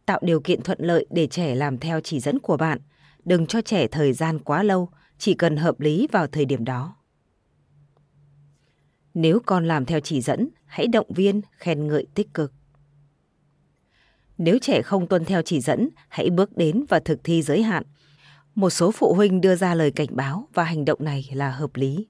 Tạo 0.07 0.20
điều 0.22 0.41
kiện 0.41 0.62
thuận 0.62 0.79
lợi 0.81 1.07
để 1.11 1.27
trẻ 1.27 1.55
làm 1.55 1.79
theo 1.79 2.01
chỉ 2.01 2.20
dẫn 2.20 2.39
của 2.39 2.57
bạn, 2.57 2.79
đừng 3.24 3.47
cho 3.47 3.61
trẻ 3.61 3.87
thời 3.87 4.12
gian 4.12 4.39
quá 4.39 4.62
lâu, 4.62 4.89
chỉ 5.18 5.35
cần 5.35 5.57
hợp 5.57 5.81
lý 5.81 6.07
vào 6.12 6.27
thời 6.27 6.45
điểm 6.45 6.64
đó. 6.64 6.97
Nếu 9.14 9.41
con 9.47 9.68
làm 9.68 9.87
theo 9.87 10.01
chỉ 10.01 10.20
dẫn, 10.20 10.49
hãy 10.66 10.87
động 10.87 11.12
viên, 11.14 11.41
khen 11.53 11.87
ngợi 11.87 12.07
tích 12.14 12.35
cực. 12.35 12.53
Nếu 14.39 14.59
trẻ 14.62 14.83
không 14.83 15.07
tuân 15.07 15.24
theo 15.24 15.43
chỉ 15.43 15.61
dẫn, 15.61 15.89
hãy 16.09 16.31
bước 16.31 16.57
đến 16.57 16.85
và 16.89 17.01
thực 17.01 17.20
thi 17.24 17.43
giới 17.43 17.62
hạn 17.62 17.83
một 18.57 18.70
số 18.70 18.91
phụ 18.91 19.14
huynh 19.14 19.41
đưa 19.41 19.57
ra 19.57 19.74
lời 19.74 19.91
cảnh 19.91 20.09
báo 20.11 20.49
và 20.55 20.64
hành 20.64 20.85
động 20.85 21.05
này 21.05 21.29
là 21.33 21.51
hợp 21.51 21.70
lý. 21.74 22.07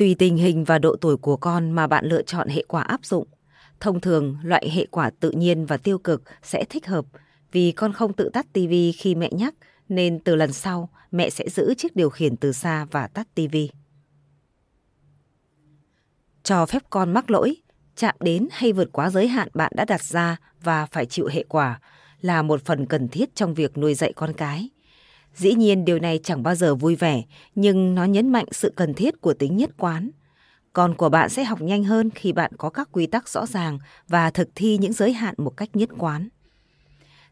Tùy 0.00 0.16
tình 0.18 0.36
hình 0.36 0.64
và 0.64 0.78
độ 0.78 0.96
tuổi 1.00 1.16
của 1.16 1.36
con 1.36 1.70
mà 1.70 1.86
bạn 1.86 2.06
lựa 2.06 2.22
chọn 2.22 2.48
hệ 2.48 2.64
quả 2.68 2.82
áp 2.82 3.04
dụng. 3.04 3.26
Thông 3.80 4.00
thường, 4.00 4.36
loại 4.42 4.70
hệ 4.70 4.86
quả 4.86 5.10
tự 5.20 5.30
nhiên 5.30 5.66
và 5.66 5.76
tiêu 5.76 5.98
cực 5.98 6.22
sẽ 6.42 6.64
thích 6.64 6.86
hợp 6.86 7.04
vì 7.52 7.72
con 7.72 7.92
không 7.92 8.12
tự 8.12 8.30
tắt 8.32 8.46
tivi 8.52 8.92
khi 8.92 9.14
mẹ 9.14 9.28
nhắc 9.32 9.54
nên 9.88 10.18
từ 10.18 10.36
lần 10.36 10.52
sau 10.52 10.88
mẹ 11.10 11.30
sẽ 11.30 11.48
giữ 11.48 11.74
chiếc 11.74 11.96
điều 11.96 12.10
khiển 12.10 12.36
từ 12.36 12.52
xa 12.52 12.86
và 12.90 13.06
tắt 13.06 13.26
tivi. 13.34 13.70
Cho 16.42 16.66
phép 16.66 16.82
con 16.90 17.12
mắc 17.12 17.30
lỗi, 17.30 17.56
chạm 17.96 18.14
đến 18.20 18.48
hay 18.52 18.72
vượt 18.72 18.88
quá 18.92 19.10
giới 19.10 19.28
hạn 19.28 19.48
bạn 19.54 19.72
đã 19.74 19.84
đặt 19.84 20.02
ra 20.02 20.36
và 20.62 20.86
phải 20.86 21.06
chịu 21.06 21.28
hệ 21.32 21.44
quả 21.48 21.80
là 22.20 22.42
một 22.42 22.64
phần 22.64 22.86
cần 22.86 23.08
thiết 23.08 23.34
trong 23.34 23.54
việc 23.54 23.78
nuôi 23.78 23.94
dạy 23.94 24.12
con 24.12 24.32
cái 24.32 24.68
Dĩ 25.34 25.54
nhiên 25.54 25.84
điều 25.84 25.98
này 25.98 26.20
chẳng 26.22 26.42
bao 26.42 26.54
giờ 26.54 26.74
vui 26.74 26.96
vẻ, 26.96 27.22
nhưng 27.54 27.94
nó 27.94 28.04
nhấn 28.04 28.28
mạnh 28.28 28.46
sự 28.50 28.72
cần 28.76 28.94
thiết 28.94 29.20
của 29.20 29.34
tính 29.34 29.56
nhất 29.56 29.70
quán. 29.78 30.10
Con 30.72 30.94
của 30.94 31.08
bạn 31.08 31.28
sẽ 31.28 31.44
học 31.44 31.60
nhanh 31.60 31.84
hơn 31.84 32.10
khi 32.10 32.32
bạn 32.32 32.52
có 32.58 32.70
các 32.70 32.88
quy 32.92 33.06
tắc 33.06 33.28
rõ 33.28 33.46
ràng 33.46 33.78
và 34.08 34.30
thực 34.30 34.48
thi 34.54 34.78
những 34.78 34.92
giới 34.92 35.12
hạn 35.12 35.34
một 35.38 35.56
cách 35.56 35.76
nhất 35.76 35.88
quán. 35.98 36.28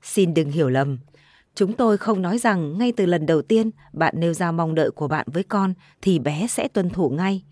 Xin 0.03 0.34
đừng 0.34 0.51
hiểu 0.51 0.68
lầm, 0.68 0.99
chúng 1.55 1.72
tôi 1.72 1.96
không 1.96 2.22
nói 2.22 2.38
rằng 2.38 2.78
ngay 2.78 2.92
từ 2.92 3.07
lần 3.07 3.26
đầu 3.26 3.42
tiên 3.42 3.70
bạn 3.92 4.14
nêu 4.16 4.34
ra 4.34 4.53
mong 4.53 4.74
đợi 4.74 4.90
của 4.90 5.09
bạn 5.09 5.26
với 5.32 5.42
con 5.42 5.74
thì 6.03 6.18
bé 6.18 6.46
sẽ 6.46 6.68
tuân 6.68 6.90
thủ 6.90 7.11
ngay. 7.11 7.42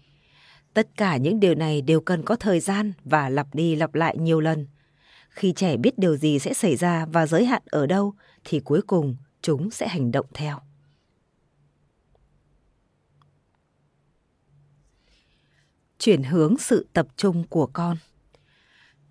Tất 0.74 0.88
cả 0.96 1.16
những 1.16 1.40
điều 1.40 1.54
này 1.54 1.82
đều 1.82 2.00
cần 2.00 2.22
có 2.22 2.36
thời 2.36 2.60
gian 2.60 2.92
và 3.04 3.28
lặp 3.28 3.54
đi 3.54 3.76
lặp 3.76 3.94
lại 3.94 4.16
nhiều 4.18 4.40
lần. 4.40 4.66
Khi 5.28 5.52
trẻ 5.52 5.76
biết 5.76 5.98
điều 5.98 6.16
gì 6.16 6.38
sẽ 6.38 6.54
xảy 6.54 6.76
ra 6.76 7.06
và 7.12 7.26
giới 7.26 7.44
hạn 7.44 7.62
ở 7.66 7.86
đâu 7.86 8.14
thì 8.44 8.60
cuối 8.60 8.80
cùng 8.86 9.16
chúng 9.46 9.70
sẽ 9.70 9.88
hành 9.88 10.12
động 10.12 10.26
theo. 10.34 10.58
Chuyển 15.98 16.22
hướng 16.22 16.58
sự 16.58 16.86
tập 16.92 17.06
trung 17.16 17.44
của 17.48 17.66
con 17.72 17.96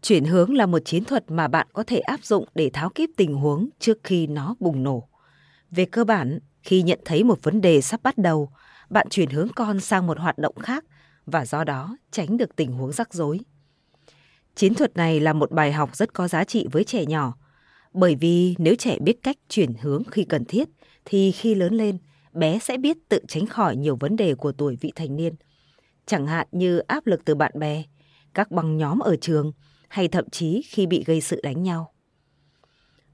Chuyển 0.01 0.25
hướng 0.25 0.53
là 0.53 0.65
một 0.65 0.79
chiến 0.86 1.03
thuật 1.05 1.31
mà 1.31 1.47
bạn 1.47 1.67
có 1.73 1.83
thể 1.88 1.99
áp 1.99 2.23
dụng 2.23 2.45
để 2.55 2.69
tháo 2.73 2.89
kíp 2.89 3.09
tình 3.17 3.33
huống 3.33 3.69
trước 3.79 3.97
khi 4.03 4.27
nó 4.27 4.55
bùng 4.59 4.83
nổ. 4.83 5.07
Về 5.71 5.86
cơ 5.86 6.03
bản, 6.03 6.39
Khi 6.63 6.81
nhận 6.81 6.99
thấy 7.05 7.23
một 7.23 7.39
vấn 7.43 7.61
đề 7.61 7.81
sắp 7.81 8.03
bắt 8.03 8.17
đầu, 8.17 8.49
bạn 8.89 9.07
chuyển 9.09 9.29
hướng 9.29 9.47
con 9.55 9.79
sang 9.79 10.07
một 10.07 10.19
hoạt 10.19 10.38
động 10.38 10.55
khác 10.55 10.86
và 11.25 11.45
do 11.45 11.63
đó 11.63 11.97
tránh 12.11 12.38
được 12.38 12.55
tình 12.55 12.71
huống 12.71 12.91
rắc 12.91 13.13
rối. 13.13 13.39
Chiến 14.55 14.73
thuật 14.73 14.97
này 14.97 15.19
là 15.19 15.33
một 15.33 15.51
bài 15.51 15.71
học 15.71 15.95
rất 15.95 16.13
có 16.13 16.27
giá 16.27 16.43
trị 16.43 16.67
với 16.71 16.83
trẻ 16.83 17.05
nhỏ, 17.05 17.38
bởi 17.95 18.15
vì 18.15 18.55
nếu 18.57 18.75
trẻ 18.75 18.97
biết 18.99 19.23
cách 19.23 19.37
chuyển 19.49 19.73
hướng 19.81 20.03
khi 20.11 20.23
cần 20.23 20.45
thiết 20.45 20.69
thì 21.05 21.31
khi 21.31 21.55
lớn 21.55 21.73
lên, 21.73 21.97
bé 22.33 22.59
sẽ 22.59 22.77
biết 22.77 22.97
tự 23.09 23.19
tránh 23.27 23.45
khỏi 23.45 23.75
nhiều 23.75 23.97
vấn 23.99 24.15
đề 24.15 24.35
của 24.35 24.51
tuổi 24.51 24.77
vị 24.81 24.91
thành 24.95 25.15
niên. 25.15 25.35
Chẳng 26.05 26.27
hạn 26.27 26.47
như 26.51 26.77
áp 26.77 27.07
lực 27.07 27.25
từ 27.25 27.35
bạn 27.35 27.51
bè, 27.59 27.83
các 28.33 28.51
băng 28.51 28.77
nhóm 28.77 28.99
ở 28.99 29.15
trường 29.21 29.51
hay 29.87 30.07
thậm 30.07 30.29
chí 30.29 30.61
khi 30.69 30.85
bị 30.85 31.03
gây 31.03 31.21
sự 31.21 31.39
đánh 31.43 31.63
nhau. 31.63 31.93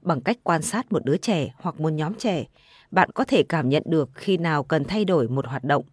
Bằng 0.00 0.20
cách 0.20 0.38
quan 0.42 0.62
sát 0.62 0.92
một 0.92 1.04
đứa 1.04 1.16
trẻ 1.16 1.54
hoặc 1.56 1.80
một 1.80 1.92
nhóm 1.92 2.14
trẻ, 2.14 2.44
bạn 2.90 3.10
có 3.14 3.24
thể 3.24 3.42
cảm 3.42 3.68
nhận 3.68 3.82
được 3.86 4.10
khi 4.14 4.36
nào 4.36 4.64
cần 4.64 4.84
thay 4.84 5.04
đổi 5.04 5.28
một 5.28 5.46
hoạt 5.46 5.64
động. 5.64 5.84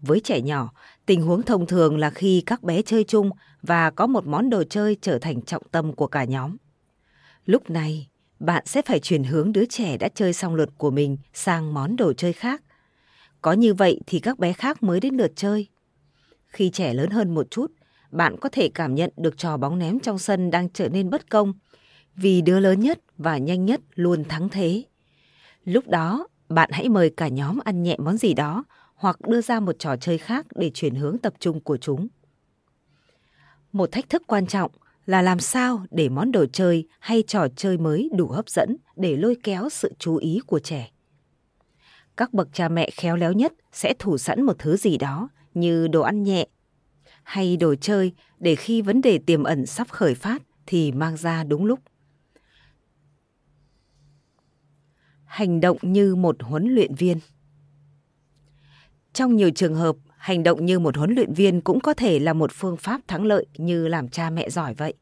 Với 0.00 0.20
trẻ 0.20 0.40
nhỏ, 0.40 0.72
tình 1.06 1.22
huống 1.22 1.42
thông 1.42 1.66
thường 1.66 1.98
là 1.98 2.10
khi 2.10 2.42
các 2.46 2.62
bé 2.62 2.82
chơi 2.82 3.04
chung 3.04 3.30
và 3.62 3.90
có 3.90 4.06
một 4.06 4.26
món 4.26 4.50
đồ 4.50 4.64
chơi 4.64 4.96
trở 5.00 5.18
thành 5.18 5.42
trọng 5.42 5.62
tâm 5.70 5.92
của 5.92 6.06
cả 6.06 6.24
nhóm. 6.24 6.56
Lúc 7.46 7.70
này, 7.70 8.08
bạn 8.42 8.62
sẽ 8.66 8.82
phải 8.82 9.00
chuyển 9.00 9.24
hướng 9.24 9.52
đứa 9.52 9.64
trẻ 9.64 9.96
đã 9.96 10.08
chơi 10.14 10.32
xong 10.32 10.54
lượt 10.54 10.68
của 10.78 10.90
mình 10.90 11.18
sang 11.34 11.74
món 11.74 11.96
đồ 11.96 12.12
chơi 12.12 12.32
khác. 12.32 12.62
Có 13.42 13.52
như 13.52 13.74
vậy 13.74 14.00
thì 14.06 14.20
các 14.20 14.38
bé 14.38 14.52
khác 14.52 14.82
mới 14.82 15.00
đến 15.00 15.14
lượt 15.14 15.32
chơi. 15.36 15.68
Khi 16.46 16.70
trẻ 16.70 16.94
lớn 16.94 17.10
hơn 17.10 17.34
một 17.34 17.50
chút, 17.50 17.72
bạn 18.10 18.36
có 18.40 18.48
thể 18.48 18.68
cảm 18.74 18.94
nhận 18.94 19.10
được 19.16 19.38
trò 19.38 19.56
bóng 19.56 19.78
ném 19.78 20.00
trong 20.00 20.18
sân 20.18 20.50
đang 20.50 20.68
trở 20.70 20.88
nên 20.88 21.10
bất 21.10 21.30
công 21.30 21.52
vì 22.16 22.42
đứa 22.42 22.60
lớn 22.60 22.80
nhất 22.80 22.98
và 23.18 23.38
nhanh 23.38 23.64
nhất 23.64 23.80
luôn 23.94 24.24
thắng 24.24 24.48
thế. 24.48 24.84
Lúc 25.64 25.88
đó, 25.88 26.26
bạn 26.48 26.70
hãy 26.72 26.88
mời 26.88 27.10
cả 27.16 27.28
nhóm 27.28 27.58
ăn 27.64 27.82
nhẹ 27.82 27.96
món 27.98 28.16
gì 28.16 28.34
đó 28.34 28.64
hoặc 28.94 29.20
đưa 29.20 29.40
ra 29.40 29.60
một 29.60 29.76
trò 29.78 29.96
chơi 29.96 30.18
khác 30.18 30.46
để 30.54 30.70
chuyển 30.74 30.94
hướng 30.94 31.18
tập 31.18 31.32
trung 31.38 31.60
của 31.60 31.76
chúng. 31.76 32.08
Một 33.72 33.92
thách 33.92 34.08
thức 34.08 34.22
quan 34.26 34.46
trọng 34.46 34.70
là 35.06 35.22
làm 35.22 35.40
sao 35.40 35.84
để 35.90 36.08
món 36.08 36.32
đồ 36.32 36.46
chơi 36.52 36.88
hay 37.00 37.22
trò 37.26 37.46
chơi 37.56 37.78
mới 37.78 38.10
đủ 38.16 38.28
hấp 38.28 38.48
dẫn 38.48 38.76
để 38.96 39.16
lôi 39.16 39.36
kéo 39.42 39.68
sự 39.68 39.92
chú 39.98 40.16
ý 40.16 40.40
của 40.46 40.58
trẻ. 40.58 40.90
Các 42.16 42.32
bậc 42.32 42.48
cha 42.52 42.68
mẹ 42.68 42.90
khéo 42.90 43.16
léo 43.16 43.32
nhất 43.32 43.52
sẽ 43.72 43.94
thủ 43.98 44.18
sẵn 44.18 44.42
một 44.42 44.58
thứ 44.58 44.76
gì 44.76 44.98
đó 44.98 45.28
như 45.54 45.88
đồ 45.88 46.00
ăn 46.00 46.22
nhẹ 46.22 46.46
hay 47.22 47.56
đồ 47.56 47.74
chơi 47.74 48.12
để 48.38 48.54
khi 48.54 48.82
vấn 48.82 49.00
đề 49.00 49.18
tiềm 49.18 49.42
ẩn 49.42 49.66
sắp 49.66 49.88
khởi 49.90 50.14
phát 50.14 50.42
thì 50.66 50.92
mang 50.92 51.16
ra 51.16 51.44
đúng 51.44 51.64
lúc. 51.64 51.78
Hành 55.24 55.60
động 55.60 55.78
như 55.82 56.14
một 56.14 56.42
huấn 56.42 56.74
luyện 56.74 56.94
viên 56.94 57.18
Trong 59.12 59.36
nhiều 59.36 59.50
trường 59.50 59.74
hợp, 59.74 59.96
hành 60.22 60.42
động 60.42 60.66
như 60.66 60.78
một 60.78 60.96
huấn 60.96 61.14
luyện 61.14 61.32
viên 61.32 61.60
cũng 61.60 61.80
có 61.80 61.94
thể 61.94 62.18
là 62.18 62.32
một 62.32 62.50
phương 62.52 62.76
pháp 62.76 63.00
thắng 63.08 63.24
lợi 63.24 63.46
như 63.56 63.88
làm 63.88 64.08
cha 64.08 64.30
mẹ 64.30 64.50
giỏi 64.50 64.74
vậy. 64.74 64.94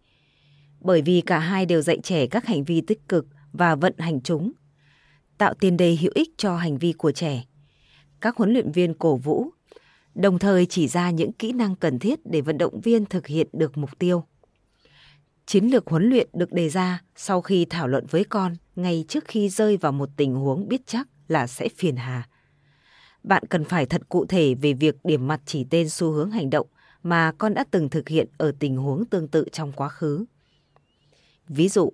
Bởi 0.80 1.02
vì 1.02 1.20
cả 1.20 1.38
hai 1.38 1.66
đều 1.66 1.82
dạy 1.82 1.98
trẻ 2.02 2.26
các 2.26 2.46
hành 2.46 2.64
vi 2.64 2.80
tích 2.80 3.08
cực 3.08 3.26
và 3.52 3.74
vận 3.74 3.94
hành 3.98 4.20
chúng, 4.20 4.52
tạo 5.38 5.54
tiền 5.54 5.76
đề 5.76 5.96
hữu 5.96 6.12
ích 6.14 6.28
cho 6.36 6.56
hành 6.56 6.78
vi 6.78 6.92
của 6.92 7.12
trẻ. 7.12 7.44
Các 8.20 8.36
huấn 8.36 8.52
luyện 8.52 8.72
viên 8.72 8.94
cổ 8.94 9.16
vũ, 9.16 9.46
đồng 10.14 10.38
thời 10.38 10.66
chỉ 10.66 10.88
ra 10.88 11.10
những 11.10 11.32
kỹ 11.32 11.52
năng 11.52 11.76
cần 11.76 11.98
thiết 11.98 12.18
để 12.24 12.40
vận 12.40 12.58
động 12.58 12.80
viên 12.80 13.04
thực 13.04 13.26
hiện 13.26 13.46
được 13.52 13.78
mục 13.78 13.98
tiêu. 13.98 14.24
Chiến 15.46 15.64
lược 15.66 15.86
huấn 15.86 16.10
luyện 16.10 16.28
được 16.32 16.52
đề 16.52 16.68
ra 16.68 17.02
sau 17.16 17.40
khi 17.40 17.64
thảo 17.64 17.88
luận 17.88 18.06
với 18.10 18.24
con 18.24 18.54
ngay 18.76 19.04
trước 19.08 19.24
khi 19.24 19.48
rơi 19.48 19.76
vào 19.76 19.92
một 19.92 20.08
tình 20.16 20.34
huống 20.34 20.68
biết 20.68 20.86
chắc 20.86 21.08
là 21.28 21.46
sẽ 21.46 21.68
phiền 21.76 21.96
hà. 21.96 22.28
Bạn 23.22 23.42
cần 23.50 23.64
phải 23.64 23.86
thật 23.86 24.02
cụ 24.08 24.26
thể 24.26 24.54
về 24.54 24.72
việc 24.72 24.96
điểm 25.04 25.28
mặt 25.28 25.40
chỉ 25.46 25.66
tên 25.70 25.88
xu 25.88 26.12
hướng 26.12 26.30
hành 26.30 26.50
động 26.50 26.66
mà 27.02 27.32
con 27.38 27.54
đã 27.54 27.64
từng 27.70 27.88
thực 27.88 28.08
hiện 28.08 28.28
ở 28.38 28.52
tình 28.58 28.76
huống 28.76 29.04
tương 29.04 29.28
tự 29.28 29.44
trong 29.52 29.72
quá 29.72 29.88
khứ. 29.88 30.24
Ví 31.48 31.68
dụ, 31.68 31.92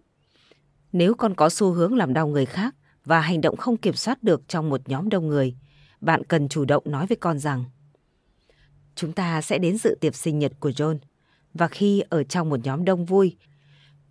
nếu 0.93 1.14
con 1.14 1.35
có 1.35 1.49
xu 1.49 1.72
hướng 1.72 1.95
làm 1.95 2.14
đau 2.14 2.29
người 2.29 2.47
khác 2.47 2.74
và 3.05 3.20
hành 3.20 3.41
động 3.41 3.57
không 3.57 3.77
kiểm 3.77 3.95
soát 3.95 4.22
được 4.22 4.49
trong 4.49 4.70
một 4.70 4.89
nhóm 4.89 5.09
đông 5.09 5.29
người, 5.29 5.57
bạn 6.01 6.24
cần 6.24 6.49
chủ 6.49 6.64
động 6.64 6.83
nói 6.87 7.07
với 7.07 7.16
con 7.16 7.39
rằng 7.39 7.64
Chúng 8.95 9.12
ta 9.12 9.43
sẽ 9.43 9.59
đến 9.59 9.79
dự 9.79 9.97
tiệc 10.01 10.14
sinh 10.14 10.39
nhật 10.39 10.53
của 10.61 10.70
John 10.70 10.99
và 11.55 11.68
khi 11.68 12.03
ở 12.09 12.24
trong 12.24 12.49
một 12.49 12.61
nhóm 12.64 12.85
đông 12.85 13.05
vui, 13.05 13.37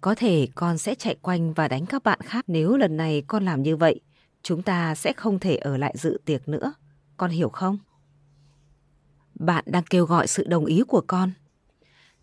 có 0.02 0.16
thể 0.16 0.48
con 0.56 0.78
sẽ 0.78 0.96
chạy 0.96 1.16
quanh 1.22 1.54
và 1.54 1.68
đánh 1.68 1.86
các 1.86 2.04
bạn 2.04 2.20
khác. 2.24 2.46
Nếu 2.48 2.78
lần 2.78 2.98
này 2.98 3.24
con 3.28 3.46
làm 3.46 3.64
như 3.64 3.76
vậy, 3.76 4.00
chúng 4.44 4.62
ta 4.62 4.96
sẽ 4.96 5.14
không 5.14 5.40
thể 5.40 5.56
ở 5.56 5.78
lại 5.78 5.94
dự 5.98 6.20
tiệc 6.26 6.48
nữa. 6.48 6.74
Con 7.18 7.32
hiểu 7.32 7.50
không? 7.50 7.78
Bạn 9.36 9.64
đang 9.68 9.84
kêu 9.84 10.06
gọi 10.06 10.28
sự 10.28 10.44
đồng 10.48 10.66
ý 10.66 10.82
của 10.88 11.02
con. 11.08 11.32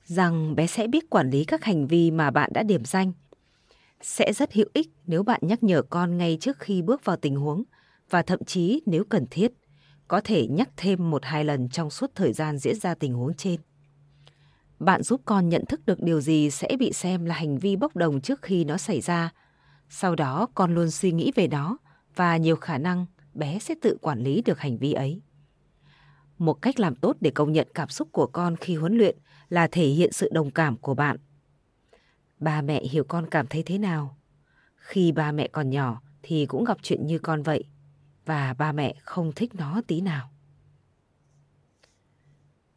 Rằng 0.05 0.55
bé 0.55 0.67
sẽ 0.67 0.87
biết 0.87 1.11
quản 1.11 1.31
lý 1.31 1.45
các 1.45 1.65
hành 1.65 1.87
vi 1.87 2.11
mà 2.11 2.31
bạn 2.31 2.51
đã 2.55 2.63
điểm 2.63 2.85
danh. 2.85 3.13
Sẽ 4.01 4.33
rất 4.33 4.53
hữu 4.53 4.67
ích 4.73 4.91
nếu 5.07 5.23
bạn 5.23 5.41
nhắc 5.43 5.63
nhở 5.63 5.83
con 5.83 6.19
ngay 6.19 6.39
trước 6.41 6.59
khi 6.59 6.83
bước 6.83 7.05
vào 7.05 7.17
tình 7.17 7.37
huống 7.37 7.63
và 8.11 8.23
thậm 8.23 8.45
chí 8.45 8.83
nếu 8.87 9.05
cần 9.05 9.27
thiết, 9.31 9.53
có 10.09 10.21
thể 10.25 10.47
nhắc 10.47 10.71
thêm 10.77 11.11
một 11.11 11.25
hai 11.25 11.45
lần 11.45 11.69
trong 11.69 11.91
suốt 11.91 12.11
thời 12.15 12.33
gian 12.33 12.59
diễn 12.59 12.75
ra 12.75 12.95
tình 12.95 13.15
huống 13.15 13.35
trên 13.35 13.61
bạn 14.83 15.03
giúp 15.03 15.21
con 15.25 15.49
nhận 15.49 15.67
thức 15.67 15.81
được 15.87 16.03
điều 16.03 16.21
gì 16.21 16.51
sẽ 16.51 16.69
bị 16.79 16.93
xem 16.93 17.25
là 17.25 17.35
hành 17.35 17.59
vi 17.59 17.77
bốc 17.77 17.97
đồng 17.97 18.21
trước 18.21 18.43
khi 18.43 18.65
nó 18.65 18.77
xảy 18.77 19.01
ra. 19.01 19.31
Sau 19.89 20.15
đó 20.15 20.49
con 20.55 20.75
luôn 20.75 20.91
suy 20.91 21.13
nghĩ 21.13 21.33
về 21.35 21.47
đó 21.47 21.79
và 22.17 22.37
nhiều 22.37 22.57
khả 22.57 22.79
năng 22.79 23.07
bé 23.35 23.59
sẽ 23.59 23.75
tự 23.83 23.97
quản 24.03 24.21
lý 24.21 24.43
được 24.43 24.59
hành 24.59 24.79
vi 24.79 24.93
ấy. 24.93 25.23
Một 26.39 26.55
cách 26.55 26.81
làm 26.81 26.95
tốt 26.95 27.17
để 27.21 27.31
công 27.31 27.53
nhận 27.53 27.69
cảm 27.75 27.89
xúc 27.89 28.09
của 28.13 28.27
con 28.27 28.57
khi 28.57 28.75
huấn 28.75 28.97
luyện 28.97 29.17
là 29.49 29.69
thể 29.73 29.87
hiện 29.87 30.13
sự 30.13 30.29
đồng 30.33 30.51
cảm 30.51 30.77
của 30.77 30.95
bạn. 30.95 31.17
Ba 32.39 32.63
mẹ 32.63 32.85
hiểu 32.85 33.05
con 33.05 33.27
cảm 33.31 33.47
thấy 33.47 33.63
thế 33.63 33.79
nào? 33.79 34.17
Khi 34.77 35.13
ba 35.13 35.33
mẹ 35.33 35.49
còn 35.49 35.71
nhỏ 35.71 36.03
thì 36.23 36.47
cũng 36.47 36.65
gặp 36.65 36.79
chuyện 36.83 37.07
như 37.07 37.19
con 37.19 37.43
vậy, 37.43 37.65
và 38.27 38.55
ba 38.55 38.73
mẹ 38.73 38.95
không 39.03 39.33
thích 39.37 39.55
nó 39.55 39.83
tí 39.87 40.01
nào. 40.01 40.31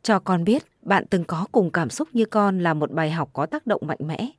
Cho 0.02 0.20
con 0.20 0.44
biết, 0.44 0.64
bạn 0.82 1.06
từng 1.10 1.24
có 1.24 1.48
cùng 1.52 1.72
cảm 1.72 1.90
xúc 1.90 2.08
như 2.14 2.26
con 2.26 2.60
là 2.60 2.74
một 2.74 2.92
bài 2.92 3.12
học 3.12 3.30
có 3.34 3.46
tác 3.46 3.68
động 3.68 3.82
mạnh 3.86 4.00
mẽ. 4.02 4.30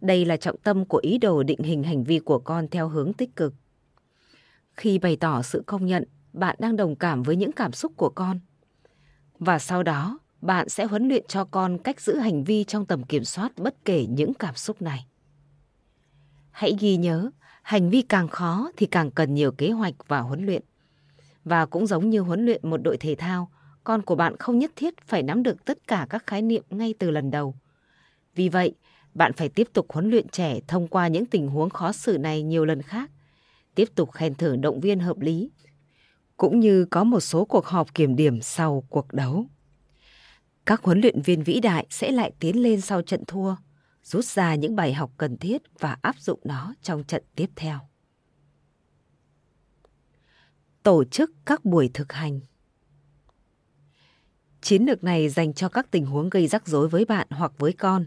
Đây 0.00 0.24
là 0.24 0.36
trọng 0.36 0.56
tâm 0.56 0.84
của 0.84 1.00
ý 1.02 1.18
đồ 1.18 1.42
định 1.42 1.62
hình 1.62 1.82
hành 1.82 2.04
vi 2.04 2.18
của 2.18 2.38
con 2.38 2.68
theo 2.68 2.88
hướng 2.88 3.12
tích 3.12 3.36
cực. 3.36 3.54
Khi 4.78 4.98
bày 4.98 5.16
tỏ 5.16 5.42
sự 5.42 5.62
công 5.66 5.86
nhận, 5.86 6.04
bạn 6.32 6.56
đang 6.58 6.76
đồng 6.76 6.96
cảm 6.96 7.22
với 7.22 7.36
những 7.36 7.52
cảm 7.52 7.72
xúc 7.72 7.92
của 7.96 8.08
con. 8.08 8.40
Và 9.38 9.58
sau 9.58 9.82
đó, 9.82 10.18
bạn 10.40 10.68
sẽ 10.68 10.84
huấn 10.84 11.08
luyện 11.08 11.24
cho 11.28 11.44
con 11.44 11.78
cách 11.78 12.00
giữ 12.00 12.16
hành 12.16 12.44
vi 12.44 12.64
trong 12.64 12.86
tầm 12.86 13.02
kiểm 13.02 13.24
soát 13.24 13.52
bất 13.56 13.84
kể 13.84 14.06
những 14.06 14.34
cảm 14.34 14.54
xúc 14.54 14.82
này. 14.82 15.06
Hãy 16.50 16.76
ghi 16.80 16.96
nhớ, 16.96 17.30
hành 17.62 17.90
vi 17.90 18.02
càng 18.02 18.28
khó 18.28 18.70
thì 18.76 18.86
càng 18.86 19.10
cần 19.10 19.34
nhiều 19.34 19.52
kế 19.52 19.70
hoạch 19.70 19.94
và 20.08 20.20
huấn 20.20 20.46
luyện. 20.46 20.62
Và 21.44 21.66
cũng 21.66 21.86
giống 21.86 22.10
như 22.10 22.20
huấn 22.20 22.44
luyện 22.44 22.70
một 22.70 22.82
đội 22.82 22.96
thể 22.96 23.14
thao, 23.14 23.50
con 23.84 24.02
của 24.02 24.14
bạn 24.14 24.36
không 24.38 24.58
nhất 24.58 24.72
thiết 24.76 24.94
phải 25.06 25.22
nắm 25.22 25.42
được 25.42 25.64
tất 25.64 25.78
cả 25.88 26.06
các 26.10 26.26
khái 26.26 26.42
niệm 26.42 26.62
ngay 26.70 26.94
từ 26.98 27.10
lần 27.10 27.30
đầu. 27.30 27.54
Vì 28.34 28.48
vậy, 28.48 28.74
bạn 29.14 29.32
phải 29.32 29.48
tiếp 29.48 29.68
tục 29.72 29.86
huấn 29.92 30.10
luyện 30.10 30.28
trẻ 30.28 30.60
thông 30.68 30.88
qua 30.88 31.08
những 31.08 31.26
tình 31.26 31.48
huống 31.48 31.70
khó 31.70 31.92
xử 31.92 32.18
này 32.18 32.42
nhiều 32.42 32.64
lần 32.64 32.82
khác, 32.82 33.10
tiếp 33.78 33.94
tục 33.94 34.12
khen 34.12 34.34
thưởng 34.34 34.60
động 34.60 34.80
viên 34.80 35.00
hợp 35.00 35.18
lý, 35.20 35.50
cũng 36.36 36.60
như 36.60 36.84
có 36.84 37.04
một 37.04 37.20
số 37.20 37.44
cuộc 37.44 37.66
họp 37.66 37.94
kiểm 37.94 38.16
điểm 38.16 38.40
sau 38.40 38.84
cuộc 38.88 39.12
đấu. 39.12 39.46
Các 40.66 40.82
huấn 40.82 41.00
luyện 41.00 41.22
viên 41.22 41.42
vĩ 41.42 41.60
đại 41.60 41.86
sẽ 41.90 42.12
lại 42.12 42.32
tiến 42.40 42.62
lên 42.62 42.80
sau 42.80 43.02
trận 43.02 43.24
thua, 43.26 43.54
rút 44.02 44.24
ra 44.24 44.54
những 44.54 44.76
bài 44.76 44.94
học 44.94 45.10
cần 45.16 45.36
thiết 45.36 45.62
và 45.78 45.96
áp 46.02 46.16
dụng 46.18 46.40
nó 46.44 46.74
trong 46.82 47.04
trận 47.04 47.22
tiếp 47.34 47.50
theo. 47.56 47.78
Tổ 50.82 51.04
chức 51.04 51.30
các 51.46 51.64
buổi 51.64 51.90
thực 51.94 52.12
hành 52.12 52.40
Chiến 54.60 54.82
lược 54.82 55.04
này 55.04 55.28
dành 55.28 55.54
cho 55.54 55.68
các 55.68 55.90
tình 55.90 56.06
huống 56.06 56.30
gây 56.30 56.46
rắc 56.46 56.66
rối 56.66 56.88
với 56.88 57.04
bạn 57.04 57.26
hoặc 57.30 57.52
với 57.58 57.72
con. 57.72 58.06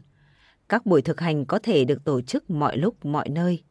Các 0.69 0.85
buổi 0.85 1.01
thực 1.01 1.19
hành 1.19 1.45
có 1.45 1.59
thể 1.63 1.85
được 1.85 2.03
tổ 2.03 2.21
chức 2.21 2.49
mọi 2.49 2.77
lúc, 2.77 3.05
mọi 3.05 3.29
nơi. 3.29 3.63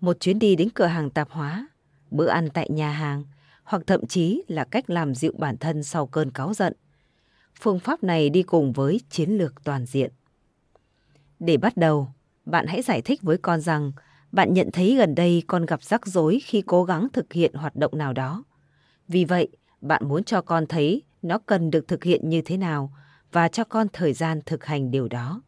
Một 0.00 0.20
chuyến 0.20 0.38
đi 0.38 0.56
đến 0.56 0.68
cửa 0.74 0.86
hàng 0.86 1.10
tạp 1.10 1.30
hóa, 1.30 1.68
bữa 2.10 2.28
ăn 2.28 2.48
tại 2.54 2.68
nhà 2.70 2.90
hàng, 2.90 3.24
hoặc 3.64 3.82
thậm 3.86 4.06
chí 4.06 4.42
là 4.48 4.64
cách 4.64 4.90
làm 4.90 5.14
dịu 5.14 5.32
bản 5.38 5.56
thân 5.56 5.82
sau 5.82 6.06
cơn 6.06 6.30
cáu 6.30 6.54
giận. 6.54 6.72
Phương 7.60 7.78
pháp 7.78 8.02
này 8.02 8.30
đi 8.30 8.42
cùng 8.42 8.72
với 8.72 9.00
chiến 9.10 9.30
lược 9.30 9.64
toàn 9.64 9.86
diện. 9.86 10.12
Để 11.38 11.56
bắt 11.56 11.76
đầu, 11.76 12.08
bạn 12.44 12.66
hãy 12.66 12.82
giải 12.82 13.02
thích 13.02 13.22
với 13.22 13.38
con 13.38 13.60
rằng 13.60 13.92
bạn 14.32 14.54
nhận 14.54 14.70
thấy 14.72 14.96
gần 14.96 15.14
đây 15.14 15.42
con 15.46 15.66
gặp 15.66 15.82
rắc 15.82 16.06
rối 16.06 16.40
khi 16.44 16.62
cố 16.66 16.84
gắng 16.84 17.08
thực 17.12 17.32
hiện 17.32 17.54
hoạt 17.54 17.76
động 17.76 17.98
nào 17.98 18.12
đó. 18.12 18.44
Vì 19.08 19.24
vậy, 19.24 19.48
bạn 19.80 20.08
muốn 20.08 20.24
cho 20.24 20.42
con 20.42 20.66
thấy 20.66 21.02
nó 21.22 21.38
cần 21.38 21.70
được 21.70 21.88
thực 21.88 22.04
hiện 22.04 22.28
như 22.28 22.42
thế 22.44 22.56
nào 22.56 22.92
và 23.32 23.48
cho 23.48 23.64
con 23.64 23.86
thời 23.92 24.12
gian 24.12 24.40
thực 24.46 24.64
hành 24.64 24.90
điều 24.90 25.08
đó. 25.08 25.42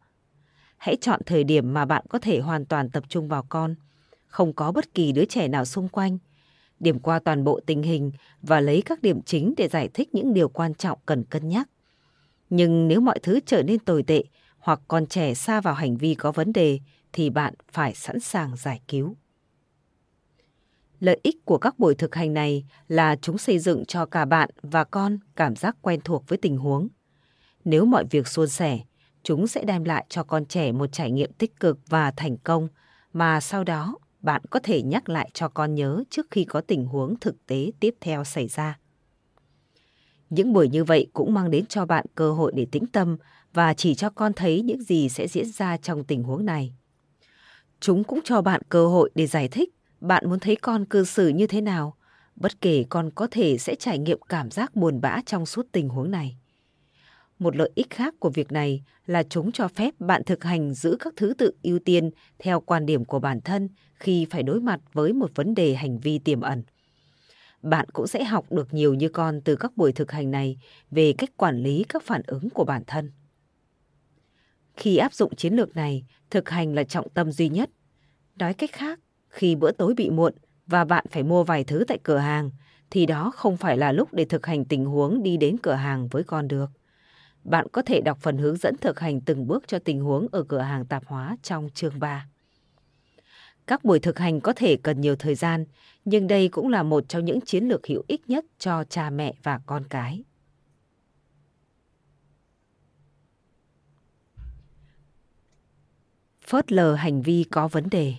Hãy 0.77 0.97
chọn 1.01 1.21
thời 1.25 1.43
điểm 1.43 1.73
mà 1.73 1.85
bạn 1.85 2.05
có 2.09 2.19
thể 2.19 2.39
hoàn 2.39 2.65
toàn 2.65 2.89
tập 2.89 3.03
trung 3.09 3.27
vào 3.27 3.45
con, 3.49 3.75
không 4.29 4.53
có 4.53 4.71
bất 4.71 4.93
kỳ 4.93 5.11
đứa 5.11 5.25
trẻ 5.25 5.47
nào 5.47 5.65
xung 5.65 5.89
quanh. 5.89 6.17
điểm 6.79 6.99
qua 6.99 7.19
toàn 7.19 7.43
bộ 7.43 7.59
tình 7.65 7.83
hình 7.83 8.11
và 8.41 8.59
lấy 8.59 8.81
các 8.85 9.01
điểm 9.01 9.21
chính 9.21 9.53
để 9.57 9.67
giải 9.67 9.89
thích 9.93 10.09
những 10.15 10.33
điều 10.33 10.49
quan 10.49 10.73
trọng 10.73 10.99
cần 11.05 11.23
cân 11.23 11.47
nhắc. 11.47 11.69
Nhưng 12.49 12.87
nếu 12.87 13.01
mọi 13.01 13.19
thứ 13.19 13.39
trở 13.45 13.63
nên 13.63 13.79
tồi 13.79 14.03
tệ 14.03 14.23
hoặc 14.59 14.81
con 14.87 15.05
trẻ 15.05 15.33
xa 15.33 15.61
vào 15.61 15.73
hành 15.73 15.97
vi 15.97 16.15
có 16.15 16.31
vấn 16.31 16.53
đề 16.53 16.79
thì 17.13 17.29
bạn 17.29 17.53
phải 17.71 17.93
sẵn 17.95 18.19
sàng 18.19 18.55
giải 18.55 18.81
cứu. 18.87 19.15
Lợi 20.99 21.19
ích 21.23 21.45
của 21.45 21.57
các 21.57 21.79
buổi 21.79 21.95
thực 21.95 22.15
hành 22.15 22.33
này 22.33 22.65
là 22.87 23.15
chúng 23.21 23.37
xây 23.37 23.59
dựng 23.59 23.85
cho 23.85 24.05
cả 24.05 24.25
bạn 24.25 24.49
và 24.61 24.83
con 24.83 25.17
cảm 25.35 25.55
giác 25.55 25.75
quen 25.81 25.99
thuộc 26.03 26.23
với 26.27 26.37
tình 26.37 26.57
huống. 26.57 26.87
Nếu 27.65 27.85
mọi 27.85 28.05
việc 28.11 28.27
suôn 28.27 28.47
sẻ, 28.47 28.79
chúng 29.23 29.47
sẽ 29.47 29.63
đem 29.63 29.83
lại 29.83 30.05
cho 30.09 30.23
con 30.23 30.45
trẻ 30.45 30.71
một 30.71 30.87
trải 30.91 31.11
nghiệm 31.11 31.33
tích 31.33 31.59
cực 31.59 31.79
và 31.89 32.11
thành 32.11 32.37
công 32.37 32.67
mà 33.13 33.41
sau 33.41 33.63
đó 33.63 33.95
bạn 34.19 34.41
có 34.49 34.59
thể 34.63 34.81
nhắc 34.81 35.09
lại 35.09 35.29
cho 35.33 35.49
con 35.49 35.75
nhớ 35.75 36.03
trước 36.09 36.27
khi 36.31 36.43
có 36.43 36.61
tình 36.61 36.85
huống 36.85 37.19
thực 37.19 37.45
tế 37.45 37.71
tiếp 37.79 37.95
theo 38.01 38.23
xảy 38.23 38.47
ra. 38.47 38.79
Những 40.29 40.53
buổi 40.53 40.69
như 40.69 40.83
vậy 40.83 41.07
cũng 41.13 41.33
mang 41.33 41.51
đến 41.51 41.65
cho 41.65 41.85
bạn 41.85 42.05
cơ 42.15 42.31
hội 42.31 42.51
để 42.55 42.67
tĩnh 42.71 42.87
tâm 42.87 43.17
và 43.53 43.73
chỉ 43.73 43.95
cho 43.95 44.09
con 44.09 44.33
thấy 44.33 44.61
những 44.61 44.83
gì 44.83 45.09
sẽ 45.09 45.27
diễn 45.27 45.51
ra 45.51 45.77
trong 45.77 46.03
tình 46.03 46.23
huống 46.23 46.45
này. 46.45 46.73
Chúng 47.79 48.03
cũng 48.03 48.19
cho 48.23 48.41
bạn 48.41 48.61
cơ 48.69 48.87
hội 48.87 49.11
để 49.15 49.27
giải 49.27 49.47
thích 49.47 49.69
bạn 50.01 50.29
muốn 50.29 50.39
thấy 50.39 50.55
con 50.55 50.85
cư 50.85 51.03
xử 51.03 51.27
như 51.27 51.47
thế 51.47 51.61
nào, 51.61 51.95
bất 52.35 52.61
kể 52.61 52.85
con 52.89 53.09
có 53.15 53.27
thể 53.31 53.57
sẽ 53.57 53.75
trải 53.75 53.99
nghiệm 53.99 54.19
cảm 54.29 54.51
giác 54.51 54.75
buồn 54.75 55.01
bã 55.01 55.21
trong 55.25 55.45
suốt 55.45 55.67
tình 55.71 55.89
huống 55.89 56.11
này. 56.11 56.37
Một 57.39 57.55
lợi 57.55 57.71
ích 57.75 57.89
khác 57.89 58.15
của 58.19 58.29
việc 58.29 58.51
này 58.51 58.83
là 59.05 59.23
chúng 59.23 59.51
cho 59.51 59.67
phép 59.67 59.93
bạn 59.99 60.23
thực 60.23 60.43
hành 60.43 60.73
giữ 60.73 60.97
các 60.99 61.13
thứ 61.17 61.33
tự 61.37 61.51
ưu 61.63 61.79
tiên 61.79 62.09
theo 62.39 62.59
quan 62.59 62.85
điểm 62.85 63.05
của 63.05 63.19
bản 63.19 63.41
thân 63.41 63.69
khi 63.93 64.27
phải 64.29 64.43
đối 64.43 64.61
mặt 64.61 64.79
với 64.93 65.13
một 65.13 65.31
vấn 65.35 65.55
đề 65.55 65.75
hành 65.75 65.99
vi 65.99 66.19
tiềm 66.19 66.41
ẩn. 66.41 66.63
Bạn 67.61 67.89
cũng 67.93 68.07
sẽ 68.07 68.23
học 68.23 68.51
được 68.51 68.73
nhiều 68.73 68.93
như 68.93 69.09
con 69.09 69.41
từ 69.41 69.55
các 69.55 69.77
buổi 69.77 69.91
thực 69.91 70.11
hành 70.11 70.31
này 70.31 70.57
về 70.91 71.13
cách 71.17 71.37
quản 71.37 71.63
lý 71.63 71.85
các 71.89 72.03
phản 72.03 72.21
ứng 72.27 72.49
của 72.49 72.65
bản 72.65 72.83
thân. 72.87 73.11
Khi 74.75 74.97
áp 74.97 75.13
dụng 75.13 75.35
chiến 75.35 75.53
lược 75.53 75.75
này, 75.75 76.03
thực 76.29 76.49
hành 76.49 76.73
là 76.73 76.83
trọng 76.83 77.09
tâm 77.09 77.31
duy 77.31 77.49
nhất. 77.49 77.69
Nói 78.35 78.53
cách 78.53 78.71
khác, 78.73 78.99
khi 79.29 79.55
bữa 79.55 79.71
tối 79.71 79.93
bị 79.93 80.09
muộn 80.09 80.33
và 80.67 80.85
bạn 80.85 81.05
phải 81.11 81.23
mua 81.23 81.43
vài 81.43 81.63
thứ 81.63 81.83
tại 81.87 81.99
cửa 82.03 82.17
hàng, 82.17 82.51
thì 82.89 83.05
đó 83.05 83.31
không 83.35 83.57
phải 83.57 83.77
là 83.77 83.91
lúc 83.91 84.13
để 84.13 84.25
thực 84.25 84.45
hành 84.45 84.65
tình 84.65 84.85
huống 84.85 85.23
đi 85.23 85.37
đến 85.37 85.57
cửa 85.63 85.73
hàng 85.73 86.07
với 86.07 86.23
con 86.23 86.47
được. 86.47 86.78
Bạn 87.43 87.67
có 87.71 87.81
thể 87.81 88.01
đọc 88.01 88.17
phần 88.21 88.37
hướng 88.37 88.57
dẫn 88.57 88.77
thực 88.77 88.99
hành 88.99 89.21
từng 89.21 89.47
bước 89.47 89.67
cho 89.67 89.79
tình 89.79 90.01
huống 90.01 90.27
ở 90.31 90.43
cửa 90.43 90.59
hàng 90.59 90.85
tạp 90.85 91.05
hóa 91.05 91.37
trong 91.43 91.69
chương 91.73 91.99
3. 91.99 92.27
Các 93.67 93.83
buổi 93.83 93.99
thực 93.99 94.19
hành 94.19 94.41
có 94.41 94.53
thể 94.53 94.77
cần 94.83 95.01
nhiều 95.01 95.15
thời 95.15 95.35
gian, 95.35 95.65
nhưng 96.05 96.27
đây 96.27 96.49
cũng 96.49 96.69
là 96.69 96.83
một 96.83 97.09
trong 97.09 97.25
những 97.25 97.41
chiến 97.41 97.63
lược 97.63 97.87
hữu 97.87 98.03
ích 98.07 98.29
nhất 98.29 98.45
cho 98.59 98.83
cha 98.83 99.09
mẹ 99.09 99.33
và 99.43 99.59
con 99.65 99.83
cái. 99.89 100.23
Phớt 106.47 106.71
lờ 106.71 106.95
hành 106.95 107.21
vi 107.21 107.45
có 107.51 107.67
vấn 107.67 107.89
đề 107.89 108.13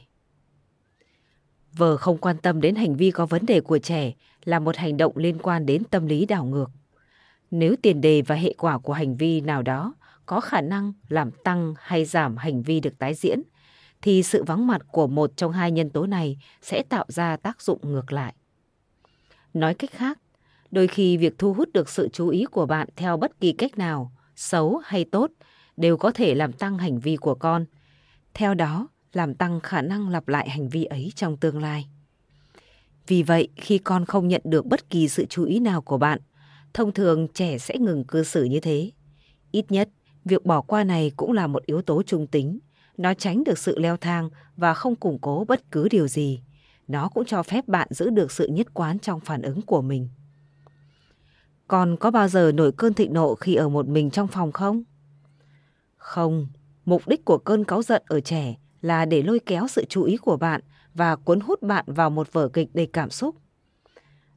Vợ 1.73 1.97
không 1.97 2.19
quan 2.19 2.37
tâm 2.39 2.61
đến 2.61 2.75
hành 2.75 2.97
vi 2.97 3.11
có 3.11 3.27
vấn 3.27 3.47
đề 3.47 3.61
của 3.61 3.79
trẻ 3.79 4.13
là 4.45 4.59
một 4.59 4.77
hành 4.77 4.97
động 4.97 5.17
liên 5.17 5.39
quan 5.39 5.67
đến 5.67 5.85
tâm 5.85 6.07
lý 6.07 6.27
đảo 6.27 6.45
ngược. 6.45 6.71
Nếu 7.51 7.75
tiền 7.83 8.01
đề 8.01 8.23
và 8.23 8.35
hệ 8.35 8.55
quả 8.59 8.79
của 8.79 8.93
hành 8.93 9.17
vi 9.17 9.41
nào 9.41 9.63
đó 9.63 9.95
có 10.27 10.41
khả 10.41 10.61
năng 10.61 10.93
làm 11.09 11.31
tăng 11.31 11.75
hay 11.79 12.05
giảm 12.05 12.37
hành 12.37 12.63
vi 12.63 12.81
được 12.81 12.99
tái 12.99 13.15
diễn, 13.15 13.43
thì 14.03 14.23
sự 14.23 14.45
vắng 14.45 14.67
mặt 14.67 14.83
của 14.93 15.07
một 15.07 15.37
trong 15.37 15.53
hai 15.53 15.71
nhân 15.71 15.91
tố 15.91 16.07
này 16.07 16.39
sẽ 16.63 16.83
tạo 16.89 17.05
ra 17.09 17.37
tác 17.37 17.63
dụng 17.63 17.79
ngược 17.83 18.13
lại. 18.13 18.35
Nói 19.55 19.75
cách 19.75 19.91
khác, 19.91 20.19
đôi 20.71 20.87
khi 20.87 21.17
việc 21.17 21.39
thu 21.39 21.55
hút 21.55 21.69
được 21.73 21.89
sự 21.89 22.09
chú 22.13 22.29
ý 22.29 22.45
của 22.45 22.67
bạn 22.67 22.89
theo 22.97 23.17
bất 23.17 23.41
kỳ 23.41 23.53
cách 23.53 23.79
nào, 23.79 24.13
xấu 24.37 24.81
hay 24.85 25.05
tốt, 25.05 25.31
đều 25.77 25.97
có 25.97 26.11
thể 26.11 26.35
làm 26.35 26.53
tăng 26.53 26.79
hành 26.79 27.01
vi 27.01 27.17
của 27.17 27.35
con. 27.35 27.65
Theo 28.35 28.55
đó, 28.55 28.89
làm 29.13 29.35
tăng 29.35 29.61
khả 29.61 29.83
năng 29.83 30.09
lặp 30.09 30.29
lại 30.29 30.49
hành 30.49 30.69
vi 30.69 30.85
ấy 30.85 31.13
trong 31.15 31.37
tương 31.37 31.63
lai. 31.63 31.87
Vì 33.07 33.23
vậy, 33.23 33.49
khi 33.57 33.79
con 33.79 34.05
không 34.05 34.29
nhận 34.29 34.43
được 34.45 34.67
bất 34.67 34.91
kỳ 34.91 35.09
sự 35.09 35.27
chú 35.27 35.45
ý 35.45 35.61
nào 35.61 35.83
của 35.83 35.99
bạn, 35.99 36.21
thông 36.75 36.93
thường 36.93 37.29
trẻ 37.35 37.59
sẽ 37.59 37.79
ngừng 37.79 38.05
cư 38.05 38.23
xử 38.23 38.45
như 38.45 38.61
thế. 38.61 38.91
Ít 39.51 39.65
nhất, 39.69 39.89
việc 40.25 40.45
bỏ 40.45 40.61
qua 40.61 40.85
này 40.85 41.13
cũng 41.17 41.33
là 41.33 41.47
một 41.47 41.67
yếu 41.67 41.83
tố 41.83 42.03
trung 42.03 42.27
tính. 42.27 42.59
Nó 42.97 43.15
tránh 43.15 43.45
được 43.45 43.59
sự 43.59 43.79
leo 43.79 43.97
thang 43.97 44.31
và 44.57 44.75
không 44.75 44.97
củng 44.97 45.19
cố 45.19 45.45
bất 45.49 45.71
cứ 45.71 45.89
điều 45.89 46.09
gì. 46.09 46.43
Nó 46.89 47.09
cũng 47.09 47.25
cho 47.25 47.43
phép 47.43 47.69
bạn 47.69 47.89
giữ 47.91 48.11
được 48.11 48.33
sự 48.33 48.47
nhất 48.47 48.75
quán 48.75 48.99
trong 48.99 49.21
phản 49.21 49.43
ứng 49.43 49.63
của 49.63 49.83
mình. 49.83 50.09
Còn 51.69 51.97
có 51.97 52.11
bao 52.11 52.29
giờ 52.29 52.53
nổi 52.55 52.73
cơn 52.73 52.95
thịnh 52.95 53.13
nộ 53.13 53.35
khi 53.35 53.55
ở 53.55 53.69
một 53.69 53.89
mình 53.89 54.11
trong 54.11 54.29
phòng 54.29 54.53
không? 54.53 54.83
Không, 55.97 56.47
mục 56.85 57.09
đích 57.09 57.25
của 57.25 57.39
cơn 57.39 57.65
cáu 57.65 57.83
giận 57.83 58.03
ở 58.07 58.21
trẻ 58.21 58.55
là 58.83 59.05
để 59.05 59.23
lôi 59.23 59.39
kéo 59.39 59.69
sự 59.69 59.85
chú 59.89 60.03
ý 60.03 60.17
của 60.17 60.37
bạn 60.37 60.61
và 60.95 61.17
cuốn 61.17 61.41
hút 61.41 61.63
bạn 61.63 61.85
vào 61.87 62.11
một 62.11 62.33
vở 62.33 62.49
kịch 62.49 62.69
đầy 62.75 62.87
cảm 62.87 63.11
xúc. 63.11 63.37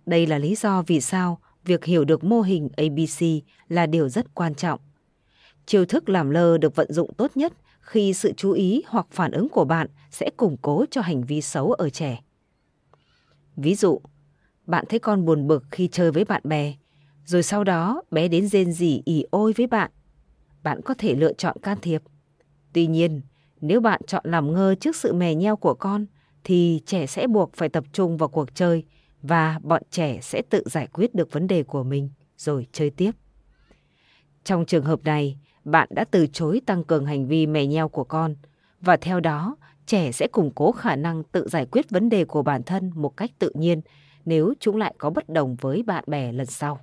Đây 0.05 0.27
là 0.27 0.37
lý 0.37 0.55
do 0.55 0.83
vì 0.87 1.01
sao 1.01 1.39
việc 1.65 1.85
hiểu 1.85 2.05
được 2.05 2.23
mô 2.23 2.41
hình 2.41 2.69
ABC 2.77 3.25
là 3.69 3.85
điều 3.85 4.09
rất 4.09 4.35
quan 4.35 4.55
trọng. 4.55 4.79
Chiêu 5.65 5.85
thức 5.85 6.09
làm 6.09 6.29
lơ 6.29 6.57
được 6.57 6.75
vận 6.75 6.93
dụng 6.93 7.13
tốt 7.13 7.31
nhất 7.35 7.53
khi 7.81 8.13
sự 8.13 8.33
chú 8.37 8.51
ý 8.51 8.83
hoặc 8.87 9.07
phản 9.11 9.31
ứng 9.31 9.49
của 9.49 9.65
bạn 9.65 9.87
sẽ 10.11 10.29
củng 10.37 10.57
cố 10.61 10.85
cho 10.91 11.01
hành 11.01 11.23
vi 11.23 11.41
xấu 11.41 11.71
ở 11.71 11.89
trẻ. 11.89 12.23
Ví 13.55 13.75
dụ, 13.75 14.01
bạn 14.65 14.85
thấy 14.89 14.99
con 14.99 15.25
buồn 15.25 15.47
bực 15.47 15.63
khi 15.71 15.87
chơi 15.91 16.11
với 16.11 16.25
bạn 16.25 16.41
bè, 16.45 16.73
rồi 17.25 17.43
sau 17.43 17.63
đó 17.63 18.01
bé 18.11 18.27
đến 18.27 18.47
rên 18.47 18.71
rỉ 18.71 19.01
ỉ 19.05 19.25
ôi 19.31 19.53
với 19.57 19.67
bạn. 19.67 19.91
Bạn 20.63 20.81
có 20.81 20.93
thể 20.97 21.15
lựa 21.15 21.33
chọn 21.33 21.57
can 21.61 21.77
thiệp. 21.81 22.01
Tuy 22.73 22.87
nhiên, 22.87 23.21
nếu 23.61 23.81
bạn 23.81 24.01
chọn 24.07 24.23
làm 24.25 24.53
ngơ 24.53 24.75
trước 24.75 24.95
sự 24.95 25.13
mè 25.13 25.35
nheo 25.35 25.55
của 25.55 25.73
con, 25.73 26.05
thì 26.43 26.81
trẻ 26.85 27.05
sẽ 27.05 27.27
buộc 27.27 27.53
phải 27.53 27.69
tập 27.69 27.83
trung 27.93 28.17
vào 28.17 28.29
cuộc 28.29 28.55
chơi 28.55 28.83
và 29.23 29.59
bọn 29.63 29.81
trẻ 29.91 30.19
sẽ 30.21 30.41
tự 30.49 30.63
giải 30.65 30.87
quyết 30.87 31.15
được 31.15 31.31
vấn 31.31 31.47
đề 31.47 31.63
của 31.63 31.83
mình 31.83 32.09
rồi 32.37 32.67
chơi 32.71 32.89
tiếp. 32.89 33.11
Trong 34.43 34.65
trường 34.65 34.85
hợp 34.85 35.03
này, 35.03 35.37
bạn 35.65 35.87
đã 35.91 36.05
từ 36.11 36.27
chối 36.27 36.61
tăng 36.65 36.83
cường 36.83 37.05
hành 37.05 37.27
vi 37.27 37.47
mè 37.47 37.65
nheo 37.65 37.89
của 37.89 38.03
con 38.03 38.35
và 38.81 38.97
theo 38.97 39.19
đó 39.19 39.55
trẻ 39.85 40.11
sẽ 40.11 40.27
củng 40.27 40.51
cố 40.55 40.71
khả 40.71 40.95
năng 40.95 41.23
tự 41.23 41.47
giải 41.47 41.65
quyết 41.65 41.89
vấn 41.89 42.09
đề 42.09 42.25
của 42.25 42.43
bản 42.43 42.63
thân 42.63 42.91
một 42.95 43.17
cách 43.17 43.31
tự 43.39 43.51
nhiên 43.55 43.81
nếu 44.25 44.53
chúng 44.59 44.77
lại 44.77 44.95
có 44.97 45.09
bất 45.09 45.29
đồng 45.29 45.55
với 45.55 45.83
bạn 45.83 46.03
bè 46.07 46.31
lần 46.31 46.45
sau. 46.45 46.79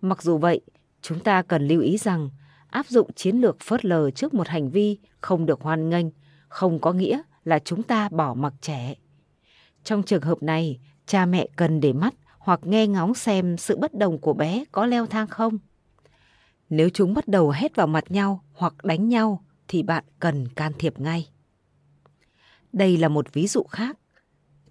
Mặc 0.00 0.22
dù 0.22 0.38
vậy, 0.38 0.60
chúng 1.02 1.20
ta 1.20 1.42
cần 1.42 1.68
lưu 1.68 1.80
ý 1.80 1.96
rằng 1.96 2.30
áp 2.70 2.86
dụng 2.86 3.12
chiến 3.12 3.36
lược 3.36 3.60
phớt 3.60 3.84
lờ 3.84 4.10
trước 4.10 4.34
một 4.34 4.48
hành 4.48 4.70
vi 4.70 4.98
không 5.20 5.46
được 5.46 5.60
hoan 5.60 5.88
nghênh 5.88 6.06
không 6.48 6.78
có 6.78 6.92
nghĩa 6.92 7.22
là 7.44 7.58
chúng 7.58 7.82
ta 7.82 8.08
bỏ 8.08 8.34
mặc 8.34 8.54
trẻ. 8.60 8.94
Trong 9.84 10.02
trường 10.02 10.22
hợp 10.22 10.42
này, 10.42 10.78
cha 11.06 11.26
mẹ 11.26 11.48
cần 11.56 11.80
để 11.80 11.92
mắt 11.92 12.14
hoặc 12.38 12.60
nghe 12.62 12.86
ngóng 12.86 13.14
xem 13.14 13.56
sự 13.56 13.76
bất 13.76 13.94
đồng 13.94 14.18
của 14.18 14.32
bé 14.32 14.64
có 14.72 14.86
leo 14.86 15.06
thang 15.06 15.26
không. 15.26 15.58
Nếu 16.70 16.88
chúng 16.94 17.14
bắt 17.14 17.28
đầu 17.28 17.50
hét 17.50 17.76
vào 17.76 17.86
mặt 17.86 18.04
nhau 18.10 18.44
hoặc 18.52 18.84
đánh 18.84 19.08
nhau 19.08 19.44
thì 19.68 19.82
bạn 19.82 20.04
cần 20.18 20.48
can 20.48 20.72
thiệp 20.78 21.00
ngay. 21.00 21.28
Đây 22.72 22.96
là 22.96 23.08
một 23.08 23.32
ví 23.32 23.46
dụ 23.46 23.62
khác. 23.62 23.98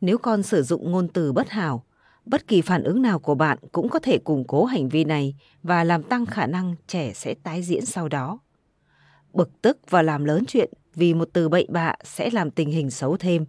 Nếu 0.01 0.17
con 0.17 0.43
sử 0.43 0.63
dụng 0.63 0.91
ngôn 0.91 1.07
từ 1.07 1.33
bất 1.33 1.49
hảo, 1.49 1.85
bất 2.25 2.47
kỳ 2.47 2.61
phản 2.61 2.83
ứng 2.83 3.01
nào 3.01 3.19
của 3.19 3.35
bạn 3.35 3.57
cũng 3.71 3.89
có 3.89 3.99
thể 3.99 4.17
củng 4.17 4.43
cố 4.47 4.65
hành 4.65 4.89
vi 4.89 5.03
này 5.03 5.35
và 5.63 5.83
làm 5.83 6.03
tăng 6.03 6.25
khả 6.25 6.47
năng 6.47 6.75
trẻ 6.87 7.13
sẽ 7.13 7.35
tái 7.43 7.63
diễn 7.63 7.85
sau 7.85 8.07
đó. 8.07 8.39
Bực 9.33 9.61
tức 9.61 9.77
và 9.89 10.01
làm 10.01 10.25
lớn 10.25 10.43
chuyện 10.47 10.73
vì 10.95 11.13
một 11.13 11.29
từ 11.33 11.49
bậy 11.49 11.67
bạ 11.69 11.93
sẽ 12.03 12.29
làm 12.29 12.51
tình 12.51 12.69
hình 12.71 12.91
xấu 12.91 13.17
thêm. 13.17 13.45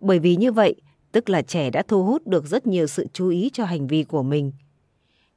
Bởi 0.00 0.18
vì 0.18 0.36
như 0.36 0.52
vậy, 0.52 0.74
tức 1.16 1.30
là 1.30 1.42
trẻ 1.42 1.70
đã 1.70 1.82
thu 1.88 2.04
hút 2.04 2.26
được 2.26 2.46
rất 2.46 2.66
nhiều 2.66 2.86
sự 2.86 3.06
chú 3.12 3.28
ý 3.28 3.50
cho 3.52 3.64
hành 3.64 3.86
vi 3.86 4.04
của 4.04 4.22
mình. 4.22 4.52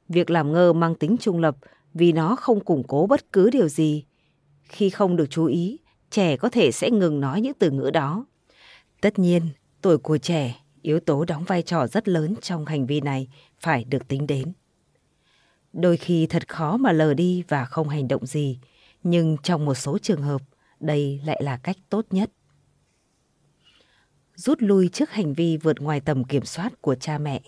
Việc 0.08 0.30
làm 0.30 0.52
ngơ 0.52 0.72
mang 0.72 0.94
tính 0.94 1.16
trung 1.20 1.38
lập 1.38 1.56
vì 1.94 2.12
nó 2.12 2.36
không 2.36 2.64
củng 2.64 2.82
cố 2.88 3.06
bất 3.06 3.32
cứ 3.32 3.50
điều 3.50 3.68
gì. 3.68 4.04
Khi 4.62 4.90
không 4.90 5.16
được 5.16 5.26
chú 5.30 5.44
ý, 5.44 5.78
trẻ 6.10 6.36
có 6.36 6.48
thể 6.48 6.72
sẽ 6.72 6.90
ngừng 6.90 7.20
nói 7.20 7.40
những 7.40 7.54
từ 7.58 7.70
ngữ 7.70 7.90
đó. 7.90 8.26
Tất 9.00 9.18
nhiên, 9.18 9.42
tuổi 9.82 9.98
của 9.98 10.18
trẻ 10.18 10.60
yếu 10.82 11.00
tố 11.00 11.24
đóng 11.24 11.44
vai 11.44 11.62
trò 11.62 11.86
rất 11.86 12.08
lớn 12.08 12.34
trong 12.42 12.66
hành 12.66 12.86
vi 12.86 13.00
này 13.00 13.28
phải 13.60 13.84
được 13.84 14.08
tính 14.08 14.26
đến. 14.26 14.52
Đôi 15.72 15.96
khi 15.96 16.26
thật 16.26 16.48
khó 16.48 16.76
mà 16.76 16.92
lờ 16.92 17.14
đi 17.14 17.44
và 17.48 17.64
không 17.64 17.88
hành 17.88 18.08
động 18.08 18.26
gì, 18.26 18.58
nhưng 19.02 19.36
trong 19.42 19.64
một 19.64 19.74
số 19.74 19.98
trường 19.98 20.22
hợp, 20.22 20.40
đây 20.80 21.20
lại 21.24 21.40
là 21.44 21.56
cách 21.56 21.76
tốt 21.88 22.06
nhất. 22.10 22.30
Rút 24.40 24.62
lui 24.62 24.88
trước 24.88 25.10
hành 25.10 25.34
vi 25.34 25.56
vượt 25.56 25.80
ngoài 25.80 26.00
tầm 26.00 26.24
kiểm 26.24 26.44
soát 26.44 26.82
của 26.82 26.94
cha 26.94 27.18
mẹ. 27.18 27.40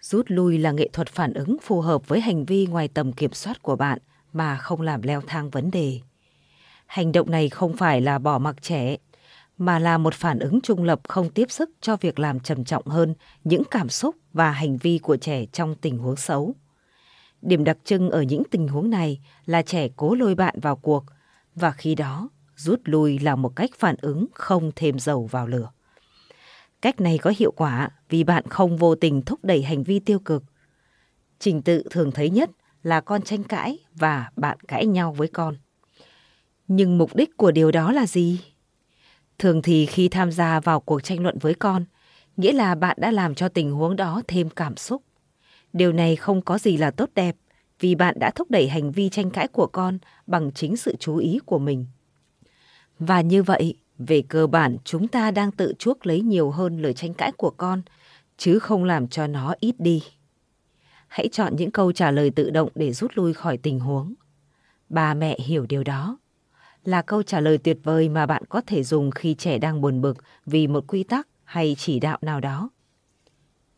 Rút 0.00 0.26
lui 0.28 0.58
là 0.58 0.72
nghệ 0.72 0.88
thuật 0.92 1.08
phản 1.08 1.34
ứng 1.34 1.56
phù 1.62 1.80
hợp 1.80 2.08
với 2.08 2.20
hành 2.20 2.44
vi 2.44 2.66
ngoài 2.66 2.88
tầm 2.88 3.12
kiểm 3.12 3.32
soát 3.32 3.62
của 3.62 3.76
bạn 3.76 3.98
mà 4.32 4.56
không 4.56 4.80
làm 4.80 5.02
leo 5.02 5.20
thang 5.26 5.50
vấn 5.50 5.70
đề. 5.70 6.00
Hành 6.86 7.12
động 7.12 7.30
này 7.30 7.48
không 7.48 7.76
phải 7.76 8.00
là 8.00 8.18
bỏ 8.18 8.38
mặc 8.38 8.56
trẻ, 8.62 8.96
mà 9.58 9.78
là 9.78 9.98
một 9.98 10.14
phản 10.14 10.38
ứng 10.38 10.60
trung 10.60 10.84
lập 10.84 11.00
không 11.08 11.30
tiếp 11.30 11.50
sức 11.50 11.70
cho 11.80 11.96
việc 11.96 12.18
làm 12.18 12.40
trầm 12.40 12.64
trọng 12.64 12.86
hơn 12.86 13.14
những 13.44 13.62
cảm 13.70 13.88
xúc 13.88 14.16
và 14.32 14.50
hành 14.50 14.76
vi 14.76 14.98
của 14.98 15.16
trẻ 15.16 15.46
trong 15.52 15.74
tình 15.74 15.98
huống 15.98 16.16
xấu. 16.16 16.54
Điểm 17.42 17.64
đặc 17.64 17.78
trưng 17.84 18.10
ở 18.10 18.22
những 18.22 18.42
tình 18.50 18.68
huống 18.68 18.90
này 18.90 19.20
là 19.46 19.62
trẻ 19.62 19.88
cố 19.96 20.14
lôi 20.14 20.34
bạn 20.34 20.60
vào 20.60 20.76
cuộc, 20.76 21.04
và 21.54 21.70
khi 21.70 21.94
đó 21.94 22.28
rút 22.56 22.80
lui 22.84 23.18
là 23.18 23.36
một 23.36 23.56
cách 23.56 23.70
phản 23.78 23.96
ứng 24.02 24.26
không 24.34 24.70
thêm 24.76 24.98
dầu 24.98 25.26
vào 25.26 25.46
lửa. 25.46 25.70
Cách 26.82 27.00
này 27.00 27.18
có 27.18 27.32
hiệu 27.38 27.52
quả 27.56 27.90
vì 28.08 28.24
bạn 28.24 28.44
không 28.48 28.76
vô 28.76 28.94
tình 28.94 29.22
thúc 29.22 29.40
đẩy 29.42 29.62
hành 29.62 29.82
vi 29.82 29.98
tiêu 29.98 30.18
cực. 30.18 30.44
Trình 31.38 31.62
tự 31.62 31.82
thường 31.90 32.12
thấy 32.12 32.30
nhất 32.30 32.50
là 32.82 33.00
con 33.00 33.22
tranh 33.22 33.44
cãi 33.44 33.78
và 33.94 34.30
bạn 34.36 34.60
cãi 34.60 34.86
nhau 34.86 35.12
với 35.12 35.28
con. 35.28 35.56
Nhưng 36.68 36.98
mục 36.98 37.16
đích 37.16 37.36
của 37.36 37.50
điều 37.50 37.70
đó 37.70 37.92
là 37.92 38.06
gì? 38.06 38.40
Thường 39.38 39.62
thì 39.62 39.86
khi 39.86 40.08
tham 40.08 40.32
gia 40.32 40.60
vào 40.60 40.80
cuộc 40.80 41.00
tranh 41.00 41.22
luận 41.22 41.38
với 41.38 41.54
con, 41.54 41.84
nghĩa 42.36 42.52
là 42.52 42.74
bạn 42.74 42.96
đã 43.00 43.10
làm 43.10 43.34
cho 43.34 43.48
tình 43.48 43.72
huống 43.72 43.96
đó 43.96 44.22
thêm 44.28 44.50
cảm 44.50 44.76
xúc. 44.76 45.02
Điều 45.72 45.92
này 45.92 46.16
không 46.16 46.42
có 46.42 46.58
gì 46.58 46.76
là 46.76 46.90
tốt 46.90 47.10
đẹp 47.14 47.36
vì 47.80 47.94
bạn 47.94 48.18
đã 48.18 48.30
thúc 48.30 48.50
đẩy 48.50 48.68
hành 48.68 48.92
vi 48.92 49.08
tranh 49.08 49.30
cãi 49.30 49.48
của 49.48 49.66
con 49.66 49.98
bằng 50.26 50.52
chính 50.52 50.76
sự 50.76 50.96
chú 50.98 51.16
ý 51.16 51.38
của 51.46 51.58
mình. 51.58 51.86
Và 52.98 53.20
như 53.20 53.42
vậy, 53.42 53.74
về 53.98 54.22
cơ 54.28 54.46
bản 54.46 54.76
chúng 54.84 55.08
ta 55.08 55.30
đang 55.30 55.52
tự 55.52 55.74
chuốc 55.78 56.06
lấy 56.06 56.20
nhiều 56.20 56.50
hơn 56.50 56.82
lời 56.82 56.94
tranh 56.94 57.14
cãi 57.14 57.32
của 57.32 57.50
con, 57.50 57.82
chứ 58.36 58.58
không 58.58 58.84
làm 58.84 59.08
cho 59.08 59.26
nó 59.26 59.54
ít 59.60 59.74
đi. 59.78 60.02
Hãy 61.08 61.28
chọn 61.32 61.56
những 61.56 61.70
câu 61.70 61.92
trả 61.92 62.10
lời 62.10 62.30
tự 62.30 62.50
động 62.50 62.68
để 62.74 62.92
rút 62.92 63.10
lui 63.14 63.32
khỏi 63.32 63.56
tình 63.56 63.80
huống. 63.80 64.14
Bà 64.88 65.14
mẹ 65.14 65.38
hiểu 65.40 65.66
điều 65.68 65.84
đó. 65.84 66.18
Là 66.84 67.02
câu 67.02 67.22
trả 67.22 67.40
lời 67.40 67.58
tuyệt 67.58 67.78
vời 67.82 68.08
mà 68.08 68.26
bạn 68.26 68.42
có 68.48 68.60
thể 68.66 68.84
dùng 68.84 69.10
khi 69.10 69.34
trẻ 69.34 69.58
đang 69.58 69.80
buồn 69.80 70.00
bực 70.00 70.16
vì 70.46 70.66
một 70.66 70.84
quy 70.88 71.02
tắc 71.04 71.28
hay 71.44 71.76
chỉ 71.78 72.00
đạo 72.00 72.18
nào 72.20 72.40
đó. 72.40 72.70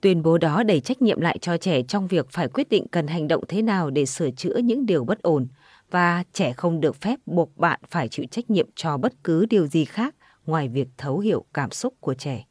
Tuyên 0.01 0.23
bố 0.23 0.39
đó 0.39 0.63
đẩy 0.63 0.81
trách 0.81 1.03
nhiệm 1.03 1.21
lại 1.21 1.39
cho 1.41 1.57
trẻ 1.57 1.83
trong 1.83 2.07
việc 2.07 2.27
phải 2.31 2.49
quyết 2.49 2.69
định 2.69 2.87
cần 2.89 3.07
hành 3.07 3.29
động 3.29 3.45
thế 3.49 3.63
nào 3.63 3.91
để 3.91 4.07
sửa 4.07 4.31
chữa 4.31 4.57
những 4.57 4.87
điều 4.87 5.05
bất 5.05 5.23
ổn 5.23 5.47
và 5.91 6.25
trẻ 6.33 6.53
không 6.53 6.81
được 6.81 6.97
phép 6.97 7.19
buộc 7.27 7.57
bạn 7.57 7.81
phải 7.91 8.09
chịu 8.09 8.27
trách 8.31 8.51
nhiệm 8.51 8.69
cho 8.75 8.97
bất 8.97 9.13
cứ 9.25 9.47
điều 9.47 9.67
gì 9.67 9.85
khác 9.85 10.15
ngoài 10.47 10.69
việc 10.69 10.89
thấu 10.97 11.19
hiểu 11.19 11.45
cảm 11.55 11.71
xúc 11.71 11.95
của 12.01 12.15
trẻ. 12.15 12.45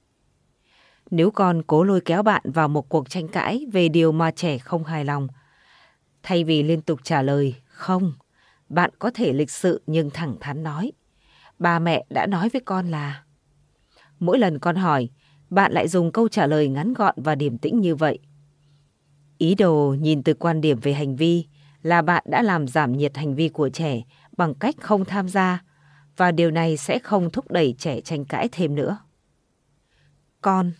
Nếu 1.12 1.32
con 1.32 1.64
cố 1.68 1.84
lôi 1.84 2.02
kéo 2.02 2.24
bạn 2.24 2.42
vào 2.46 2.68
một 2.68 2.90
cuộc 2.90 3.10
tranh 3.10 3.28
cãi 3.28 3.66
về 3.72 3.90
điều 3.90 4.12
mà 4.12 4.32
trẻ 4.32 4.58
không 4.58 4.84
hài 4.84 5.06
lòng, 5.06 5.28
thay 6.24 6.44
vì 6.44 6.64
liên 6.64 6.82
tục 6.82 7.00
trả 7.04 7.22
lời 7.22 7.56
không, 7.66 8.14
bạn 8.70 8.92
có 9.00 9.12
thể 9.14 9.34
lịch 9.34 9.52
sự 9.52 9.82
nhưng 9.88 10.10
thẳng 10.10 10.36
thắn 10.40 10.64
nói. 10.64 10.92
Ba 11.60 11.80
mẹ 11.80 12.06
đã 12.10 12.26
nói 12.26 12.50
với 12.50 12.62
con 12.66 12.88
là 12.88 13.24
Mỗi 14.20 14.40
lần 14.40 14.60
con 14.60 14.76
hỏi, 14.76 15.10
bạn 15.50 15.72
lại 15.72 15.88
dùng 15.88 16.12
câu 16.12 16.28
trả 16.28 16.48
lời 16.48 16.68
ngắn 16.68 16.94
gọn 16.94 17.16
và 17.18 17.36
điềm 17.36 17.58
tĩnh 17.58 17.82
như 17.82 17.96
vậy. 17.96 18.20
Ý 19.38 19.56
đồ 19.56 19.96
nhìn 20.00 20.24
từ 20.24 20.34
quan 20.34 20.62
điểm 20.62 20.80
về 20.82 20.94
hành 20.94 21.16
vi 21.16 21.46
là 21.88 22.02
bạn 22.02 22.24
đã 22.28 22.42
làm 22.42 22.68
giảm 22.68 22.92
nhiệt 22.92 23.18
hành 23.18 23.36
vi 23.36 23.50
của 23.50 23.70
trẻ 23.70 24.02
bằng 24.38 24.54
cách 24.54 24.76
không 24.80 25.06
tham 25.06 25.30
gia 25.30 25.64
và 26.18 26.32
điều 26.32 26.52
này 26.52 26.78
sẽ 26.78 27.00
không 27.00 27.30
thúc 27.30 27.52
đẩy 27.52 27.76
trẻ 27.78 28.02
tranh 28.02 28.26
cãi 28.26 28.50
thêm 28.52 28.76
nữa. 28.76 28.98
Con 30.42 30.72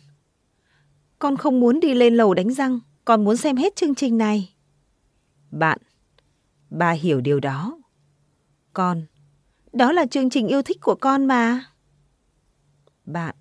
Con 1.20 1.38
không 1.38 1.60
muốn 1.60 1.80
đi 1.80 1.94
lên 1.94 2.16
lầu 2.16 2.34
đánh 2.34 2.54
răng, 2.54 2.80
con 3.06 3.24
muốn 3.24 3.38
xem 3.38 3.56
hết 3.56 3.76
chương 3.76 3.96
trình 3.96 4.18
này. 4.18 4.56
Bạn 5.52 5.80
Ba 6.70 6.92
hiểu 6.92 7.22
điều 7.22 7.40
đó. 7.40 7.78
Con 8.74 9.06
Đó 9.74 9.92
là 9.92 10.06
chương 10.06 10.30
trình 10.30 10.48
yêu 10.48 10.62
thích 10.62 10.78
của 10.82 10.96
con 10.96 11.26
mà. 11.26 11.66
Bạn 13.06 13.36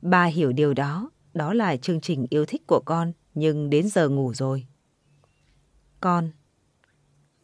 Ba 0.00 0.24
hiểu 0.24 0.52
điều 0.52 0.74
đó, 0.74 1.10
đó 1.34 1.54
là 1.54 1.76
chương 1.76 2.00
trình 2.00 2.26
yêu 2.30 2.44
thích 2.44 2.62
của 2.66 2.80
con, 2.84 3.12
nhưng 3.34 3.70
đến 3.70 3.88
giờ 3.88 4.08
ngủ 4.08 4.34
rồi. 4.34 4.66
Con 6.00 6.30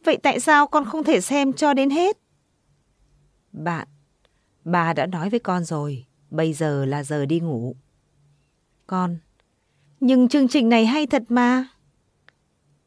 Vậy 0.03 0.17
tại 0.23 0.39
sao 0.39 0.67
con 0.67 0.85
không 0.85 1.03
thể 1.03 1.21
xem 1.21 1.53
cho 1.53 1.73
đến 1.73 1.89
hết? 1.89 2.17
Bạn, 3.51 3.87
bà 4.63 4.93
đã 4.93 5.05
nói 5.05 5.29
với 5.29 5.39
con 5.39 5.63
rồi, 5.63 6.05
bây 6.29 6.53
giờ 6.53 6.85
là 6.85 7.03
giờ 7.03 7.25
đi 7.25 7.39
ngủ. 7.39 7.75
Con, 8.87 9.17
nhưng 9.99 10.27
chương 10.27 10.47
trình 10.47 10.69
này 10.69 10.85
hay 10.85 11.07
thật 11.07 11.23
mà. 11.29 11.67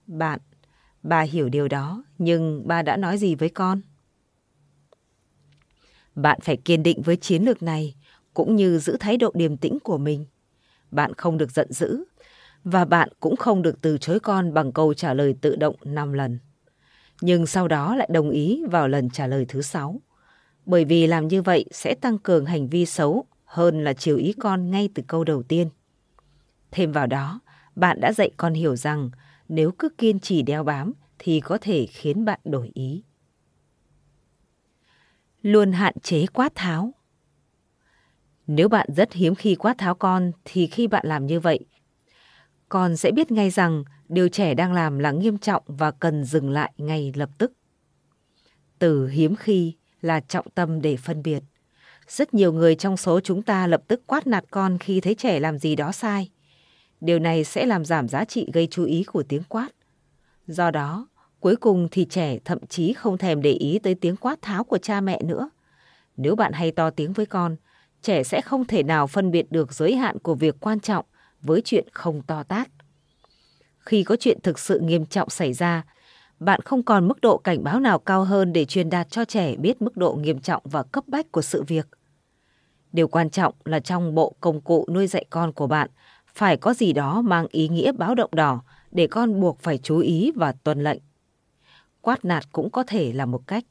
Bạn, 0.06 0.40
bà 1.02 1.20
hiểu 1.20 1.48
điều 1.48 1.68
đó, 1.68 2.04
nhưng 2.18 2.62
bà 2.66 2.82
đã 2.82 2.96
nói 2.96 3.18
gì 3.18 3.34
với 3.34 3.48
con? 3.48 3.80
Bạn 6.14 6.38
phải 6.42 6.56
kiên 6.56 6.82
định 6.82 7.02
với 7.02 7.16
chiến 7.16 7.42
lược 7.42 7.62
này, 7.62 7.94
cũng 8.34 8.56
như 8.56 8.78
giữ 8.78 8.96
thái 9.00 9.16
độ 9.16 9.30
điềm 9.34 9.56
tĩnh 9.56 9.78
của 9.80 9.98
mình. 9.98 10.26
Bạn 10.90 11.14
không 11.14 11.38
được 11.38 11.50
giận 11.50 11.72
dữ, 11.72 12.04
và 12.64 12.84
bạn 12.84 13.08
cũng 13.20 13.36
không 13.36 13.62
được 13.62 13.80
từ 13.80 13.98
chối 13.98 14.20
con 14.20 14.54
bằng 14.54 14.72
câu 14.72 14.94
trả 14.94 15.14
lời 15.14 15.34
tự 15.40 15.56
động 15.56 15.76
5 15.84 16.12
lần. 16.12 16.38
Nhưng 17.22 17.46
sau 17.46 17.68
đó 17.68 17.96
lại 17.96 18.08
đồng 18.12 18.30
ý 18.30 18.64
vào 18.70 18.88
lần 18.88 19.10
trả 19.10 19.26
lời 19.26 19.44
thứ 19.48 19.62
sáu 19.62 20.00
bởi 20.66 20.84
vì 20.84 21.06
làm 21.06 21.28
như 21.28 21.42
vậy 21.42 21.64
sẽ 21.70 21.94
tăng 21.94 22.18
cường 22.18 22.44
hành 22.46 22.68
vi 22.68 22.86
xấu 22.86 23.26
hơn 23.44 23.84
là 23.84 23.92
chiều 23.92 24.16
ý 24.16 24.32
con 24.40 24.70
ngay 24.70 24.88
từ 24.94 25.02
câu 25.06 25.24
đầu 25.24 25.42
tiên. 25.42 25.68
Thêm 26.70 26.92
vào 26.92 27.06
đó, 27.06 27.40
bạn 27.76 28.00
đã 28.00 28.12
dạy 28.12 28.30
con 28.36 28.54
hiểu 28.54 28.76
rằng 28.76 29.10
nếu 29.48 29.72
cứ 29.72 29.88
kiên 29.98 30.20
trì 30.20 30.42
đeo 30.42 30.64
bám 30.64 30.92
thì 31.18 31.40
có 31.40 31.58
thể 31.60 31.86
khiến 31.86 32.24
bạn 32.24 32.40
đổi 32.44 32.70
ý. 32.74 33.02
Luôn 35.42 35.72
hạn 35.72 35.94
chế 36.02 36.26
quát 36.26 36.54
tháo. 36.54 36.94
Nếu 38.46 38.68
bạn 38.68 38.88
rất 38.96 39.12
hiếm 39.12 39.34
khi 39.34 39.54
quát 39.54 39.78
tháo 39.78 39.94
con 39.94 40.32
thì 40.44 40.66
khi 40.66 40.86
bạn 40.86 41.06
làm 41.06 41.26
như 41.26 41.40
vậy, 41.40 41.58
con 42.68 42.96
sẽ 42.96 43.10
biết 43.10 43.32
ngay 43.32 43.50
rằng 43.50 43.84
điều 44.12 44.28
trẻ 44.28 44.54
đang 44.54 44.72
làm 44.72 44.98
là 44.98 45.10
nghiêm 45.10 45.38
trọng 45.38 45.62
và 45.66 45.90
cần 45.90 46.24
dừng 46.24 46.50
lại 46.50 46.72
ngay 46.76 47.12
lập 47.14 47.30
tức. 47.38 47.52
Từ 48.78 49.08
hiếm 49.08 49.36
khi 49.36 49.74
là 50.00 50.20
trọng 50.20 50.46
tâm 50.54 50.82
để 50.82 50.96
phân 50.96 51.22
biệt. 51.22 51.42
Rất 52.08 52.34
nhiều 52.34 52.52
người 52.52 52.74
trong 52.74 52.96
số 52.96 53.20
chúng 53.20 53.42
ta 53.42 53.66
lập 53.66 53.82
tức 53.88 54.02
quát 54.06 54.26
nạt 54.26 54.44
con 54.50 54.78
khi 54.78 55.00
thấy 55.00 55.14
trẻ 55.14 55.40
làm 55.40 55.58
gì 55.58 55.76
đó 55.76 55.92
sai. 55.92 56.30
Điều 57.00 57.18
này 57.18 57.44
sẽ 57.44 57.66
làm 57.66 57.84
giảm 57.84 58.08
giá 58.08 58.24
trị 58.24 58.50
gây 58.52 58.66
chú 58.70 58.84
ý 58.84 59.04
của 59.04 59.22
tiếng 59.22 59.42
quát. 59.48 59.68
Do 60.46 60.70
đó, 60.70 61.08
cuối 61.40 61.56
cùng 61.56 61.88
thì 61.90 62.04
trẻ 62.04 62.38
thậm 62.44 62.66
chí 62.66 62.92
không 62.92 63.18
thèm 63.18 63.42
để 63.42 63.52
ý 63.52 63.78
tới 63.78 63.94
tiếng 63.94 64.16
quát 64.16 64.42
tháo 64.42 64.64
của 64.64 64.78
cha 64.78 65.00
mẹ 65.00 65.20
nữa. 65.24 65.50
Nếu 66.16 66.36
bạn 66.36 66.52
hay 66.52 66.70
to 66.70 66.90
tiếng 66.90 67.12
với 67.12 67.26
con, 67.26 67.56
trẻ 68.02 68.22
sẽ 68.22 68.40
không 68.40 68.64
thể 68.64 68.82
nào 68.82 69.06
phân 69.06 69.30
biệt 69.30 69.52
được 69.52 69.72
giới 69.72 69.94
hạn 69.94 70.18
của 70.18 70.34
việc 70.34 70.56
quan 70.60 70.80
trọng 70.80 71.04
với 71.42 71.62
chuyện 71.64 71.86
không 71.92 72.22
to 72.22 72.42
tát. 72.42 72.68
Khi 73.84 74.04
có 74.04 74.16
chuyện 74.16 74.38
thực 74.42 74.58
sự 74.58 74.80
nghiêm 74.80 75.06
trọng 75.06 75.30
xảy 75.30 75.52
ra, 75.52 75.84
bạn 76.40 76.60
không 76.60 76.82
còn 76.82 77.08
mức 77.08 77.20
độ 77.20 77.38
cảnh 77.38 77.64
báo 77.64 77.80
nào 77.80 77.98
cao 77.98 78.24
hơn 78.24 78.52
để 78.52 78.64
truyền 78.64 78.90
đạt 78.90 79.10
cho 79.10 79.24
trẻ 79.24 79.56
biết 79.56 79.82
mức 79.82 79.96
độ 79.96 80.14
nghiêm 80.14 80.40
trọng 80.40 80.62
và 80.64 80.82
cấp 80.82 81.04
bách 81.06 81.32
của 81.32 81.42
sự 81.42 81.62
việc. 81.62 81.88
Điều 82.92 83.08
quan 83.08 83.30
trọng 83.30 83.54
là 83.64 83.80
trong 83.80 84.14
bộ 84.14 84.34
công 84.40 84.60
cụ 84.60 84.86
nuôi 84.92 85.06
dạy 85.06 85.24
con 85.30 85.52
của 85.52 85.66
bạn 85.66 85.90
phải 86.26 86.56
có 86.56 86.74
gì 86.74 86.92
đó 86.92 87.20
mang 87.22 87.46
ý 87.50 87.68
nghĩa 87.68 87.92
báo 87.92 88.14
động 88.14 88.30
đỏ 88.32 88.62
để 88.90 89.06
con 89.06 89.40
buộc 89.40 89.60
phải 89.60 89.78
chú 89.78 89.98
ý 89.98 90.32
và 90.36 90.52
tuân 90.52 90.84
lệnh. 90.84 90.98
Quát 92.00 92.24
nạt 92.24 92.44
cũng 92.52 92.70
có 92.70 92.82
thể 92.86 93.12
là 93.12 93.26
một 93.26 93.46
cách. 93.46 93.64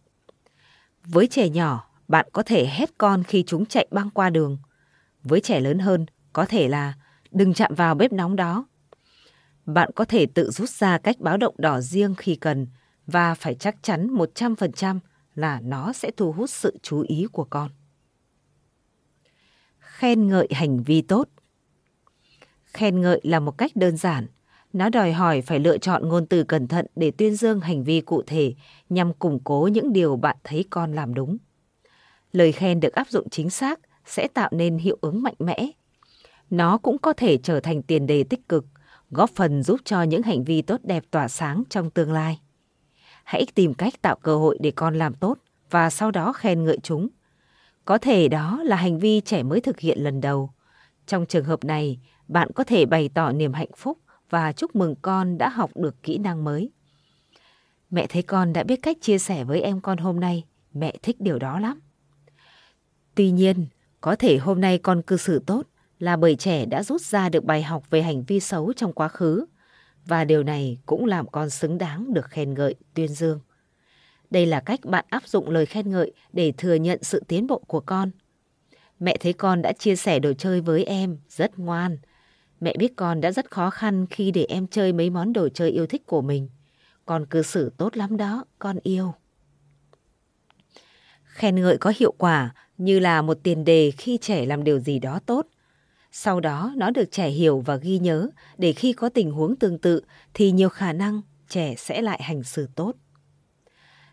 Với 1.03 1.27
trẻ 1.27 1.49
nhỏ, 1.49 1.89
bạn 2.07 2.27
có 2.33 2.43
thể 2.43 2.65
hét 2.65 2.89
con 2.97 3.23
khi 3.23 3.43
chúng 3.47 3.65
chạy 3.65 3.87
băng 3.91 4.09
qua 4.09 4.29
đường. 4.29 4.57
Với 5.23 5.41
trẻ 5.41 5.59
lớn 5.59 5.79
hơn, 5.79 6.05
có 6.33 6.45
thể 6.45 6.67
là 6.67 6.93
đừng 7.31 7.53
chạm 7.53 7.75
vào 7.75 7.95
bếp 7.95 8.11
nóng 8.11 8.35
đó 8.35 8.65
bạn 9.65 9.89
có 9.95 10.05
thể 10.05 10.25
tự 10.25 10.51
rút 10.51 10.69
ra 10.69 10.97
cách 10.97 11.19
báo 11.19 11.37
động 11.37 11.55
đỏ 11.57 11.81
riêng 11.81 12.15
khi 12.15 12.35
cần 12.35 12.67
và 13.07 13.35
phải 13.35 13.55
chắc 13.55 13.75
chắn 13.81 14.07
100% 14.07 14.99
là 15.35 15.61
nó 15.63 15.93
sẽ 15.93 16.11
thu 16.17 16.31
hút 16.31 16.49
sự 16.49 16.77
chú 16.81 17.03
ý 17.07 17.27
của 17.31 17.43
con. 17.43 17.69
Khen 19.79 20.27
ngợi 20.27 20.47
hành 20.51 20.83
vi 20.83 21.01
tốt 21.01 21.29
Khen 22.65 23.01
ngợi 23.01 23.21
là 23.23 23.39
một 23.39 23.57
cách 23.57 23.71
đơn 23.75 23.97
giản. 23.97 24.27
Nó 24.73 24.89
đòi 24.89 25.11
hỏi 25.13 25.41
phải 25.41 25.59
lựa 25.59 25.77
chọn 25.77 26.09
ngôn 26.09 26.25
từ 26.25 26.43
cẩn 26.43 26.67
thận 26.67 26.85
để 26.95 27.11
tuyên 27.11 27.35
dương 27.35 27.59
hành 27.59 27.83
vi 27.83 28.01
cụ 28.01 28.23
thể 28.27 28.53
nhằm 28.89 29.13
củng 29.13 29.39
cố 29.43 29.69
những 29.71 29.93
điều 29.93 30.15
bạn 30.15 30.37
thấy 30.43 30.65
con 30.69 30.93
làm 30.93 31.13
đúng. 31.13 31.37
Lời 32.31 32.51
khen 32.51 32.79
được 32.79 32.93
áp 32.93 33.09
dụng 33.09 33.29
chính 33.29 33.49
xác 33.49 33.79
sẽ 34.05 34.27
tạo 34.27 34.49
nên 34.51 34.77
hiệu 34.77 34.97
ứng 35.01 35.23
mạnh 35.23 35.35
mẽ. 35.39 35.71
Nó 36.49 36.77
cũng 36.77 36.97
có 36.97 37.13
thể 37.13 37.37
trở 37.37 37.59
thành 37.59 37.83
tiền 37.83 38.07
đề 38.07 38.23
tích 38.23 38.49
cực– 38.49 38.65
góp 39.11 39.29
phần 39.29 39.63
giúp 39.63 39.79
cho 39.85 40.01
những 40.01 40.21
hành 40.21 40.43
vi 40.43 40.61
tốt 40.61 40.81
đẹp 40.83 41.03
tỏa 41.11 41.27
sáng 41.27 41.63
trong 41.69 41.89
tương 41.89 42.13
lai. 42.13 42.39
Hãy 43.23 43.45
tìm 43.55 43.73
cách 43.73 44.01
tạo 44.01 44.15
cơ 44.15 44.37
hội 44.37 44.57
để 44.61 44.71
con 44.71 44.95
làm 44.95 45.13
tốt 45.13 45.37
và 45.69 45.89
sau 45.89 46.11
đó 46.11 46.33
khen 46.33 46.63
ngợi 46.63 46.77
chúng. 46.83 47.07
Có 47.85 47.97
thể 47.97 48.27
đó 48.27 48.61
là 48.63 48.75
hành 48.75 48.99
vi 48.99 49.21
trẻ 49.21 49.43
mới 49.43 49.61
thực 49.61 49.79
hiện 49.79 49.99
lần 49.99 50.21
đầu. 50.21 50.49
Trong 51.07 51.25
trường 51.25 51.45
hợp 51.45 51.63
này, 51.63 51.99
bạn 52.27 52.51
có 52.55 52.63
thể 52.63 52.85
bày 52.85 53.09
tỏ 53.13 53.31
niềm 53.31 53.53
hạnh 53.53 53.71
phúc 53.77 53.97
và 54.29 54.51
chúc 54.51 54.75
mừng 54.75 54.95
con 55.01 55.37
đã 55.37 55.49
học 55.49 55.71
được 55.75 56.03
kỹ 56.03 56.17
năng 56.17 56.43
mới. 56.43 56.71
Mẹ 57.89 58.07
thấy 58.07 58.21
con 58.21 58.53
đã 58.53 58.63
biết 58.63 58.79
cách 58.81 58.97
chia 59.01 59.17
sẻ 59.17 59.43
với 59.43 59.61
em 59.61 59.81
con 59.81 59.97
hôm 59.97 60.19
nay, 60.19 60.43
mẹ 60.73 60.95
thích 61.01 61.15
điều 61.19 61.39
đó 61.39 61.59
lắm. 61.59 61.79
Tuy 63.15 63.31
nhiên, 63.31 63.65
Có 64.01 64.15
thể 64.15 64.37
hôm 64.37 64.61
nay 64.61 64.77
con 64.77 65.01
cư 65.01 65.17
xử 65.17 65.39
tốt 65.39 65.63
là 66.01 66.17
bởi 66.17 66.35
trẻ 66.35 66.65
đã 66.65 66.83
rút 66.83 67.01
ra 67.01 67.29
được 67.29 67.43
bài 67.43 67.63
học 67.63 67.89
về 67.89 68.01
hành 68.01 68.23
vi 68.23 68.39
xấu 68.39 68.73
trong 68.73 68.93
quá 68.93 69.07
khứ 69.07 69.45
và 70.05 70.23
điều 70.25 70.43
này 70.43 70.77
cũng 70.85 71.05
làm 71.05 71.27
con 71.27 71.49
xứng 71.49 71.77
đáng 71.77 72.13
được 72.13 72.29
khen 72.29 72.53
ngợi, 72.53 72.75
tuyên 72.93 73.07
dương. 73.07 73.39
Đây 74.29 74.45
là 74.45 74.59
cách 74.59 74.79
bạn 74.83 75.05
áp 75.09 75.27
dụng 75.27 75.49
lời 75.49 75.65
khen 75.65 75.91
ngợi 75.91 76.13
để 76.33 76.53
thừa 76.57 76.73
nhận 76.73 77.03
sự 77.03 77.23
tiến 77.27 77.47
bộ 77.47 77.63
của 77.67 77.79
con. 77.79 78.11
Mẹ 78.99 79.17
thấy 79.19 79.33
con 79.33 79.61
đã 79.61 79.71
chia 79.71 79.95
sẻ 79.95 80.19
đồ 80.19 80.33
chơi 80.33 80.61
với 80.61 80.83
em, 80.83 81.17
rất 81.29 81.59
ngoan. 81.59 81.97
Mẹ 82.59 82.75
biết 82.77 82.95
con 82.95 83.21
đã 83.21 83.31
rất 83.31 83.51
khó 83.51 83.69
khăn 83.69 84.05
khi 84.09 84.31
để 84.31 84.45
em 84.49 84.67
chơi 84.67 84.93
mấy 84.93 85.09
món 85.09 85.33
đồ 85.33 85.49
chơi 85.49 85.69
yêu 85.69 85.87
thích 85.87 86.05
của 86.05 86.21
mình. 86.21 86.49
Con 87.05 87.25
cư 87.25 87.41
xử 87.41 87.71
tốt 87.77 87.97
lắm 87.97 88.17
đó, 88.17 88.45
con 88.59 88.77
yêu. 88.83 89.13
Khen 91.23 91.55
ngợi 91.55 91.77
có 91.77 91.93
hiệu 91.97 92.13
quả 92.17 92.53
như 92.77 92.99
là 92.99 93.21
một 93.21 93.37
tiền 93.43 93.63
đề 93.65 93.91
khi 93.91 94.17
trẻ 94.21 94.45
làm 94.45 94.63
điều 94.63 94.79
gì 94.79 94.99
đó 94.99 95.19
tốt. 95.25 95.47
Sau 96.11 96.39
đó 96.39 96.73
nó 96.77 96.91
được 96.91 97.11
trẻ 97.11 97.29
hiểu 97.29 97.59
và 97.59 97.75
ghi 97.75 97.99
nhớ 97.99 98.29
để 98.57 98.73
khi 98.73 98.93
có 98.93 99.09
tình 99.09 99.31
huống 99.31 99.55
tương 99.55 99.77
tự 99.77 100.01
thì 100.33 100.51
nhiều 100.51 100.69
khả 100.69 100.93
năng 100.93 101.21
trẻ 101.49 101.75
sẽ 101.77 102.01
lại 102.01 102.21
hành 102.23 102.43
xử 102.43 102.67
tốt. 102.75 102.95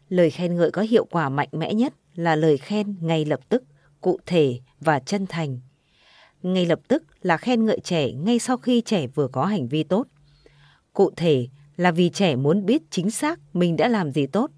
Lời 0.08 0.30
khen 0.30 0.56
ngợi 0.56 0.70
có 0.70 0.82
hiệu 0.82 1.04
quả 1.04 1.28
mạnh 1.28 1.48
mẽ 1.52 1.74
nhất 1.74 1.94
là 2.14 2.36
lời 2.36 2.58
khen 2.58 2.96
ngay 3.00 3.24
lập 3.24 3.40
tức, 3.48 3.62
cụ 4.00 4.18
thể 4.26 4.60
và 4.80 4.98
chân 4.98 5.26
thành. 5.26 5.60
Ngay 6.42 6.66
lập 6.66 6.80
tức 6.88 7.02
là 7.22 7.36
khen 7.36 7.64
ngợi 7.64 7.80
trẻ 7.84 8.12
ngay 8.12 8.38
sau 8.38 8.56
khi 8.56 8.80
trẻ 8.80 9.06
vừa 9.06 9.28
có 9.28 9.44
hành 9.44 9.68
vi 9.68 9.82
tốt. 9.82 10.06
Cụ 10.92 11.10
thể 11.16 11.48
là 11.76 11.90
vì 11.90 12.08
trẻ 12.08 12.36
muốn 12.36 12.66
biết 12.66 12.82
chính 12.90 13.10
xác 13.10 13.40
mình 13.52 13.76
đã 13.76 13.88
làm 13.88 14.12
gì 14.12 14.26
tốt, 14.26 14.50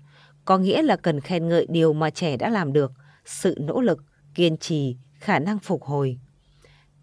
có 0.45 0.59
nghĩa 0.59 0.83
là 0.83 0.97
cần 0.97 1.21
khen 1.21 1.49
ngợi 1.49 1.67
điều 1.69 1.93
mà 1.93 2.11
trẻ 2.11 2.37
đã 2.37 2.49
làm 2.49 2.73
được, 2.73 2.93
sự 3.25 3.55
nỗ 3.61 3.81
lực, 3.81 4.05
kiên 4.35 4.57
trì, 4.57 4.97
khả 5.15 5.39
năng 5.39 5.59
phục 5.59 5.83
hồi. 5.83 6.19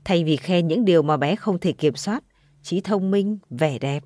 Thay 0.07 0.23
vì 0.23 0.37
khen 0.37 0.67
những 0.67 0.85
điều 0.85 1.01
mà 1.01 1.17
bé 1.17 1.35
không 1.35 1.59
thể 1.59 1.71
kiểm 1.71 1.95
soát, 1.95 2.23
trí 2.63 2.81
thông 2.81 3.11
minh, 3.11 3.37
vẻ 3.49 3.77
đẹp. 3.79 4.03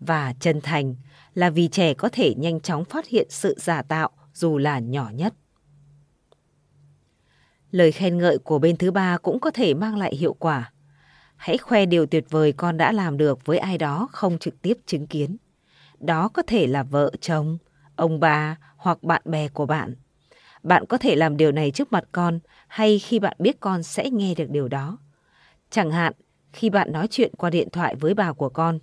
Và 0.00 0.34
chân 0.40 0.60
thành 0.60 0.94
là 1.34 1.50
vì 1.50 1.68
trẻ 1.68 1.94
có 1.94 2.08
thể 2.12 2.34
nhanh 2.34 2.60
chóng 2.60 2.84
phát 2.84 3.06
hiện 3.06 3.26
sự 3.30 3.54
giả 3.58 3.82
tạo 3.82 4.10
dù 4.34 4.58
là 4.58 4.78
nhỏ 4.78 5.10
nhất. 5.14 5.34
Lời 7.70 7.92
khen 7.92 8.18
ngợi 8.18 8.38
của 8.38 8.58
bên 8.58 8.76
thứ 8.76 8.90
ba 8.90 9.18
cũng 9.18 9.40
có 9.40 9.50
thể 9.50 9.74
mang 9.74 9.96
lại 9.96 10.16
hiệu 10.16 10.34
quả. 10.34 10.72
Hãy 11.36 11.58
khoe 11.58 11.86
điều 11.86 12.06
tuyệt 12.06 12.24
vời 12.30 12.52
con 12.52 12.76
đã 12.76 12.92
làm 12.92 13.16
được 13.16 13.46
với 13.46 13.58
ai 13.58 13.78
đó 13.78 14.08
không 14.12 14.38
trực 14.38 14.62
tiếp 14.62 14.74
chứng 14.86 15.06
kiến. 15.06 15.36
Đó 15.98 16.28
có 16.28 16.42
thể 16.46 16.66
là 16.66 16.82
vợ 16.82 17.10
chồng, 17.20 17.58
ông 17.96 18.20
bà 18.20 18.56
hoặc 18.76 19.02
bạn 19.02 19.22
bè 19.24 19.48
của 19.48 19.66
bạn. 19.66 19.94
Bạn 20.62 20.86
có 20.86 20.98
thể 20.98 21.16
làm 21.16 21.36
điều 21.36 21.52
này 21.52 21.70
trước 21.70 21.92
mặt 21.92 22.04
con 22.12 22.38
hay 22.68 22.98
khi 22.98 23.18
bạn 23.18 23.36
biết 23.38 23.60
con 23.60 23.82
sẽ 23.82 24.10
nghe 24.10 24.34
được 24.34 24.50
điều 24.50 24.68
đó. 24.68 24.98
Chẳng 25.70 25.90
hạn, 25.90 26.12
khi 26.52 26.70
bạn 26.70 26.92
nói 26.92 27.06
chuyện 27.10 27.32
qua 27.38 27.50
điện 27.50 27.68
thoại 27.70 27.94
với 27.94 28.14
bà 28.14 28.32
của 28.32 28.48
con. 28.48 28.78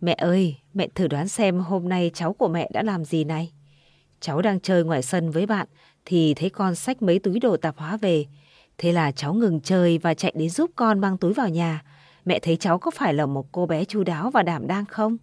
Mẹ 0.00 0.14
ơi, 0.14 0.56
mẹ 0.74 0.88
thử 0.94 1.08
đoán 1.08 1.28
xem 1.28 1.60
hôm 1.60 1.88
nay 1.88 2.10
cháu 2.14 2.32
của 2.32 2.48
mẹ 2.48 2.70
đã 2.72 2.82
làm 2.82 3.04
gì 3.04 3.24
này. 3.24 3.52
Cháu 4.20 4.42
đang 4.42 4.60
chơi 4.60 4.84
ngoài 4.84 5.02
sân 5.02 5.30
với 5.30 5.46
bạn 5.46 5.66
thì 6.04 6.34
thấy 6.34 6.50
con 6.50 6.74
xách 6.74 7.02
mấy 7.02 7.18
túi 7.18 7.38
đồ 7.38 7.56
tạp 7.56 7.76
hóa 7.76 7.96
về. 7.96 8.26
Thế 8.78 8.92
là 8.92 9.12
cháu 9.12 9.34
ngừng 9.34 9.60
chơi 9.60 9.98
và 9.98 10.14
chạy 10.14 10.32
đến 10.36 10.50
giúp 10.50 10.70
con 10.76 11.00
mang 11.00 11.18
túi 11.18 11.32
vào 11.32 11.48
nhà. 11.48 11.82
Mẹ 12.24 12.38
thấy 12.38 12.56
cháu 12.56 12.78
có 12.78 12.90
phải 12.90 13.14
là 13.14 13.26
một 13.26 13.52
cô 13.52 13.66
bé 13.66 13.84
chu 13.84 14.04
đáo 14.04 14.30
và 14.30 14.42
đảm 14.42 14.66
đang 14.66 14.84
không? 14.84 15.16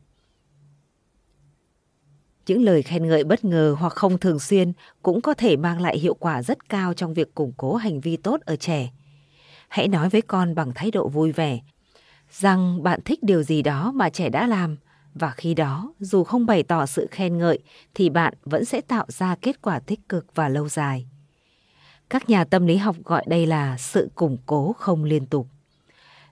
Những 2.47 2.64
lời 2.64 2.81
khen 2.81 3.07
ngợi 3.07 3.23
bất 3.23 3.45
ngờ 3.45 3.76
hoặc 3.80 3.93
không 3.93 4.18
thường 4.18 4.39
xuyên 4.39 4.73
cũng 5.03 5.22
có 5.22 5.34
thể 5.34 5.57
mang 5.57 5.81
lại 5.81 5.97
hiệu 5.97 6.14
quả 6.14 6.43
rất 6.43 6.69
cao 6.69 6.93
trong 6.93 7.14
việc 7.14 7.35
củng 7.35 7.53
cố 7.57 7.76
hành 7.76 8.01
vi 8.01 8.18
tốt 8.18 8.41
ở 8.41 8.56
trẻ. 8.56 8.89
Hãy 9.69 9.87
nói 9.87 10.09
với 10.09 10.21
con 10.21 10.55
bằng 10.55 10.71
thái 10.75 10.91
độ 10.91 11.07
vui 11.07 11.31
vẻ 11.31 11.59
rằng 12.31 12.83
bạn 12.83 12.99
thích 13.05 13.23
điều 13.23 13.43
gì 13.43 13.61
đó 13.61 13.91
mà 13.95 14.09
trẻ 14.09 14.29
đã 14.29 14.47
làm 14.47 14.77
và 15.13 15.31
khi 15.31 15.53
đó 15.53 15.93
dù 15.99 16.23
không 16.23 16.45
bày 16.45 16.63
tỏ 16.63 16.85
sự 16.85 17.07
khen 17.11 17.37
ngợi 17.37 17.59
thì 17.93 18.09
bạn 18.09 18.33
vẫn 18.43 18.65
sẽ 18.65 18.81
tạo 18.81 19.05
ra 19.07 19.35
kết 19.41 19.61
quả 19.61 19.79
tích 19.79 20.09
cực 20.09 20.25
và 20.35 20.49
lâu 20.49 20.69
dài. 20.69 21.05
Các 22.09 22.29
nhà 22.29 22.43
tâm 22.43 22.65
lý 22.65 22.75
học 22.75 22.95
gọi 23.05 23.23
đây 23.27 23.45
là 23.45 23.77
sự 23.77 24.09
củng 24.15 24.37
cố 24.45 24.73
không 24.77 25.03
liên 25.03 25.25
tục. 25.25 25.47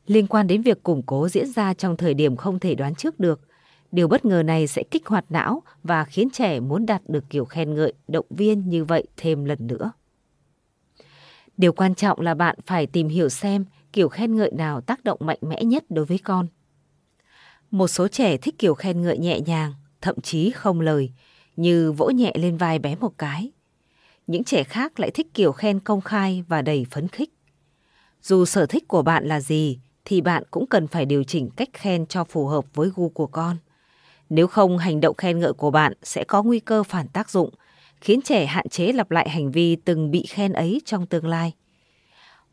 Liên 0.08 0.28
quan 0.28 0.48
đến 0.48 0.62
việc 0.62 0.84
củng 0.84 1.02
cố 1.06 1.30
diễn 1.30 1.52
ra 1.52 1.74
trong 1.74 1.98
thời 1.98 2.14
điểm 2.14 2.36
không 2.36 2.60
thể 2.60 2.76
đoán 2.76 2.96
trước 2.96 3.20
được, 3.20 3.42
điều 3.92 4.08
bất 4.08 4.26
ngờ 4.26 4.44
này 4.44 4.68
sẽ 4.68 4.84
kích 4.92 5.08
hoạt 5.08 5.26
não 5.30 5.64
và 5.84 6.04
khiến 6.04 6.30
trẻ 6.30 6.60
muốn 6.60 6.86
đạt 6.86 7.02
được 7.08 7.24
kiểu 7.30 7.46
khen 7.46 7.74
ngợi, 7.76 7.94
động 8.08 8.26
viên 8.30 8.70
như 8.70 8.86
vậy 8.86 9.08
thêm 9.18 9.46
lần 9.46 9.68
nữa. 9.68 9.92
Điều 11.58 11.74
quan 11.74 11.96
trọng 11.96 12.20
là 12.20 12.34
bạn 12.34 12.56
phải 12.66 12.86
tìm 12.86 13.08
hiểu 13.08 13.30
xem 13.30 13.66
kiểu 13.94 14.10
khen 14.10 14.36
ngợi 14.36 14.52
nào 14.52 14.82
tác 14.82 15.04
động 15.04 15.20
mạnh 15.22 15.40
mẽ 15.42 15.64
nhất 15.64 15.84
đối 15.90 16.06
với 16.06 16.18
con. 16.18 16.48
Một 17.72 17.88
số 17.88 18.08
trẻ 18.08 18.38
thích 18.38 18.56
kiểu 18.58 18.74
khen 18.74 19.02
ngợi 19.02 19.18
nhẹ 19.18 19.40
nhàng, 19.40 19.74
thậm 20.02 20.22
chí 20.22 20.52
không 20.52 20.82
lời, 20.82 21.12
như 21.56 21.92
vỗ 21.92 22.10
nhẹ 22.10 22.32
lên 22.36 22.58
vai 22.58 22.80
bé 22.80 22.96
một 22.96 23.18
cái. 23.18 23.52
Những 24.28 24.44
trẻ 24.44 24.64
khác 24.64 25.00
lại 25.00 25.12
thích 25.12 25.28
kiểu 25.34 25.52
khen 25.52 25.80
công 25.80 26.02
khai 26.02 26.44
và 26.48 26.62
đầy 26.62 26.86
phấn 26.92 27.08
khích. 27.08 27.30
Dù 28.22 28.46
sở 28.46 28.66
thích 28.66 28.88
của 28.88 29.02
bạn 29.02 29.26
là 29.26 29.40
gì, 29.40 29.80
thì 30.06 30.22
bạn 30.22 30.44
cũng 30.52 30.68
cần 30.68 30.88
phải 30.88 31.06
điều 31.06 31.24
chỉnh 31.24 31.50
cách 31.56 31.70
khen 31.74 32.06
cho 32.06 32.24
phù 32.24 32.48
hợp 32.48 32.66
với 32.74 32.90
gu 32.96 33.10
của 33.10 33.28
con. 33.28 33.58
Nếu 34.30 34.48
không, 34.48 34.78
hành 34.78 35.02
động 35.02 35.16
khen 35.16 35.40
ngợi 35.40 35.54
của 35.54 35.72
bạn 35.72 35.94
sẽ 36.04 36.24
có 36.24 36.44
nguy 36.44 36.60
cơ 36.60 36.84
phản 36.84 37.08
tác 37.08 37.30
dụng, 37.30 37.50
khiến 38.02 38.22
trẻ 38.22 38.46
hạn 38.46 38.70
chế 38.70 38.92
lặp 38.94 39.12
lại 39.12 39.30
hành 39.30 39.52
vi 39.52 39.76
từng 39.76 40.12
bị 40.12 40.26
khen 40.30 40.54
ấy 40.54 40.82
trong 40.86 41.06
tương 41.06 41.28
lai. 41.28 41.54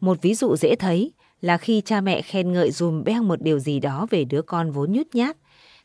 Một 0.00 0.22
ví 0.22 0.34
dụ 0.34 0.56
dễ 0.56 0.74
thấy 0.76 1.12
là 1.40 1.58
khi 1.58 1.82
cha 1.84 2.00
mẹ 2.00 2.22
khen 2.22 2.52
ngợi 2.52 2.70
dùm 2.70 3.04
beng 3.04 3.28
một 3.28 3.42
điều 3.42 3.58
gì 3.58 3.80
đó 3.80 4.06
về 4.10 4.24
đứa 4.24 4.42
con 4.42 4.70
vốn 4.70 4.92
nhút 4.92 5.06
nhát, 5.12 5.36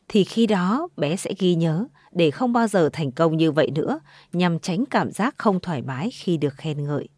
thì 0.08 0.24
khi 0.24 0.46
đó 0.46 0.88
bé 0.96 1.16
sẽ 1.16 1.32
ghi 1.38 1.54
nhớ 1.54 1.86
để 2.12 2.30
không 2.30 2.52
bao 2.52 2.66
giờ 2.66 2.88
thành 2.92 3.12
công 3.12 3.36
như 3.36 3.52
vậy 3.52 3.70
nữa 3.70 4.00
nhằm 4.32 4.58
tránh 4.58 4.84
cảm 4.86 5.10
giác 5.12 5.34
không 5.38 5.60
thoải 5.60 5.82
mái 5.82 6.10
khi 6.10 6.36
được 6.36 6.54
khen 6.56 6.84
ngợi. 6.84 7.08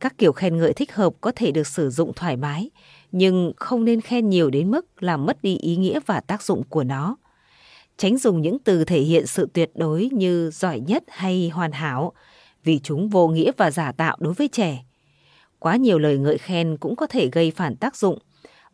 Các 0.00 0.18
kiểu 0.18 0.32
khen 0.32 0.56
ngợi 0.56 0.72
thích 0.72 0.94
hợp 0.94 1.12
có 1.20 1.32
thể 1.36 1.50
được 1.50 1.66
sử 1.66 1.90
dụng 1.90 2.12
thoải 2.16 2.36
mái, 2.36 2.70
nhưng 3.12 3.52
không 3.56 3.84
nên 3.84 4.00
khen 4.00 4.28
nhiều 4.28 4.50
đến 4.50 4.70
mức 4.70 5.02
làm 5.02 5.26
mất 5.26 5.42
đi 5.42 5.56
ý 5.56 5.76
nghĩa 5.76 6.00
và 6.06 6.20
tác 6.20 6.42
dụng 6.42 6.62
của 6.68 6.84
nó. 6.84 7.16
Tránh 7.96 8.18
dùng 8.18 8.42
những 8.42 8.58
từ 8.58 8.84
thể 8.84 9.00
hiện 9.00 9.26
sự 9.26 9.48
tuyệt 9.52 9.70
đối 9.74 10.08
như 10.12 10.50
giỏi 10.50 10.80
nhất 10.80 11.04
hay 11.08 11.48
hoàn 11.48 11.72
hảo, 11.72 12.12
vì 12.64 12.78
chúng 12.78 13.08
vô 13.08 13.28
nghĩa 13.28 13.52
và 13.56 13.70
giả 13.70 13.92
tạo 13.92 14.16
đối 14.20 14.34
với 14.34 14.48
trẻ. 14.48 14.84
Quá 15.58 15.76
nhiều 15.76 15.98
lời 15.98 16.18
ngợi 16.18 16.38
khen 16.38 16.76
cũng 16.76 16.96
có 16.96 17.06
thể 17.06 17.28
gây 17.32 17.50
phản 17.50 17.76
tác 17.76 17.96
dụng, 17.96 18.18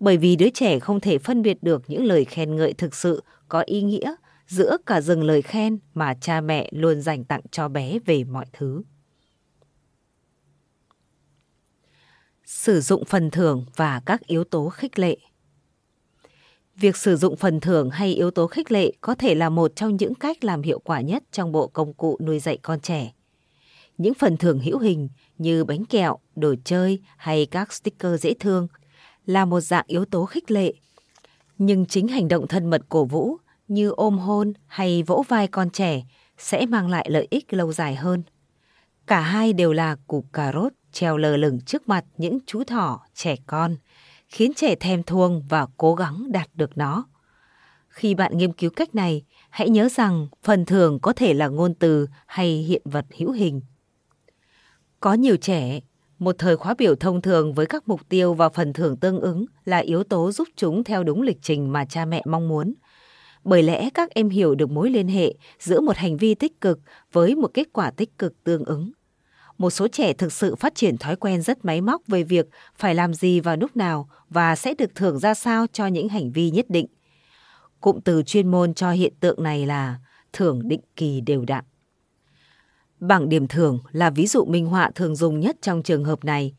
bởi 0.01 0.17
vì 0.17 0.37
đứa 0.37 0.49
trẻ 0.55 0.79
không 0.79 1.01
thể 1.01 1.19
phân 1.19 1.43
biệt 1.43 1.63
được 1.63 1.83
những 1.89 2.05
lời 2.05 2.25
khen 2.25 2.57
ngợi 2.57 2.73
thực 2.73 2.95
sự 2.95 3.23
có 3.49 3.61
ý 3.61 3.83
nghĩa 3.83 4.15
giữa 4.47 4.77
cả 4.87 5.01
rừng 5.01 5.23
lời 5.23 5.43
khen 5.43 5.79
mà 5.95 6.15
cha 6.21 6.41
mẹ 6.41 6.69
luôn 6.73 7.01
dành 7.01 7.25
tặng 7.25 7.41
cho 7.51 7.69
bé 7.69 7.99
về 8.07 8.25
mọi 8.25 8.45
thứ. 8.53 8.83
Sử 12.45 12.81
dụng 12.81 13.05
phần 13.05 13.31
thưởng 13.31 13.67
và 13.77 14.01
các 14.07 14.27
yếu 14.27 14.45
tố 14.45 14.69
khích 14.69 14.99
lệ 14.99 15.17
Việc 16.83 16.97
sử 16.97 17.17
dụng 17.17 17.37
phần 17.37 17.61
thưởng 17.61 17.91
hay 17.91 18.15
yếu 18.15 18.31
tố 18.31 18.47
khích 18.47 18.73
lệ 18.73 18.93
có 19.01 19.15
thể 19.15 19.35
là 19.35 19.49
một 19.49 19.77
trong 19.77 19.97
những 19.97 20.15
cách 20.15 20.45
làm 20.45 20.63
hiệu 20.63 20.79
quả 20.79 21.01
nhất 21.01 21.23
trong 21.33 21.53
bộ 21.53 21.67
công 21.67 21.95
cụ 21.95 22.19
nuôi 22.21 22.39
dạy 22.39 22.59
con 22.63 22.81
trẻ. 22.81 23.13
Những 23.99 24.15
phần 24.15 24.37
thưởng 24.37 24.59
hữu 24.59 24.79
hình 24.79 25.09
như 25.39 25.65
bánh 25.65 25.85
kẹo, 25.85 26.19
đồ 26.37 26.55
chơi 26.65 27.01
hay 27.17 27.47
các 27.47 27.73
sticker 27.73 28.21
dễ 28.21 28.35
thương 28.35 28.69
là 29.27 29.45
một 29.45 29.61
dạng 29.61 29.85
yếu 29.87 30.05
tố 30.05 30.25
khích 30.25 30.51
lệ. 30.51 30.75
Nhưng 31.59 31.87
chính 31.87 32.09
hành 32.09 32.29
động 32.29 32.47
thân 32.47 32.71
mật 32.71 32.83
cổ 32.89 33.05
vũ 33.05 33.37
như 33.69 33.91
ôm 33.91 34.19
hôn 34.19 34.53
hay 34.67 35.03
vỗ 35.03 35.25
vai 35.29 35.49
con 35.49 35.71
trẻ 35.71 36.03
sẽ 36.39 36.67
mang 36.67 36.91
lại 36.91 37.07
lợi 37.11 37.27
ích 37.31 37.53
lâu 37.53 37.73
dài 37.73 37.95
hơn. 37.95 38.23
Cả 39.07 39.21
hai 39.21 39.53
đều 39.53 39.73
là 39.73 39.97
củ 40.07 40.25
cà 40.33 40.53
rốt 40.53 40.73
treo 40.93 41.17
lờ 41.17 41.37
lửng 41.37 41.61
trước 41.61 41.89
mặt 41.89 42.05
những 42.17 42.39
chú 42.47 42.65
thỏ, 42.65 43.01
trẻ 43.15 43.37
con, 43.47 43.77
khiến 44.33 44.53
trẻ 44.57 44.75
thèm 44.75 45.03
thuồng 45.03 45.43
và 45.49 45.67
cố 45.77 45.95
gắng 45.95 46.33
đạt 46.33 46.49
được 46.55 46.79
nó. 46.79 47.05
Khi 47.89 48.15
bạn 48.15 48.39
nghiên 48.39 48.53
cứu 48.53 48.71
cách 48.71 48.95
này, 48.95 49.23
hãy 49.51 49.71
nhớ 49.71 49.89
rằng 49.89 50.29
phần 50.43 50.65
thưởng 50.65 50.99
có 50.99 51.13
thể 51.13 51.35
là 51.35 51.49
ngôn 51.49 51.75
từ 51.75 52.07
hay 52.27 52.49
hiện 52.49 52.83
vật 52.85 53.05
hữu 53.19 53.33
hình. 53.33 53.61
Có 55.01 55.15
nhiều 55.15 55.37
trẻ, 55.37 55.81
một 56.19 56.35
thời 56.39 56.57
khóa 56.57 56.75
biểu 56.79 56.95
thông 56.95 57.23
thường 57.23 57.55
với 57.55 57.67
các 57.67 57.89
mục 57.89 58.01
tiêu 58.09 58.35
và 58.35 58.49
phần 58.49 58.73
thưởng 58.73 58.97
tương 58.97 59.21
ứng 59.21 59.45
là 59.65 59.79
yếu 59.79 60.05
tố 60.05 60.33
giúp 60.33 60.49
chúng 60.57 60.85
theo 60.85 61.05
đúng 61.05 61.23
lịch 61.23 61.39
trình 61.43 61.73
mà 61.73 61.85
cha 61.85 62.05
mẹ 62.05 62.23
mong 62.27 62.49
muốn. 62.49 62.75
Bởi 63.45 63.63
lẽ 63.63 63.91
các 63.91 64.11
em 64.11 64.29
hiểu 64.29 64.55
được 64.55 64.71
mối 64.71 64.91
liên 64.91 65.09
hệ 65.09 65.35
giữa 65.59 65.81
một 65.81 65.97
hành 65.97 66.17
vi 66.17 66.35
tích 66.35 66.61
cực 66.61 66.79
với 67.13 67.35
một 67.35 67.51
kết 67.55 67.69
quả 67.73 67.91
tích 67.91 68.19
cực 68.19 68.45
tương 68.45 68.65
ứng. 68.65 68.93
Một 69.63 69.71
số 69.71 69.89
trẻ 69.89 70.13
thực 70.13 70.33
sự 70.33 70.57
phát 70.57 70.75
triển 70.75 70.99
thói 70.99 71.17
quen 71.17 71.43
rất 71.43 71.65
máy 71.65 71.81
móc 71.81 72.03
về 72.07 72.23
việc 72.23 72.47
phải 72.77 72.95
làm 72.95 73.15
gì 73.15 73.41
vào 73.41 73.57
lúc 73.57 73.77
nào 73.77 74.09
và 74.31 74.57
sẽ 74.57 74.75
được 74.75 74.95
thưởng 74.95 75.19
ra 75.19 75.35
sao 75.35 75.67
cho 75.73 75.87
những 75.87 76.09
hành 76.09 76.33
vi 76.33 76.51
nhất 76.51 76.67
định. 76.69 76.87
Cụm 77.81 78.01
từ 78.01 78.23
chuyên 78.23 78.51
môn 78.51 78.75
cho 78.75 78.91
hiện 78.91 79.13
tượng 79.21 79.43
này 79.43 79.67
là 79.67 79.99
thưởng 80.33 80.69
định 80.69 80.81
kỳ 80.97 81.21
đều 81.21 81.45
đặn. 81.45 81.65
Bảng 83.01 83.29
điểm 83.29 83.49
thưởng 83.49 83.79
là 83.93 84.11
ví 84.11 84.27
dụ 84.27 84.45
minh 84.45 84.67
họa 84.67 84.91
thường 84.95 85.17
dùng 85.17 85.41
nhất 85.41 85.57
trong 85.61 85.83
trường 85.83 86.05
hợp 86.05 86.25
này. 86.25 86.55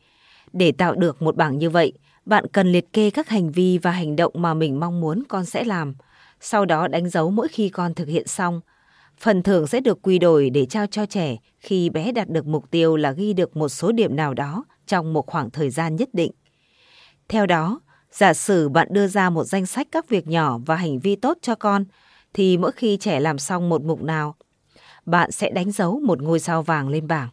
Để 0.52 0.72
tạo 0.72 0.94
được 0.94 1.22
một 1.22 1.36
bảng 1.36 1.58
như 1.58 1.70
vậy, 1.70 1.92
bạn 2.26 2.44
cần 2.52 2.72
liệt 2.72 2.92
kê 2.92 3.10
các 3.10 3.28
hành 3.28 3.50
vi 3.50 3.78
và 3.78 3.90
hành 3.90 4.16
động 4.16 4.32
mà 4.36 4.54
mình 4.54 4.80
mong 4.80 5.00
muốn 5.00 5.22
con 5.28 5.44
sẽ 5.44 5.64
làm, 5.64 5.94
sau 6.40 6.64
đó 6.64 6.88
đánh 6.88 7.08
dấu 7.08 7.30
mỗi 7.30 7.48
khi 7.48 7.68
con 7.68 7.94
thực 7.94 8.08
hiện 8.08 8.26
xong. 8.26 8.60
Phần 9.18 9.42
thưởng 9.42 9.66
sẽ 9.66 9.80
được 9.80 10.02
quy 10.02 10.18
đổi 10.18 10.50
để 10.50 10.66
trao 10.66 10.86
cho 10.86 11.06
trẻ 11.06 11.36
khi 11.60 11.90
bé 11.90 12.12
đạt 12.12 12.28
được 12.28 12.46
mục 12.46 12.70
tiêu 12.70 12.96
là 12.96 13.12
ghi 13.12 13.32
được 13.32 13.56
một 13.56 13.68
số 13.68 13.92
điểm 13.92 14.16
nào 14.16 14.34
đó 14.34 14.64
trong 14.86 15.12
một 15.12 15.26
khoảng 15.26 15.50
thời 15.50 15.70
gian 15.70 15.96
nhất 15.96 16.08
định. 16.12 16.32
Theo 17.28 17.46
đó, 17.46 17.80
giả 18.12 18.34
sử 18.34 18.68
bạn 18.68 18.88
đưa 18.90 19.06
ra 19.06 19.30
một 19.30 19.44
danh 19.44 19.66
sách 19.66 19.88
các 19.92 20.08
việc 20.08 20.28
nhỏ 20.28 20.58
và 20.66 20.76
hành 20.76 20.98
vi 20.98 21.16
tốt 21.16 21.38
cho 21.42 21.54
con, 21.54 21.84
thì 22.34 22.56
mỗi 22.56 22.72
khi 22.72 22.96
trẻ 22.96 23.20
làm 23.20 23.38
xong 23.38 23.68
một 23.68 23.82
mục 23.82 24.02
nào, 24.02 24.36
bạn 25.06 25.30
sẽ 25.30 25.50
đánh 25.50 25.72
dấu 25.72 26.00
một 26.00 26.22
ngôi 26.22 26.40
sao 26.40 26.62
vàng 26.62 26.88
lên 26.88 27.06
bảng. 27.06 27.28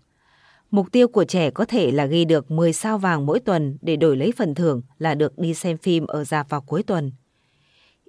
Mục 0.71 0.91
tiêu 0.91 1.07
của 1.07 1.23
trẻ 1.23 1.51
có 1.51 1.65
thể 1.65 1.91
là 1.91 2.05
ghi 2.05 2.25
được 2.25 2.51
10 2.51 2.73
sao 2.73 2.97
vàng 2.97 3.25
mỗi 3.25 3.39
tuần 3.39 3.77
để 3.81 3.95
đổi 3.95 4.17
lấy 4.17 4.31
phần 4.37 4.55
thưởng 4.55 4.81
là 4.97 5.15
được 5.15 5.37
đi 5.37 5.53
xem 5.53 5.77
phim 5.77 6.07
ở 6.07 6.23
dạp 6.23 6.49
vào 6.49 6.61
cuối 6.61 6.83
tuần. 6.83 7.11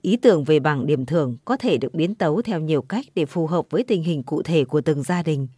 Ý 0.03 0.17
tưởng 0.17 0.45
về 0.45 0.61
bảng 0.61 0.87
điểm 0.87 1.07
thưởng 1.07 1.37
có 1.45 1.57
thể 1.57 1.79
được 1.79 1.95
biến 1.95 2.15
tấu 2.15 2.43
theo 2.43 2.61
nhiều 2.61 2.83
cách 2.83 3.05
để 3.15 3.27
phù 3.27 3.47
hợp 3.47 3.67
với 3.71 3.85
tình 3.85 4.03
hình 4.03 4.23
cụ 4.23 4.43
thể 4.43 4.65
của 4.65 4.81
từng 4.81 5.03
gia 5.03 5.23
đình. 5.23 5.49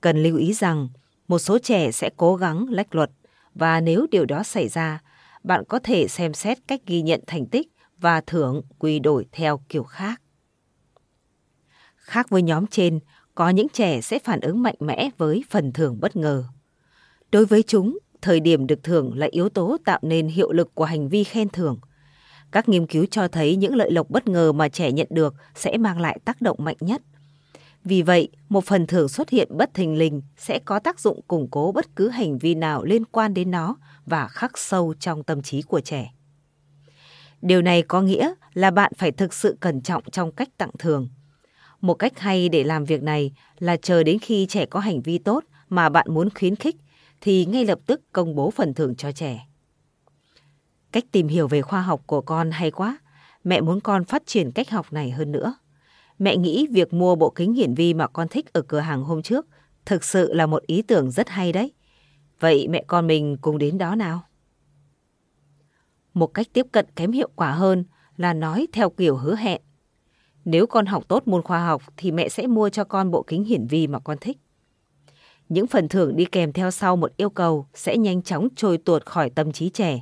Cần 0.00 0.22
lưu 0.22 0.36
ý 0.36 0.52
rằng, 0.52 0.88
một 1.28 1.38
số 1.38 1.58
trẻ 1.58 1.90
sẽ 1.92 2.10
cố 2.16 2.36
gắng 2.36 2.66
lách 2.68 2.94
luật 2.94 3.10
và 3.54 3.80
nếu 3.80 4.06
điều 4.10 4.24
đó 4.24 4.42
xảy 4.42 4.68
ra, 4.68 5.02
bạn 5.44 5.64
có 5.68 5.78
thể 5.78 6.08
xem 6.08 6.34
xét 6.34 6.58
cách 6.68 6.80
ghi 6.86 7.02
nhận 7.02 7.20
thành 7.26 7.46
tích 7.46 7.68
và 7.98 8.20
thưởng 8.20 8.62
quy 8.78 8.98
đổi 8.98 9.26
theo 9.32 9.60
kiểu 9.68 9.82
khác. 9.82 10.22
Khác 11.96 12.30
với 12.30 12.42
nhóm 12.42 12.66
trên, 12.66 13.00
có 13.34 13.48
những 13.48 13.68
trẻ 13.68 14.00
sẽ 14.00 14.18
phản 14.18 14.40
ứng 14.40 14.62
mạnh 14.62 14.76
mẽ 14.80 15.10
với 15.18 15.44
phần 15.50 15.72
thưởng 15.72 16.00
bất 16.00 16.16
ngờ. 16.16 16.44
Đối 17.32 17.46
với 17.46 17.62
chúng, 17.62 17.98
thời 18.22 18.40
điểm 18.40 18.66
được 18.66 18.82
thưởng 18.82 19.18
là 19.18 19.28
yếu 19.30 19.48
tố 19.48 19.76
tạo 19.84 19.98
nên 20.02 20.28
hiệu 20.28 20.52
lực 20.52 20.74
của 20.74 20.84
hành 20.84 21.08
vi 21.08 21.24
khen 21.24 21.48
thưởng. 21.48 21.78
Các 22.50 22.68
nghiên 22.68 22.86
cứu 22.86 23.06
cho 23.10 23.28
thấy 23.28 23.56
những 23.56 23.74
lợi 23.74 23.90
lộc 23.90 24.10
bất 24.10 24.28
ngờ 24.28 24.52
mà 24.52 24.68
trẻ 24.68 24.92
nhận 24.92 25.06
được 25.10 25.34
sẽ 25.54 25.76
mang 25.76 26.00
lại 26.00 26.18
tác 26.24 26.40
động 26.40 26.56
mạnh 26.60 26.76
nhất. 26.80 27.02
Vì 27.84 28.02
vậy, 28.02 28.28
một 28.48 28.64
phần 28.64 28.86
thưởng 28.86 29.08
xuất 29.08 29.30
hiện 29.30 29.48
bất 29.56 29.74
thình 29.74 29.98
lình 29.98 30.22
sẽ 30.36 30.58
có 30.58 30.78
tác 30.78 31.00
dụng 31.00 31.20
củng 31.28 31.48
cố 31.50 31.72
bất 31.72 31.96
cứ 31.96 32.08
hành 32.08 32.38
vi 32.38 32.54
nào 32.54 32.84
liên 32.84 33.04
quan 33.04 33.34
đến 33.34 33.50
nó 33.50 33.76
và 34.06 34.28
khắc 34.28 34.58
sâu 34.58 34.94
trong 35.00 35.22
tâm 35.22 35.42
trí 35.42 35.62
của 35.62 35.80
trẻ. 35.80 36.12
Điều 37.42 37.62
này 37.62 37.82
có 37.82 38.02
nghĩa 38.02 38.34
là 38.54 38.70
bạn 38.70 38.92
phải 38.98 39.12
thực 39.12 39.34
sự 39.34 39.56
cẩn 39.60 39.80
trọng 39.80 40.02
trong 40.12 40.32
cách 40.32 40.48
tặng 40.58 40.70
thưởng. 40.78 41.08
Một 41.80 41.94
cách 41.94 42.18
hay 42.18 42.48
để 42.48 42.64
làm 42.64 42.84
việc 42.84 43.02
này 43.02 43.32
là 43.58 43.76
chờ 43.76 44.02
đến 44.02 44.18
khi 44.18 44.46
trẻ 44.46 44.66
có 44.66 44.80
hành 44.80 45.02
vi 45.02 45.18
tốt 45.18 45.44
mà 45.68 45.88
bạn 45.88 46.06
muốn 46.10 46.28
khuyến 46.30 46.56
khích 46.56 46.76
thì 47.20 47.44
ngay 47.44 47.64
lập 47.64 47.78
tức 47.86 48.00
công 48.12 48.34
bố 48.34 48.50
phần 48.50 48.74
thưởng 48.74 48.94
cho 48.94 49.12
trẻ. 49.12 49.47
Cách 50.92 51.04
tìm 51.12 51.28
hiểu 51.28 51.48
về 51.48 51.62
khoa 51.62 51.82
học 51.82 52.02
của 52.06 52.20
con 52.20 52.50
hay 52.50 52.70
quá. 52.70 52.98
Mẹ 53.44 53.60
muốn 53.60 53.80
con 53.80 54.04
phát 54.04 54.22
triển 54.26 54.52
cách 54.52 54.70
học 54.70 54.92
này 54.92 55.10
hơn 55.10 55.32
nữa. 55.32 55.54
Mẹ 56.18 56.36
nghĩ 56.36 56.66
việc 56.70 56.92
mua 56.92 57.14
bộ 57.14 57.30
kính 57.30 57.54
hiển 57.54 57.74
vi 57.74 57.94
mà 57.94 58.06
con 58.06 58.28
thích 58.28 58.52
ở 58.52 58.62
cửa 58.62 58.80
hàng 58.80 59.02
hôm 59.02 59.22
trước 59.22 59.46
thực 59.84 60.04
sự 60.04 60.32
là 60.32 60.46
một 60.46 60.62
ý 60.66 60.82
tưởng 60.82 61.10
rất 61.10 61.28
hay 61.28 61.52
đấy. 61.52 61.72
Vậy 62.40 62.68
mẹ 62.68 62.84
con 62.86 63.06
mình 63.06 63.36
cùng 63.40 63.58
đến 63.58 63.78
đó 63.78 63.94
nào. 63.94 64.22
Một 66.14 66.26
cách 66.26 66.46
tiếp 66.52 66.66
cận 66.72 66.86
kém 66.96 67.12
hiệu 67.12 67.28
quả 67.36 67.52
hơn 67.52 67.84
là 68.16 68.34
nói 68.34 68.66
theo 68.72 68.90
kiểu 68.90 69.16
hứa 69.16 69.36
hẹn. 69.36 69.60
Nếu 70.44 70.66
con 70.66 70.86
học 70.86 71.04
tốt 71.08 71.28
môn 71.28 71.42
khoa 71.42 71.66
học 71.66 71.82
thì 71.96 72.12
mẹ 72.12 72.28
sẽ 72.28 72.46
mua 72.46 72.68
cho 72.68 72.84
con 72.84 73.10
bộ 73.10 73.22
kính 73.22 73.44
hiển 73.44 73.66
vi 73.66 73.86
mà 73.86 73.98
con 73.98 74.18
thích. 74.20 74.38
Những 75.48 75.66
phần 75.66 75.88
thưởng 75.88 76.16
đi 76.16 76.24
kèm 76.24 76.52
theo 76.52 76.70
sau 76.70 76.96
một 76.96 77.16
yêu 77.16 77.30
cầu 77.30 77.66
sẽ 77.74 77.96
nhanh 77.96 78.22
chóng 78.22 78.48
trôi 78.56 78.78
tuột 78.78 79.06
khỏi 79.06 79.30
tâm 79.30 79.52
trí 79.52 79.68
trẻ. 79.68 80.00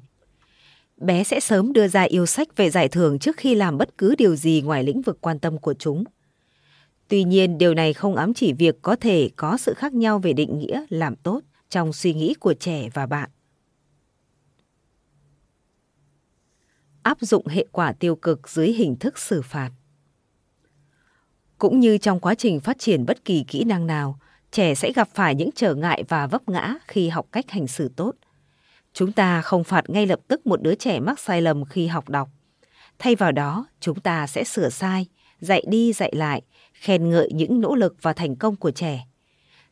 Bé 0.97 1.24
sẽ 1.24 1.40
sớm 1.40 1.73
đưa 1.73 1.89
ra 1.89 2.02
yêu 2.02 2.27
sách 2.27 2.56
về 2.56 2.70
giải 2.70 2.89
thưởng 2.89 3.18
trước 3.18 3.36
khi 3.36 3.55
làm 3.55 3.78
bất 3.78 3.98
cứ 3.98 4.14
điều 4.18 4.36
gì 4.36 4.62
ngoài 4.62 4.85
lĩnh 4.85 5.02
vực 5.02 5.18
quan 5.20 5.39
tâm 5.39 5.59
của 5.59 5.74
chúng. 5.74 6.05
Tuy 7.09 7.24
nhiên, 7.24 7.59
điều 7.59 7.74
này 7.74 7.93
không 7.93 8.16
ám 8.16 8.35
chỉ 8.35 8.52
việc 8.52 8.82
có 8.82 8.97
thể 8.97 9.31
có 9.36 9.56
sự 9.56 9.74
khác 9.74 9.94
nhau 9.94 10.18
về 10.18 10.32
định 10.32 10.59
nghĩa 10.59 10.85
làm 10.89 11.16
tốt 11.16 11.40
trong 11.68 11.93
suy 11.93 12.14
nghĩ 12.14 12.35
của 12.35 12.55
trẻ 12.55 12.89
và 12.94 13.06
bạn. 13.06 13.31
Áp 17.02 17.18
dụng 17.20 17.47
hệ 17.47 17.66
quả 17.73 17.93
tiêu 17.93 18.16
cực 18.16 18.48
dưới 18.48 18.68
hình 18.68 18.97
thức 18.97 19.18
xử 19.18 19.43
phạt. 19.43 19.70
Cũng 21.59 21.81
như 21.81 21.98
trong 21.98 22.20
quá 22.20 22.35
trình 22.35 22.60
phát 22.60 22.78
triển 22.78 23.06
bất 23.06 23.24
kỳ 23.24 23.44
kỹ 23.48 23.64
năng 23.64 23.86
nào, 23.86 24.18
trẻ 24.51 24.74
sẽ 24.74 24.93
gặp 24.93 25.09
phải 25.14 25.35
những 25.35 25.51
trở 25.55 25.74
ngại 25.74 26.05
và 26.09 26.27
vấp 26.27 26.48
ngã 26.48 26.74
khi 26.86 27.09
học 27.09 27.27
cách 27.32 27.51
hành 27.51 27.66
xử 27.66 27.89
tốt. 27.97 28.12
Chúng 28.98 29.12
ta 29.12 29.43
không 29.43 29.64
phạt 29.64 29.90
ngay 29.90 30.06
lập 30.06 30.20
tức 30.28 30.47
một 30.47 30.62
đứa 30.62 30.74
trẻ 30.74 31.01
mắc 31.01 31.20
sai 31.20 31.43
lầm 31.43 31.64
khi 31.64 31.86
học 31.86 32.09
đọc. 32.09 32.28
Thay 32.98 33.14
vào 33.14 33.32
đó, 33.32 33.66
chúng 33.81 34.01
ta 34.01 34.27
sẽ 34.27 34.44
sửa 34.44 34.68
sai, 34.68 35.06
dạy 35.40 35.64
đi 35.68 35.93
dạy 35.93 36.12
lại, 36.14 36.43
khen 36.73 37.10
ngợi 37.10 37.31
những 37.32 37.60
nỗ 37.60 37.74
lực 37.74 37.97
và 38.02 38.12
thành 38.12 38.36
công 38.36 38.56
của 38.56 38.70
trẻ. 38.70 39.06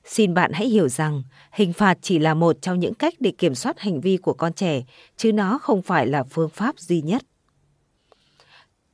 Xin 0.04 0.34
bạn 0.34 0.52
hãy 0.52 0.66
hiểu 0.66 0.88
rằng 0.88 1.22
hình 1.52 1.72
phạt 1.72 1.98
chỉ 2.02 2.18
là 2.18 2.34
một 2.34 2.56
trong 2.62 2.80
những 2.80 2.94
cách 2.94 3.14
để 3.20 3.32
kiểm 3.38 3.54
soát 3.54 3.80
hành 3.80 4.00
vi 4.00 4.16
của 4.16 4.32
con 4.32 4.52
trẻ, 4.52 4.82
chứ 5.16 5.32
nó 5.32 5.58
không 5.58 5.82
phải 5.82 6.06
là 6.06 6.22
phương 6.22 6.50
pháp 6.50 6.78
duy 6.78 7.00
nhất. 7.00 7.22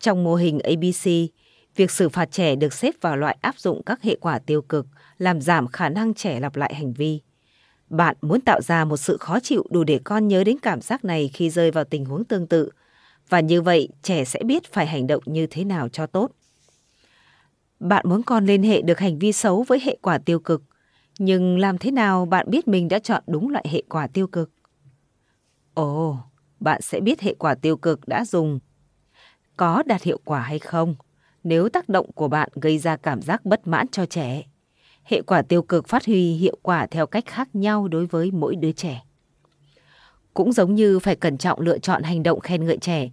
Trong 0.01 0.25
mô 0.25 0.35
hình 0.35 0.59
ABC, 0.59 1.11
việc 1.77 1.91
xử 1.91 2.09
phạt 2.09 2.33
trẻ 2.33 2.57
được 2.57 2.73
xếp 2.73 2.95
vào 3.01 3.17
loại 3.17 3.39
áp 3.41 3.59
dụng 3.59 3.83
các 3.87 4.03
hệ 4.03 4.17
quả 4.21 4.39
tiêu 4.39 4.63
cực, 4.63 4.87
làm 5.19 5.41
giảm 5.41 5.67
khả 5.67 5.89
năng 5.89 6.15
trẻ 6.15 6.41
lặp 6.41 6.57
lại 6.57 6.75
hành 6.75 6.93
vi. 6.93 7.21
Bạn 7.91 8.17
muốn 8.23 8.41
tạo 8.41 8.61
ra 8.61 8.85
một 8.85 8.97
sự 8.97 9.17
khó 9.17 9.41
chịu 9.41 9.67
đủ 9.71 9.85
để 9.85 10.01
con 10.05 10.29
nhớ 10.29 10.45
đến 10.45 10.59
cảm 10.63 10.81
giác 10.81 11.05
này 11.05 11.31
khi 11.35 11.51
rơi 11.51 11.71
vào 11.71 11.85
tình 11.85 12.05
huống 12.05 12.25
tương 12.25 12.47
tự, 12.47 12.71
và 13.29 13.41
như 13.41 13.63
vậy 13.63 13.89
trẻ 14.03 14.25
sẽ 14.25 14.41
biết 14.45 14.73
phải 14.73 14.87
hành 14.87 15.07
động 15.07 15.23
như 15.27 15.47
thế 15.51 15.65
nào 15.65 15.89
cho 15.89 16.07
tốt. 16.07 16.31
Bạn 17.81 18.05
muốn 18.09 18.23
con 18.23 18.47
liên 18.47 18.63
hệ 18.63 18.83
được 18.83 18.99
hành 18.99 19.19
vi 19.19 19.33
xấu 19.33 19.63
với 19.63 19.81
hệ 19.81 19.99
quả 20.03 20.19
tiêu 20.19 20.41
cực, 20.41 20.63
nhưng 21.19 21.59
làm 21.59 21.79
thế 21.79 21.91
nào 21.91 22.27
bạn 22.27 22.51
biết 22.51 22.69
mình 22.69 22.89
đã 22.89 22.99
chọn 22.99 23.23
đúng 23.27 23.49
loại 23.49 23.65
hệ 23.71 23.83
quả 23.89 24.07
tiêu 24.07 24.27
cực? 24.27 24.51
Ồ, 25.75 26.17
bạn 26.61 26.83
sẽ 26.83 27.01
biết 27.01 27.21
hệ 27.21 27.35
quả 27.39 27.55
tiêu 27.55 27.77
cực 27.77 28.09
đã 28.09 28.25
dùng 28.25 28.61
có 29.57 29.83
đạt 29.87 30.03
hiệu 30.03 30.19
quả 30.25 30.41
hay 30.41 30.59
không 30.59 30.97
nếu 31.45 31.69
tác 31.69 31.89
động 31.89 32.13
của 32.13 32.29
bạn 32.29 32.49
gây 32.55 32.79
ra 32.79 32.97
cảm 32.97 33.23
giác 33.23 33.45
bất 33.45 33.67
mãn 33.67 33.89
cho 33.89 34.07
trẻ. 34.07 34.43
Hệ 35.11 35.23
quả 35.23 35.43
tiêu 35.43 35.63
cực 35.63 35.89
phát 35.89 36.07
huy 36.07 36.33
hiệu 36.33 36.59
quả 36.63 36.87
theo 36.87 37.07
cách 37.07 37.25
khác 37.27 37.49
nhau 37.55 37.89
đối 37.89 38.07
với 38.07 38.31
mỗi 38.31 38.57
đứa 38.57 38.73
trẻ. 38.73 39.03
Cũng 40.35 40.53
giống 40.53 40.75
như 40.75 40.99
phải 40.99 41.17
cẩn 41.17 41.39
trọng 41.39 41.61
lựa 41.61 41.79
chọn 41.79 42.03
hành 42.03 42.23
động 42.23 42.41
khen 42.41 42.67
ngợi 42.67 42.77
trẻ, 42.77 43.11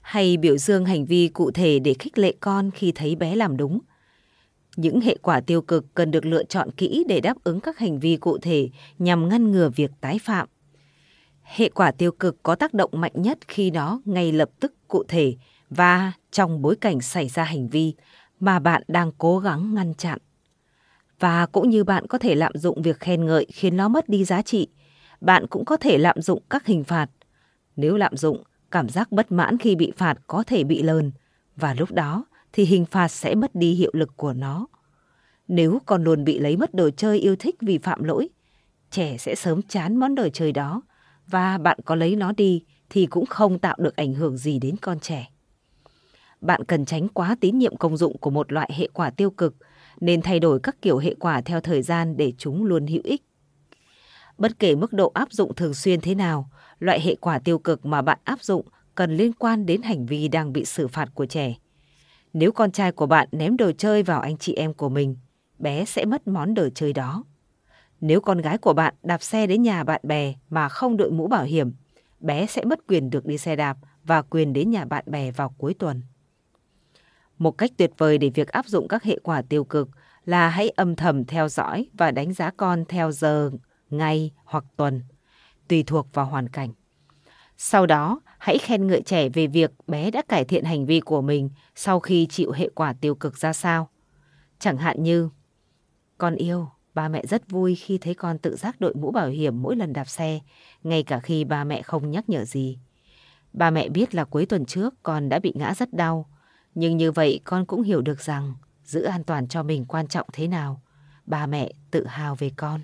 hay 0.00 0.36
biểu 0.36 0.56
dương 0.56 0.84
hành 0.84 1.04
vi 1.04 1.28
cụ 1.28 1.50
thể 1.50 1.78
để 1.78 1.94
khích 1.98 2.18
lệ 2.18 2.34
con 2.40 2.70
khi 2.70 2.92
thấy 2.92 3.16
bé 3.16 3.36
làm 3.36 3.56
đúng. 3.56 3.80
Những 4.76 5.00
hệ 5.00 5.16
quả 5.22 5.40
tiêu 5.40 5.62
cực 5.62 5.94
cần 5.94 6.10
được 6.10 6.26
lựa 6.26 6.44
chọn 6.44 6.70
kỹ 6.70 7.04
để 7.08 7.20
đáp 7.20 7.36
ứng 7.44 7.60
các 7.60 7.78
hành 7.78 8.00
vi 8.00 8.16
cụ 8.16 8.38
thể 8.38 8.68
nhằm 8.98 9.28
ngăn 9.28 9.50
ngừa 9.50 9.70
việc 9.76 9.90
tái 10.00 10.18
phạm. 10.22 10.48
Hệ 11.42 11.68
quả 11.68 11.92
tiêu 11.92 12.12
cực 12.12 12.42
có 12.42 12.54
tác 12.54 12.74
động 12.74 12.90
mạnh 12.92 13.12
nhất 13.14 13.38
khi 13.48 13.70
nó 13.70 14.00
ngay 14.04 14.32
lập 14.32 14.50
tức 14.60 14.74
cụ 14.88 15.04
thể 15.08 15.36
và 15.70 16.12
trong 16.30 16.62
bối 16.62 16.76
cảnh 16.76 17.00
xảy 17.00 17.28
ra 17.28 17.44
hành 17.44 17.68
vi 17.68 17.94
mà 18.40 18.58
bạn 18.58 18.82
đang 18.88 19.12
cố 19.18 19.38
gắng 19.38 19.74
ngăn 19.74 19.94
chặn. 19.94 20.18
Và 21.20 21.46
cũng 21.46 21.70
như 21.70 21.84
bạn 21.84 22.06
có 22.06 22.18
thể 22.18 22.34
lạm 22.34 22.52
dụng 22.54 22.82
việc 22.82 23.00
khen 23.00 23.26
ngợi 23.26 23.46
khiến 23.52 23.76
nó 23.76 23.88
mất 23.88 24.08
đi 24.08 24.24
giá 24.24 24.42
trị, 24.42 24.68
bạn 25.20 25.46
cũng 25.46 25.64
có 25.64 25.76
thể 25.76 25.98
lạm 25.98 26.22
dụng 26.22 26.42
các 26.50 26.66
hình 26.66 26.84
phạt. 26.84 27.10
Nếu 27.76 27.96
lạm 27.96 28.16
dụng, 28.16 28.42
cảm 28.70 28.88
giác 28.88 29.12
bất 29.12 29.32
mãn 29.32 29.58
khi 29.58 29.74
bị 29.76 29.92
phạt 29.96 30.18
có 30.26 30.44
thể 30.46 30.64
bị 30.64 30.82
lờn 30.82 31.12
và 31.56 31.74
lúc 31.74 31.90
đó 31.92 32.24
thì 32.52 32.64
hình 32.64 32.84
phạt 32.84 33.08
sẽ 33.08 33.34
mất 33.34 33.54
đi 33.54 33.72
hiệu 33.72 33.90
lực 33.94 34.16
của 34.16 34.32
nó. 34.32 34.66
Nếu 35.48 35.78
còn 35.86 36.04
luôn 36.04 36.24
bị 36.24 36.38
lấy 36.38 36.56
mất 36.56 36.74
đồ 36.74 36.90
chơi 36.90 37.18
yêu 37.18 37.36
thích 37.36 37.56
vì 37.60 37.78
phạm 37.78 38.04
lỗi, 38.04 38.28
trẻ 38.90 39.16
sẽ 39.18 39.34
sớm 39.34 39.62
chán 39.62 39.96
món 39.96 40.14
đồ 40.14 40.28
chơi 40.28 40.52
đó 40.52 40.82
và 41.26 41.58
bạn 41.58 41.78
có 41.84 41.94
lấy 41.94 42.16
nó 42.16 42.32
đi 42.32 42.64
thì 42.90 43.06
cũng 43.06 43.26
không 43.26 43.58
tạo 43.58 43.76
được 43.78 43.96
ảnh 43.96 44.14
hưởng 44.14 44.36
gì 44.36 44.58
đến 44.58 44.76
con 44.76 45.00
trẻ 45.00 45.30
bạn 46.40 46.64
cần 46.64 46.84
tránh 46.84 47.08
quá 47.08 47.36
tín 47.40 47.58
nhiệm 47.58 47.76
công 47.76 47.96
dụng 47.96 48.18
của 48.18 48.30
một 48.30 48.52
loại 48.52 48.70
hệ 48.76 48.88
quả 48.92 49.10
tiêu 49.10 49.30
cực, 49.30 49.54
nên 50.00 50.22
thay 50.22 50.40
đổi 50.40 50.60
các 50.62 50.82
kiểu 50.82 50.98
hệ 50.98 51.14
quả 51.14 51.40
theo 51.40 51.60
thời 51.60 51.82
gian 51.82 52.16
để 52.16 52.32
chúng 52.38 52.64
luôn 52.64 52.86
hữu 52.86 53.00
ích. 53.04 53.22
Bất 54.38 54.58
kể 54.58 54.74
mức 54.74 54.92
độ 54.92 55.10
áp 55.14 55.32
dụng 55.32 55.54
thường 55.54 55.74
xuyên 55.74 56.00
thế 56.00 56.14
nào, 56.14 56.50
loại 56.78 57.00
hệ 57.00 57.14
quả 57.14 57.38
tiêu 57.38 57.58
cực 57.58 57.86
mà 57.86 58.02
bạn 58.02 58.18
áp 58.24 58.42
dụng 58.42 58.66
cần 58.94 59.16
liên 59.16 59.32
quan 59.32 59.66
đến 59.66 59.82
hành 59.82 60.06
vi 60.06 60.28
đang 60.28 60.52
bị 60.52 60.64
xử 60.64 60.88
phạt 60.88 61.08
của 61.14 61.26
trẻ. 61.26 61.54
Nếu 62.32 62.52
con 62.52 62.72
trai 62.72 62.92
của 62.92 63.06
bạn 63.06 63.28
ném 63.32 63.56
đồ 63.56 63.72
chơi 63.72 64.02
vào 64.02 64.20
anh 64.20 64.38
chị 64.38 64.54
em 64.54 64.74
của 64.74 64.88
mình, 64.88 65.16
bé 65.58 65.84
sẽ 65.84 66.04
mất 66.04 66.28
món 66.28 66.54
đồ 66.54 66.68
chơi 66.74 66.92
đó. 66.92 67.24
Nếu 68.00 68.20
con 68.20 68.38
gái 68.38 68.58
của 68.58 68.72
bạn 68.72 68.94
đạp 69.02 69.22
xe 69.22 69.46
đến 69.46 69.62
nhà 69.62 69.84
bạn 69.84 70.00
bè 70.04 70.34
mà 70.50 70.68
không 70.68 70.96
đội 70.96 71.10
mũ 71.10 71.26
bảo 71.26 71.44
hiểm, 71.44 71.72
bé 72.20 72.46
sẽ 72.46 72.64
mất 72.64 72.86
quyền 72.86 73.10
được 73.10 73.26
đi 73.26 73.38
xe 73.38 73.56
đạp 73.56 73.76
và 74.04 74.22
quyền 74.22 74.52
đến 74.52 74.70
nhà 74.70 74.84
bạn 74.84 75.04
bè 75.06 75.30
vào 75.30 75.54
cuối 75.58 75.74
tuần. 75.74 76.02
Một 77.40 77.50
cách 77.58 77.70
tuyệt 77.76 77.90
vời 77.98 78.18
để 78.18 78.30
việc 78.34 78.48
áp 78.48 78.66
dụng 78.66 78.88
các 78.88 79.02
hệ 79.02 79.18
quả 79.22 79.42
tiêu 79.42 79.64
cực 79.64 79.88
là 80.24 80.48
hãy 80.48 80.68
âm 80.68 80.96
thầm 80.96 81.24
theo 81.24 81.48
dõi 81.48 81.86
và 81.92 82.10
đánh 82.10 82.32
giá 82.32 82.50
con 82.56 82.84
theo 82.88 83.12
giờ, 83.12 83.50
ngày 83.90 84.30
hoặc 84.44 84.64
tuần, 84.76 85.02
tùy 85.68 85.82
thuộc 85.86 86.08
vào 86.14 86.26
hoàn 86.26 86.48
cảnh. 86.48 86.70
Sau 87.56 87.86
đó, 87.86 88.20
hãy 88.38 88.58
khen 88.58 88.86
ngợi 88.86 89.02
trẻ 89.02 89.28
về 89.28 89.46
việc 89.46 89.70
bé 89.86 90.10
đã 90.10 90.22
cải 90.28 90.44
thiện 90.44 90.64
hành 90.64 90.86
vi 90.86 91.00
của 91.00 91.22
mình 91.22 91.50
sau 91.74 92.00
khi 92.00 92.26
chịu 92.26 92.52
hệ 92.52 92.68
quả 92.74 92.92
tiêu 92.92 93.14
cực 93.14 93.36
ra 93.36 93.52
sao. 93.52 93.88
Chẳng 94.58 94.76
hạn 94.76 95.02
như, 95.02 95.28
con 96.18 96.34
yêu, 96.34 96.68
ba 96.94 97.08
mẹ 97.08 97.26
rất 97.26 97.50
vui 97.50 97.74
khi 97.74 97.98
thấy 97.98 98.14
con 98.14 98.38
tự 98.38 98.56
giác 98.56 98.80
đội 98.80 98.94
mũ 98.94 99.10
bảo 99.10 99.28
hiểm 99.28 99.62
mỗi 99.62 99.76
lần 99.76 99.92
đạp 99.92 100.08
xe, 100.08 100.40
ngay 100.82 101.02
cả 101.02 101.20
khi 101.20 101.44
ba 101.44 101.64
mẹ 101.64 101.82
không 101.82 102.10
nhắc 102.10 102.28
nhở 102.28 102.44
gì. 102.44 102.78
Ba 103.52 103.70
mẹ 103.70 103.88
biết 103.88 104.14
là 104.14 104.24
cuối 104.24 104.46
tuần 104.46 104.64
trước 104.64 104.94
con 105.02 105.28
đã 105.28 105.38
bị 105.38 105.52
ngã 105.54 105.74
rất 105.74 105.92
đau, 105.92 106.26
nhưng 106.80 106.96
như 106.96 107.12
vậy 107.12 107.40
con 107.44 107.66
cũng 107.66 107.82
hiểu 107.82 108.00
được 108.00 108.20
rằng 108.20 108.54
giữ 108.84 109.02
an 109.02 109.24
toàn 109.24 109.48
cho 109.48 109.62
mình 109.62 109.84
quan 109.84 110.08
trọng 110.08 110.26
thế 110.32 110.48
nào. 110.48 110.80
Ba 111.26 111.46
mẹ 111.46 111.72
tự 111.90 112.06
hào 112.06 112.34
về 112.34 112.50
con. 112.56 112.80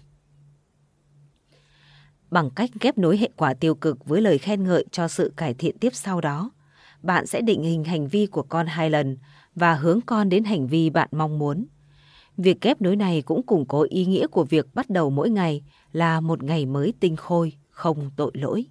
Bằng 2.31 2.51
cách 2.51 2.71
ghép 2.81 2.99
nối 2.99 3.17
hệ 3.19 3.29
quả 3.37 3.55
tiêu 3.55 3.75
cực 3.75 4.07
với 4.07 4.21
lời 4.21 4.39
khen 4.39 4.65
ngợi 4.65 4.85
cho 4.91 5.09
sự 5.09 5.33
cải 5.37 5.55
thiện 5.55 5.79
tiếp 5.79 5.95
sau 5.95 6.21
đó, 6.21 6.51
bạn 7.03 7.27
sẽ 7.27 7.41
định 7.41 7.63
hình 7.63 7.85
hành 7.85 8.09
vi 8.09 8.27
của 8.27 8.43
con 8.43 8.67
hai 8.67 8.91
lần 8.91 9.17
và 9.55 9.75
hướng 9.75 10.01
con 10.07 10.29
đến 10.29 10.45
hành 10.45 10.67
vi 10.67 10.91
bạn 10.91 11.09
mong 11.13 11.39
muốn. 11.39 11.67
Việc 12.37 12.61
ghép 12.61 12.81
nối 12.81 12.97
này 12.97 13.23
cũng 13.23 13.43
củng 13.43 13.67
cố 13.67 13.87
ý 13.89 14.07
nghĩa 14.07 14.27
của 14.27 14.45
việc 14.45 14.75
bắt 14.75 14.91
đầu 14.91 15.11
mỗi 15.11 15.31
ngày 15.31 15.63
là 15.93 16.21
một 16.21 16.43
ngày 16.43 16.67
mới 16.67 16.93
tinh 17.01 17.17
khôi, 17.17 17.53
không 17.71 18.11
tội 18.17 18.31
lỗi. 18.35 18.67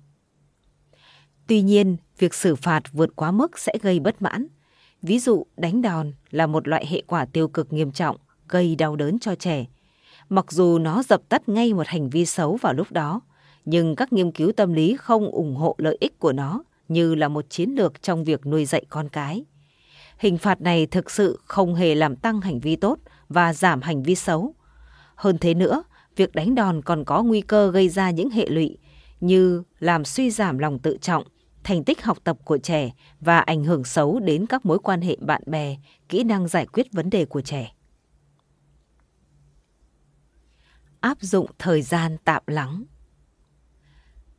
Tuy 1.47 1.61
nhiên, 1.61 1.97
việc 2.17 2.33
xử 2.33 2.55
phạt 2.55 2.83
vượt 2.91 3.15
quá 3.15 3.31
mức 3.31 3.59
sẽ 3.59 3.73
gây 3.81 3.99
bất 3.99 4.21
mãn. 4.21 4.47
Ví 5.07 5.19
dụ, 5.19 5.45
đánh 5.57 5.81
đòn 5.81 6.11
là 6.31 6.47
một 6.47 6.67
loại 6.67 6.85
hệ 6.85 7.01
quả 7.07 7.25
tiêu 7.25 7.47
cực 7.47 7.73
nghiêm 7.73 7.91
trọng, 7.91 8.17
gây 8.49 8.75
đau 8.75 8.95
đớn 8.95 9.19
cho 9.19 9.35
trẻ. 9.35 9.65
Mặc 10.29 10.51
dù 10.51 10.79
nó 10.79 11.03
dập 11.03 11.21
tắt 11.29 11.49
ngay 11.49 11.73
một 11.73 11.87
hành 11.87 12.09
vi 12.09 12.25
xấu 12.25 12.55
vào 12.55 12.73
lúc 12.73 12.91
đó, 12.91 13.21
nhưng 13.65 13.95
các 13.95 14.13
nghiên 14.13 14.31
cứu 14.31 14.51
tâm 14.51 14.73
lý 14.73 14.95
không 14.97 15.31
ủng 15.31 15.55
hộ 15.55 15.75
lợi 15.77 15.97
ích 15.99 16.19
của 16.19 16.33
nó 16.33 16.63
như 16.87 17.15
là 17.15 17.27
một 17.27 17.49
chiến 17.49 17.69
lược 17.69 18.01
trong 18.01 18.23
việc 18.23 18.45
nuôi 18.45 18.65
dạy 18.65 18.85
con 18.89 19.09
cái. 19.09 19.45
Hình 20.17 20.37
phạt 20.37 20.61
này 20.61 20.85
thực 20.85 21.11
sự 21.11 21.39
không 21.45 21.75
hề 21.75 21.95
làm 21.95 22.15
tăng 22.15 22.41
hành 22.41 22.59
vi 22.59 22.75
tốt 22.75 22.99
và 23.29 23.53
giảm 23.53 23.81
hành 23.81 24.03
vi 24.03 24.15
xấu. 24.15 24.53
Hơn 25.15 25.37
thế 25.37 25.53
nữa, 25.53 25.83
việc 26.15 26.35
đánh 26.35 26.55
đòn 26.55 26.81
còn 26.81 27.03
có 27.05 27.23
nguy 27.23 27.41
cơ 27.41 27.71
gây 27.71 27.89
ra 27.89 28.11
những 28.11 28.29
hệ 28.29 28.45
lụy 28.49 28.77
như 29.19 29.63
làm 29.79 30.05
suy 30.05 30.31
giảm 30.31 30.57
lòng 30.57 30.79
tự 30.79 30.97
trọng, 31.01 31.23
thành 31.65 31.83
tích 31.83 32.03
học 32.03 32.17
tập 32.23 32.37
của 32.45 32.57
trẻ 32.57 32.91
và 33.19 33.39
ảnh 33.39 33.63
hưởng 33.63 33.83
xấu 33.83 34.19
đến 34.19 34.45
các 34.45 34.65
mối 34.65 34.79
quan 34.79 35.01
hệ 35.01 35.17
bạn 35.19 35.41
bè, 35.45 35.77
kỹ 36.09 36.23
năng 36.23 36.47
giải 36.47 36.65
quyết 36.65 36.91
vấn 36.91 37.09
đề 37.09 37.25
của 37.25 37.41
trẻ. 37.41 37.73
Áp 40.99 41.17
dụng 41.21 41.45
thời 41.59 41.81
gian 41.81 42.17
tạm 42.25 42.43
lắng 42.47 42.83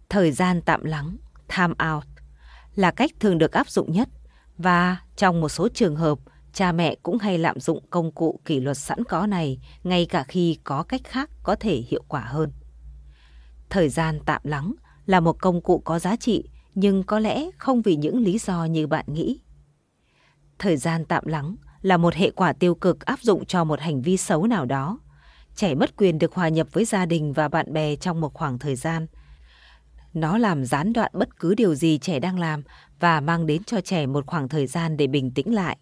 Thời 0.09 0.32
gian 0.32 0.61
tạm 0.62 0.85
lắng, 0.85 1.16
time 1.57 1.74
out, 1.94 2.05
là 2.74 2.90
cách 2.90 3.11
thường 3.20 3.39
được 3.39 3.53
áp 3.53 3.69
dụng 3.69 3.93
nhất 3.93 4.09
và 4.59 4.97
trong 5.16 5.40
một 5.40 5.48
số 5.48 5.69
trường 5.69 5.97
hợp, 5.97 6.19
cha 6.53 6.73
mẹ 6.73 6.94
cũng 7.03 7.19
hay 7.19 7.39
lạm 7.39 7.61
dụng 7.61 7.85
công 7.90 8.12
cụ 8.12 8.40
kỷ 8.44 8.61
luật 8.61 8.78
sẵn 8.78 9.05
có 9.05 9.27
này 9.27 9.59
ngay 9.85 10.07
cả 10.07 10.24
khi 10.24 10.59
có 10.65 10.82
cách 10.82 11.01
khác 11.05 11.31
có 11.43 11.57
thể 11.61 11.77
hiệu 11.89 12.05
quả 12.09 12.20
hơn. 12.20 12.53
Thời 13.70 13.89
gian 13.89 14.20
tạm 14.27 14.40
lắng 14.44 14.74
là 15.07 15.20
một 15.20 15.36
công 15.40 15.61
cụ 15.61 15.78
có 15.78 15.98
giá 15.98 16.16
trị 16.16 16.44
nhưng 16.77 17.03
có 17.03 17.19
lẽ 17.19 17.51
không 17.59 17.82
vì 17.82 17.97
những 17.97 18.19
lý 18.19 18.39
do 18.39 18.65
như 18.65 18.86
bạn 18.86 19.05
nghĩ. 19.09 19.40
Thời 20.59 20.77
gian 20.77 21.05
tạm 21.05 21.27
lắng 21.27 21.57
là 21.82 21.97
một 21.97 22.15
hệ 22.15 22.31
quả 22.31 22.53
tiêu 22.53 22.74
cực 22.74 23.01
áp 23.01 23.20
dụng 23.20 23.44
cho 23.44 23.65
một 23.65 23.81
hành 23.81 24.03
vi 24.03 24.16
xấu 24.16 24.47
nào 24.47 24.65
đó. 24.65 24.98
Trẻ 25.55 25.74
mất 25.74 25.97
quyền 25.97 26.19
được 26.19 26.35
hòa 26.35 26.48
nhập 26.48 26.69
với 26.73 26.85
gia 26.85 27.07
đình 27.07 27.32
và 27.32 27.48
bạn 27.48 27.73
bè 27.73 27.97
trong 27.97 28.20
một 28.20 28.35
khoảng 28.35 28.59
thời 28.59 28.77
gian. 28.77 29.07
Nó 30.15 30.39
làm 30.39 30.65
gián 30.65 30.93
đoạn 30.93 31.11
bất 31.15 31.40
cứ 31.40 31.55
điều 31.55 31.74
gì 31.74 31.98
trẻ 31.98 32.20
đang 32.20 32.39
làm 32.39 32.62
và 33.01 33.20
mang 33.20 33.47
đến 33.47 33.65
cho 33.65 33.81
trẻ 33.81 34.07
một 34.07 34.27
khoảng 34.27 34.48
thời 34.48 34.66
gian 34.66 34.97
để 34.97 35.07
bình 35.07 35.31
tĩnh 35.31 35.55
lại. 35.55 35.78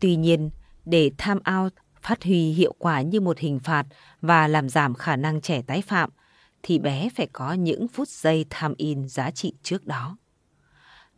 Tuy 0.00 0.16
nhiên, 0.16 0.50
để 0.84 1.10
time 1.26 1.40
out 1.58 1.72
phát 2.02 2.24
huy 2.24 2.52
hiệu 2.52 2.74
quả 2.78 3.02
như 3.02 3.20
một 3.20 3.38
hình 3.38 3.58
phạt 3.58 3.86
và 4.20 4.48
làm 4.48 4.68
giảm 4.68 4.94
khả 4.94 5.16
năng 5.16 5.40
trẻ 5.40 5.62
tái 5.62 5.82
phạm, 5.82 6.10
thì 6.62 6.78
bé 6.78 7.08
phải 7.16 7.26
có 7.32 7.52
những 7.52 7.88
phút 7.88 8.08
giây 8.08 8.44
tham 8.50 8.74
in 8.76 9.08
giá 9.08 9.30
trị 9.30 9.52
trước 9.62 9.86
đó. 9.86 10.16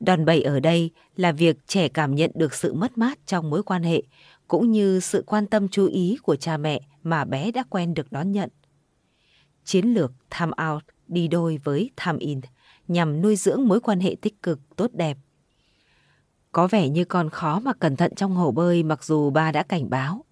Đòn 0.00 0.24
bẩy 0.24 0.42
ở 0.42 0.60
đây 0.60 0.90
là 1.16 1.32
việc 1.32 1.56
trẻ 1.66 1.88
cảm 1.88 2.14
nhận 2.14 2.30
được 2.34 2.54
sự 2.54 2.74
mất 2.74 2.98
mát 2.98 3.18
trong 3.26 3.50
mối 3.50 3.62
quan 3.62 3.82
hệ, 3.82 4.02
cũng 4.48 4.70
như 4.70 5.00
sự 5.00 5.24
quan 5.26 5.46
tâm 5.46 5.68
chú 5.68 5.86
ý 5.86 6.18
của 6.22 6.36
cha 6.36 6.56
mẹ 6.56 6.80
mà 7.02 7.24
bé 7.24 7.50
đã 7.52 7.64
quen 7.70 7.94
được 7.94 8.12
đón 8.12 8.32
nhận. 8.32 8.50
Chiến 9.64 9.86
lược 9.86 10.12
time 10.38 10.52
out 10.70 10.82
đi 11.08 11.28
đôi 11.28 11.58
với 11.64 11.90
time 12.06 12.18
in 12.18 12.40
nhằm 12.88 13.22
nuôi 13.22 13.36
dưỡng 13.36 13.68
mối 13.68 13.80
quan 13.80 14.00
hệ 14.00 14.16
tích 14.22 14.42
cực, 14.42 14.60
tốt 14.76 14.90
đẹp. 14.92 15.18
Có 16.52 16.68
vẻ 16.68 16.88
như 16.88 17.04
con 17.04 17.30
khó 17.30 17.60
mà 17.60 17.72
cẩn 17.72 17.96
thận 17.96 18.14
trong 18.14 18.34
hồ 18.34 18.50
bơi 18.50 18.82
mặc 18.82 19.04
dù 19.04 19.30
ba 19.30 19.52
đã 19.52 19.62
cảnh 19.62 19.90
báo. 19.90 20.24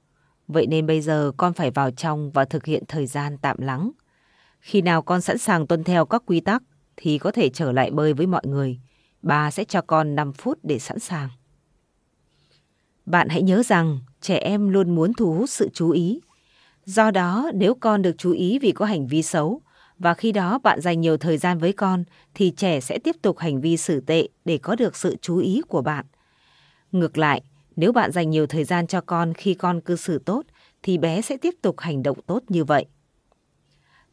Vậy 0.48 0.66
nên 0.66 0.86
bây 0.86 1.00
giờ 1.00 1.32
con 1.36 1.52
phải 1.52 1.70
vào 1.70 1.90
trong 1.90 2.30
và 2.30 2.44
thực 2.44 2.64
hiện 2.64 2.82
thời 2.88 3.06
gian 3.06 3.38
tạm 3.38 3.60
lắng– 3.60 3.90
khi 4.60 4.82
nào 4.82 5.02
con 5.02 5.20
sẵn 5.20 5.38
sàng 5.38 5.66
tuân 5.66 5.84
theo 5.84 6.06
các 6.06 6.22
quy 6.26 6.40
tắc 6.40 6.62
thì 6.96 7.18
có 7.18 7.30
thể 7.30 7.48
trở 7.48 7.72
lại 7.72 7.90
bơi 7.90 8.12
với 8.12 8.26
mọi 8.26 8.42
người. 8.44 8.78
Bà 9.22 9.50
sẽ 9.50 9.64
cho 9.64 9.80
con 9.80 10.14
5 10.14 10.32
phút 10.32 10.58
để 10.62 10.78
sẵn 10.78 10.98
sàng. 10.98 11.28
Bạn 13.06 13.28
hãy 13.28 13.42
nhớ 13.42 13.62
rằng 13.62 13.98
trẻ 14.20 14.38
em 14.38 14.68
luôn 14.68 14.94
muốn 14.94 15.12
thu 15.14 15.34
hút 15.34 15.50
sự 15.50 15.68
chú 15.74 15.90
ý. 15.90 16.20
Do 16.84 17.10
đó, 17.10 17.50
nếu 17.54 17.74
con 17.74 18.02
được 18.02 18.14
chú 18.18 18.32
ý 18.32 18.58
vì 18.58 18.72
có 18.72 18.84
hành 18.84 19.06
vi 19.06 19.22
xấu, 19.22 19.62
và 19.98 20.14
khi 20.14 20.32
đó 20.32 20.58
bạn 20.58 20.80
dành 20.80 21.00
nhiều 21.00 21.16
thời 21.16 21.38
gian 21.38 21.58
với 21.58 21.72
con, 21.72 22.04
thì 22.34 22.50
trẻ 22.50 22.80
sẽ 22.80 22.98
tiếp 22.98 23.16
tục 23.22 23.38
hành 23.38 23.60
vi 23.60 23.76
xử 23.76 24.00
tệ 24.00 24.28
để 24.44 24.58
có 24.58 24.74
được 24.74 24.96
sự 24.96 25.16
chú 25.20 25.38
ý 25.38 25.62
của 25.68 25.82
bạn. 25.82 26.06
Ngược 26.92 27.18
lại, 27.18 27.42
nếu 27.76 27.92
bạn 27.92 28.12
dành 28.12 28.30
nhiều 28.30 28.46
thời 28.46 28.64
gian 28.64 28.86
cho 28.86 29.00
con 29.00 29.34
khi 29.34 29.54
con 29.54 29.80
cư 29.80 29.96
xử 29.96 30.18
tốt, 30.18 30.42
thì 30.82 30.98
bé 30.98 31.22
sẽ 31.22 31.36
tiếp 31.36 31.54
tục 31.62 31.80
hành 31.80 32.02
động 32.02 32.18
tốt 32.26 32.42
như 32.48 32.64
vậy 32.64 32.86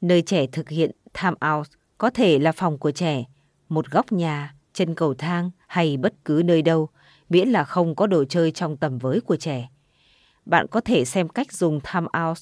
nơi 0.07 0.21
trẻ 0.21 0.47
thực 0.47 0.69
hiện 0.69 0.91
time 1.21 1.35
out 1.55 1.67
có 1.97 2.09
thể 2.09 2.39
là 2.39 2.51
phòng 2.51 2.77
của 2.77 2.91
trẻ, 2.91 3.23
một 3.69 3.91
góc 3.91 4.11
nhà, 4.11 4.55
chân 4.73 4.95
cầu 4.95 5.13
thang 5.13 5.51
hay 5.67 5.97
bất 5.97 6.13
cứ 6.25 6.41
nơi 6.45 6.61
đâu, 6.61 6.89
miễn 7.29 7.49
là 7.49 7.63
không 7.63 7.95
có 7.95 8.07
đồ 8.07 8.25
chơi 8.25 8.51
trong 8.51 8.77
tầm 8.77 8.97
với 8.97 9.21
của 9.21 9.35
trẻ. 9.35 9.69
Bạn 10.45 10.67
có 10.71 10.81
thể 10.81 11.05
xem 11.05 11.29
cách 11.29 11.53
dùng 11.53 11.79
time 11.93 12.07
out 12.27 12.37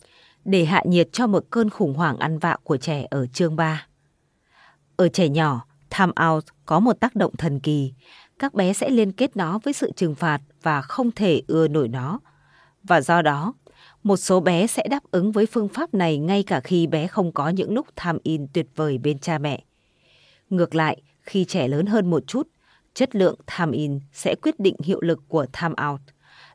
để 0.46 0.66
hạ 0.66 0.82
nhiệt 0.86 1.10
cho 1.12 1.28
một 1.28 1.46
cơn 1.50 1.70
khủng 1.70 1.94
hoảng 1.94 2.18
ăn 2.18 2.40
vạ 2.40 2.58
của 2.64 2.78
trẻ 2.78 3.08
ở 3.10 3.28
chương 3.28 3.56
3. 3.56 3.88
Ở 4.96 5.10
trẻ 5.10 5.30
nhỏ, 5.30 5.66
time 5.98 6.12
out 6.28 6.46
có 6.66 6.80
một 6.80 7.00
tác 7.00 7.16
động 7.16 7.36
thần 7.38 7.60
kỳ. 7.60 7.94
Các 8.40 8.54
bé 8.54 8.74
sẽ 8.74 8.90
liên 8.90 9.12
kết 9.12 9.38
nó 9.38 9.60
với 9.64 9.74
sự 9.74 9.92
trừng 9.96 10.16
phạt 10.16 10.42
và 10.62 10.82
không 10.82 11.12
thể 11.12 11.42
ưa 11.48 11.68
nổi 11.68 11.88
nó. 11.88 12.20
Và 12.84 13.02
do 13.02 13.22
đó, 13.22 13.54
một 14.04 14.18
số 14.18 14.40
bé 14.40 14.68
sẽ 14.68 14.88
đáp 14.90 15.04
ứng 15.12 15.32
với 15.32 15.46
phương 15.46 15.68
pháp 15.68 15.94
này 15.94 16.18
ngay 16.18 16.44
cả 16.44 16.60
khi 16.60 16.88
bé 16.88 17.08
không 17.08 17.32
có 17.32 17.50
những 17.50 17.74
lúc 17.74 17.88
tham 17.96 18.18
in 18.24 18.48
tuyệt 18.54 18.68
vời 18.76 18.98
bên 18.98 19.20
cha 19.20 19.38
mẹ. 19.38 19.64
Ngược 20.50 20.76
lại, 20.76 21.02
khi 21.22 21.46
trẻ 21.46 21.68
lớn 21.68 21.86
hơn 21.86 22.10
một 22.10 22.28
chút, 22.28 22.48
chất 22.94 23.16
lượng 23.16 23.40
tham 23.48 23.72
in 23.72 24.00
sẽ 24.14 24.36
quyết 24.42 24.60
định 24.60 24.76
hiệu 24.84 25.02
lực 25.02 25.20
của 25.28 25.46
tham 25.54 25.74
out. 25.92 26.02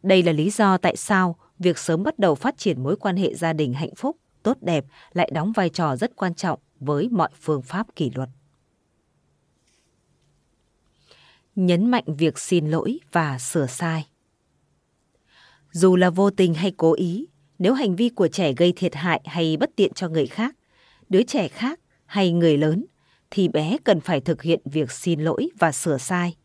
Đây 0.03 0.23
là 0.23 0.33
lý 0.33 0.51
do 0.51 0.79
tại 0.79 0.97
sao 0.97 1.37
việc 1.59 1.79
sớm 1.79 2.03
bắt 2.03 2.19
đầu 2.19 2.35
phát 2.35 2.59
triển 2.59 2.83
mối 2.83 2.97
quan 2.97 3.17
hệ 3.17 3.35
gia 3.35 3.53
đình 3.53 3.73
hạnh 3.73 3.95
phúc, 3.95 4.17
tốt 4.43 4.57
đẹp 4.61 4.85
lại 5.13 5.31
đóng 5.35 5.53
vai 5.53 5.69
trò 5.69 5.97
rất 5.97 6.17
quan 6.17 6.35
trọng 6.35 6.59
với 6.81 7.09
mọi 7.09 7.29
phương 7.41 7.63
pháp 7.63 7.87
kỷ 7.97 8.11
luật. 8.15 8.29
Nhấn 11.57 11.91
mạnh 11.91 12.05
việc 12.07 12.39
xin 12.39 12.71
lỗi 12.71 12.99
và 13.13 13.39
sửa 13.39 13.67
sai. 13.67 14.07
Dù 15.73 15.97
là 15.97 16.11
vô 16.11 16.31
tình 16.31 16.55
hay 16.55 16.73
cố 16.77 16.93
ý, 16.93 17.27
nếu 17.59 17.75
hành 17.75 17.97
vi 17.97 18.09
của 18.09 18.29
trẻ 18.29 18.53
gây 18.57 18.73
thiệt 18.77 18.95
hại 18.95 19.21
hay 19.25 19.57
bất 19.57 19.71
tiện 19.77 19.93
cho 19.93 20.09
người 20.09 20.27
khác, 20.27 20.57
đứa 21.09 21.23
trẻ 21.23 21.49
khác 21.49 21.81
hay 22.07 22.33
người 22.33 22.57
lớn, 22.57 22.85
thì 23.31 23.49
bé 23.49 23.77
cần 23.85 24.01
phải 24.01 24.21
thực 24.21 24.43
hiện 24.43 24.61
việc 24.65 24.91
xin 24.91 25.21
lỗi 25.21 25.49
và 25.59 25.73
sửa 25.73 25.99
sai. 25.99 26.37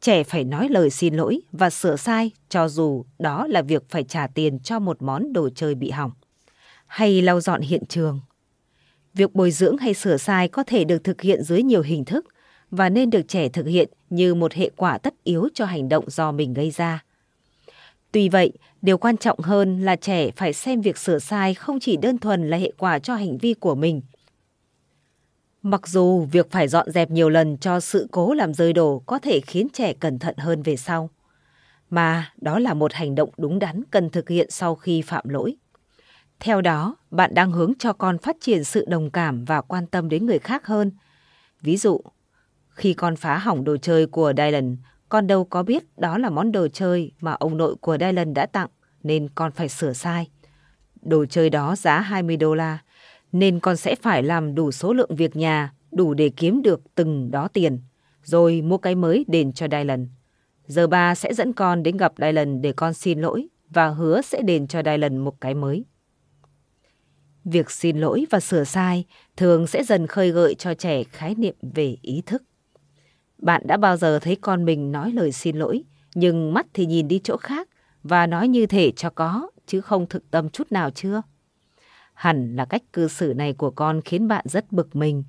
Trẻ 0.00 0.24
phải 0.24 0.44
nói 0.44 0.68
lời 0.68 0.90
xin 0.90 1.14
lỗi 1.14 1.40
và 1.52 1.70
sửa 1.70 1.96
sai 1.96 2.30
cho 2.48 2.68
dù 2.68 3.04
đó 3.18 3.46
là 3.46 3.62
việc 3.62 3.82
phải 3.88 4.04
trả 4.04 4.26
tiền 4.26 4.58
cho 4.58 4.78
một 4.78 5.02
món 5.02 5.32
đồ 5.32 5.48
chơi 5.54 5.74
bị 5.74 5.90
hỏng. 5.90 6.10
Hay 6.86 7.22
lau 7.22 7.40
dọn 7.40 7.60
hiện 7.60 7.86
trường. 7.88 8.20
Việc 9.14 9.34
bồi 9.34 9.50
dưỡng 9.50 9.76
hay 9.76 9.94
sửa 9.94 10.16
sai 10.16 10.48
có 10.48 10.62
thể 10.62 10.84
được 10.84 11.04
thực 11.04 11.20
hiện 11.20 11.42
dưới 11.42 11.62
nhiều 11.62 11.82
hình 11.82 12.04
thức 12.04 12.26
và 12.70 12.88
nên 12.88 13.10
được 13.10 13.28
trẻ 13.28 13.48
thực 13.48 13.66
hiện 13.66 13.88
như 14.10 14.34
một 14.34 14.52
hệ 14.52 14.70
quả 14.76 14.98
tất 14.98 15.14
yếu 15.24 15.48
cho 15.54 15.64
hành 15.64 15.88
động 15.88 16.10
do 16.10 16.32
mình 16.32 16.54
gây 16.54 16.70
ra. 16.70 17.04
Tuy 18.12 18.28
vậy, 18.28 18.52
điều 18.82 18.98
quan 18.98 19.16
trọng 19.16 19.38
hơn 19.38 19.80
là 19.80 19.96
trẻ 19.96 20.30
phải 20.30 20.52
xem 20.52 20.80
việc 20.80 20.98
sửa 20.98 21.18
sai 21.18 21.54
không 21.54 21.80
chỉ 21.80 21.96
đơn 21.96 22.18
thuần 22.18 22.50
là 22.50 22.56
hệ 22.56 22.72
quả 22.78 22.98
cho 22.98 23.14
hành 23.14 23.38
vi 23.38 23.54
của 23.54 23.74
mình. 23.74 24.02
Mặc 25.62 25.88
dù 25.88 26.20
việc 26.32 26.50
phải 26.50 26.68
dọn 26.68 26.90
dẹp 26.90 27.10
nhiều 27.10 27.28
lần 27.28 27.56
cho 27.56 27.80
sự 27.80 28.08
cố 28.10 28.34
làm 28.34 28.54
rơi 28.54 28.72
đồ 28.72 29.02
có 29.06 29.18
thể 29.18 29.40
khiến 29.40 29.68
trẻ 29.72 29.92
cẩn 29.92 30.18
thận 30.18 30.36
hơn 30.38 30.62
về 30.62 30.76
sau, 30.76 31.10
mà 31.90 32.32
đó 32.36 32.58
là 32.58 32.74
một 32.74 32.92
hành 32.92 33.14
động 33.14 33.30
đúng 33.36 33.58
đắn 33.58 33.82
cần 33.90 34.10
thực 34.10 34.28
hiện 34.28 34.50
sau 34.50 34.74
khi 34.74 35.02
phạm 35.02 35.28
lỗi. 35.28 35.56
Theo 36.40 36.60
đó, 36.60 36.96
bạn 37.10 37.34
đang 37.34 37.52
hướng 37.52 37.72
cho 37.78 37.92
con 37.92 38.18
phát 38.18 38.36
triển 38.40 38.64
sự 38.64 38.84
đồng 38.88 39.10
cảm 39.10 39.44
và 39.44 39.60
quan 39.60 39.86
tâm 39.86 40.08
đến 40.08 40.26
người 40.26 40.38
khác 40.38 40.66
hơn. 40.66 40.92
Ví 41.60 41.76
dụ, 41.76 42.00
khi 42.70 42.94
con 42.94 43.16
phá 43.16 43.38
hỏng 43.38 43.64
đồ 43.64 43.76
chơi 43.76 44.06
của 44.06 44.32
Dylan, 44.36 44.76
con 45.10 45.26
đâu 45.26 45.44
có 45.44 45.62
biết 45.62 45.98
đó 45.98 46.18
là 46.18 46.30
món 46.30 46.52
đồ 46.52 46.68
chơi 46.68 47.12
mà 47.20 47.32
ông 47.32 47.56
nội 47.56 47.76
của 47.80 47.96
Dylan 48.00 48.34
đã 48.34 48.46
tặng, 48.46 48.68
nên 49.02 49.28
con 49.34 49.52
phải 49.52 49.68
sửa 49.68 49.92
sai. 49.92 50.30
Đồ 51.02 51.24
chơi 51.26 51.50
đó 51.50 51.76
giá 51.76 52.00
20 52.00 52.36
đô 52.36 52.54
la, 52.54 52.78
nên 53.32 53.60
con 53.60 53.76
sẽ 53.76 53.94
phải 53.94 54.22
làm 54.22 54.54
đủ 54.54 54.70
số 54.70 54.92
lượng 54.92 55.16
việc 55.16 55.36
nhà, 55.36 55.72
đủ 55.92 56.14
để 56.14 56.28
kiếm 56.28 56.62
được 56.62 56.80
từng 56.94 57.30
đó 57.30 57.48
tiền, 57.48 57.80
rồi 58.22 58.62
mua 58.62 58.78
cái 58.78 58.94
mới 58.94 59.24
đền 59.28 59.52
cho 59.52 59.66
Dylan. 59.70 60.08
Giờ 60.66 60.86
ba 60.86 61.14
sẽ 61.14 61.34
dẫn 61.34 61.52
con 61.52 61.82
đến 61.82 61.96
gặp 61.96 62.12
Dylan 62.18 62.62
để 62.62 62.72
con 62.72 62.94
xin 62.94 63.20
lỗi 63.20 63.48
và 63.70 63.88
hứa 63.88 64.20
sẽ 64.22 64.42
đền 64.42 64.66
cho 64.66 64.82
Dylan 64.82 65.18
một 65.18 65.40
cái 65.40 65.54
mới. 65.54 65.84
Việc 67.44 67.70
xin 67.70 67.98
lỗi 67.98 68.26
và 68.30 68.40
sửa 68.40 68.64
sai 68.64 69.04
thường 69.36 69.66
sẽ 69.66 69.84
dần 69.84 70.06
khơi 70.06 70.30
gợi 70.30 70.54
cho 70.54 70.74
trẻ 70.74 71.04
khái 71.04 71.34
niệm 71.34 71.54
về 71.62 71.96
ý 72.02 72.22
thức. 72.26 72.42
Bạn 73.42 73.62
đã 73.66 73.76
bao 73.76 73.96
giờ 73.96 74.18
thấy 74.18 74.36
con 74.36 74.64
mình 74.64 74.92
nói 74.92 75.12
lời 75.12 75.32
xin 75.32 75.56
lỗi, 75.56 75.84
nhưng 76.14 76.54
mắt 76.54 76.66
thì 76.74 76.86
nhìn 76.86 77.08
đi 77.08 77.20
chỗ 77.24 77.36
khác 77.36 77.68
và 78.02 78.26
nói 78.26 78.48
như 78.48 78.66
thể 78.66 78.92
cho 78.96 79.10
có, 79.10 79.50
chứ 79.66 79.80
không 79.80 80.06
thực 80.06 80.30
tâm 80.30 80.48
chút 80.48 80.72
nào 80.72 80.90
chưa? 80.90 81.22
Hẳn 82.14 82.56
là 82.56 82.64
cách 82.64 82.82
cư 82.92 83.08
xử 83.08 83.34
này 83.36 83.52
của 83.52 83.70
con 83.70 84.00
khiến 84.00 84.28
bạn 84.28 84.44
rất 84.48 84.72
bực 84.72 84.96
mình. 84.96 85.24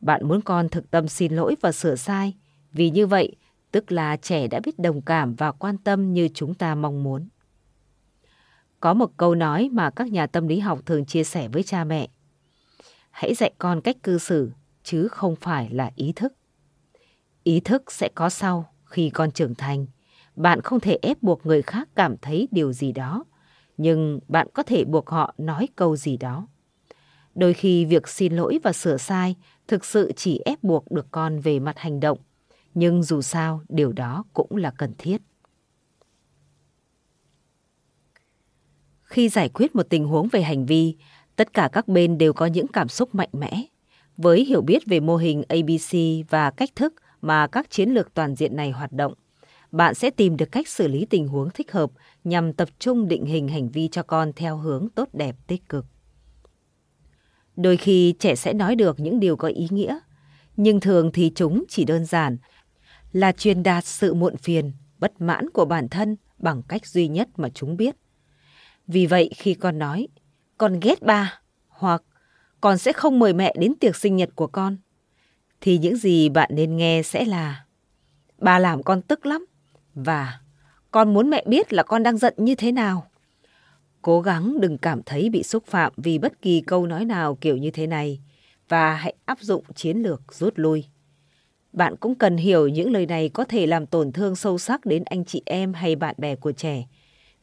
Bạn 0.00 0.28
muốn 0.28 0.40
con 0.40 0.68
thực 0.68 0.90
tâm 0.90 1.08
xin 1.08 1.32
lỗi 1.32 1.56
và 1.60 1.72
sửa 1.72 1.96
sai, 1.96 2.34
vì 2.72 2.90
như 2.90 3.06
vậy 3.06 3.36
tức 3.72 3.92
là 3.92 4.16
trẻ 4.16 4.48
đã 4.48 4.60
biết 4.64 4.78
đồng 4.78 5.02
cảm 5.02 5.34
và 5.34 5.52
quan 5.52 5.78
tâm 5.78 6.12
như 6.12 6.28
chúng 6.34 6.54
ta 6.54 6.74
mong 6.74 7.02
muốn. 7.02 7.28
Có 8.80 8.94
một 8.94 9.10
câu 9.16 9.34
nói 9.34 9.68
mà 9.72 9.90
các 9.90 10.12
nhà 10.12 10.26
tâm 10.26 10.48
lý 10.48 10.58
học 10.58 10.80
thường 10.86 11.04
chia 11.04 11.24
sẻ 11.24 11.48
với 11.48 11.62
cha 11.62 11.84
mẹ. 11.84 12.08
Hãy 13.10 13.34
dạy 13.34 13.52
con 13.58 13.80
cách 13.80 13.96
cư 14.02 14.18
xử, 14.18 14.50
chứ 14.82 15.08
không 15.08 15.36
phải 15.36 15.70
là 15.70 15.90
ý 15.96 16.12
thức. 16.12 16.32
Ý 17.44 17.60
thức 17.60 17.92
sẽ 17.92 18.08
có 18.14 18.30
sau 18.30 18.74
khi 18.84 19.10
con 19.10 19.30
trưởng 19.30 19.54
thành. 19.54 19.86
Bạn 20.36 20.60
không 20.60 20.80
thể 20.80 20.98
ép 21.02 21.22
buộc 21.22 21.46
người 21.46 21.62
khác 21.62 21.88
cảm 21.94 22.16
thấy 22.22 22.48
điều 22.50 22.72
gì 22.72 22.92
đó, 22.92 23.24
nhưng 23.76 24.20
bạn 24.28 24.48
có 24.54 24.62
thể 24.62 24.84
buộc 24.84 25.08
họ 25.08 25.34
nói 25.38 25.68
câu 25.76 25.96
gì 25.96 26.16
đó. 26.16 26.46
Đôi 27.34 27.54
khi 27.54 27.84
việc 27.84 28.08
xin 28.08 28.36
lỗi 28.36 28.58
và 28.62 28.72
sửa 28.72 28.96
sai 28.96 29.36
thực 29.68 29.84
sự 29.84 30.12
chỉ 30.16 30.40
ép 30.44 30.62
buộc 30.62 30.90
được 30.90 31.06
con 31.10 31.40
về 31.40 31.60
mặt 31.60 31.78
hành 31.78 32.00
động, 32.00 32.18
nhưng 32.74 33.02
dù 33.02 33.22
sao 33.22 33.62
điều 33.68 33.92
đó 33.92 34.24
cũng 34.32 34.56
là 34.56 34.70
cần 34.70 34.94
thiết. 34.98 35.22
Khi 39.02 39.28
giải 39.28 39.48
quyết 39.48 39.74
một 39.74 39.86
tình 39.90 40.04
huống 40.04 40.28
về 40.32 40.42
hành 40.42 40.66
vi, 40.66 40.96
tất 41.36 41.52
cả 41.52 41.68
các 41.72 41.88
bên 41.88 42.18
đều 42.18 42.32
có 42.32 42.46
những 42.46 42.66
cảm 42.66 42.88
xúc 42.88 43.14
mạnh 43.14 43.28
mẽ. 43.32 43.62
Với 44.16 44.44
hiểu 44.44 44.62
biết 44.62 44.86
về 44.86 45.00
mô 45.00 45.16
hình 45.16 45.42
ABC 45.48 45.96
và 46.28 46.50
cách 46.50 46.70
thức 46.76 46.94
mà 47.22 47.46
các 47.46 47.70
chiến 47.70 47.90
lược 47.90 48.14
toàn 48.14 48.34
diện 48.34 48.56
này 48.56 48.70
hoạt 48.70 48.92
động, 48.92 49.14
bạn 49.72 49.94
sẽ 49.94 50.10
tìm 50.10 50.36
được 50.36 50.52
cách 50.52 50.68
xử 50.68 50.88
lý 50.88 51.06
tình 51.10 51.28
huống 51.28 51.50
thích 51.50 51.72
hợp 51.72 51.90
nhằm 52.24 52.52
tập 52.52 52.68
trung 52.78 53.08
định 53.08 53.26
hình 53.26 53.48
hành 53.48 53.68
vi 53.68 53.88
cho 53.88 54.02
con 54.02 54.32
theo 54.36 54.56
hướng 54.56 54.88
tốt 54.94 55.08
đẹp 55.12 55.36
tích 55.46 55.68
cực. 55.68 55.86
Đôi 57.56 57.76
khi 57.76 58.14
trẻ 58.18 58.34
sẽ 58.34 58.52
nói 58.52 58.76
được 58.76 59.00
những 59.00 59.20
điều 59.20 59.36
có 59.36 59.48
ý 59.48 59.66
nghĩa, 59.70 59.98
nhưng 60.56 60.80
thường 60.80 61.10
thì 61.12 61.32
chúng 61.34 61.64
chỉ 61.68 61.84
đơn 61.84 62.04
giản 62.04 62.36
là 63.12 63.32
truyền 63.32 63.62
đạt 63.62 63.84
sự 63.84 64.14
muộn 64.14 64.36
phiền, 64.36 64.72
bất 64.98 65.20
mãn 65.20 65.50
của 65.50 65.64
bản 65.64 65.88
thân 65.88 66.16
bằng 66.38 66.62
cách 66.68 66.86
duy 66.86 67.08
nhất 67.08 67.28
mà 67.36 67.48
chúng 67.48 67.76
biết. 67.76 67.96
Vì 68.86 69.06
vậy 69.06 69.30
khi 69.36 69.54
con 69.54 69.78
nói, 69.78 70.08
con 70.58 70.80
ghét 70.80 71.02
ba, 71.02 71.40
hoặc 71.68 72.02
con 72.60 72.78
sẽ 72.78 72.92
không 72.92 73.18
mời 73.18 73.32
mẹ 73.32 73.54
đến 73.58 73.74
tiệc 73.74 73.96
sinh 73.96 74.16
nhật 74.16 74.30
của 74.34 74.46
con, 74.46 74.76
thì 75.62 75.78
những 75.78 75.96
gì 75.96 76.28
bạn 76.28 76.50
nên 76.52 76.76
nghe 76.76 77.02
sẽ 77.02 77.24
là 77.24 77.64
Bà 78.42 78.58
làm 78.58 78.82
con 78.82 79.02
tức 79.02 79.26
lắm, 79.26 79.46
và 79.94 80.40
con 80.90 81.14
muốn 81.14 81.30
mẹ 81.30 81.44
biết 81.46 81.72
là 81.72 81.82
con 81.82 82.02
đang 82.02 82.18
giận 82.18 82.34
như 82.36 82.54
thế 82.54 82.72
nào. 82.72 83.06
Cố 84.02 84.20
gắng 84.20 84.60
đừng 84.60 84.78
cảm 84.78 85.02
thấy 85.02 85.30
bị 85.30 85.42
xúc 85.42 85.66
phạm 85.66 85.92
vì 85.96 86.18
bất 86.18 86.42
kỳ 86.42 86.60
câu 86.60 86.86
nói 86.86 87.04
nào 87.04 87.38
kiểu 87.40 87.56
như 87.56 87.70
thế 87.70 87.86
này 87.86 88.20
và 88.68 88.94
hãy 88.94 89.14
áp 89.24 89.40
dụng 89.40 89.64
chiến 89.74 89.96
lược 89.96 90.22
rút 90.32 90.52
lui. 90.56 90.84
Bạn 91.72 91.96
cũng 91.96 92.14
cần 92.14 92.36
hiểu 92.36 92.68
những 92.68 92.90
lời 92.90 93.06
này 93.06 93.28
có 93.28 93.44
thể 93.44 93.66
làm 93.66 93.86
tổn 93.86 94.12
thương 94.12 94.36
sâu 94.36 94.58
sắc 94.58 94.86
đến 94.86 95.02
anh 95.04 95.24
chị 95.24 95.42
em 95.46 95.74
hay 95.74 95.96
bạn 95.96 96.14
bè 96.18 96.36
của 96.36 96.52
trẻ. 96.52 96.84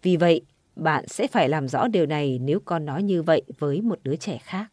Vì 0.02 0.18
vậy, 0.18 0.42
bạn 0.76 1.08
sẽ 1.08 1.28
phải 1.28 1.50
làm 1.50 1.68
rõ 1.68 1.88
điều 1.88 2.06
này 2.06 2.40
nếu 2.42 2.60
con 2.66 2.86
nói 2.86 3.04
như 3.04 3.24
vậy 3.24 3.42
với 3.60 3.82
một 3.82 4.00
đứa 4.04 4.16
trẻ 4.16 4.38
khác. 4.44 4.66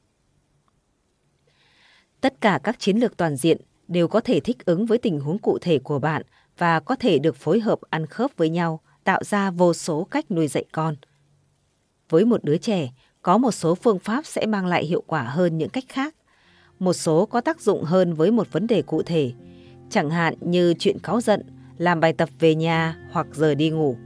Tất 2.26 2.40
cả 2.40 2.60
các 2.62 2.78
chiến 2.78 2.96
lược 2.96 3.16
toàn 3.16 3.36
diện 3.36 3.56
đều 3.88 4.08
có 4.08 4.20
thể 4.20 4.40
thích 4.40 4.64
ứng 4.64 4.86
với 4.86 4.98
tình 4.98 5.20
huống 5.20 5.38
cụ 5.38 5.58
thể 5.60 5.78
của 5.78 5.98
bạn 5.98 6.22
và 6.58 6.80
có 6.80 6.96
thể 6.96 7.18
được 7.18 7.36
phối 7.36 7.60
hợp 7.60 7.78
ăn 7.90 8.06
khớp 8.06 8.30
với 8.36 8.48
nhau, 8.48 8.80
tạo 9.04 9.24
ra 9.24 9.50
vô 9.50 9.74
số 9.74 10.04
cách 10.04 10.30
nuôi 10.30 10.48
dạy 10.48 10.64
con. 10.72 10.96
Với 12.08 12.24
một 12.24 12.44
đứa 12.44 12.56
trẻ, 12.56 12.90
có 13.22 13.38
một 13.38 13.50
số 13.50 13.74
phương 13.74 13.98
pháp 13.98 14.26
sẽ 14.26 14.46
mang 14.46 14.66
lại 14.66 14.84
hiệu 14.84 15.02
quả 15.06 15.22
hơn 15.22 15.58
những 15.58 15.68
cách 15.68 15.84
khác. 15.88 16.14
Một 16.78 16.92
số 16.92 17.26
có 17.26 17.40
tác 17.40 17.60
dụng 17.60 17.82
hơn 17.84 18.14
với 18.14 18.30
một 18.30 18.52
vấn 18.52 18.66
đề 18.66 18.82
cụ 18.82 19.02
thể, 19.02 19.32
chẳng 19.90 20.10
hạn 20.10 20.34
như 20.40 20.74
chuyện 20.78 20.98
cáu 20.98 21.20
giận, 21.20 21.42
làm 21.78 22.00
bài 22.00 22.12
tập 22.12 22.28
về 22.38 22.54
nhà 22.54 22.98
hoặc 23.10 23.26
giờ 23.32 23.54
đi 23.54 23.70
ngủ. 23.70 23.96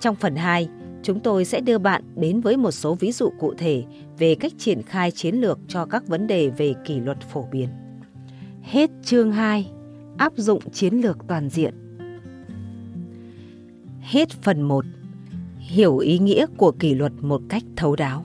Trong 0.00 0.14
phần 0.14 0.36
2, 0.36 0.68
chúng 1.02 1.20
tôi 1.20 1.44
sẽ 1.44 1.60
đưa 1.60 1.78
bạn 1.78 2.02
đến 2.16 2.40
với 2.40 2.56
một 2.56 2.70
số 2.70 2.94
ví 2.94 3.12
dụ 3.12 3.30
cụ 3.38 3.54
thể 3.58 3.84
về 4.18 4.34
cách 4.34 4.52
triển 4.58 4.82
khai 4.82 5.10
chiến 5.10 5.34
lược 5.34 5.58
cho 5.68 5.84
các 5.86 6.06
vấn 6.06 6.26
đề 6.26 6.48
về 6.48 6.74
kỷ 6.84 7.00
luật 7.00 7.18
phổ 7.20 7.44
biến. 7.52 7.68
Hết 8.62 8.90
chương 9.02 9.32
2, 9.32 9.70
áp 10.16 10.32
dụng 10.36 10.70
chiến 10.70 10.94
lược 10.94 11.18
toàn 11.28 11.48
diện. 11.48 11.74
Hết 14.00 14.30
phần 14.30 14.62
1, 14.62 14.84
hiểu 15.58 15.98
ý 15.98 16.18
nghĩa 16.18 16.46
của 16.56 16.72
kỷ 16.72 16.94
luật 16.94 17.12
một 17.20 17.42
cách 17.48 17.62
thấu 17.76 17.96
đáo. 17.96 18.24